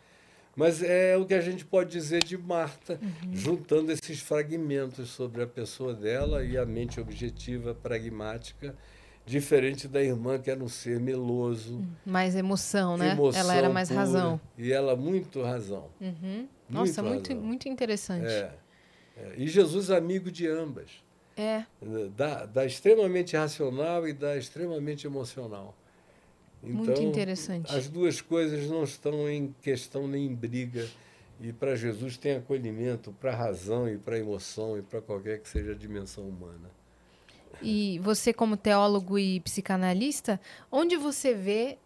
Mas 0.57 0.83
é 0.83 1.17
o 1.17 1.27
que 1.27 1.35
a 1.35 1.41
gente 1.41 1.65
pode 1.65 1.91
dizer 1.91 2.23
de 2.23 2.39
Marta, 2.39 2.99
uhum. 3.03 3.35
juntando 3.35 3.93
esses 3.93 4.21
fragmentos 4.21 5.11
sobre 5.11 5.43
a 5.43 5.47
pessoa 5.47 5.93
dela 5.95 6.45
e 6.45 6.57
a 6.57 6.65
mente 6.65 7.01
objetiva, 7.01 7.75
pragmática, 7.75 8.75
diferente 9.27 9.89
da 9.89 10.03
irmã, 10.03 10.39
que 10.39 10.51
era 10.51 10.63
um 10.63 10.69
ser 10.69 11.01
meloso. 11.01 11.83
Mais 12.05 12.35
emoção, 12.37 12.97
né? 12.97 13.13
Emoção 13.13 13.41
ela 13.41 13.55
era 13.55 13.71
mais 13.71 13.89
pura, 13.89 14.01
razão. 14.01 14.41
E 14.59 14.73
ela, 14.73 14.95
muito 14.95 15.43
razão. 15.43 15.89
Uhum. 16.01 16.47
Nossa, 16.69 17.03
muito, 17.03 17.31
muito, 17.31 17.47
muito 17.47 17.69
interessante. 17.69 18.27
É, 18.27 18.53
é. 19.17 19.33
E 19.37 19.47
Jesus 19.49 19.91
amigo 19.91 20.31
de 20.31 20.47
ambas. 20.47 21.03
É. 21.37 21.65
Da, 22.17 22.47
da 22.47 22.65
extremamente 22.65 23.37
racional 23.37 24.07
e 24.07 24.13
da 24.13 24.37
extremamente 24.37 25.07
emocional. 25.07 25.75
Então, 26.63 26.85
Muito 26.85 27.03
interessante. 27.03 27.75
As 27.75 27.89
duas 27.89 28.21
coisas 28.21 28.69
não 28.69 28.85
estão 28.85 29.29
em 29.29 29.55
questão 29.61 30.07
nem 30.09 30.27
em 30.27 30.35
briga. 30.35 30.89
E 31.41 31.53
para 31.53 31.75
Jesus 31.75 32.17
tem 32.17 32.37
acolhimento 32.37 33.13
para 33.21 33.33
a 33.33 33.37
razão 33.37 33.89
e 33.89 33.99
para 33.99 34.15
a 34.15 34.19
emoção 34.19 34.79
e 34.79 34.83
para 34.83 35.03
qualquer 35.03 35.41
que 35.41 35.49
seja 35.49 35.73
a 35.73 35.75
dimensão 35.75 36.27
humana. 36.27 36.71
E 37.63 37.99
você, 38.01 38.33
como 38.33 38.57
teólogo 38.57 39.19
e 39.19 39.41
psicanalista, 39.41 40.41
onde 40.71 40.97
você 40.97 41.35
vê 41.35 41.79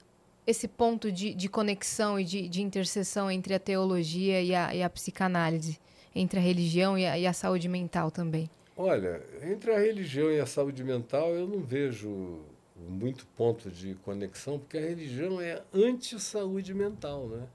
esse 0.47 0.67
ponto 0.67 1.13
de, 1.13 1.35
de 1.35 1.47
conexão 1.47 2.19
e 2.19 2.25
de, 2.25 2.49
de, 2.49 2.63
interseção 2.63 3.31
entre 3.31 3.53
a 3.53 3.59
teologia 3.59 4.41
e 4.41 4.55
a, 4.55 4.75
e 4.75 4.83
a 4.83 4.89
psicanálise, 4.89 5.79
entre 6.15 6.41
a 6.41 6.43
religião 6.43 6.97
e 6.97 7.05
a, 7.05 7.19
e 7.19 7.27
a, 7.27 7.35
saúde 7.35 7.69
mental 7.69 8.11
também? 8.11 8.49
Olha, 8.75 9.21
entre 9.43 9.75
a 9.75 9.79
religião 9.79 10.31
e 10.31 10.41
a 10.41 10.47
saúde 10.47 10.83
mental 10.83 11.35
eu 11.35 11.47
não 11.47 11.61
vejo 11.61 12.41
muito 12.89 13.27
ponto 13.37 13.71
de 13.71 13.95
conexão, 13.97 14.59
porque 14.59 14.79
a 14.79 14.81
religião 14.81 15.39
é 15.39 15.63
anti-saúde 15.75 16.73
mental, 16.73 17.27
né? 17.27 17.47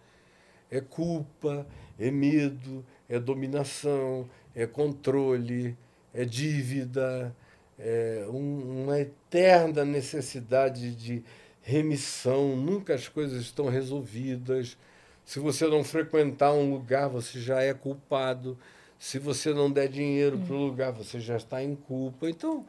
É 0.70 0.80
culpa, 0.80 1.66
é 1.98 2.12
medo, 2.12 2.86
é 3.10 3.20
dominação, 3.20 4.30
é 4.54 4.68
controle, 4.68 5.76
é 6.14 6.26
dívida, 6.26 7.36
é 7.78 8.26
um, 8.30 8.84
uma 8.84 9.00
eterna 9.00 9.84
necessidade 9.84 10.94
de 10.96 11.24
remissão, 11.62 12.56
nunca 12.56 12.94
as 12.94 13.08
coisas 13.08 13.42
estão 13.42 13.70
resolvidas. 13.70 14.78
Se 15.26 15.40
você 15.40 15.66
não 15.68 15.84
frequentar 15.84 16.54
um 16.54 16.74
lugar, 16.74 17.08
você 17.08 17.40
já 17.40 17.62
é 17.62 17.74
culpado. 17.74 18.58
Se 19.00 19.18
você 19.18 19.54
não 19.54 19.72
der 19.72 19.88
dinheiro 19.88 20.38
para 20.38 20.56
o 20.56 20.66
lugar, 20.66 20.92
você 20.92 21.20
já 21.20 21.38
está 21.38 21.64
em 21.64 21.76
culpa. 21.76 22.30
Então, 22.30 22.66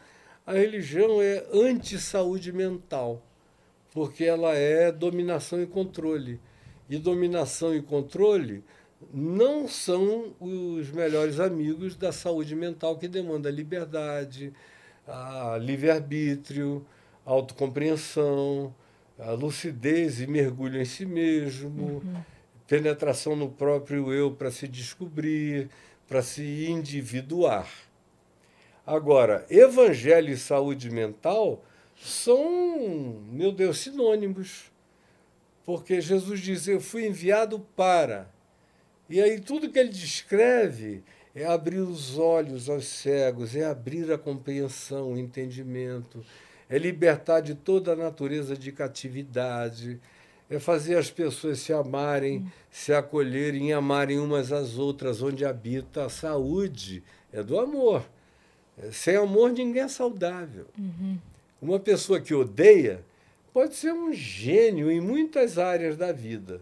a 0.47 0.53
religião 0.53 1.21
é 1.21 1.45
anti-saúde 1.53 2.53
mental, 2.53 3.23
porque 3.93 4.25
ela 4.25 4.55
é 4.55 4.93
dominação 4.93 5.63
e 5.63 5.67
controle. 5.67 6.41
E 6.89 6.99
dominação 6.99 7.75
e 7.75 7.83
controle 7.83 8.63
não 9.13 9.67
são 9.67 10.35
os 10.41 10.91
melhores 10.91 11.41
amigos 11.41 11.97
da 11.97 12.13
saúde 12.13 12.55
mental 12.55 12.97
que 12.97 13.09
demanda 13.09 13.51
liberdade, 13.51 14.53
livre-arbítrio, 15.61 16.87
autocompreensão, 17.25 18.75
a 19.19 19.33
lucidez 19.33 20.21
e 20.21 20.27
mergulho 20.27 20.81
em 20.81 20.85
si 20.85 21.07
mesmo, 21.07 22.03
uhum. 22.05 22.23
penetração 22.67 23.37
no 23.37 23.49
próprio 23.49 24.13
eu 24.13 24.33
para 24.33 24.51
se 24.51 24.67
descobrir, 24.67 25.69
para 26.09 26.23
se 26.23 26.67
individuar. 26.67 27.69
Agora, 28.87 29.47
evangelho 29.49 30.31
e 30.31 30.37
saúde 30.37 30.91
mental 30.91 31.65
são, 31.97 33.23
meu 33.31 33.51
Deus, 33.51 33.79
sinônimos. 33.79 34.71
Porque 35.65 36.01
Jesus 36.01 36.41
diz: 36.41 36.69
Eu 36.69 36.81
fui 36.81 37.07
enviado 37.07 37.61
para. 37.75 38.31
E 39.09 39.23
aí 39.23 39.41
tudo 39.41 39.71
que 39.71 39.79
ele 39.79 39.89
descreve 39.89 41.03
é 41.35 41.45
abrir 41.45 41.81
os 41.81 42.17
olhos 42.17 42.69
aos 42.69 42.87
cegos, 42.87 43.57
é 43.57 43.65
abrir 43.65 44.13
a 44.13 44.19
compreensão, 44.19 45.13
o 45.13 45.19
entendimento, 45.19 46.25
é 46.69 46.79
libertar 46.79 47.41
de 47.41 47.55
toda 47.55 47.93
a 47.93 47.97
natureza 47.97 48.57
de 48.57 48.71
catividade, 48.71 50.01
é 50.49 50.59
fazer 50.59 50.97
as 50.97 51.11
pessoas 51.11 51.59
se 51.59 51.73
amarem, 51.73 52.39
uhum. 52.39 52.51
se 52.71 52.93
acolherem 52.93 53.71
e 53.71 53.73
amarem 53.73 54.19
umas 54.19 54.53
às 54.53 54.79
outras, 54.79 55.23
onde 55.23 55.45
habita 55.45 56.05
a 56.05 56.09
saúde, 56.09 57.03
é 57.33 57.43
do 57.43 57.59
amor. 57.59 58.05
É, 58.79 58.91
sem 58.93 59.17
amor, 59.17 59.51
ninguém 59.53 59.83
é 59.83 59.89
saudável. 59.89 60.67
Uhum. 60.79 61.19
Uma 61.61 61.81
pessoa 61.81 62.21
que 62.21 62.35
odeia 62.35 63.05
pode 63.53 63.75
ser 63.75 63.93
um 63.93 64.13
gênio 64.13 64.91
em 64.91 65.01
muitas 65.01 65.59
áreas 65.59 65.97
da 65.97 66.13
vida, 66.13 66.61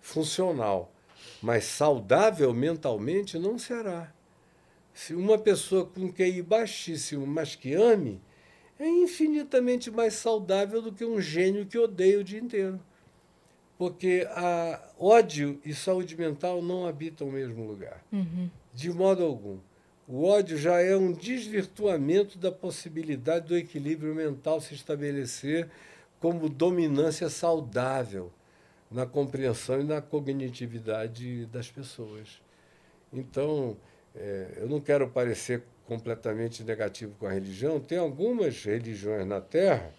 funcional, 0.00 0.92
mas 1.42 1.64
saudável 1.64 2.54
mentalmente 2.54 3.38
não 3.38 3.58
será. 3.58 4.12
Se 4.94 5.14
uma 5.14 5.36
pessoa 5.36 5.84
com 5.84 6.12
QI 6.12 6.40
baixíssimo, 6.40 7.26
mas 7.26 7.56
que 7.56 7.74
ame, 7.74 8.20
é 8.78 8.86
infinitamente 8.86 9.90
mais 9.90 10.14
saudável 10.14 10.80
do 10.80 10.92
que 10.92 11.04
um 11.04 11.20
gênio 11.20 11.66
que 11.66 11.78
odeia 11.78 12.20
o 12.20 12.24
dia 12.24 12.38
inteiro. 12.38 12.80
Porque 13.76 14.26
a 14.30 14.80
ódio 14.98 15.60
e 15.64 15.74
saúde 15.74 16.16
mental 16.16 16.62
não 16.62 16.86
habitam 16.86 17.28
o 17.28 17.32
mesmo 17.32 17.66
lugar, 17.66 18.04
uhum. 18.12 18.48
de 18.72 18.92
modo 18.92 19.24
algum. 19.24 19.58
O 20.06 20.24
ódio 20.24 20.56
já 20.56 20.80
é 20.80 20.96
um 20.96 21.12
desvirtuamento 21.12 22.38
da 22.38 22.52
possibilidade 22.52 23.48
do 23.48 23.56
equilíbrio 23.56 24.14
mental 24.14 24.60
se 24.60 24.74
estabelecer 24.74 25.68
como 26.20 26.48
dominância 26.48 27.28
saudável 27.28 28.30
na 28.92 29.06
compreensão 29.06 29.80
e 29.80 29.84
na 29.84 30.00
cognitividade 30.00 31.46
das 31.46 31.70
pessoas. 31.70 32.40
Então, 33.12 33.76
é, 34.14 34.58
eu 34.58 34.68
não 34.68 34.80
quero 34.80 35.08
parecer 35.08 35.62
completamente 35.86 36.62
negativo 36.62 37.14
com 37.18 37.26
a 37.26 37.32
religião, 37.32 37.80
tem 37.80 37.98
algumas 37.98 38.64
religiões 38.64 39.26
na 39.26 39.40
Terra 39.40 39.92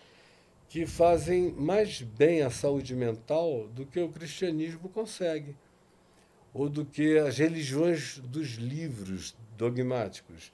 que 0.70 0.86
fazem 0.88 1.52
mais 1.52 2.02
bem 2.02 2.41
à 2.41 2.49
saúde 2.49 2.95
mental 2.95 3.68
do 3.68 3.86
que 3.86 3.99
o 3.99 4.10
cristianismo 4.10 4.90
consegue, 4.90 5.56
ou 6.53 6.68
do 6.68 6.86
que 6.86 7.18
as 7.18 7.38
religiões 7.38 8.20
dos 8.20 8.56
livros 8.56 9.36
dogmáticos. 9.57 10.52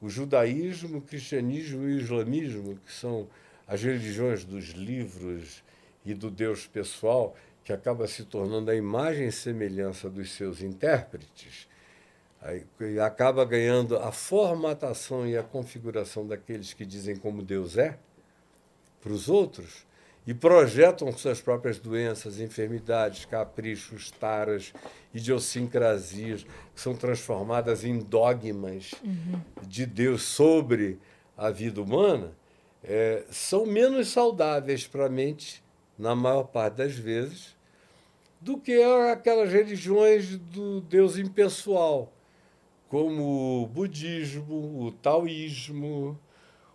O 0.00 0.08
judaísmo, 0.08 0.98
o 0.98 1.02
cristianismo 1.02 1.88
e 1.88 1.94
o 1.94 2.00
islamismo, 2.00 2.78
que 2.84 2.92
são 2.92 3.26
as 3.66 3.82
religiões 3.82 4.44
dos 4.44 4.70
livros 4.70 5.62
e 6.04 6.12
do 6.12 6.30
Deus 6.30 6.66
pessoal, 6.66 7.34
que 7.64 7.72
acaba 7.72 8.06
se 8.06 8.24
tornando 8.24 8.70
a 8.70 8.74
imagem 8.74 9.26
e 9.26 9.32
semelhança 9.32 10.10
dos 10.10 10.32
seus 10.32 10.62
intérpretes, 10.62 11.66
aí, 12.40 12.64
acaba 13.00 13.44
ganhando 13.44 13.96
a 13.96 14.12
formatação 14.12 15.26
e 15.26 15.36
a 15.36 15.42
configuração 15.42 16.26
daqueles 16.26 16.74
que 16.74 16.84
dizem 16.84 17.16
como 17.16 17.42
Deus 17.42 17.78
é 17.78 17.98
para 19.00 19.12
os 19.12 19.28
outros 19.28 19.86
e 20.26 20.32
projetam 20.32 21.12
suas 21.12 21.40
próprias 21.40 21.78
doenças, 21.78 22.40
enfermidades, 22.40 23.24
caprichos, 23.26 24.10
taras, 24.10 24.72
idiosincrasias, 25.12 26.44
que 26.74 26.80
são 26.80 26.94
transformadas 26.94 27.84
em 27.84 27.98
dogmas 27.98 28.92
uhum. 29.04 29.40
de 29.66 29.84
Deus 29.84 30.22
sobre 30.22 30.98
a 31.36 31.50
vida 31.50 31.82
humana, 31.82 32.32
é, 32.82 33.24
são 33.30 33.66
menos 33.66 34.08
saudáveis 34.08 34.86
para 34.86 35.06
a 35.06 35.10
mente, 35.10 35.62
na 35.98 36.14
maior 36.14 36.44
parte 36.44 36.76
das 36.76 36.94
vezes, 36.94 37.53
do 38.44 38.58
que 38.58 38.78
aquelas 39.10 39.50
religiões 39.50 40.36
do 40.36 40.82
Deus 40.82 41.16
impessoal, 41.16 42.12
como 42.90 43.62
o 43.62 43.66
budismo, 43.66 44.84
o 44.84 44.92
taoísmo, 44.92 46.20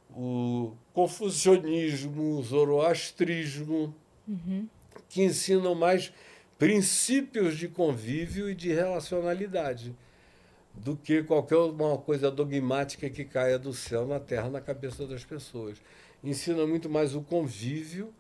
o 0.10 0.74
confucionismo, 0.96 2.40
o 2.40 2.42
zoroastrismo, 2.42 3.94
uhum. 4.28 4.68
que 5.08 5.22
ensinam 5.22 5.76
mais 5.76 6.12
princípios 6.58 7.56
de 7.56 7.68
convívio 7.68 8.50
e 8.50 8.56
de 8.56 8.74
relacionalidade 8.74 9.96
do 10.74 10.96
que 10.96 11.22
qualquer 11.22 11.58
uma 11.58 12.00
coisa 12.00 12.32
dogmática 12.32 13.12
que 13.12 13.24
caia 13.24 13.60
do 13.60 13.74
céu 13.74 14.08
na 14.08 14.20
terra 14.20 14.50
na 14.50 14.60
cabeça 14.60 15.06
das 15.06 15.24
pessoas. 15.24 15.78
Ensina 16.24 16.66
muito 16.66 16.90
mais 16.90 17.14
o 17.14 17.22
convívio 17.22 18.12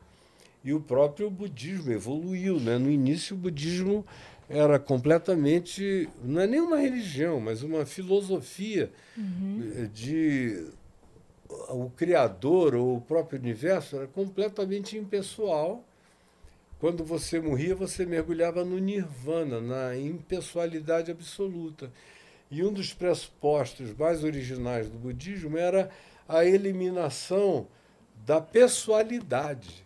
e 0.63 0.73
o 0.73 0.79
próprio 0.79 1.29
budismo 1.29 1.91
evoluiu. 1.91 2.59
Né? 2.59 2.77
No 2.77 2.89
início, 2.89 3.35
o 3.35 3.39
budismo 3.39 4.05
era 4.49 4.79
completamente, 4.79 6.09
não 6.23 6.41
é 6.41 6.47
nem 6.47 6.59
uma 6.59 6.77
religião, 6.77 7.39
mas 7.39 7.61
uma 7.61 7.85
filosofia 7.85 8.91
uhum. 9.17 9.89
de 9.93 10.67
o 11.69 11.89
criador 11.89 12.75
ou 12.75 12.97
o 12.97 13.01
próprio 13.01 13.39
universo 13.39 13.97
era 13.97 14.07
completamente 14.07 14.97
impessoal. 14.97 15.83
Quando 16.79 17.03
você 17.03 17.39
morria, 17.39 17.75
você 17.75 18.05
mergulhava 18.05 18.63
no 18.63 18.79
nirvana, 18.79 19.59
na 19.59 19.97
impessoalidade 19.97 21.11
absoluta. 21.11 21.91
E 22.49 22.63
um 22.63 22.71
dos 22.71 22.93
pressupostos 22.93 23.93
mais 23.93 24.23
originais 24.23 24.89
do 24.89 24.97
budismo 24.97 25.57
era 25.57 25.89
a 26.27 26.45
eliminação 26.45 27.67
da 28.25 28.39
pessoalidade. 28.39 29.83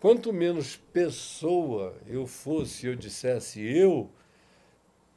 Quanto 0.00 0.32
menos 0.32 0.76
pessoa 0.92 1.96
eu 2.06 2.26
fosse, 2.26 2.86
eu 2.86 2.94
dissesse 2.94 3.60
eu, 3.60 4.08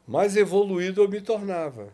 mais 0.07 0.35
evoluído 0.35 1.03
eu 1.03 1.09
me 1.09 1.21
tornava. 1.21 1.93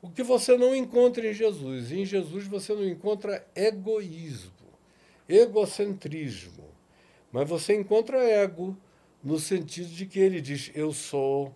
O 0.00 0.08
que 0.08 0.22
você 0.22 0.56
não 0.56 0.74
encontra 0.74 1.28
em 1.28 1.34
Jesus. 1.34 1.90
Em 1.90 2.04
Jesus 2.04 2.46
você 2.46 2.72
não 2.72 2.84
encontra 2.84 3.44
egoísmo, 3.54 4.52
egocentrismo. 5.28 6.64
Mas 7.32 7.48
você 7.48 7.74
encontra 7.74 8.22
ego 8.22 8.76
no 9.22 9.38
sentido 9.38 9.88
de 9.88 10.06
que 10.06 10.20
ele 10.20 10.40
diz: 10.40 10.70
Eu 10.74 10.92
sou, 10.92 11.52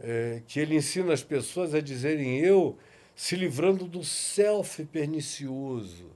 é, 0.00 0.42
que 0.46 0.58
ele 0.58 0.76
ensina 0.76 1.12
as 1.12 1.22
pessoas 1.22 1.74
a 1.74 1.80
dizerem 1.80 2.38
eu, 2.38 2.76
se 3.14 3.36
livrando 3.36 3.84
do 3.84 4.02
self 4.02 4.82
pernicioso, 4.86 6.10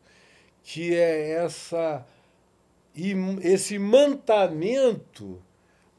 que 0.62 0.94
é 0.94 1.32
essa 1.32 2.04
esse 3.42 3.74
imantamento 3.74 5.40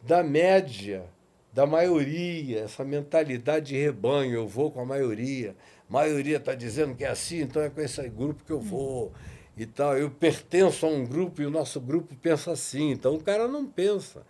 da 0.01 0.23
média, 0.23 1.05
da 1.53 1.65
maioria, 1.65 2.61
essa 2.61 2.83
mentalidade 2.83 3.67
de 3.67 3.77
rebanho, 3.77 4.33
eu 4.33 4.47
vou 4.47 4.71
com 4.71 4.81
a 4.81 4.85
maioria, 4.85 5.55
a 5.89 5.93
maioria 5.93 6.37
está 6.37 6.53
dizendo 6.53 6.95
que 6.95 7.03
é 7.03 7.09
assim, 7.09 7.41
então 7.41 7.61
é 7.61 7.69
com 7.69 7.81
esse 7.81 8.07
grupo 8.09 8.43
que 8.43 8.51
eu 8.51 8.59
vou 8.59 9.11
e 9.57 9.65
tal. 9.65 9.97
Eu 9.97 10.09
pertenço 10.09 10.85
a 10.85 10.89
um 10.89 11.05
grupo 11.05 11.41
e 11.41 11.45
o 11.45 11.51
nosso 11.51 11.81
grupo 11.81 12.15
pensa 12.15 12.51
assim. 12.51 12.91
Então 12.91 13.15
o 13.15 13.19
cara 13.19 13.47
não 13.47 13.65
pensa. 13.65 14.25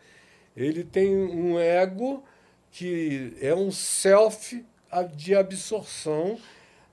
Ele 0.55 0.83
tem 0.83 1.15
um 1.15 1.59
ego 1.59 2.23
que 2.71 3.35
é 3.41 3.53
um 3.53 3.71
self 3.71 4.65
de 5.15 5.35
absorção 5.35 6.37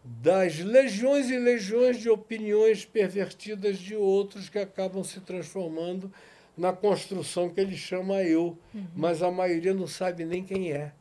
das 0.07 0.59
legiões 0.61 1.31
e 1.31 1.39
legiões 1.39 1.99
de 1.99 2.09
opiniões 2.09 2.85
pervertidas 2.85 3.79
de 3.79 3.97
outros 3.97 4.49
que 4.49 4.59
acabam 4.59 5.03
se 5.03 5.21
transformando 5.21 6.13
na 6.57 6.73
construção 6.73 7.51
que 7.51 7.61
ele 7.61 7.77
chama 7.77 8.23
eu, 8.23 8.57
uhum. 8.73 8.87
mas 8.95 9.21
a 9.21 9.31
maioria 9.31 9.75
não 9.75 9.87
sabe 9.87 10.25
nem 10.25 10.45
quem 10.45 10.73
é. 10.73 10.93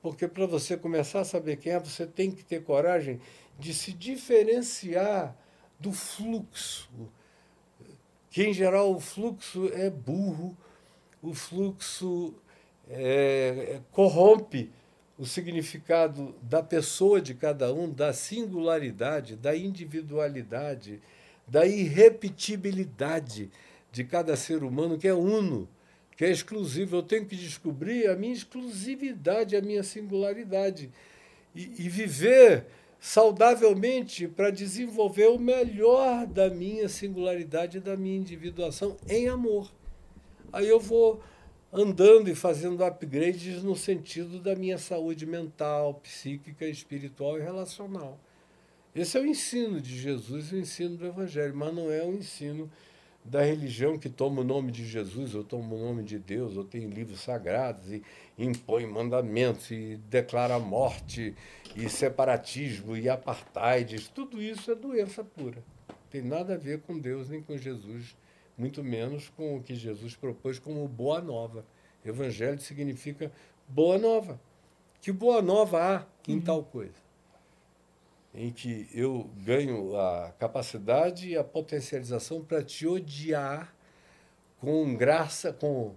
Porque 0.00 0.26
para 0.26 0.46
você 0.46 0.76
começar 0.76 1.20
a 1.20 1.24
saber 1.24 1.56
quem 1.56 1.72
é, 1.72 1.78
você 1.78 2.06
tem 2.06 2.30
que 2.30 2.42
ter 2.42 2.64
coragem 2.64 3.20
de 3.58 3.74
se 3.74 3.92
diferenciar 3.92 5.36
do 5.78 5.92
fluxo. 5.92 6.90
Que, 8.30 8.44
em 8.44 8.54
geral, 8.54 8.92
o 8.92 8.98
fluxo 8.98 9.70
é 9.74 9.90
burro, 9.90 10.56
o 11.22 11.34
fluxo 11.34 12.34
é, 12.88 13.76
é, 13.76 13.80
corrompe 13.92 14.72
o 15.22 15.24
significado 15.24 16.34
da 16.42 16.60
pessoa 16.64 17.20
de 17.20 17.32
cada 17.32 17.72
um, 17.72 17.88
da 17.88 18.12
singularidade, 18.12 19.36
da 19.36 19.56
individualidade, 19.56 21.00
da 21.46 21.64
irrepetibilidade 21.64 23.48
de 23.92 24.02
cada 24.02 24.34
ser 24.34 24.64
humano, 24.64 24.98
que 24.98 25.06
é 25.06 25.14
uno, 25.14 25.68
que 26.16 26.24
é 26.24 26.30
exclusivo. 26.32 26.96
Eu 26.96 27.04
tenho 27.04 27.24
que 27.24 27.36
descobrir 27.36 28.08
a 28.08 28.16
minha 28.16 28.32
exclusividade, 28.32 29.54
a 29.54 29.60
minha 29.60 29.84
singularidade. 29.84 30.90
E, 31.54 31.70
e 31.78 31.88
viver 31.88 32.66
saudavelmente 32.98 34.26
para 34.26 34.50
desenvolver 34.50 35.28
o 35.28 35.38
melhor 35.38 36.26
da 36.26 36.50
minha 36.50 36.88
singularidade 36.88 37.78
da 37.78 37.96
minha 37.96 38.18
individuação 38.18 38.96
em 39.08 39.28
amor. 39.28 39.70
Aí 40.52 40.66
eu 40.66 40.80
vou 40.80 41.22
andando 41.72 42.28
e 42.28 42.34
fazendo 42.34 42.84
upgrades 42.84 43.62
no 43.62 43.74
sentido 43.74 44.38
da 44.38 44.54
minha 44.54 44.76
saúde 44.76 45.24
mental, 45.24 45.94
psíquica, 45.94 46.66
espiritual 46.66 47.38
e 47.38 47.42
relacional. 47.42 48.20
Esse 48.94 49.16
é 49.16 49.20
o 49.22 49.26
ensino 49.26 49.80
de 49.80 49.98
Jesus, 49.98 50.52
o 50.52 50.56
ensino 50.56 50.98
do 50.98 51.06
Evangelho, 51.06 51.56
mas 51.56 51.74
não 51.74 51.90
é 51.90 52.04
o 52.04 52.12
ensino 52.12 52.70
da 53.24 53.40
religião 53.42 53.98
que 53.98 54.10
toma 54.10 54.42
o 54.42 54.44
nome 54.44 54.70
de 54.70 54.84
Jesus, 54.84 55.34
ou 55.34 55.42
toma 55.42 55.74
o 55.74 55.78
nome 55.78 56.02
de 56.02 56.18
Deus, 56.18 56.58
ou 56.58 56.64
tem 56.64 56.88
livros 56.88 57.20
sagrados 57.20 57.90
e 57.90 58.02
impõe 58.36 58.84
mandamentos 58.84 59.70
e 59.70 59.98
declara 60.10 60.58
morte 60.58 61.34
e 61.74 61.88
separatismo 61.88 62.94
e 62.96 63.08
apartheid. 63.08 64.10
Tudo 64.10 64.42
isso 64.42 64.70
é 64.70 64.74
doença 64.74 65.24
pura. 65.24 65.64
Tem 66.10 66.20
nada 66.20 66.54
a 66.54 66.58
ver 66.58 66.80
com 66.80 66.98
Deus 66.98 67.30
nem 67.30 67.40
com 67.40 67.56
Jesus, 67.56 68.14
muito 68.56 68.82
menos 68.82 69.28
com 69.30 69.56
o 69.56 69.62
que 69.62 69.74
Jesus 69.74 70.14
propôs 70.14 70.58
como 70.58 70.86
boa 70.88 71.20
nova. 71.20 71.64
Evangelho 72.04 72.60
significa 72.60 73.32
boa 73.68 73.98
nova. 73.98 74.40
Que 75.00 75.10
boa 75.10 75.42
nova 75.42 75.78
há 75.96 76.06
em 76.30 76.36
uhum. 76.36 76.40
tal 76.40 76.64
coisa? 76.64 77.02
em 78.34 78.50
que 78.50 78.88
eu 78.92 79.30
ganho 79.36 79.96
a 79.96 80.32
capacidade 80.38 81.28
e 81.28 81.36
a 81.36 81.44
potencialização 81.44 82.42
para 82.42 82.62
te 82.62 82.86
odiar 82.86 83.74
com 84.58 84.94
graça, 84.94 85.52
com 85.52 85.94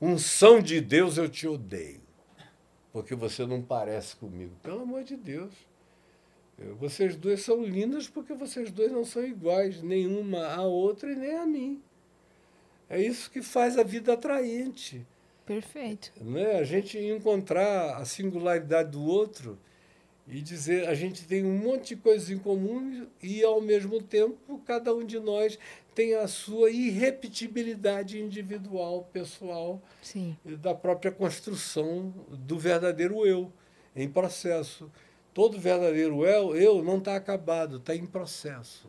unção 0.00 0.60
de 0.60 0.80
Deus, 0.80 1.16
eu 1.16 1.28
te 1.28 1.48
odeio, 1.48 2.02
porque 2.92 3.14
você 3.14 3.44
não 3.44 3.60
parece 3.62 4.14
comigo. 4.16 4.54
Pelo 4.62 4.82
amor 4.82 5.02
de 5.02 5.16
Deus. 5.16 5.52
Vocês 6.78 7.16
dois 7.16 7.42
são 7.42 7.62
lindas 7.62 8.08
porque 8.08 8.32
vocês 8.32 8.70
dois 8.70 8.90
não 8.90 9.04
são 9.04 9.24
iguais, 9.24 9.82
nenhuma 9.82 10.46
a 10.46 10.62
outra 10.62 11.12
e 11.12 11.14
nem 11.14 11.36
a 11.36 11.44
mim. 11.44 11.82
É 12.88 13.00
isso 13.00 13.30
que 13.30 13.42
faz 13.42 13.76
a 13.76 13.82
vida 13.82 14.14
atraente. 14.14 15.06
Perfeito. 15.44 16.12
Né? 16.20 16.58
A 16.58 16.64
gente 16.64 16.98
encontrar 16.98 17.96
a 17.96 18.04
singularidade 18.04 18.90
do 18.92 19.04
outro 19.04 19.58
e 20.26 20.40
dizer 20.40 20.88
a 20.88 20.94
gente 20.94 21.26
tem 21.26 21.44
um 21.44 21.58
monte 21.58 21.94
de 21.94 21.96
coisas 21.96 22.30
em 22.30 22.38
comum 22.38 23.06
e 23.22 23.44
ao 23.44 23.60
mesmo 23.60 24.02
tempo 24.02 24.60
cada 24.66 24.94
um 24.94 25.04
de 25.04 25.20
nós 25.20 25.58
tem 25.94 26.14
a 26.14 26.26
sua 26.26 26.70
irrepetibilidade 26.70 28.20
individual, 28.20 29.08
pessoal, 29.12 29.80
Sim. 30.02 30.36
da 30.44 30.74
própria 30.74 31.10
construção 31.10 32.12
do 32.30 32.58
verdadeiro 32.58 33.26
eu 33.26 33.52
em 33.94 34.08
processo. 34.08 34.90
Todo 35.36 35.60
verdadeiro 35.60 36.24
eu, 36.24 36.56
eu 36.56 36.82
não 36.82 36.96
está 36.96 37.14
acabado, 37.14 37.76
está 37.76 37.94
em 37.94 38.06
processo, 38.06 38.88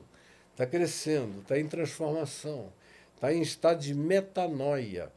está 0.51 0.65
crescendo, 0.65 1.41
está 1.41 1.59
em 1.59 1.67
transformação, 1.67 2.71
está 3.13 3.33
em 3.33 3.41
estado 3.41 3.81
de 3.81 3.93
metanoia, 3.93 5.11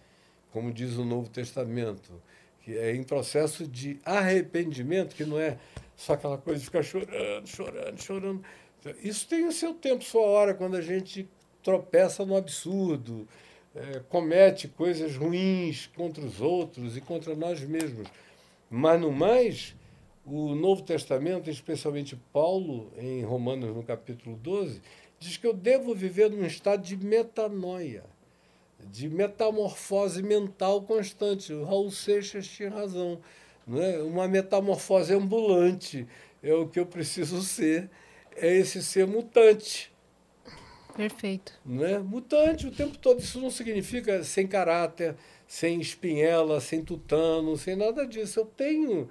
como 0.50 0.72
diz 0.72 0.96
o 0.96 1.04
Novo 1.04 1.30
Testamento, 1.30 2.20
que 2.64 2.76
é 2.76 2.96
em 2.96 3.04
processo 3.04 3.64
de 3.64 4.00
arrependimento, 4.04 5.14
que 5.14 5.24
não 5.24 5.38
é 5.38 5.56
só 5.96 6.14
aquela 6.14 6.36
coisa 6.36 6.58
de 6.58 6.64
ficar 6.64 6.82
chorando, 6.82 7.46
chorando, 7.46 8.02
chorando. 8.02 8.44
Isso 9.00 9.28
tem 9.28 9.46
o 9.46 9.52
seu 9.52 9.72
tempo, 9.72 10.02
sua 10.02 10.22
hora, 10.22 10.52
quando 10.52 10.76
a 10.76 10.82
gente 10.82 11.28
tropeça 11.62 12.26
no 12.26 12.36
absurdo, 12.36 13.28
é, 13.76 14.00
comete 14.08 14.66
coisas 14.66 15.14
ruins 15.14 15.86
contra 15.94 16.24
os 16.24 16.40
outros 16.40 16.96
e 16.96 17.00
contra 17.00 17.36
nós 17.36 17.60
mesmos. 17.60 18.08
Mas, 18.68 19.00
no 19.00 19.12
mais, 19.12 19.76
o 20.24 20.54
Novo 20.54 20.82
Testamento, 20.82 21.50
especialmente 21.50 22.16
Paulo, 22.32 22.92
em 22.96 23.22
Romanos, 23.22 23.74
no 23.74 23.82
capítulo 23.82 24.36
12, 24.36 24.80
diz 25.18 25.36
que 25.36 25.46
eu 25.46 25.52
devo 25.52 25.94
viver 25.94 26.30
num 26.30 26.44
estado 26.44 26.82
de 26.82 26.96
metanoia, 26.96 28.04
de 28.90 29.08
metamorfose 29.08 30.22
mental 30.22 30.82
constante. 30.82 31.52
O 31.52 31.64
Raul 31.64 31.90
Seixas 31.90 32.46
tinha 32.46 32.70
razão. 32.70 33.20
Né? 33.66 33.98
Uma 33.98 34.26
metamorfose 34.26 35.12
ambulante 35.12 36.06
é 36.42 36.52
o 36.54 36.66
que 36.66 36.80
eu 36.80 36.86
preciso 36.86 37.42
ser, 37.42 37.90
é 38.36 38.52
esse 38.56 38.82
ser 38.82 39.06
mutante. 39.06 39.92
Perfeito. 40.96 41.52
Né? 41.64 41.98
Mutante 41.98 42.66
o 42.66 42.70
tempo 42.70 42.96
todo. 42.98 43.20
Isso 43.20 43.40
não 43.40 43.50
significa 43.50 44.22
sem 44.24 44.46
caráter, 44.46 45.16
sem 45.46 45.80
espinhela, 45.80 46.60
sem 46.60 46.84
tutano, 46.84 47.56
sem 47.56 47.76
nada 47.76 48.06
disso. 48.06 48.40
Eu 48.40 48.46
tenho 48.46 49.08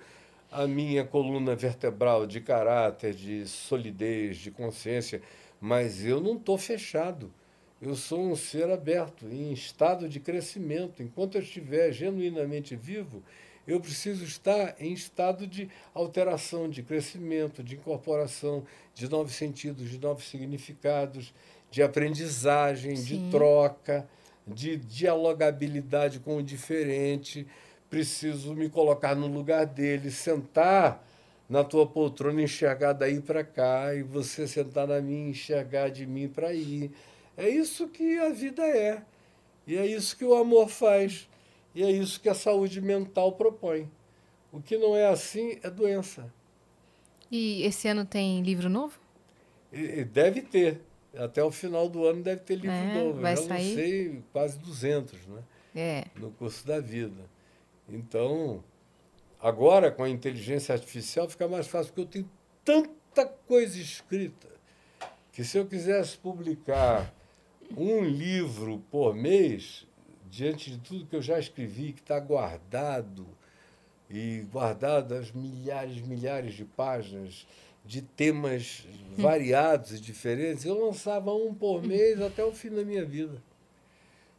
a 0.51 0.65
minha 0.65 1.05
coluna 1.05 1.55
vertebral 1.55 2.25
de 2.25 2.41
caráter, 2.41 3.13
de 3.13 3.45
solidez, 3.47 4.37
de 4.37 4.51
consciência, 4.51 5.21
mas 5.61 6.03
eu 6.03 6.19
não 6.19 6.35
estou 6.35 6.57
fechado. 6.57 7.31
Eu 7.81 7.95
sou 7.95 8.19
um 8.19 8.35
ser 8.35 8.69
aberto, 8.69 9.25
em 9.25 9.53
estado 9.53 10.09
de 10.09 10.19
crescimento. 10.19 11.01
Enquanto 11.01 11.35
eu 11.35 11.41
estiver 11.41 11.91
genuinamente 11.93 12.75
vivo, 12.75 13.23
eu 13.65 13.79
preciso 13.79 14.25
estar 14.25 14.75
em 14.79 14.91
estado 14.91 15.45
de 15.45 15.69
alteração, 15.93 16.67
de 16.67 16.81
crescimento, 16.81 17.63
de 17.63 17.75
incorporação 17.75 18.65
de 18.93 19.07
novos 19.07 19.33
sentidos, 19.33 19.89
de 19.89 19.99
novos 19.99 20.27
significados, 20.27 21.33
de 21.69 21.83
aprendizagem, 21.83 22.95
Sim. 22.95 23.03
de 23.03 23.31
troca, 23.31 24.09
de 24.45 24.75
dialogabilidade 24.75 26.19
com 26.19 26.37
o 26.37 26.43
diferente. 26.43 27.45
Preciso 27.89 28.53
me 28.53 28.69
colocar 28.69 29.15
no 29.15 29.27
lugar 29.27 29.65
dele, 29.65 30.11
sentar 30.11 31.03
na 31.49 31.63
tua 31.63 31.87
poltrona, 31.87 32.43
enxergar 32.43 32.93
daí 32.93 33.19
para 33.19 33.43
cá, 33.43 33.95
e 33.95 34.03
você 34.03 34.47
sentar 34.47 34.87
na 34.87 35.01
minha, 35.01 35.29
enxergar 35.29 35.89
de 35.89 36.05
mim 36.05 36.27
para 36.27 36.49
aí. 36.49 36.91
É 37.35 37.49
isso 37.49 37.87
que 37.87 38.19
a 38.19 38.29
vida 38.29 38.61
é. 38.63 39.01
E 39.65 39.75
é 39.75 39.85
isso 39.85 40.15
que 40.15 40.23
o 40.25 40.35
amor 40.35 40.69
faz. 40.69 41.27
E 41.73 41.83
é 41.83 41.89
isso 41.89 42.19
que 42.19 42.29
a 42.29 42.35
saúde 42.35 42.79
mental 42.81 43.31
propõe. 43.31 43.89
O 44.51 44.61
que 44.61 44.77
não 44.77 44.95
é 44.95 45.07
assim 45.07 45.57
é 45.63 45.69
doença. 45.69 46.31
E 47.31 47.63
esse 47.63 47.87
ano 47.87 48.05
tem 48.05 48.41
livro 48.41 48.69
novo? 48.69 48.99
E, 49.71 50.03
deve 50.03 50.41
ter. 50.41 50.81
Até 51.15 51.43
o 51.43 51.51
final 51.51 51.89
do 51.89 52.05
ano 52.05 52.21
deve 52.21 52.41
ter 52.41 52.55
livro 52.55 52.71
é, 52.71 52.93
novo. 52.93 53.21
Vai 53.21 53.33
Eu 53.33 53.37
sair? 53.37 53.75
sei 53.75 54.23
quase 54.31 54.57
200, 54.59 55.27
né? 55.27 55.43
É. 55.75 56.05
No 56.15 56.31
curso 56.31 56.65
da 56.65 56.79
vida. 56.79 57.23
Então, 57.91 58.63
agora 59.39 59.91
com 59.91 60.03
a 60.03 60.09
inteligência 60.09 60.73
artificial 60.73 61.27
fica 61.29 61.47
mais 61.47 61.67
fácil, 61.67 61.93
porque 61.93 62.01
eu 62.01 62.23
tenho 62.23 62.29
tanta 62.63 63.25
coisa 63.25 63.79
escrita 63.79 64.47
que 65.31 65.43
se 65.43 65.57
eu 65.57 65.65
quisesse 65.65 66.17
publicar 66.17 67.13
um 67.77 68.03
livro 68.03 68.83
por 68.91 69.15
mês, 69.15 69.87
diante 70.29 70.71
de 70.71 70.77
tudo 70.79 71.05
que 71.05 71.15
eu 71.15 71.21
já 71.21 71.39
escrevi, 71.39 71.93
que 71.93 72.01
está 72.01 72.19
guardado 72.19 73.27
e 74.09 74.45
guardadas 74.51 75.31
milhares 75.31 75.97
e 75.97 76.03
milhares 76.03 76.53
de 76.53 76.65
páginas 76.65 77.47
de 77.85 78.01
temas 78.01 78.85
variados 79.17 79.93
e 79.93 79.99
diferentes. 79.99 80.65
Eu 80.65 80.85
lançava 80.85 81.33
um 81.33 81.53
por 81.53 81.81
mês 81.81 82.21
até 82.21 82.43
o 82.43 82.51
fim 82.51 82.69
da 82.69 82.83
minha 82.83 83.05
vida. 83.05 83.41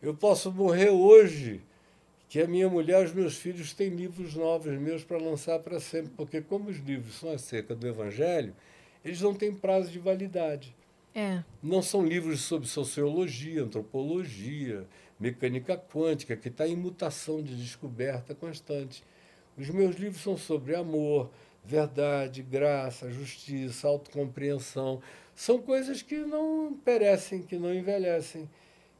Eu 0.02 0.14
posso 0.14 0.52
morrer 0.52 0.90
hoje, 0.90 1.62
que 2.30 2.40
a 2.40 2.46
minha 2.46 2.68
mulher 2.68 3.02
e 3.02 3.06
os 3.06 3.12
meus 3.12 3.36
filhos 3.36 3.72
têm 3.72 3.88
livros 3.88 4.36
novos 4.36 4.72
meus 4.78 5.02
para 5.02 5.18
lançar 5.18 5.58
para 5.58 5.80
sempre, 5.80 6.12
porque 6.16 6.40
como 6.40 6.70
os 6.70 6.78
livros 6.78 7.16
são 7.16 7.32
acerca 7.32 7.74
do 7.74 7.88
Evangelho, 7.88 8.54
eles 9.04 9.20
não 9.20 9.34
têm 9.34 9.52
prazo 9.52 9.90
de 9.90 9.98
validade. 9.98 10.72
É. 11.12 11.42
Não 11.60 11.82
são 11.82 12.06
livros 12.06 12.42
sobre 12.42 12.68
sociologia, 12.68 13.64
antropologia, 13.64 14.86
mecânica 15.18 15.76
quântica, 15.76 16.36
que 16.36 16.46
está 16.46 16.68
em 16.68 16.76
mutação 16.76 17.42
de 17.42 17.56
descoberta 17.56 18.32
constante. 18.32 19.02
Os 19.58 19.68
meus 19.68 19.96
livros 19.96 20.22
são 20.22 20.36
sobre 20.36 20.76
amor, 20.76 21.32
verdade, 21.64 22.42
graça, 22.44 23.10
justiça, 23.10 23.88
autocompreensão. 23.88 25.02
São 25.34 25.60
coisas 25.60 26.00
que 26.00 26.18
não 26.18 26.78
perecem, 26.84 27.42
que 27.42 27.58
não 27.58 27.74
envelhecem, 27.74 28.48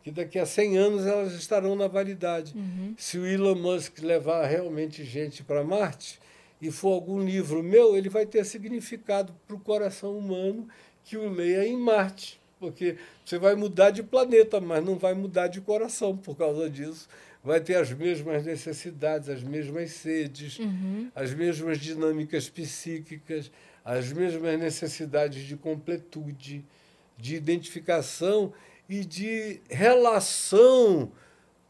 que 0.03 0.11
daqui 0.11 0.39
a 0.39 0.47
100 0.47 0.79
anos 0.79 1.07
elas 1.07 1.33
estarão 1.35 1.75
na 1.77 1.87
validade. 1.87 2.53
Uhum. 2.57 2.95
Se 2.97 3.19
o 3.19 3.27
Elon 3.27 3.55
Musk 3.57 3.99
levar 4.01 4.47
realmente 4.47 5.05
gente 5.05 5.43
para 5.43 5.63
Marte 5.63 6.19
e 6.61 6.71
for 6.71 6.93
algum 6.93 7.23
livro 7.23 7.63
meu, 7.63 7.97
ele 7.97 8.09
vai 8.09 8.25
ter 8.27 8.45
significado 8.45 9.35
para 9.47 9.57
o 9.57 9.61
coração 9.61 10.17
humano 10.17 10.67
que 11.05 11.17
o 11.17 11.29
leia 11.31 11.67
em 11.67 11.77
Marte, 11.77 12.41
porque 12.59 12.97
você 13.25 13.39
vai 13.39 13.55
mudar 13.55 13.91
de 13.91 14.03
planeta, 14.03 14.61
mas 14.61 14.85
não 14.85 14.97
vai 14.97 15.15
mudar 15.15 15.49
de 15.49 15.61
coração 15.61 16.17
por 16.17 16.37
causa 16.37 16.69
disso. 16.69 17.09
Vai 17.43 17.59
ter 17.61 17.77
as 17.77 17.91
mesmas 17.91 18.45
necessidades, 18.45 19.29
as 19.31 19.43
mesmas 19.43 19.93
sedes, 19.93 20.59
Uhum. 20.59 21.11
as 21.15 21.33
mesmas 21.33 21.79
dinâmicas 21.79 22.51
psíquicas, 22.51 23.51
as 23.83 24.13
mesmas 24.13 24.59
necessidades 24.61 25.45
de 25.47 25.57
completude, 25.57 26.63
de 27.17 27.35
identificação 27.37 28.53
e 28.91 29.05
de 29.05 29.61
relação 29.71 31.13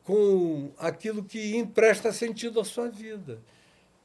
com 0.02 0.72
aquilo 0.78 1.22
que 1.22 1.54
empresta 1.54 2.12
sentido 2.12 2.58
à 2.58 2.64
sua 2.64 2.88
vida, 2.88 3.38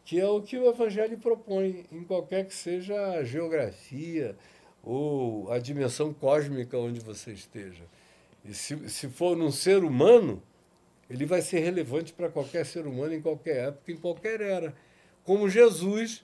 que 0.04 0.20
é 0.20 0.28
o 0.28 0.42
que 0.42 0.58
o 0.58 0.70
Evangelho 0.70 1.18
propõe, 1.18 1.86
em 1.90 2.04
qualquer 2.04 2.46
que 2.46 2.54
seja 2.54 2.94
a 3.12 3.24
geografia 3.24 4.36
ou 4.84 5.50
a 5.50 5.58
dimensão 5.58 6.14
cósmica 6.14 6.78
onde 6.78 7.00
você 7.00 7.32
esteja. 7.32 7.84
E 8.44 8.54
se, 8.54 8.90
se 8.90 9.08
for 9.08 9.36
num 9.36 9.50
ser 9.50 9.84
humano, 9.84 10.44
ele 11.10 11.26
vai 11.26 11.42
ser 11.42 11.60
relevante 11.60 12.12
para 12.12 12.30
qualquer 12.30 12.66
ser 12.66 12.86
humano 12.86 13.14
em 13.14 13.22
qualquer 13.22 13.68
época, 13.70 13.92
em 13.94 13.98
qualquer 13.98 14.42
era. 14.42 14.76
Como 15.24 15.50
Jesus, 15.50 16.24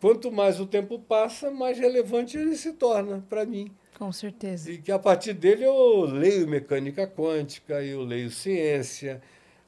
quanto 0.00 0.32
mais 0.32 0.58
o 0.58 0.66
tempo 0.66 0.98
passa, 0.98 1.48
mais 1.48 1.78
relevante 1.78 2.36
ele 2.36 2.56
se 2.56 2.72
torna 2.72 3.24
para 3.28 3.46
mim. 3.46 3.70
Com 3.98 4.12
certeza. 4.12 4.70
E 4.70 4.78
que 4.78 4.92
a 4.92 4.98
partir 4.98 5.32
dele 5.32 5.64
eu 5.64 6.02
leio 6.02 6.46
mecânica 6.46 7.06
quântica, 7.06 7.82
eu 7.82 8.02
leio 8.02 8.30
ciência, 8.30 9.20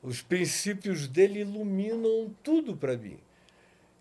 os 0.02 0.22
princípios 0.22 1.08
dele 1.08 1.40
iluminam 1.40 2.32
tudo 2.42 2.76
para 2.76 2.96
mim. 2.96 3.18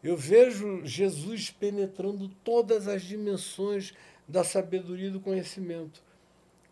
Eu 0.03 0.15
vejo 0.15 0.85
Jesus 0.85 1.49
penetrando 1.49 2.29
todas 2.43 2.87
as 2.87 3.01
dimensões 3.01 3.93
da 4.27 4.43
sabedoria 4.43 5.07
e 5.07 5.11
do 5.11 5.19
conhecimento. 5.19 6.01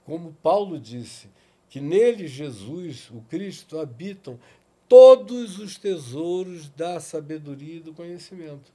Como 0.05 0.37
Paulo 0.41 0.79
disse, 0.79 1.27
que 1.69 1.81
nele, 1.81 2.27
Jesus, 2.27 3.09
o 3.09 3.21
Cristo, 3.29 3.79
habitam 3.79 4.39
todos 4.87 5.59
os 5.59 5.77
tesouros 5.77 6.69
da 6.69 6.99
sabedoria 6.99 7.77
e 7.77 7.81
do 7.81 7.93
conhecimento. 7.93 8.71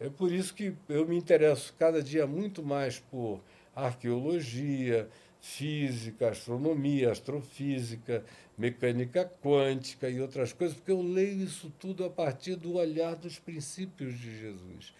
É 0.00 0.08
por 0.08 0.32
isso 0.32 0.54
que 0.54 0.74
eu 0.88 1.06
me 1.06 1.16
interesso 1.16 1.74
cada 1.78 2.02
dia 2.02 2.26
muito 2.26 2.62
mais 2.62 2.98
por 3.10 3.40
arqueologia, 3.74 5.08
física, 5.40 6.30
astronomia, 6.30 7.10
astrofísica, 7.10 8.24
mecânica 8.56 9.30
quântica 9.42 10.08
e 10.08 10.20
outras 10.20 10.52
coisas, 10.52 10.76
porque 10.76 10.92
eu 10.92 11.02
leio 11.02 11.42
isso 11.42 11.72
tudo 11.78 12.04
a 12.04 12.10
partir 12.10 12.56
do 12.56 12.74
olhar 12.74 13.14
dos 13.14 13.38
princípios 13.38 14.18
de 14.18 14.40
Jesus, 14.40 14.94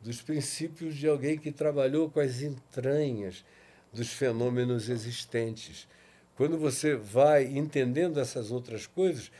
dos 0.00 0.20
princípios 0.20 0.94
de 0.94 1.08
alguém 1.08 1.38
que 1.38 1.50
trabalhou 1.50 2.10
com 2.10 2.20
as 2.20 2.42
entranhas 2.42 3.44
dos 3.92 4.08
fenômenos 4.08 4.88
existentes. 4.88 5.88
Quando 6.36 6.58
você 6.58 6.94
vai 6.94 7.44
entendendo 7.44 8.20
essas 8.20 8.50
outras 8.50 8.86
coisas, 8.86 9.30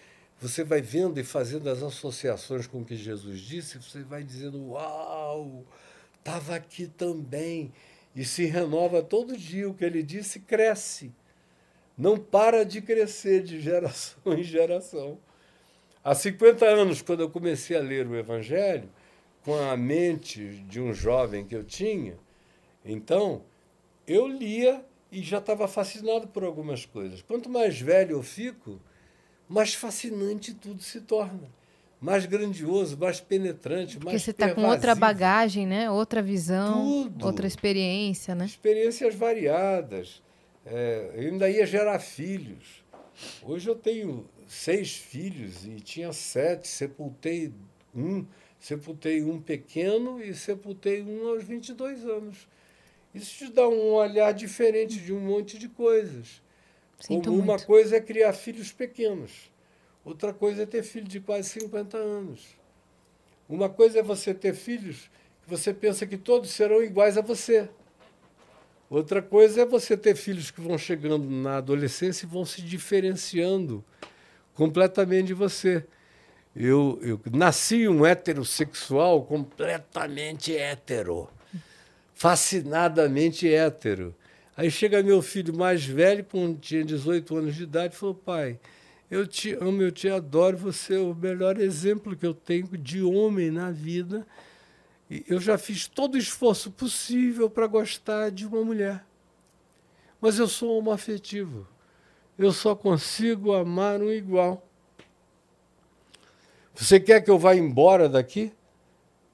você 0.40 0.64
vai 0.64 0.80
vendo 0.80 1.18
e 1.18 1.24
fazendo 1.24 1.68
as 1.68 1.82
associações 1.82 2.66
com 2.66 2.80
o 2.80 2.84
que 2.84 2.96
Jesus 2.96 3.40
disse, 3.40 3.78
você 3.78 4.02
vai 4.02 4.22
dizendo: 4.22 4.70
Uau, 4.70 5.64
estava 6.18 6.54
aqui 6.54 6.86
também. 6.86 7.72
E 8.18 8.24
se 8.24 8.46
renova 8.46 9.00
todo 9.00 9.36
dia. 9.36 9.70
O 9.70 9.74
que 9.74 9.84
ele 9.84 10.02
disse 10.02 10.40
cresce. 10.40 11.14
Não 11.96 12.18
para 12.18 12.64
de 12.64 12.82
crescer 12.82 13.44
de 13.44 13.60
geração 13.60 14.20
em 14.36 14.42
geração. 14.42 15.20
Há 16.02 16.16
50 16.16 16.66
anos, 16.66 17.00
quando 17.00 17.20
eu 17.20 17.30
comecei 17.30 17.76
a 17.76 17.80
ler 17.80 18.08
o 18.08 18.16
Evangelho, 18.16 18.90
com 19.44 19.54
a 19.54 19.76
mente 19.76 20.64
de 20.68 20.80
um 20.80 20.92
jovem 20.92 21.44
que 21.44 21.54
eu 21.54 21.62
tinha, 21.62 22.18
então 22.84 23.44
eu 24.04 24.26
lia 24.26 24.84
e 25.12 25.22
já 25.22 25.38
estava 25.38 25.68
fascinado 25.68 26.26
por 26.26 26.42
algumas 26.42 26.84
coisas. 26.84 27.22
Quanto 27.22 27.48
mais 27.48 27.80
velho 27.80 28.16
eu 28.16 28.22
fico, 28.24 28.80
mais 29.48 29.74
fascinante 29.74 30.52
tudo 30.54 30.82
se 30.82 31.02
torna. 31.02 31.48
Mais 32.00 32.26
grandioso, 32.26 32.96
mais 32.96 33.20
penetrante, 33.20 33.96
Porque 33.96 34.12
mais 34.12 34.22
você 34.22 34.30
está 34.30 34.54
com 34.54 34.64
outra 34.64 34.94
bagagem, 34.94 35.66
né? 35.66 35.90
Outra 35.90 36.22
visão, 36.22 37.04
Tudo. 37.04 37.26
outra 37.26 37.46
experiência, 37.46 38.34
né? 38.34 38.44
Experiências 38.44 39.14
variadas. 39.14 40.22
É, 40.64 41.10
eu 41.14 41.32
ainda 41.32 41.50
ia 41.50 41.66
gerar 41.66 41.98
filhos. 41.98 42.84
Hoje 43.42 43.68
eu 43.68 43.74
tenho 43.74 44.28
seis 44.46 44.96
filhos 44.96 45.64
e 45.66 45.80
tinha 45.80 46.12
sete. 46.12 46.68
Sepultei 46.68 47.52
um, 47.94 48.24
sepultei 48.60 49.22
um 49.24 49.40
pequeno 49.40 50.22
e 50.22 50.34
sepultei 50.34 51.02
um 51.02 51.26
aos 51.28 51.42
22 51.42 52.04
anos. 52.06 52.46
Isso 53.14 53.46
te 53.46 53.52
dá 53.52 53.68
um 53.68 53.92
olhar 53.94 54.32
diferente 54.32 55.00
de 55.00 55.12
um 55.12 55.18
monte 55.20 55.58
de 55.58 55.68
coisas. 55.68 56.40
Sinto 57.00 57.30
Como 57.30 57.42
uma 57.42 57.54
muito. 57.54 57.66
coisa 57.66 57.96
é 57.96 58.00
criar 58.00 58.32
filhos 58.32 58.72
pequenos, 58.72 59.50
outra 60.08 60.32
coisa 60.32 60.62
é 60.62 60.66
ter 60.66 60.82
filho 60.82 61.06
de 61.06 61.20
quase 61.20 61.50
50 61.50 61.96
anos. 61.96 62.56
Uma 63.48 63.68
coisa 63.68 63.98
é 63.98 64.02
você 64.02 64.32
ter 64.32 64.54
filhos 64.54 65.10
que 65.42 65.50
você 65.50 65.72
pensa 65.72 66.06
que 66.06 66.16
todos 66.16 66.50
serão 66.50 66.82
iguais 66.82 67.18
a 67.18 67.20
você. 67.20 67.68
Outra 68.88 69.20
coisa 69.20 69.62
é 69.62 69.66
você 69.66 69.96
ter 69.96 70.16
filhos 70.16 70.50
que 70.50 70.62
vão 70.62 70.78
chegando 70.78 71.28
na 71.28 71.58
adolescência 71.58 72.24
e 72.24 72.28
vão 72.28 72.44
se 72.44 72.62
diferenciando 72.62 73.84
completamente 74.54 75.26
de 75.26 75.34
você. 75.34 75.84
Eu, 76.56 76.98
eu 77.02 77.20
nasci 77.30 77.86
um 77.86 78.04
heterossexual 78.04 79.24
completamente 79.24 80.56
hétero, 80.56 81.28
fascinadamente 82.14 83.46
hétero. 83.46 84.14
Aí 84.56 84.70
chega 84.70 85.02
meu 85.02 85.20
filho 85.20 85.54
mais 85.54 85.84
velho, 85.84 86.24
com 86.24 86.54
tinha 86.54 86.82
18 86.82 87.36
anos 87.36 87.54
de 87.54 87.62
idade, 87.64 87.94
e 87.94 87.98
falou: 87.98 88.14
pai, 88.14 88.58
eu 89.10 89.26
te 89.26 89.54
amo, 89.54 89.82
eu 89.82 89.90
te 89.90 90.08
adoro, 90.08 90.56
você 90.56 90.96
é 90.96 91.00
o 91.00 91.14
melhor 91.14 91.58
exemplo 91.58 92.14
que 92.14 92.26
eu 92.26 92.34
tenho 92.34 92.66
de 92.76 93.02
homem 93.02 93.50
na 93.50 93.70
vida. 93.70 94.26
E 95.10 95.24
eu 95.26 95.40
já 95.40 95.56
fiz 95.56 95.86
todo 95.86 96.14
o 96.14 96.18
esforço 96.18 96.70
possível 96.70 97.48
para 97.48 97.66
gostar 97.66 98.30
de 98.30 98.46
uma 98.46 98.62
mulher. 98.62 99.04
Mas 100.20 100.38
eu 100.38 100.46
sou 100.46 100.78
homoafetivo. 100.78 101.66
Eu 102.38 102.52
só 102.52 102.74
consigo 102.74 103.54
amar 103.54 104.00
um 104.02 104.10
igual. 104.10 104.66
Você 106.74 107.00
quer 107.00 107.22
que 107.22 107.30
eu 107.30 107.38
vá 107.38 107.56
embora 107.56 108.08
daqui? 108.08 108.52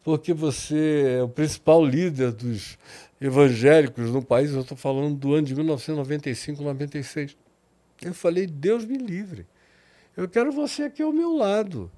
Porque 0.04 0.32
você 0.32 1.16
é 1.18 1.22
o 1.22 1.28
principal 1.28 1.84
líder 1.84 2.32
dos 2.32 2.78
evangélicos 3.20 4.10
no 4.10 4.22
país. 4.22 4.52
Eu 4.52 4.60
estou 4.60 4.76
falando 4.76 5.16
do 5.16 5.34
ano 5.34 5.46
de 5.46 5.54
1995, 5.54 6.62
96. 6.62 7.36
Eu 8.02 8.14
falei, 8.14 8.46
Deus 8.46 8.84
me 8.84 8.96
livre. 8.96 9.46
Eu 10.16 10.28
quero 10.28 10.52
você 10.52 10.84
aqui 10.84 11.02
ao 11.02 11.12
meu 11.12 11.34
lado. 11.34 11.90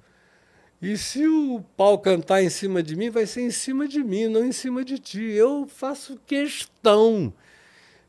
E 0.81 0.97
se 0.97 1.27
o 1.27 1.63
pau 1.75 1.97
cantar 1.99 2.43
em 2.43 2.49
cima 2.49 2.83
de 2.83 2.95
mim, 2.95 3.09
vai 3.09 3.25
ser 3.25 3.41
em 3.41 3.51
cima 3.51 3.87
de 3.87 4.03
mim, 4.03 4.27
não 4.27 4.45
em 4.45 4.51
cima 4.51 4.83
de 4.83 4.99
ti. 4.99 5.21
Eu 5.21 5.67
faço 5.67 6.19
questão 6.25 7.33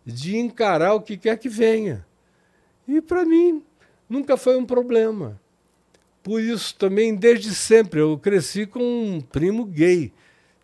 de 0.05 0.37
encarar 0.37 0.95
o 0.95 1.01
que 1.01 1.17
quer 1.17 1.39
que 1.39 1.49
venha. 1.49 2.07
E 2.87 3.01
para 3.01 3.25
mim, 3.25 3.63
nunca 4.09 4.37
foi 4.37 4.57
um 4.57 4.65
problema. 4.65 5.41
Por 6.23 6.41
isso, 6.41 6.75
também, 6.75 7.15
desde 7.15 7.55
sempre, 7.55 8.01
eu 8.01 8.19
cresci 8.19 8.67
com 8.67 8.81
um 8.81 9.21
primo 9.21 9.65
gay, 9.65 10.13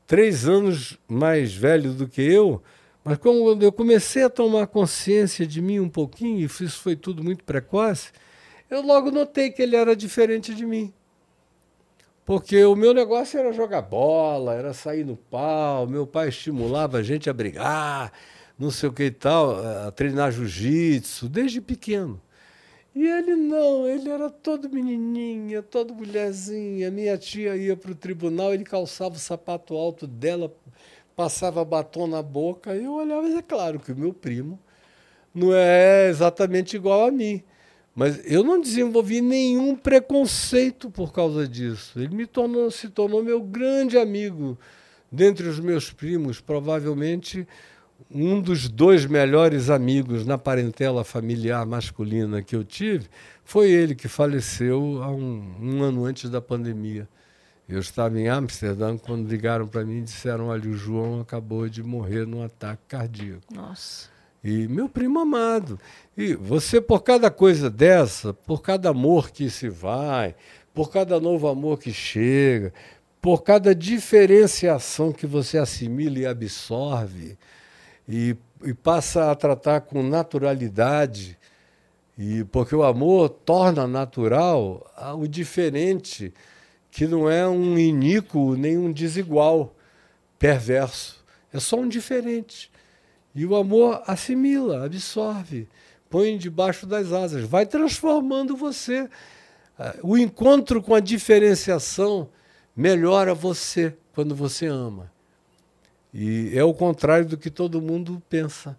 três 0.06 0.46
anos 0.46 0.98
mais 1.08 1.54
velho 1.54 1.92
do 1.92 2.06
que 2.08 2.20
eu, 2.20 2.62
mas 3.02 3.18
quando 3.18 3.62
eu 3.62 3.72
comecei 3.72 4.22
a 4.22 4.30
tomar 4.30 4.66
consciência 4.66 5.46
de 5.46 5.60
mim 5.62 5.80
um 5.80 5.88
pouquinho, 5.88 6.40
e 6.40 6.44
isso 6.44 6.80
foi 6.80 6.96
tudo 6.96 7.22
muito 7.22 7.44
precoce, 7.44 8.12
eu 8.76 8.82
logo 8.82 9.10
notei 9.10 9.50
que 9.50 9.62
ele 9.62 9.76
era 9.76 9.94
diferente 9.94 10.54
de 10.54 10.66
mim. 10.66 10.92
Porque 12.24 12.64
o 12.64 12.74
meu 12.74 12.94
negócio 12.94 13.38
era 13.38 13.52
jogar 13.52 13.82
bola, 13.82 14.54
era 14.54 14.72
sair 14.72 15.04
no 15.04 15.16
pau, 15.16 15.86
meu 15.86 16.06
pai 16.06 16.28
estimulava 16.28 16.98
a 16.98 17.02
gente 17.02 17.28
a 17.28 17.32
brigar, 17.32 18.12
não 18.58 18.70
sei 18.70 18.88
o 18.88 18.92
que 18.92 19.04
e 19.04 19.10
tal, 19.10 19.60
a 19.86 19.90
treinar 19.90 20.32
jiu-jitsu, 20.32 21.28
desde 21.28 21.60
pequeno. 21.60 22.20
E 22.94 23.06
ele 23.06 23.34
não, 23.34 23.86
ele 23.86 24.08
era 24.08 24.30
todo 24.30 24.70
menininha, 24.70 25.62
todo 25.62 25.92
mulherzinha. 25.92 26.90
Minha 26.90 27.18
tia 27.18 27.56
ia 27.56 27.76
para 27.76 27.90
o 27.90 27.94
tribunal, 27.94 28.54
ele 28.54 28.64
calçava 28.64 29.16
o 29.16 29.18
sapato 29.18 29.74
alto 29.74 30.06
dela, 30.06 30.54
passava 31.16 31.64
batom 31.64 32.06
na 32.06 32.22
boca. 32.22 32.74
E 32.76 32.84
eu 32.84 32.94
olhava, 32.94 33.22
mas 33.22 33.34
é 33.34 33.42
claro 33.42 33.80
que 33.80 33.90
o 33.90 33.96
meu 33.96 34.14
primo 34.14 34.60
não 35.34 35.52
é 35.52 36.08
exatamente 36.08 36.76
igual 36.76 37.08
a 37.08 37.10
mim. 37.10 37.42
Mas 37.94 38.20
eu 38.24 38.42
não 38.42 38.60
desenvolvi 38.60 39.20
nenhum 39.20 39.76
preconceito 39.76 40.90
por 40.90 41.12
causa 41.12 41.46
disso. 41.46 41.98
Ele 41.98 42.14
me 42.14 42.26
tornou, 42.26 42.70
se 42.70 42.88
tornou 42.88 43.22
meu 43.22 43.40
grande 43.40 43.96
amigo. 43.96 44.58
Dentre 45.10 45.46
os 45.46 45.60
meus 45.60 45.92
primos, 45.92 46.40
provavelmente 46.40 47.46
um 48.10 48.40
dos 48.40 48.68
dois 48.68 49.06
melhores 49.06 49.70
amigos 49.70 50.26
na 50.26 50.36
parentela 50.36 51.04
familiar 51.04 51.64
masculina 51.64 52.42
que 52.42 52.56
eu 52.56 52.64
tive 52.64 53.08
foi 53.44 53.70
ele 53.70 53.94
que 53.94 54.08
faleceu 54.08 55.00
há 55.02 55.10
um, 55.10 55.54
um 55.60 55.82
ano 55.82 56.04
antes 56.04 56.28
da 56.28 56.40
pandemia. 56.40 57.08
Eu 57.68 57.78
estava 57.78 58.18
em 58.18 58.28
Amsterdã 58.28 58.96
quando 58.98 59.28
ligaram 59.28 59.66
para 59.66 59.84
mim 59.84 59.98
e 59.98 60.02
disseram: 60.02 60.48
Olha, 60.48 60.68
o 60.68 60.74
João 60.74 61.20
acabou 61.20 61.68
de 61.68 61.82
morrer 61.82 62.26
num 62.26 62.42
ataque 62.42 62.82
cardíaco. 62.88 63.42
Nossa. 63.54 64.13
E 64.44 64.68
meu 64.68 64.90
primo 64.90 65.18
amado. 65.20 65.80
E 66.14 66.34
você, 66.34 66.78
por 66.78 67.02
cada 67.02 67.30
coisa 67.30 67.70
dessa, 67.70 68.34
por 68.34 68.60
cada 68.60 68.90
amor 68.90 69.30
que 69.30 69.48
se 69.48 69.70
vai, 69.70 70.34
por 70.74 70.90
cada 70.90 71.18
novo 71.18 71.48
amor 71.48 71.78
que 71.78 71.94
chega, 71.94 72.70
por 73.22 73.42
cada 73.42 73.74
diferenciação 73.74 75.12
que 75.12 75.26
você 75.26 75.56
assimila 75.56 76.18
e 76.18 76.26
absorve, 76.26 77.38
e, 78.06 78.36
e 78.62 78.74
passa 78.74 79.30
a 79.30 79.34
tratar 79.34 79.80
com 79.80 80.02
naturalidade, 80.02 81.38
e 82.18 82.44
porque 82.44 82.76
o 82.76 82.82
amor 82.82 83.30
torna 83.30 83.86
natural 83.86 84.86
o 85.18 85.26
diferente, 85.26 86.34
que 86.90 87.06
não 87.06 87.30
é 87.30 87.48
um 87.48 87.78
iníquo 87.78 88.54
nem 88.56 88.76
um 88.76 88.92
desigual, 88.92 89.74
perverso. 90.38 91.24
É 91.50 91.58
só 91.58 91.76
um 91.76 91.88
diferente. 91.88 92.70
E 93.34 93.44
o 93.44 93.56
amor 93.56 94.02
assimila, 94.06 94.84
absorve, 94.84 95.68
põe 96.08 96.38
debaixo 96.38 96.86
das 96.86 97.12
asas, 97.12 97.44
vai 97.44 97.66
transformando 97.66 98.56
você. 98.56 99.08
Ah, 99.78 99.96
o 100.02 100.16
encontro 100.16 100.80
com 100.80 100.94
a 100.94 101.00
diferenciação 101.00 102.28
melhora 102.76 103.34
você 103.34 103.96
quando 104.12 104.34
você 104.34 104.66
ama. 104.66 105.10
E 106.12 106.52
é 106.56 106.62
o 106.62 106.72
contrário 106.72 107.26
do 107.26 107.36
que 107.36 107.50
todo 107.50 107.82
mundo 107.82 108.22
pensa. 108.30 108.78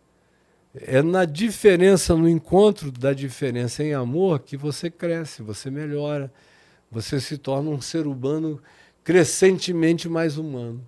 É 0.74 1.02
na 1.02 1.26
diferença, 1.26 2.16
no 2.16 2.28
encontro 2.30 2.92
da 2.92 3.12
diferença 3.14 3.84
em 3.84 3.94
amor, 3.94 4.40
que 4.40 4.56
você 4.56 4.90
cresce, 4.90 5.42
você 5.42 5.70
melhora, 5.70 6.32
você 6.90 7.20
se 7.20 7.38
torna 7.38 7.70
um 7.70 7.82
ser 7.82 8.08
humano 8.08 8.62
crescentemente 9.04 10.08
mais 10.08 10.38
humano. 10.38 10.82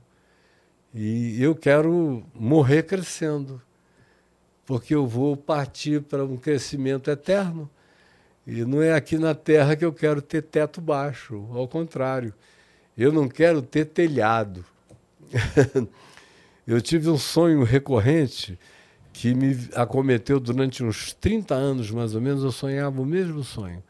E 0.99 1.39
eu 1.43 1.53
quero 1.53 2.23
morrer 2.33 2.81
crescendo, 2.81 3.61
porque 4.65 4.95
eu 4.95 5.05
vou 5.05 5.37
partir 5.37 6.01
para 6.01 6.25
um 6.25 6.35
crescimento 6.35 7.11
eterno. 7.11 7.69
E 8.47 8.65
não 8.65 8.81
é 8.81 8.95
aqui 8.95 9.15
na 9.15 9.35
Terra 9.35 9.75
que 9.75 9.85
eu 9.85 9.93
quero 9.93 10.23
ter 10.23 10.41
teto 10.41 10.81
baixo, 10.81 11.47
ao 11.53 11.67
contrário. 11.67 12.33
Eu 12.97 13.11
não 13.11 13.29
quero 13.29 13.61
ter 13.61 13.85
telhado. 13.85 14.65
eu 16.65 16.81
tive 16.81 17.11
um 17.11 17.17
sonho 17.19 17.63
recorrente 17.63 18.57
que 19.13 19.35
me 19.35 19.69
acometeu 19.75 20.39
durante 20.39 20.83
uns 20.83 21.13
30 21.13 21.53
anos, 21.53 21.91
mais 21.91 22.15
ou 22.15 22.21
menos. 22.21 22.43
Eu 22.43 22.51
sonhava 22.51 22.99
o 22.99 23.05
mesmo 23.05 23.43
sonho, 23.43 23.83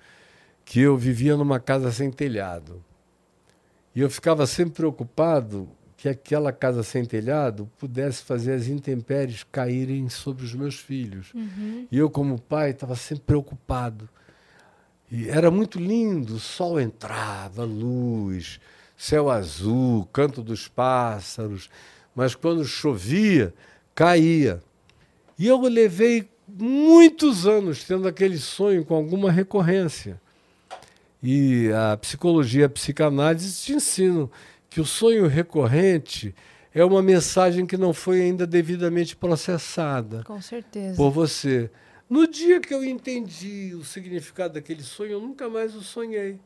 que 0.65 0.81
eu 0.81 0.97
vivia 0.97 1.37
numa 1.37 1.57
casa 1.57 1.89
sem 1.89 2.11
telhado. 2.11 2.83
E 3.95 4.01
eu 4.01 4.09
ficava 4.09 4.45
sempre 4.45 4.73
preocupado 4.73 5.69
que 5.97 6.07
aquela 6.07 6.51
casa 6.51 6.83
sem 6.83 7.03
telhado 7.03 7.67
pudesse 7.79 8.21
fazer 8.21 8.53
as 8.53 8.67
intempéries 8.67 9.43
caírem 9.51 10.07
sobre 10.09 10.45
os 10.45 10.53
meus 10.53 10.75
filhos. 10.75 11.33
Uhum. 11.33 11.87
E 11.91 11.97
eu, 11.97 12.07
como 12.07 12.39
pai, 12.39 12.69
estava 12.69 12.95
sempre 12.95 13.23
preocupado. 13.25 14.07
E 15.11 15.27
era 15.27 15.49
muito 15.49 15.79
lindo, 15.79 16.35
o 16.35 16.39
sol 16.39 16.79
entrava, 16.79 17.63
luz, 17.63 18.59
céu 18.95 19.31
azul, 19.31 20.07
canto 20.13 20.43
dos 20.43 20.67
pássaros, 20.67 21.67
mas 22.13 22.35
quando 22.35 22.63
chovia, 22.63 23.51
caía. 23.95 24.61
E 25.39 25.47
eu 25.47 25.59
levei 25.61 26.29
muitos 26.47 27.47
anos 27.47 27.83
tendo 27.83 28.07
aquele 28.07 28.37
sonho 28.37 28.85
com 28.85 28.93
alguma 28.93 29.31
recorrência. 29.31 30.21
E 31.23 31.71
a 31.71 31.97
psicologia 31.97 32.67
a 32.67 32.69
psicanálise 32.69 33.63
te 33.63 33.73
ensinam 33.73 34.29
que 34.77 34.81
o 34.81 34.85
sonho 34.85 35.25
recorrente 35.25 36.35
é 36.71 36.85
uma 36.85 37.01
mensagem 37.01 37.65
que 37.65 37.75
não 37.75 37.95
foi 37.95 38.21
ainda 38.21 38.45
devidamente 38.45 39.15
processada. 39.15 40.23
Com 40.23 40.39
certeza. 40.39 40.95
Por 40.95 41.09
você. 41.09 41.71
No 42.07 42.27
dia 42.27 42.59
que 42.59 42.71
eu 42.71 42.85
entendi 42.85 43.73
o 43.73 43.83
significado 43.83 44.53
daquele 44.53 44.83
sonho, 44.83 45.13
eu 45.13 45.19
nunca 45.19 45.49
mais 45.49 45.73
o 45.73 45.81
sonhei. 45.81 46.39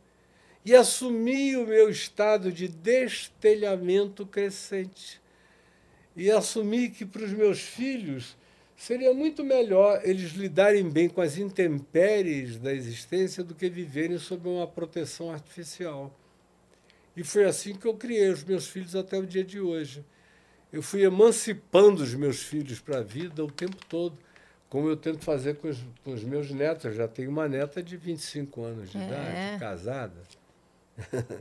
E 0.64 0.74
assumi 0.74 1.58
o 1.58 1.68
meu 1.68 1.90
estado 1.90 2.53
de 2.53 2.70
destelhamento 2.70 4.26
crescente. 4.26 5.22
E 6.16 6.32
assumi 6.32 6.88
que 6.88 7.06
para 7.06 7.26
os 7.26 7.34
meus 7.34 7.60
filhos 7.60 8.38
seria 8.78 9.14
muito 9.14 9.44
melhor 9.44 9.99
eles 10.06 10.32
lidarem 10.32 10.90
bem 10.90 11.10
com 11.10 11.20
as 11.20 11.38
intempéries 11.38 12.58
da 12.58 12.74
existência 12.74 13.44
do 13.44 13.53
que 13.53 13.70
viverem 13.70 14.18
sob 14.18 14.48
uma 14.48 14.66
proteção 14.66 15.34
artificial. 15.34 16.18
E 17.16 17.24
foi 17.24 17.46
assim 17.46 17.76
que 17.76 17.86
eu 17.86 17.94
criei 17.94 18.30
os 18.30 18.44
meus 18.44 18.68
filhos 18.68 18.96
até 18.96 19.18
o 19.18 19.26
dia 19.26 19.44
de 19.44 19.60
hoje. 19.60 20.06
Eu 20.72 20.82
fui 20.82 21.04
emancipando 21.04 22.02
os 22.02 22.14
meus 22.14 22.42
filhos 22.42 22.80
para 22.80 23.00
a 23.00 23.04
vida 23.04 23.44
o 23.44 23.52
tempo 23.52 23.78
todo, 23.90 24.18
como 24.70 24.88
eu 24.88 24.96
tento 24.96 25.20
fazer 25.20 25.56
com 25.56 25.68
os, 25.68 25.78
com 26.04 26.14
os 26.14 26.24
meus 26.24 26.50
netos. 26.52 26.86
Eu 26.86 26.94
já 26.94 27.08
tenho 27.08 27.30
uma 27.30 27.48
neta 27.48 27.84
de 27.84 27.98
25 27.98 28.64
anos 28.64 28.90
de 28.90 28.98
é. 28.98 29.06
idade, 29.06 29.60
casada. 29.60 30.22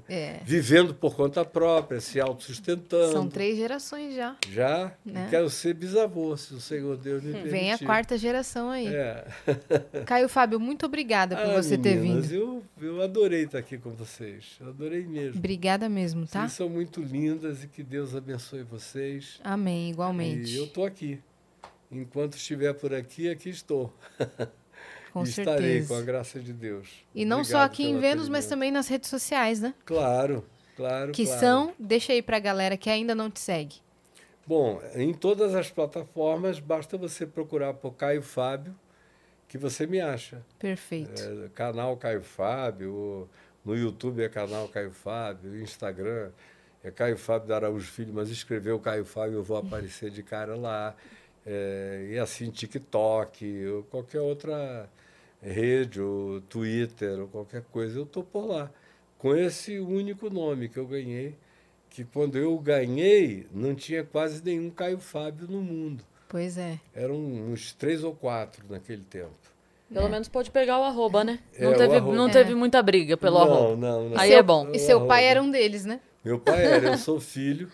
É. 0.08 0.40
Vivendo 0.44 0.94
por 0.94 1.14
conta 1.14 1.44
própria, 1.44 2.00
se 2.00 2.20
autossustentando. 2.20 3.12
São 3.12 3.28
três 3.28 3.56
gerações 3.56 4.14
já. 4.14 4.36
Já? 4.48 4.92
Né? 5.04 5.28
quero 5.30 5.50
ser 5.50 5.74
bisavô, 5.74 6.36
se 6.36 6.54
o 6.54 6.60
Senhor 6.60 6.96
Deus 6.96 7.22
me 7.22 7.32
permitir. 7.32 7.50
Vem 7.50 7.72
a 7.72 7.78
quarta 7.78 8.16
geração 8.16 8.70
aí. 8.70 8.88
É. 8.88 9.26
Caio 10.06 10.28
Fábio, 10.28 10.58
muito 10.58 10.86
obrigada 10.86 11.36
por 11.36 11.50
ah, 11.50 11.62
você 11.62 11.76
meninas, 11.76 12.28
ter 12.28 12.32
vindo. 12.32 12.34
Eu, 12.34 12.62
eu 12.80 13.02
adorei 13.02 13.44
estar 13.44 13.58
aqui 13.58 13.78
com 13.78 13.90
vocês. 13.90 14.56
Eu 14.60 14.68
adorei 14.68 15.06
mesmo. 15.06 15.38
Obrigada 15.38 15.88
mesmo, 15.88 16.26
tá? 16.26 16.40
Vocês 16.40 16.52
são 16.52 16.68
muito 16.68 17.00
lindas 17.00 17.64
e 17.64 17.68
que 17.68 17.82
Deus 17.82 18.14
abençoe 18.14 18.62
vocês. 18.62 19.40
Amém, 19.42 19.90
igualmente. 19.90 20.52
E 20.52 20.56
eu 20.56 20.64
estou 20.64 20.84
aqui. 20.84 21.20
Enquanto 21.90 22.36
estiver 22.36 22.72
por 22.72 22.94
aqui, 22.94 23.28
aqui 23.28 23.50
estou. 23.50 23.92
Com 25.12 25.24
certeza. 25.26 25.56
Estarei, 25.56 25.84
com 25.84 25.94
a 25.94 26.02
graça 26.02 26.40
de 26.40 26.52
Deus. 26.52 26.88
E 27.14 27.24
não 27.24 27.40
Obrigado 27.40 27.60
só 27.60 27.64
aqui 27.64 27.84
em 27.84 27.98
Vênus, 27.98 28.28
mas 28.28 28.46
também 28.46 28.70
nas 28.70 28.88
redes 28.88 29.10
sociais, 29.10 29.60
né? 29.60 29.74
Claro, 29.84 30.44
claro. 30.76 31.12
Que 31.12 31.24
claro. 31.24 31.40
são, 31.40 31.74
deixa 31.78 32.12
aí 32.12 32.22
para 32.22 32.36
a 32.36 32.40
galera 32.40 32.76
que 32.76 32.88
ainda 32.88 33.14
não 33.14 33.30
te 33.30 33.40
segue. 33.40 33.76
Bom, 34.46 34.80
em 34.94 35.12
todas 35.12 35.54
as 35.54 35.70
plataformas, 35.70 36.58
basta 36.58 36.96
você 36.96 37.26
procurar 37.26 37.74
por 37.74 37.92
Caio 37.94 38.22
Fábio, 38.22 38.74
que 39.48 39.58
você 39.58 39.86
me 39.86 40.00
acha. 40.00 40.44
Perfeito. 40.58 41.22
É, 41.22 41.48
canal 41.54 41.96
Caio 41.96 42.22
Fábio, 42.22 43.28
no 43.64 43.76
YouTube 43.76 44.22
é 44.22 44.28
canal 44.28 44.68
Caio 44.68 44.90
Fábio, 44.90 45.60
Instagram 45.60 46.30
é 46.82 46.90
Caio 46.90 47.16
Fábio 47.16 47.48
da 47.48 47.56
Araújo 47.56 47.90
Filho, 47.90 48.12
mas 48.12 48.30
escreveu 48.30 48.78
Caio 48.80 49.04
Fábio, 49.04 49.34
eu 49.34 49.42
vou 49.42 49.56
aparecer 49.56 50.10
de 50.10 50.22
cara 50.22 50.56
lá. 50.56 50.94
É, 51.52 52.06
e 52.12 52.18
assim, 52.18 52.48
TikTok, 52.48 53.66
ou 53.66 53.82
qualquer 53.82 54.20
outra 54.20 54.88
rede, 55.42 56.00
ou 56.00 56.40
Twitter, 56.42 57.18
ou 57.18 57.26
qualquer 57.26 57.62
coisa, 57.72 57.98
eu 57.98 58.04
estou 58.04 58.22
por 58.22 58.46
lá. 58.46 58.70
Com 59.18 59.34
esse 59.34 59.80
único 59.80 60.30
nome 60.30 60.68
que 60.68 60.78
eu 60.78 60.86
ganhei, 60.86 61.34
que 61.88 62.04
quando 62.04 62.38
eu 62.38 62.56
ganhei, 62.58 63.48
não 63.52 63.74
tinha 63.74 64.04
quase 64.04 64.40
nenhum 64.44 64.70
Caio 64.70 65.00
Fábio 65.00 65.48
no 65.48 65.60
mundo. 65.60 66.04
Pois 66.28 66.56
é. 66.56 66.78
Eram 66.94 67.16
uns 67.16 67.72
três 67.72 68.04
ou 68.04 68.14
quatro 68.14 68.64
naquele 68.70 69.02
tempo. 69.02 69.34
Pelo 69.92 70.06
é. 70.06 70.08
menos 70.08 70.28
pode 70.28 70.52
pegar 70.52 70.78
o 70.78 70.84
arroba, 70.84 71.24
né? 71.24 71.40
É, 71.52 71.64
não, 71.64 71.76
teve, 71.76 71.96
arroba. 71.96 72.16
não 72.16 72.30
teve 72.30 72.54
muita 72.54 72.80
briga 72.80 73.16
pelo 73.16 73.40
não, 73.40 73.42
arroba. 73.42 73.76
Não, 73.76 74.08
não. 74.10 74.20
Aí 74.20 74.30
seu, 74.30 74.38
é 74.38 74.42
bom. 74.42 74.70
E 74.72 74.78
seu 74.78 75.04
pai 75.04 75.24
era 75.24 75.42
um 75.42 75.50
deles, 75.50 75.84
né? 75.84 76.00
Meu 76.24 76.38
pai 76.38 76.64
era, 76.64 76.90
eu 76.90 76.98
sou 76.98 77.18
filho. 77.18 77.68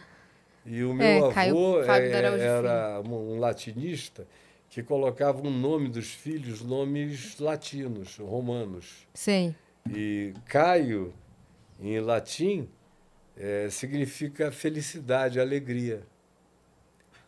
E 0.66 0.82
o 0.82 0.92
meu 0.92 1.06
é, 1.06 1.48
avô 1.48 1.82
é, 1.82 2.10
era 2.10 3.00
um 3.00 3.38
latinista 3.38 4.26
que 4.68 4.82
colocava 4.82 5.40
o 5.40 5.46
um 5.46 5.50
nome 5.50 5.88
dos 5.88 6.12
filhos, 6.12 6.60
nomes 6.60 7.38
latinos, 7.38 8.16
romanos. 8.18 9.06
Sim. 9.14 9.54
E 9.88 10.34
Caio, 10.46 11.14
em 11.80 12.00
latim, 12.00 12.68
é, 13.36 13.68
significa 13.70 14.50
felicidade, 14.50 15.38
alegria. 15.38 16.02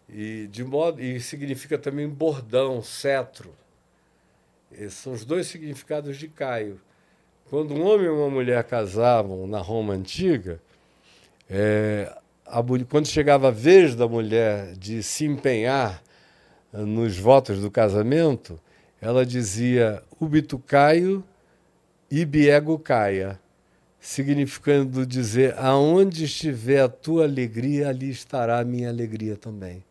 E, 0.09 0.49
de 0.51 0.65
modo, 0.65 1.01
e 1.01 1.21
significa 1.21 1.79
também 1.79 2.09
bordão, 2.09 2.83
cetro. 2.83 3.55
Esses 4.73 4.95
são 4.95 5.13
os 5.13 5.25
dois 5.25 5.47
significados 5.47 6.17
de 6.17 6.29
Caio. 6.29 6.81
Quando 7.49 7.73
um 7.73 7.87
homem 7.87 8.07
e 8.07 8.11
uma 8.11 8.29
mulher 8.29 8.65
casavam 8.65 9.47
na 9.47 9.59
Roma 9.59 9.95
antiga, 9.95 10.61
é, 11.49 12.15
a, 12.51 12.63
quando 12.89 13.07
chegava 13.07 13.49
a 13.49 13.53
vez 13.53 13.95
da 13.95 14.09
mulher 14.09 14.75
de 14.77 15.03
se 15.03 15.25
empenhar 15.25 16.03
eh, 16.73 16.79
nos 16.79 17.19
votos 17.19 17.61
do 17.61 17.71
casamento, 17.71 18.59
ela 19.01 19.25
dizia 19.25 20.03
Ubito 20.21 20.59
Caio 20.59 21.25
ibi 22.11 22.49
ego 22.49 22.79
caia, 22.79 23.39
significando 24.01 25.05
dizer 25.05 25.55
aonde 25.59 26.25
estiver 26.25 26.81
a 26.81 26.89
tua 26.89 27.25
alegria, 27.25 27.89
ali 27.89 28.11
estará 28.11 28.59
a 28.59 28.65
minha 28.65 28.89
alegria 28.89 29.37
também. 29.37 29.85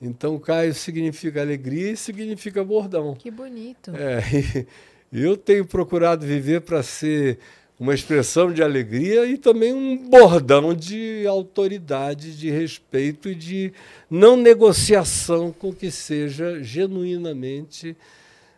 Então, 0.00 0.38
Caio 0.38 0.74
significa 0.74 1.40
alegria 1.40 1.92
e 1.92 1.96
significa 1.96 2.62
bordão. 2.62 3.14
Que 3.14 3.30
bonito. 3.30 3.92
É, 3.96 4.66
eu 5.10 5.36
tenho 5.36 5.64
procurado 5.64 6.26
viver 6.26 6.60
para 6.60 6.82
ser 6.82 7.38
uma 7.78 7.94
expressão 7.94 8.52
de 8.52 8.62
alegria 8.62 9.26
e 9.26 9.36
também 9.36 9.72
um 9.72 10.08
bordão 10.08 10.74
de 10.74 11.26
autoridade, 11.26 12.36
de 12.36 12.50
respeito 12.50 13.28
e 13.28 13.34
de 13.34 13.72
não 14.10 14.36
negociação 14.36 15.52
com 15.52 15.72
que 15.72 15.90
seja 15.90 16.62
genuinamente 16.62 17.96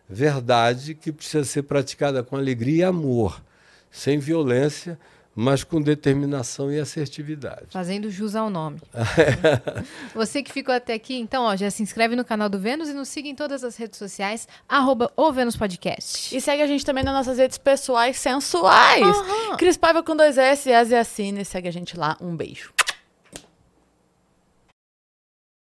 verdade, 0.09 0.95
que 0.95 1.13
precisa 1.13 1.45
ser 1.45 1.63
praticada 1.63 2.23
com 2.23 2.37
alegria 2.37 2.79
e 2.79 2.85
amor, 2.85 3.43
sem 3.91 4.19
violência 4.19 4.99
mas 5.41 5.63
com 5.63 5.81
determinação 5.81 6.73
e 6.73 6.81
assertividade. 6.81 7.67
Fazendo 7.71 8.11
jus 8.11 8.35
ao 8.35 8.51
nome. 8.51 8.81
Você 10.13 10.43
que 10.43 10.53
ficou 10.53 10.75
até 10.75 10.95
aqui, 10.95 11.15
então, 11.15 11.45
ó, 11.45 11.55
já 11.55 11.71
se 11.71 11.81
inscreve 11.81 12.17
no 12.17 12.25
canal 12.25 12.49
do 12.49 12.59
Vênus 12.59 12.89
e 12.89 12.93
nos 12.93 13.09
siga 13.09 13.29
em 13.29 13.37
todas 13.37 13.63
as 13.63 13.77
redes 13.77 14.01
sociais, 14.01 14.49
arroba 14.69 15.13
o 15.17 15.33
Vênus 15.33 15.55
Podcast. 15.55 16.37
E 16.37 16.41
segue 16.41 16.61
a 16.61 16.67
gente 16.67 16.85
também 16.85 17.05
nas 17.05 17.15
nossas 17.15 17.39
redes 17.39 17.57
pessoais 17.57 18.19
sensuais. 18.19 19.07
Uhum. 19.07 19.57
Cris 19.57 19.77
Paiva 19.77 20.03
com 20.03 20.17
dois 20.17 20.37
S, 20.37 20.69
e 20.69 20.75
Asiacine, 20.75 21.45
segue 21.45 21.69
a 21.69 21.73
gente 21.73 21.97
lá. 21.97 22.17
Um 22.21 22.35
beijo. 22.35 22.73